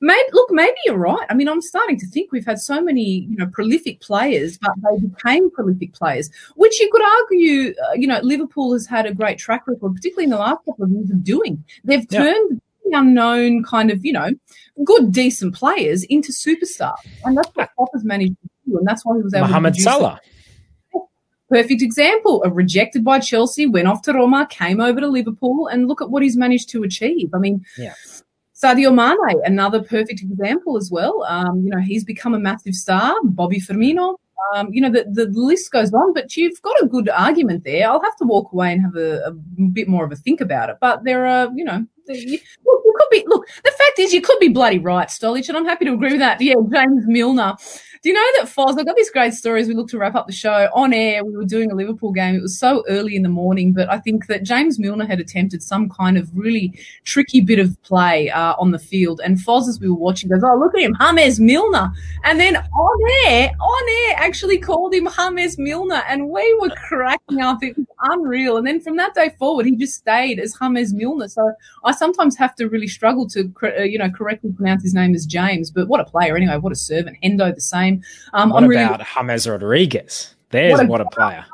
maybe 0.00 0.28
look, 0.32 0.50
maybe 0.50 0.76
you're 0.84 0.96
right. 0.96 1.26
I 1.30 1.34
mean, 1.34 1.48
I'm 1.48 1.62
starting 1.62 1.98
to 2.00 2.06
think 2.06 2.32
we've 2.32 2.46
had 2.46 2.58
so 2.58 2.80
many, 2.80 3.26
you 3.28 3.36
know, 3.36 3.46
prolific 3.46 4.00
players, 4.00 4.58
but 4.58 4.72
they 4.82 5.06
became 5.06 5.50
prolific 5.50 5.94
players, 5.94 6.30
which 6.56 6.80
you 6.80 6.90
could 6.90 7.02
argue, 7.02 7.74
uh, 7.88 7.92
you 7.94 8.06
know, 8.06 8.20
Liverpool 8.22 8.72
has 8.72 8.86
had 8.86 9.06
a 9.06 9.14
great 9.14 9.38
track 9.38 9.66
record, 9.66 9.94
particularly 9.94 10.24
in 10.24 10.30
the 10.30 10.38
last 10.38 10.64
couple 10.64 10.84
of 10.84 10.90
years, 10.90 11.10
of 11.10 11.24
doing. 11.24 11.64
They've 11.84 12.08
turned 12.08 12.60
unknown 12.92 13.62
kind 13.64 13.90
of, 13.90 14.04
you 14.04 14.12
know, 14.12 14.30
good, 14.84 15.12
decent 15.12 15.54
players 15.54 16.04
into 16.04 16.32
superstars. 16.32 16.94
And 17.24 17.36
that's 17.36 17.50
what 17.54 17.70
Klopp 17.76 17.90
has 17.94 18.04
managed 18.04 18.36
to 18.42 18.48
do. 18.66 18.78
And 18.78 18.86
that's 18.86 19.04
why 19.04 19.16
he 19.16 19.22
was 19.22 19.34
able 19.34 19.48
Mohamed 19.48 19.74
to 19.74 19.82
Salah. 19.82 20.20
Perfect 21.48 21.82
example. 21.82 22.42
A 22.44 22.50
rejected 22.50 23.04
by 23.04 23.18
Chelsea, 23.18 23.66
went 23.66 23.88
off 23.88 24.02
to 24.02 24.12
Roma, 24.12 24.46
came 24.48 24.80
over 24.80 25.00
to 25.00 25.08
Liverpool, 25.08 25.66
and 25.66 25.88
look 25.88 26.00
at 26.00 26.10
what 26.10 26.22
he's 26.22 26.36
managed 26.36 26.70
to 26.70 26.84
achieve. 26.84 27.30
I 27.34 27.38
mean, 27.38 27.64
yeah. 27.76 27.94
Sadio 28.54 28.94
Mane, 28.94 29.40
another 29.44 29.82
perfect 29.82 30.20
example 30.20 30.76
as 30.76 30.90
well. 30.92 31.24
Um, 31.26 31.62
you 31.64 31.70
know, 31.70 31.80
he's 31.80 32.04
become 32.04 32.34
a 32.34 32.38
massive 32.38 32.74
star. 32.74 33.16
Bobby 33.24 33.58
Firmino, 33.58 34.16
um, 34.54 34.68
you 34.72 34.80
know, 34.80 34.90
the, 34.90 35.04
the 35.04 35.26
list 35.32 35.70
goes 35.70 35.92
on, 35.92 36.12
but 36.12 36.36
you've 36.36 36.60
got 36.62 36.82
a 36.82 36.86
good 36.86 37.08
argument 37.08 37.64
there. 37.64 37.88
I'll 37.88 38.02
have 38.02 38.16
to 38.16 38.24
walk 38.24 38.52
away 38.52 38.72
and 38.72 38.82
have 38.82 38.96
a, 38.96 39.26
a, 39.26 39.32
bit 39.72 39.88
more 39.88 40.04
of 40.04 40.12
a 40.12 40.16
think 40.16 40.40
about 40.40 40.70
it. 40.70 40.76
But 40.80 41.04
there 41.04 41.26
are, 41.26 41.50
you 41.54 41.64
know, 41.64 41.86
you, 42.08 42.38
you 42.38 42.94
could 42.98 43.08
be 43.10 43.24
look. 43.26 43.46
The 43.64 43.70
fact 43.70 43.98
is, 43.98 44.12
you 44.12 44.20
could 44.20 44.38
be 44.40 44.48
bloody 44.48 44.78
right, 44.78 45.08
Stolich, 45.08 45.48
and 45.48 45.56
I'm 45.56 45.64
happy 45.64 45.84
to 45.84 45.92
agree 45.92 46.12
with 46.12 46.20
that. 46.20 46.40
Yeah, 46.40 46.54
James 46.72 47.04
Milner. 47.06 47.56
Do 48.02 48.08
you 48.08 48.14
know 48.14 48.26
that 48.38 48.48
Foz? 48.48 48.78
I've 48.78 48.86
got 48.86 48.96
these 48.96 49.10
great 49.10 49.34
stories. 49.34 49.68
We 49.68 49.74
look 49.74 49.88
to 49.88 49.98
wrap 49.98 50.14
up 50.14 50.26
the 50.26 50.32
show 50.32 50.70
on 50.74 50.94
air. 50.94 51.22
We 51.22 51.36
were 51.36 51.44
doing 51.44 51.70
a 51.70 51.74
Liverpool 51.74 52.12
game. 52.12 52.34
It 52.34 52.40
was 52.40 52.58
so 52.58 52.82
early 52.88 53.14
in 53.14 53.22
the 53.22 53.28
morning, 53.28 53.74
but 53.74 53.92
I 53.92 53.98
think 53.98 54.26
that 54.28 54.42
James 54.42 54.78
Milner 54.78 55.04
had 55.04 55.20
attempted 55.20 55.62
some 55.62 55.90
kind 55.90 56.16
of 56.16 56.30
really 56.34 56.72
tricky 57.04 57.42
bit 57.42 57.58
of 57.58 57.76
play 57.82 58.30
uh, 58.30 58.54
on 58.58 58.70
the 58.70 58.78
field. 58.78 59.20
And 59.22 59.36
Foz, 59.36 59.68
as 59.68 59.78
we 59.80 59.90
were 59.90 59.96
watching, 59.96 60.30
goes, 60.30 60.40
"Oh, 60.42 60.56
look 60.58 60.74
at 60.74 60.80
him, 60.80 60.96
James 60.98 61.40
Milner!" 61.40 61.92
And 62.24 62.40
then 62.40 62.56
on 62.56 63.26
air, 63.26 63.50
on 63.60 64.08
air, 64.08 64.16
actually 64.16 64.56
called 64.56 64.94
him 64.94 65.06
James 65.18 65.58
Milner, 65.58 66.02
and 66.08 66.30
we 66.30 66.58
were 66.58 66.70
cracking 66.70 67.42
up. 67.42 67.62
It 67.62 67.76
was 67.76 67.86
unreal. 68.04 68.56
And 68.56 68.66
then 68.66 68.80
from 68.80 68.96
that 68.96 69.12
day 69.12 69.34
forward, 69.38 69.66
he 69.66 69.76
just 69.76 69.96
stayed 69.96 70.40
as 70.40 70.56
James 70.58 70.94
Milner. 70.94 71.28
So 71.28 71.52
I 71.84 71.92
sometimes 71.92 72.38
have 72.38 72.54
to 72.54 72.66
really 72.70 72.88
struggle 72.88 73.28
to, 73.28 73.52
uh, 73.62 73.82
you 73.82 73.98
know, 73.98 74.08
correctly 74.08 74.52
pronounce 74.52 74.84
his 74.84 74.94
name 74.94 75.14
as 75.14 75.26
James. 75.26 75.70
But 75.70 75.86
what 75.86 76.00
a 76.00 76.04
player 76.04 76.34
anyway! 76.34 76.56
What 76.56 76.72
a 76.72 76.76
servant. 76.76 77.18
Hendo 77.22 77.54
the 77.54 77.60
same. 77.60 77.89
Um, 78.32 78.50
what 78.50 78.64
I'm 78.64 78.70
about 78.70 79.00
really, 79.00 79.04
James 79.28 79.48
Rodriguez? 79.48 80.34
There's 80.50 80.72
what 80.72 80.84
a, 80.84 80.88
what 80.88 81.00
a 81.00 81.04
player. 81.06 81.44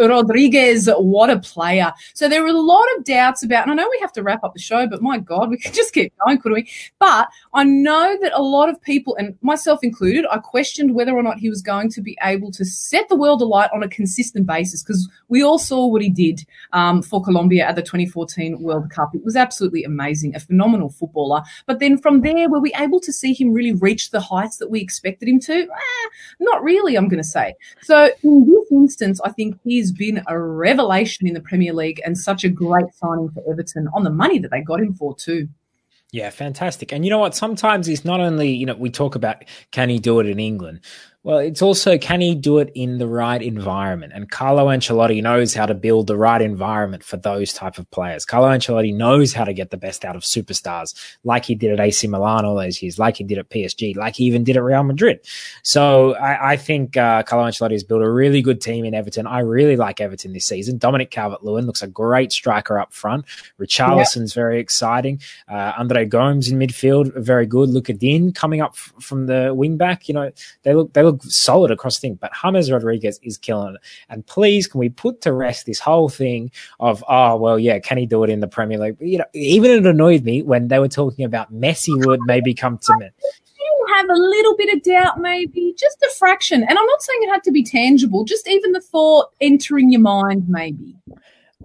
Rodriguez, 0.00 0.88
what 0.98 1.30
a 1.30 1.38
player. 1.38 1.92
So 2.14 2.28
there 2.28 2.42
were 2.42 2.48
a 2.48 2.52
lot 2.52 2.86
of 2.96 3.04
doubts 3.04 3.42
about, 3.42 3.68
and 3.68 3.72
I 3.72 3.74
know 3.74 3.88
we 3.90 3.98
have 4.00 4.12
to 4.12 4.22
wrap 4.22 4.44
up 4.44 4.54
the 4.54 4.60
show, 4.60 4.86
but 4.86 5.02
my 5.02 5.18
God, 5.18 5.50
we 5.50 5.58
could 5.64 5.74
just 5.74 5.92
keep 5.92 6.12
going, 6.24 6.38
couldn't 6.38 6.54
we? 6.54 6.70
But 6.98 7.28
I 7.52 7.64
know 7.64 8.16
that 8.20 8.32
a 8.34 8.42
lot 8.42 8.68
of 8.68 8.80
people, 8.82 9.16
and 9.16 9.36
myself 9.42 9.80
included, 9.82 10.26
I 10.30 10.38
questioned 10.38 10.94
whether 10.94 11.12
or 11.12 11.22
not 11.22 11.38
he 11.38 11.48
was 11.48 11.62
going 11.62 11.90
to 11.90 12.00
be 12.00 12.16
able 12.22 12.50
to 12.52 12.64
set 12.64 13.08
the 13.08 13.16
world 13.16 13.42
alight 13.42 13.70
on 13.72 13.82
a 13.82 13.88
consistent 13.88 14.46
basis 14.46 14.82
because 14.82 15.08
we 15.28 15.42
all 15.42 15.58
saw 15.58 15.86
what 15.86 16.02
he 16.02 16.10
did 16.10 16.44
um, 16.72 17.02
for 17.02 17.22
Colombia 17.22 17.66
at 17.66 17.76
the 17.76 17.82
2014 17.82 18.60
World 18.60 18.90
Cup. 18.90 19.14
It 19.14 19.24
was 19.24 19.36
absolutely 19.36 19.84
amazing, 19.84 20.34
a 20.34 20.40
phenomenal 20.40 20.90
footballer. 20.90 21.42
But 21.66 21.78
then 21.78 21.98
from 21.98 22.20
there, 22.20 22.48
were 22.48 22.60
we 22.60 22.72
able 22.74 23.00
to 23.00 23.12
see 23.12 23.32
him 23.32 23.52
really 23.52 23.72
reach 23.72 24.10
the 24.10 24.20
heights 24.20 24.58
that 24.58 24.70
we 24.70 24.80
expected 24.80 25.28
him 25.28 25.40
to? 25.40 25.54
Eh, 25.54 26.08
not 26.40 26.62
really, 26.62 26.96
I'm 26.96 27.08
going 27.08 27.22
to 27.22 27.28
say. 27.28 27.54
So 27.82 28.10
in 28.22 28.46
this 28.46 28.70
instance, 28.70 29.20
I 29.24 29.30
think 29.30 29.58
he's 29.74 29.90
been 29.90 30.22
a 30.28 30.38
revelation 30.38 31.26
in 31.26 31.34
the 31.34 31.40
Premier 31.40 31.72
League 31.72 32.00
and 32.04 32.16
such 32.16 32.44
a 32.44 32.48
great 32.48 32.86
signing 32.94 33.28
for 33.30 33.42
Everton 33.50 33.88
on 33.92 34.04
the 34.04 34.10
money 34.10 34.38
that 34.38 34.52
they 34.52 34.60
got 34.60 34.80
him 34.80 34.94
for 34.94 35.16
too. 35.16 35.48
Yeah, 36.12 36.30
fantastic. 36.30 36.92
And 36.92 37.04
you 37.04 37.10
know 37.10 37.18
what? 37.18 37.34
Sometimes 37.34 37.88
it's 37.88 38.04
not 38.04 38.20
only, 38.20 38.50
you 38.50 38.66
know, 38.66 38.76
we 38.76 38.88
talk 38.88 39.16
about 39.16 39.44
can 39.72 39.88
he 39.88 39.98
do 39.98 40.20
it 40.20 40.26
in 40.26 40.38
England? 40.38 40.80
Well, 41.24 41.38
it's 41.38 41.62
also 41.62 41.96
can 41.96 42.20
he 42.20 42.34
do 42.34 42.58
it 42.58 42.70
in 42.74 42.98
the 42.98 43.08
right 43.08 43.40
environment? 43.40 44.12
And 44.14 44.30
Carlo 44.30 44.66
Ancelotti 44.66 45.22
knows 45.22 45.54
how 45.54 45.64
to 45.64 45.72
build 45.72 46.06
the 46.06 46.18
right 46.18 46.40
environment 46.42 47.02
for 47.02 47.16
those 47.16 47.54
type 47.54 47.78
of 47.78 47.90
players. 47.90 48.26
Carlo 48.26 48.48
Ancelotti 48.48 48.94
knows 48.94 49.32
how 49.32 49.44
to 49.44 49.54
get 49.54 49.70
the 49.70 49.78
best 49.78 50.04
out 50.04 50.16
of 50.16 50.22
superstars, 50.22 50.94
like 51.24 51.46
he 51.46 51.54
did 51.54 51.72
at 51.72 51.80
AC 51.80 52.06
Milan 52.08 52.44
all 52.44 52.56
those 52.56 52.82
years, 52.82 52.98
like 52.98 53.16
he 53.16 53.24
did 53.24 53.38
at 53.38 53.48
PSG, 53.48 53.96
like 53.96 54.16
he 54.16 54.24
even 54.24 54.44
did 54.44 54.58
at 54.58 54.62
Real 54.62 54.82
Madrid. 54.82 55.20
So 55.62 56.14
I, 56.16 56.52
I 56.52 56.56
think 56.58 56.94
uh, 56.98 57.22
Carlo 57.22 57.48
Ancelotti 57.48 57.72
has 57.72 57.84
built 57.84 58.02
a 58.02 58.10
really 58.10 58.42
good 58.42 58.60
team 58.60 58.84
in 58.84 58.92
Everton. 58.92 59.26
I 59.26 59.38
really 59.38 59.76
like 59.76 60.02
Everton 60.02 60.34
this 60.34 60.44
season. 60.44 60.76
Dominic 60.76 61.10
Calvert-Lewin 61.10 61.64
looks 61.64 61.82
a 61.82 61.88
great 61.88 62.32
striker 62.32 62.78
up 62.78 62.92
front. 62.92 63.24
Richarlison's 63.58 64.36
yeah. 64.36 64.42
very 64.42 64.60
exciting. 64.60 65.22
Uh, 65.50 65.72
Andre 65.78 66.04
Gomes 66.04 66.50
in 66.50 66.58
midfield, 66.58 67.14
very 67.16 67.46
good. 67.46 67.70
Lucas 67.70 67.96
Digne 67.96 68.30
coming 68.32 68.60
up 68.60 68.72
f- 68.74 68.92
from 69.00 69.24
the 69.24 69.54
wing 69.54 69.78
back. 69.78 70.06
You 70.06 70.12
know, 70.12 70.30
they 70.64 70.74
look 70.74 70.92
they 70.92 71.02
look 71.02 71.13
look 71.14 71.22
solid 71.24 71.70
across 71.70 71.96
the 71.96 72.08
thing, 72.08 72.14
but 72.14 72.32
James 72.42 72.70
Rodriguez 72.70 73.18
is 73.22 73.38
killing 73.38 73.74
it. 73.74 73.80
And 74.08 74.26
please, 74.26 74.66
can 74.66 74.78
we 74.78 74.88
put 74.88 75.20
to 75.22 75.32
rest 75.32 75.66
this 75.66 75.78
whole 75.78 76.08
thing 76.08 76.50
of, 76.80 77.02
oh, 77.08 77.36
well, 77.36 77.58
yeah, 77.58 77.78
can 77.78 77.98
he 77.98 78.06
do 78.06 78.24
it 78.24 78.30
in 78.30 78.40
the 78.40 78.48
Premier 78.48 78.78
League? 78.78 78.96
You 79.00 79.18
know, 79.18 79.24
even 79.32 79.70
it 79.70 79.86
annoyed 79.86 80.24
me 80.24 80.42
when 80.42 80.68
they 80.68 80.78
were 80.78 80.88
talking 80.88 81.24
about 81.24 81.52
Messi 81.52 82.04
would 82.06 82.20
maybe 82.24 82.54
come 82.54 82.78
to 82.78 82.96
me 82.98 83.06
You 83.58 83.86
have 83.94 84.08
a 84.08 84.14
little 84.14 84.56
bit 84.56 84.74
of 84.76 84.82
doubt, 84.82 85.20
maybe 85.20 85.74
just 85.78 86.02
a 86.02 86.10
fraction. 86.18 86.62
And 86.62 86.78
I'm 86.78 86.86
not 86.86 87.02
saying 87.02 87.20
it 87.22 87.30
had 87.30 87.44
to 87.44 87.52
be 87.52 87.62
tangible, 87.62 88.24
just 88.24 88.48
even 88.48 88.72
the 88.72 88.80
thought 88.80 89.30
entering 89.40 89.90
your 89.90 90.00
mind, 90.00 90.48
maybe. 90.48 90.96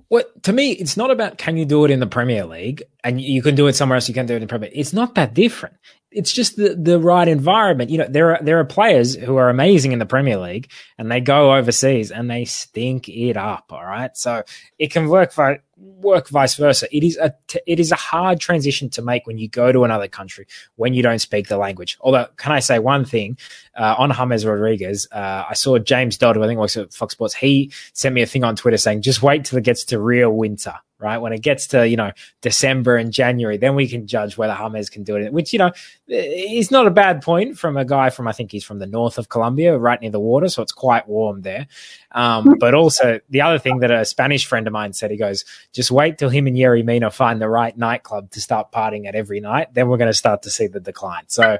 Well, 0.10 0.24
to 0.44 0.54
me, 0.54 0.72
it's 0.72 0.98
not 0.98 1.12
about 1.12 1.38
can 1.38 1.56
you 1.56 1.66
do 1.66 1.86
it 1.86 1.92
in 1.92 2.00
the 2.00 2.08
Premier 2.08 2.46
League 2.46 2.84
and 3.04 3.22
you 3.22 3.42
can 3.42 3.56
do 3.56 3.68
it 3.68 3.74
somewhere 3.74 3.96
else. 3.96 4.08
You 4.08 4.14
can't 4.14 4.28
do 4.28 4.34
it 4.34 4.38
in 4.38 4.42
the 4.42 4.48
Premier. 4.48 4.70
It's 4.74 4.94
not 4.94 5.16
that 5.16 5.34
different 5.34 5.76
it's 6.12 6.32
just 6.32 6.56
the, 6.56 6.76
the 6.76 7.00
right 7.00 7.28
environment. 7.28 7.90
You 7.90 8.00
know, 8.00 8.08
there 8.10 8.36
are 8.36 8.44
there 8.44 8.60
are 8.60 8.66
players 8.66 9.16
who 9.16 9.36
are 9.38 9.50
amazing 9.50 9.92
in 9.92 10.00
the 10.00 10.06
Premier 10.06 10.38
League 10.38 10.72
and 10.98 11.12
they 11.12 11.22
go 11.22 11.56
overseas 11.56 12.12
and 12.12 12.30
they 12.30 12.46
stink 12.46 13.08
it 13.08 13.38
up. 13.38 13.72
All 13.72 13.86
right, 13.86 14.16
so 14.18 14.44
it 14.80 14.92
can 14.92 15.08
work 15.08 15.32
for 15.32 15.60
work 15.78 16.28
vice 16.30 16.56
versa. 16.56 16.88
It 16.96 17.04
is 17.04 17.18
a 17.18 17.36
t- 17.48 17.62
it 17.68 17.80
is 17.80 17.92
a 17.92 17.96
hard 17.96 18.40
transition 18.40 18.90
to 18.92 19.04
make 19.04 19.28
when 19.28 19.38
you 19.38 19.48
go 19.48 19.72
to 19.72 19.84
another 19.84 20.08
country 20.08 20.48
when 20.78 20.94
you 20.96 21.04
don't 21.04 21.20
speak 21.20 21.48
the 21.48 21.58
language. 21.58 21.98
Although, 22.02 22.28
can 22.38 22.54
I 22.54 22.60
say 22.60 22.80
one 22.80 23.06
thing 23.06 23.38
uh, 23.78 23.96
on 23.98 24.12
James 24.12 24.46
Rodriguez? 24.46 25.08
Uh, 25.12 25.46
I 25.50 25.54
saw 25.54 25.78
James 25.78 26.18
Dodd, 26.18 26.36
who 26.36 26.44
I 26.44 26.48
think 26.48 26.60
works 26.60 26.78
at 26.78 26.92
Fox 26.92 27.14
Sports. 27.14 27.36
He 27.36 27.72
sent 27.94 28.16
me 28.16 28.24
a 28.24 28.26
thing 28.26 28.44
on 28.44 28.56
Twitter 28.56 28.78
saying, 28.78 29.04
"Just 29.04 29.22
wait 29.22 29.46
till 29.46 29.60
it 29.60 29.64
gets 29.64 29.84
to 29.86 30.00
real 30.00 30.32
winter." 30.32 30.74
Right? 31.00 31.18
When 31.18 31.34
it 31.34 31.42
gets 31.42 31.68
to, 31.68 31.88
you 31.88 31.98
know, 31.98 32.12
December 32.42 32.98
and 32.98 33.12
January, 33.12 33.58
then 33.58 33.76
we 33.76 33.88
can 33.88 34.06
judge 34.06 34.38
whether 34.38 34.56
James 34.56 34.90
can 34.90 35.04
do 35.04 35.16
it, 35.16 35.32
which, 35.32 35.54
you 35.54 35.60
know, 35.60 35.72
is 36.08 36.72
not 36.72 36.88
a 36.88 36.92
bad 36.92 37.22
point 37.22 37.58
from 37.58 37.78
a 37.78 37.86
guy 37.86 38.10
from, 38.10 38.28
I 38.28 38.32
think 38.32 38.52
he's 38.52 38.64
from 38.64 38.80
the 38.80 38.86
north 38.86 39.18
of 39.18 39.30
Colombia, 39.30 39.78
right 39.78 40.00
near 40.00 40.12
the 40.12 40.20
water. 40.20 40.50
So 40.50 40.62
it's 40.62 40.72
quite 40.72 41.08
warm 41.08 41.42
there. 41.42 41.68
Um, 42.12 42.56
but 42.60 42.74
also 42.74 43.20
the 43.30 43.42
other 43.42 43.60
thing 43.60 43.80
that 43.80 43.92
a 43.92 44.04
Spanish 44.06 44.46
friend 44.46 44.68
of 44.68 44.74
mine 44.74 44.94
said, 44.94 45.12
he 45.12 45.18
goes, 45.18 45.46
just 45.72 45.92
wait 45.92 46.18
till 46.18 46.30
him 46.30 46.48
and 46.48 46.58
Yerry 46.58 46.84
Mina 46.84 47.12
find 47.12 47.42
the 47.42 47.50
right 47.50 47.78
nightclub 47.78 48.32
to 48.32 48.42
start 48.42 48.72
partying 48.72 49.08
at 49.08 49.16
every 49.16 49.40
night. 49.40 49.74
Then 49.74 49.88
we're 49.88 49.98
going 49.98 50.12
to 50.12 50.14
start 50.14 50.44
to 50.44 50.50
see 50.50 50.68
the 50.68 50.80
decline. 50.80 51.24
So, 51.28 51.60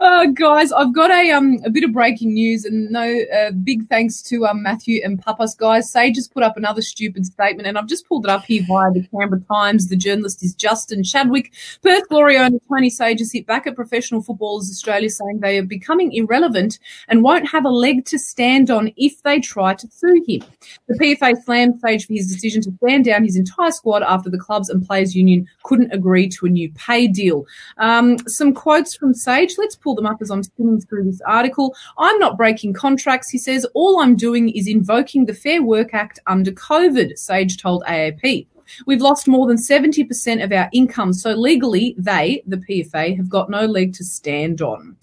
uh, 0.00 0.26
guys, 0.26 0.72
I've 0.72 0.94
got 0.94 1.10
a 1.10 1.30
um 1.32 1.58
a 1.64 1.70
bit 1.70 1.84
of 1.84 1.92
breaking 1.92 2.34
news, 2.34 2.64
and 2.64 2.90
no 2.90 3.20
uh, 3.34 3.50
big 3.50 3.88
thanks 3.88 4.22
to 4.22 4.46
um 4.46 4.62
Matthew 4.62 5.00
and 5.04 5.20
Papas, 5.20 5.54
guys. 5.54 5.90
Sage 5.90 6.14
just 6.14 6.32
put 6.32 6.42
up 6.42 6.56
another 6.56 6.82
stupid 6.82 7.26
statement, 7.26 7.66
and 7.66 7.76
I've 7.76 7.86
just 7.86 8.08
pulled 8.08 8.24
it 8.24 8.30
up 8.30 8.44
here 8.44 8.62
via 8.66 8.90
the 8.92 9.06
Canberra 9.08 9.42
Times. 9.42 9.88
The 9.88 9.96
journalist 9.96 10.42
is 10.42 10.54
Justin 10.54 11.02
Chadwick. 11.02 11.52
Perth 11.82 12.08
Glory 12.08 12.38
owner 12.38 12.58
Tony 12.68 12.90
Sage 12.90 13.18
has 13.20 13.32
hit 13.32 13.46
back 13.46 13.66
at 13.66 13.74
Professional 13.74 14.22
Footballers 14.22 14.70
Australia, 14.70 15.10
saying 15.10 15.40
they 15.40 15.58
are 15.58 15.64
becoming 15.64 16.12
irrelevant 16.12 16.78
and 17.08 17.22
won't 17.22 17.48
have 17.48 17.64
a 17.64 17.70
leg 17.70 18.04
to 18.06 18.18
stand 18.18 18.70
on 18.70 18.92
if 18.96 19.22
they 19.22 19.40
try 19.40 19.74
to 19.74 19.88
sue 19.88 20.24
him. 20.26 20.42
The 20.88 20.98
PFA 20.98 21.42
slammed 21.44 21.80
Sage 21.80 22.06
for 22.06 22.12
his 22.12 22.32
decision 22.32 22.62
to 22.62 22.72
stand 22.82 23.04
down 23.04 23.24
his 23.24 23.36
entire 23.36 23.70
squad 23.70 24.02
after 24.02 24.30
the 24.30 24.38
clubs 24.38 24.68
and 24.68 24.86
players 24.86 25.14
union 25.14 25.46
couldn't 25.62 25.92
agree 25.92 26.28
to 26.28 26.46
a 26.46 26.48
new 26.48 26.70
pay 26.72 27.06
deal. 27.06 27.46
Um, 27.78 28.18
some 28.26 28.52
quotes 28.52 28.94
from 28.96 29.14
Sage. 29.14 29.43
Let's 29.58 29.76
pull 29.76 29.94
them 29.94 30.06
up 30.06 30.18
as 30.20 30.30
I'm 30.30 30.42
spinning 30.42 30.80
through 30.80 31.04
this 31.04 31.20
article. 31.26 31.74
I'm 31.98 32.18
not 32.18 32.36
breaking 32.36 32.72
contracts, 32.72 33.30
he 33.30 33.38
says. 33.38 33.66
All 33.74 34.00
I'm 34.00 34.16
doing 34.16 34.48
is 34.48 34.66
invoking 34.66 35.26
the 35.26 35.34
Fair 35.34 35.62
Work 35.62 35.94
Act 35.94 36.18
under 36.26 36.52
COVID, 36.52 37.18
Sage 37.18 37.60
told 37.60 37.84
AAP. 37.84 38.46
We've 38.86 39.00
lost 39.00 39.28
more 39.28 39.46
than 39.46 39.56
70% 39.56 40.42
of 40.42 40.52
our 40.52 40.68
income. 40.72 41.12
So 41.12 41.32
legally, 41.32 41.94
they, 41.98 42.42
the 42.46 42.56
PFA, 42.56 43.16
have 43.16 43.28
got 43.28 43.50
no 43.50 43.66
leg 43.66 43.94
to 43.94 44.04
stand 44.04 44.62
on. 44.62 44.96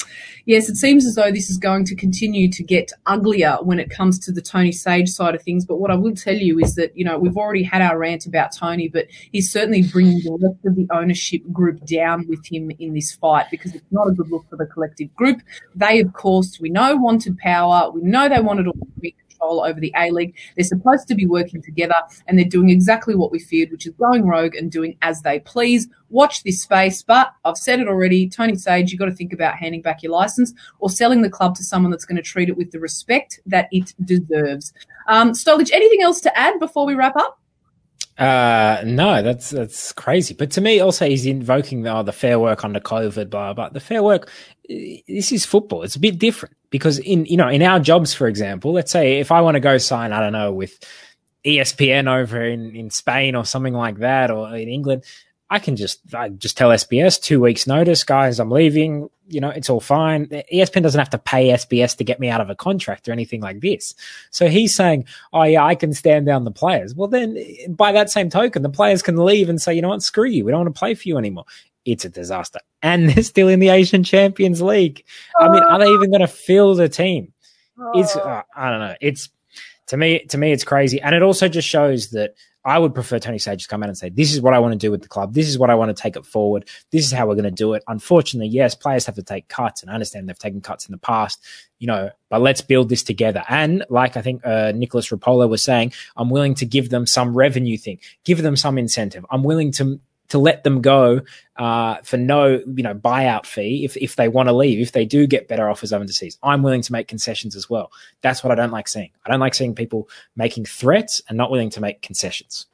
Yes, 0.46 0.70
it 0.70 0.76
seems 0.76 1.06
as 1.06 1.16
though 1.16 1.32
this 1.32 1.50
is 1.50 1.58
going 1.58 1.86
to 1.86 1.96
continue 1.96 2.50
to 2.52 2.64
get 2.64 2.92
uglier 3.06 3.58
when 3.62 3.80
it 3.80 3.90
comes 3.90 4.18
to 4.20 4.32
the 4.32 4.42
Tony 4.42 4.72
Sage 4.72 5.10
side 5.10 5.36
of 5.36 5.44
things. 5.44 5.66
But 5.66 5.78
what 5.78 5.92
I 5.92 5.96
will 5.96 6.16
tell 6.16 6.36
you 6.36 6.60
is 6.60 6.76
that, 6.76 6.96
you 6.98 7.06
know, 7.06 7.18
we've 7.18 7.38
already 7.38 7.64
had 7.64 7.82
our 7.82 7.98
rant 7.98 8.26
about 8.26 8.56
Tony, 8.56 8.88
but 8.88 9.08
he's 9.32 9.52
certainly 9.52 9.84
bringing 9.84 10.20
the 10.20 10.38
rest 10.42 10.66
of 10.66 10.76
the 10.76 10.88
ownership 10.92 11.42
group 11.52 11.86
down 11.86 12.28
with 12.28 12.46
him 12.46 12.72
in 12.80 12.94
this 12.94 13.14
fight 13.14 13.46
because 13.52 13.76
it's 13.76 13.86
not 13.92 14.08
a 14.08 14.12
good 14.12 14.30
look 14.30 14.50
for 14.50 14.56
the 14.56 14.66
collective 14.66 15.14
group. 15.16 15.42
They, 15.76 16.00
of 16.00 16.14
course, 16.14 16.60
we 16.60 16.70
know 16.70 16.96
wanted 16.96 17.38
power. 17.38 17.92
We 17.92 18.02
know 18.02 18.28
they 18.28 18.42
wanted 18.42 18.68
all 18.68 18.74
the 18.74 18.88
control 19.42 19.64
over 19.64 19.80
the 19.80 19.94
A 19.98 20.12
League. 20.12 20.36
They're 20.56 20.64
supposed 20.64 21.08
to 21.08 21.16
be 21.16 21.26
working 21.26 21.62
together 21.62 21.96
and 22.28 22.38
they're 22.38 22.46
doing 22.46 22.70
exactly 22.70 23.16
what 23.16 23.32
we 23.32 23.40
feared, 23.40 23.72
which 23.72 23.88
is 23.88 23.94
going 23.94 24.26
rogue 24.28 24.56
and 24.56 24.72
doing 24.72 24.98
as 25.02 25.22
they 25.22 25.40
please. 25.40 25.88
Watch 26.10 26.44
this 26.44 26.62
space. 26.62 27.02
But 27.02 27.34
I've 27.46 27.58
said 27.58 27.80
it 27.80 27.88
already. 27.88 28.30
Tony 28.30 28.56
Sage, 28.56 28.92
you've 28.92 29.00
got 29.00 29.06
to 29.06 29.14
think 29.16 29.34
about 29.34 29.56
handing 29.56 29.82
back 29.82 30.04
your 30.04 30.12
license 30.12 30.54
or 30.80 30.90
selling 30.90 31.22
the 31.22 31.30
club 31.30 31.56
to 31.56 31.64
someone 31.64 31.92
that's 31.92 32.06
going 32.06 32.18
to 32.18 32.22
treat 32.22 32.50
it 32.50 32.58
with 32.58 32.72
the 32.72 32.80
respect 32.80 33.40
that 33.46 33.68
it 33.72 33.94
deserves. 34.04 34.74
Um, 35.08 35.32
Stolich, 35.32 35.72
anything 35.72 36.02
else 36.02 36.22
to 36.22 36.38
add 36.38 36.60
before 36.60 36.86
we 36.86 36.96
wrap 36.96 37.16
up? 37.16 37.40
Uh, 38.18 38.84
no, 38.86 39.24
that's 39.24 39.50
that's 39.50 39.94
crazy. 39.94 40.34
But 40.34 40.52
to 40.52 40.62
me, 40.62 40.80
also, 40.80 41.08
he's 41.08 41.26
invoking 41.26 41.82
the, 41.82 41.96
oh, 41.96 42.04
the 42.04 42.12
fair 42.12 42.40
work 42.40 42.64
under 42.64 42.80
COVID, 42.80 43.30
blah 43.30 43.54
blah. 43.54 43.70
The 43.70 43.80
fair 43.80 44.04
work. 44.04 44.30
This 45.08 45.32
is 45.32 45.46
football. 45.46 45.84
It's 45.84 45.96
a 45.96 46.00
bit 46.00 46.18
different 46.20 46.56
because 46.70 47.00
in 47.00 47.26
you 47.26 47.38
know 47.38 47.48
in 47.48 47.62
our 47.62 47.80
jobs, 47.80 48.14
for 48.14 48.28
example, 48.28 48.74
let's 48.74 48.92
say 48.92 49.20
if 49.20 49.32
I 49.32 49.42
want 49.42 49.56
to 49.56 49.60
go 49.60 49.78
sign, 49.78 50.14
I 50.14 50.20
don't 50.20 50.34
know, 50.34 50.54
with 50.54 50.80
ESPN 51.46 52.08
over 52.08 52.42
in 52.44 52.76
in 52.76 52.90
Spain 52.90 53.36
or 53.36 53.46
something 53.46 53.74
like 53.74 53.98
that, 53.98 54.32
or 54.32 54.56
in 54.56 54.70
England, 54.70 55.04
I 55.52 55.60
can 55.60 55.76
just 55.76 56.00
I 56.14 56.30
just 56.30 56.58
tell 56.58 56.70
SBS 56.70 57.22
two 57.22 57.42
weeks 57.42 57.68
notice, 57.68 58.06
guys, 58.06 58.40
I'm 58.40 58.50
leaving. 58.50 59.10
You 59.28 59.42
know, 59.42 59.50
it's 59.50 59.70
all 59.70 59.82
fine. 59.82 60.28
ESPN 60.28 60.82
doesn't 60.82 61.00
have 61.00 61.10
to 61.12 61.18
pay 61.18 61.50
SBS 61.50 61.98
to 61.98 62.04
get 62.04 62.20
me 62.20 62.30
out 62.30 62.42
of 62.42 62.50
a 62.50 62.56
contract 62.56 63.08
or 63.08 63.12
anything 63.12 63.42
like 63.42 63.60
this. 63.60 63.94
So 64.30 64.48
he's 64.48 64.74
saying, 64.74 65.06
"Oh 65.34 65.44
yeah, 65.44 65.66
I 65.66 65.76
can 65.76 65.94
stand 65.94 66.26
down 66.26 66.46
the 66.46 66.52
players." 66.52 66.96
Well, 66.96 67.10
then 67.10 67.38
by 67.70 67.92
that 67.92 68.10
same 68.10 68.30
token, 68.30 68.62
the 68.62 68.70
players 68.70 69.02
can 69.02 69.18
leave 69.18 69.50
and 69.50 69.62
say, 69.62 69.74
"You 69.74 69.82
know 69.82 69.90
what? 69.90 70.04
Screw 70.04 70.28
you. 70.28 70.46
We 70.46 70.52
don't 70.52 70.64
want 70.64 70.74
to 70.74 70.80
play 70.80 70.94
for 70.94 71.08
you 71.08 71.18
anymore." 71.18 71.46
It's 71.86 72.06
a 72.06 72.10
disaster, 72.10 72.60
and 72.82 73.10
they're 73.10 73.24
still 73.24 73.48
in 73.48 73.60
the 73.60 73.70
Asian 73.70 74.04
Champions 74.04 74.62
League. 74.62 75.04
I 75.40 75.50
mean, 75.50 75.64
are 75.64 75.80
they 75.80 75.90
even 75.90 76.12
going 76.12 76.22
to 76.22 76.28
fill 76.28 76.76
the 76.76 76.90
team? 76.90 77.34
It's 77.94 78.16
uh, 78.16 78.44
I 78.56 78.70
don't 78.70 78.80
know. 78.80 78.96
It's 79.02 79.30
to 79.88 79.98
me 79.98 80.20
to 80.26 80.38
me 80.38 80.52
it's 80.52 80.64
crazy, 80.64 81.02
and 81.02 81.16
it 81.16 81.24
also 81.24 81.48
just 81.48 81.68
shows 81.68 82.12
that 82.12 82.36
I 82.64 82.78
would 82.78 82.94
prefer 82.94 83.18
Tony 83.18 83.40
Sage 83.40 83.64
to 83.64 83.70
come 83.70 83.82
out 83.82 83.90
and 83.90 83.98
say, 83.98 84.10
this 84.10 84.34
is 84.34 84.42
what 84.42 84.54
I 84.54 84.60
want 84.60 84.74
to 84.74 84.78
do 84.78 84.92
with 84.92 85.02
the 85.02 85.08
club. 85.08 85.34
This 85.34 85.50
is 85.50 85.58
what 85.58 85.70
I 85.70 85.76
want 85.76 85.96
to 85.96 86.00
take 86.00 86.16
it 86.16 86.26
forward. 86.26 86.68
This 86.92 87.06
is 87.06 87.12
how 87.12 87.26
we're 87.26 87.36
going 87.36 87.46
to 87.46 87.52
do 87.52 87.74
it. 87.74 87.84
Unfortunately, 87.88 88.50
yes, 88.50 88.76
players 88.76 89.06
have 89.08 89.16
to 89.16 89.24
take 89.24 89.48
cuts 89.48 89.82
and 89.82 89.90
I 89.90 89.96
understand 89.96 90.30
they've 90.30 90.38
taken 90.38 90.62
cuts 90.62 90.86
in 90.86 90.92
the 90.92 91.00
past, 91.00 91.44
you 91.80 91.88
know, 91.88 92.12
but 92.30 92.42
let's 92.42 92.62
build 92.62 92.90
this 92.90 93.02
together. 93.02 93.44
And 93.50 93.84
like 93.90 94.16
I 94.16 94.22
think 94.22 94.46
uh, 94.46 94.74
Nicholas 94.76 95.10
Rapola 95.10 95.50
was 95.50 95.64
saying, 95.64 95.94
I'm 96.16 96.30
willing 96.30 96.54
to 96.56 96.66
give 96.66 96.90
them 96.90 97.08
some 97.08 97.36
revenue 97.36 97.78
thing, 97.78 98.00
give 98.26 98.44
them 98.44 98.56
some 98.56 98.78
incentive. 98.78 99.26
I'm 99.32 99.44
willing 99.44 99.72
to 99.74 100.00
to 100.32 100.40
let 100.40 100.64
them 100.64 100.82
go 100.82 101.22
uh, 101.58 101.98
for 102.04 102.18
no 102.18 102.62
you 102.76 102.84
know 102.84 102.96
buyout 102.96 103.46
fee 103.46 103.84
if 103.86 103.96
if 103.98 104.16
they 104.16 104.28
want 104.28 104.48
to 104.48 104.54
leave 104.54 104.80
if 104.80 104.94
they 104.94 105.06
do 105.06 105.28
get 105.28 105.48
better 105.48 105.70
offers 105.70 105.94
overseas 105.94 106.38
i'm 106.42 106.64
willing 106.64 106.82
to 106.82 106.92
make 106.92 107.08
concessions 107.08 107.56
as 107.56 107.70
well. 107.70 107.92
That's 108.22 108.44
what 108.44 108.52
i 108.52 108.56
don't 108.56 108.72
like 108.72 108.88
seeing. 108.88 109.12
I 109.26 109.30
don't 109.30 109.40
like 109.40 109.54
seeing 109.54 109.76
people 109.76 110.10
making 110.36 110.66
threats 110.66 111.22
and 111.28 111.38
not 111.38 111.52
willing 111.52 111.70
to 111.72 111.82
make 111.82 112.02
concessions 112.02 112.66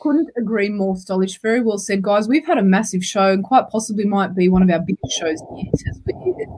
couldn't 0.00 0.30
agree 0.36 0.68
more, 0.68 0.94
Stolich. 0.94 1.40
Very 1.40 1.60
well 1.60 1.78
said, 1.78 2.02
guys. 2.02 2.28
We've 2.28 2.46
had 2.46 2.58
a 2.58 2.62
massive 2.62 3.04
show 3.04 3.32
and 3.32 3.42
quite 3.42 3.68
possibly 3.68 4.04
might 4.04 4.34
be 4.34 4.48
one 4.48 4.62
of 4.62 4.70
our 4.70 4.80
biggest 4.80 5.18
shows 5.18 5.42
yet. 5.56 5.74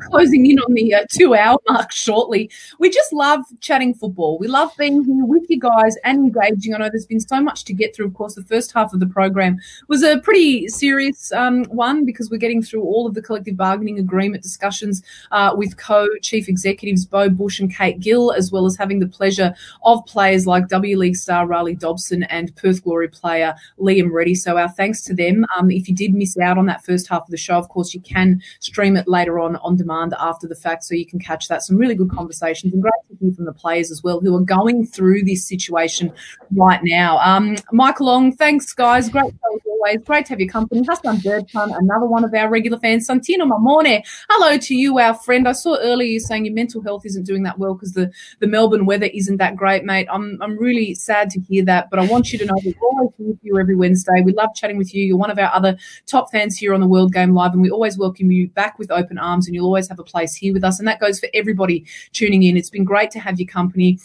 Closing 0.11 0.47
in 0.47 0.59
on 0.59 0.75
the 0.75 0.95
uh, 0.95 1.05
two 1.17 1.35
hour 1.35 1.59
mark 1.69 1.93
shortly. 1.93 2.51
We 2.79 2.91
just 2.91 3.13
love 3.13 3.41
chatting 3.61 3.95
football. 3.95 4.39
We 4.39 4.49
love 4.49 4.71
being 4.79 5.05
here 5.05 5.25
with 5.25 5.45
you 5.49 5.59
guys 5.59 5.97
and 6.05 6.19
engaging. 6.19 6.75
I 6.75 6.79
know 6.79 6.89
there's 6.91 7.07
been 7.07 7.21
so 7.21 7.41
much 7.41 7.65
to 7.65 7.73
get 7.73 7.95
through. 7.95 8.07
Of 8.07 8.15
course, 8.15 8.35
the 8.35 8.45
first 8.45 8.73
half 8.73 8.93
of 8.93 9.01
the 9.01 9.07
program 9.07 9.59
was 9.89 10.03
a 10.03 10.19
pretty 10.19 10.69
serious 10.69 11.33
um, 11.33 11.65
one 11.65 12.05
because 12.05 12.31
we're 12.31 12.39
getting 12.39 12.63
through 12.63 12.83
all 12.83 13.07
of 13.07 13.15
the 13.15 13.23
collective 13.23 13.57
bargaining 13.57 13.99
agreement 13.99 14.43
discussions 14.43 15.03
uh, 15.31 15.53
with 15.57 15.77
co 15.77 16.09
chief 16.23 16.49
executives 16.49 17.07
Beau 17.07 17.29
Busch 17.29 17.61
and 17.61 17.75
Kate 17.75 18.01
Gill, 18.01 18.33
as 18.33 18.53
well 18.53 18.67
as 18.67 18.77
having 18.77 18.99
the 18.99 19.09
pleasure 19.09 19.55
of 19.85 20.05
players 20.07 20.47
like 20.47 20.69
W 20.69 20.99
League 20.99 21.17
star 21.17 21.47
Rhali 21.47 21.79
Dobson 21.79 22.25
and 22.25 22.55
Perth 22.57 22.83
Glory 22.83 23.09
player 23.09 23.30
player 23.31 23.55
Liam 23.79 24.11
Reddy. 24.11 24.35
So 24.35 24.57
our 24.57 24.69
thanks 24.69 25.03
to 25.03 25.15
them. 25.15 25.45
Um, 25.57 25.71
if 25.71 25.89
you 25.89 25.95
did 25.95 26.15
miss 26.15 26.37
out 26.39 26.59
on 26.59 26.67
that 26.67 26.85
first 26.85 27.09
half 27.09 27.23
of 27.23 27.31
the 27.31 27.37
show, 27.37 27.57
of 27.57 27.69
course, 27.69 27.95
you 27.95 28.01
can 28.01 28.41
stream 28.61 28.97
it 28.97 29.07
later 29.07 29.39
on 29.39 29.57
on 29.57 29.77
demand 29.77 30.15
after 30.19 30.47
the 30.49 30.57
fact, 30.57 30.85
so 30.85 30.95
you 30.95 31.07
can 31.07 31.19
catch 31.19 31.49
that. 31.49 31.63
Some 31.63 31.77
really 31.77 31.95
good 31.95 32.11
conversations 32.11 32.73
and 32.73 32.83
great 32.83 32.93
to 33.09 33.17
hear 33.21 33.33
from 33.33 33.45
the 33.45 33.53
players 33.53 33.91
as 33.91 34.03
well 34.03 34.21
who 34.21 34.35
are 34.37 34.41
going 34.41 34.87
through 34.87 35.25
this 35.25 35.47
situation 35.47 36.13
right 36.57 36.81
now. 36.83 37.19
Um, 37.19 37.57
Michael 37.73 38.07
Long, 38.07 38.33
thanks 38.33 38.73
guys. 38.73 39.09
Great 39.09 39.35
always. 39.81 40.03
Great 40.05 40.27
to 40.27 40.31
have 40.31 40.41
your 40.41 40.49
company. 40.49 40.85
Hassan 40.89 41.19
Birdpun, 41.19 41.77
another 41.77 42.07
one 42.07 42.25
of 42.25 42.35
our 42.35 42.49
regular 42.49 42.79
fans. 42.79 43.09
Santino 43.09 43.49
Mamone, 43.49 44.03
hello 44.29 44.59
to 44.59 44.75
you, 44.75 44.99
our 44.99 45.15
friend. 45.15 45.49
I 45.49 45.53
saw 45.53 45.77
earlier 45.79 46.09
you 46.09 46.21
saying 46.21 46.45
your 46.45 46.55
mental 46.55 46.83
health 46.83 47.07
isn't 47.07 47.25
doing 47.25 47.43
that 47.45 47.59
well 47.59 47.75
because 47.75 47.93
the, 47.93 48.11
the 48.41 48.47
Melbourne 48.47 48.87
weather 48.87 49.09
isn't 49.13 49.39
that 49.39 49.57
great, 49.57 49.85
mate. 49.85 50.07
I'm, 50.11 50.39
I'm 50.43 50.59
really 50.59 50.95
sad 50.95 51.31
to 51.31 51.41
hear 51.41 51.65
that, 51.65 51.89
but 51.91 51.99
I 51.99 52.07
want 52.07 52.33
you 52.33 52.39
to 52.41 52.45
know 52.45 52.55
we're 52.65 52.75
always 52.83 53.11
with 53.19 53.39
you 53.43 53.59
every 53.59 53.77
Wednesday. 53.77 54.23
We 54.23 54.33
love 54.33 54.51
chatting 54.55 54.77
with 54.77 54.95
you. 54.95 55.05
You're 55.05 55.17
one 55.17 55.31
of 55.31 55.39
our 55.39 55.53
other 55.53 55.77
top 56.07 56.31
fans 56.31 56.57
here 56.57 56.75
on 56.75 56.81
the 56.81 56.89
World 56.89 57.13
Game 57.13 57.35
Live, 57.35 57.53
and 57.53 57.63
we 57.63 57.71
always 57.71 57.99
welcome 57.99 58.31
you 58.31 58.49
back 58.49 58.79
with 58.79 58.91
open 58.91 59.19
arms, 59.19 59.47
and 59.47 59.55
you'll 59.55 59.67
always 59.67 59.89
have 59.89 59.99
a 59.99 60.05
place 60.05 60.35
here 60.35 60.53
with 60.53 60.65
us. 60.65 60.79
And 60.79 60.89
that 60.89 61.01
goes 61.01 61.19
for 61.19 61.29
everybody 61.35 61.87
tuning 62.13 62.43
in. 62.43 62.57
It's 62.57 62.71
been 62.71 62.85
great 62.85 63.11
to 63.13 63.21
have 63.21 63.39
your 63.39 63.49
company. 63.49 63.99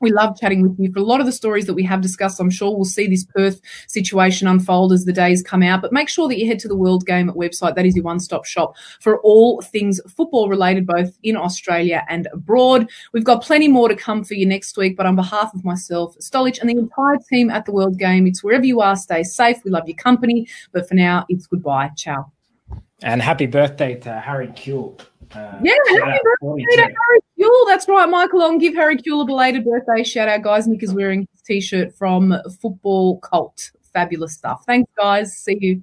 We 0.00 0.12
love 0.12 0.38
chatting 0.38 0.62
with 0.62 0.76
you. 0.78 0.92
For 0.92 0.98
a 0.98 1.04
lot 1.04 1.20
of 1.20 1.26
the 1.26 1.32
stories 1.32 1.64
that 1.66 1.74
we 1.74 1.82
have 1.84 2.02
discussed, 2.02 2.38
I'm 2.38 2.50
sure 2.50 2.74
we'll 2.74 2.84
see 2.84 3.06
this 3.06 3.24
Perth 3.24 3.62
situation 3.88 4.46
unfold 4.46 4.92
as 4.92 5.06
the 5.06 5.12
days 5.12 5.42
come 5.42 5.62
out. 5.62 5.80
But 5.80 5.92
make 5.92 6.10
sure 6.10 6.28
that 6.28 6.38
you 6.38 6.46
head 6.46 6.58
to 6.60 6.68
the 6.68 6.76
World 6.76 7.06
Game 7.06 7.30
website. 7.30 7.74
That 7.74 7.86
is 7.86 7.96
your 7.96 8.04
one 8.04 8.20
stop 8.20 8.44
shop 8.44 8.76
for 9.00 9.20
all 9.20 9.62
things 9.62 10.00
football 10.08 10.50
related, 10.50 10.86
both 10.86 11.16
in 11.22 11.36
Australia 11.36 12.04
and 12.10 12.28
abroad. 12.32 12.90
We've 13.14 13.24
got 13.24 13.42
plenty 13.42 13.68
more 13.68 13.88
to 13.88 13.96
come 13.96 14.22
for 14.22 14.34
you 14.34 14.44
next 14.44 14.76
week. 14.76 14.96
But 14.96 15.06
on 15.06 15.16
behalf 15.16 15.54
of 15.54 15.64
myself, 15.64 16.14
Stolich, 16.18 16.60
and 16.60 16.68
the 16.68 16.76
entire 16.76 17.16
team 17.30 17.48
at 17.48 17.64
the 17.64 17.72
World 17.72 17.98
Game, 17.98 18.26
it's 18.26 18.44
wherever 18.44 18.66
you 18.66 18.80
are, 18.80 18.96
stay 18.96 19.22
safe. 19.22 19.58
We 19.64 19.70
love 19.70 19.88
your 19.88 19.96
company. 19.96 20.46
But 20.72 20.88
for 20.88 20.94
now, 20.94 21.24
it's 21.30 21.46
goodbye. 21.46 21.90
Ciao. 21.96 22.30
And 23.02 23.22
happy 23.22 23.46
birthday 23.46 23.94
to 24.00 24.20
Harry 24.20 24.48
Kewell. 24.48 25.00
Uh, 25.34 25.58
yeah, 25.62 25.74
happy 25.88 26.18
birthday 26.40 26.76
to 26.76 26.82
Harry 26.82 27.20
Kewell. 27.38 27.66
That's 27.66 27.88
right, 27.88 28.08
Michael. 28.08 28.42
On 28.42 28.58
give 28.58 28.74
Harry 28.74 28.96
Kewell 28.96 29.22
a 29.22 29.24
belated 29.24 29.64
birthday 29.64 30.02
shout 30.02 30.28
out, 30.28 30.42
guys. 30.42 30.66
Nick 30.66 30.82
is 30.82 30.94
wearing 30.94 31.26
his 31.32 31.42
t-shirt 31.42 31.94
from 31.96 32.34
Football 32.60 33.18
Cult. 33.20 33.70
Fabulous 33.92 34.34
stuff. 34.34 34.64
Thanks, 34.66 34.90
guys. 34.96 35.36
See 35.36 35.58
you. 35.60 35.82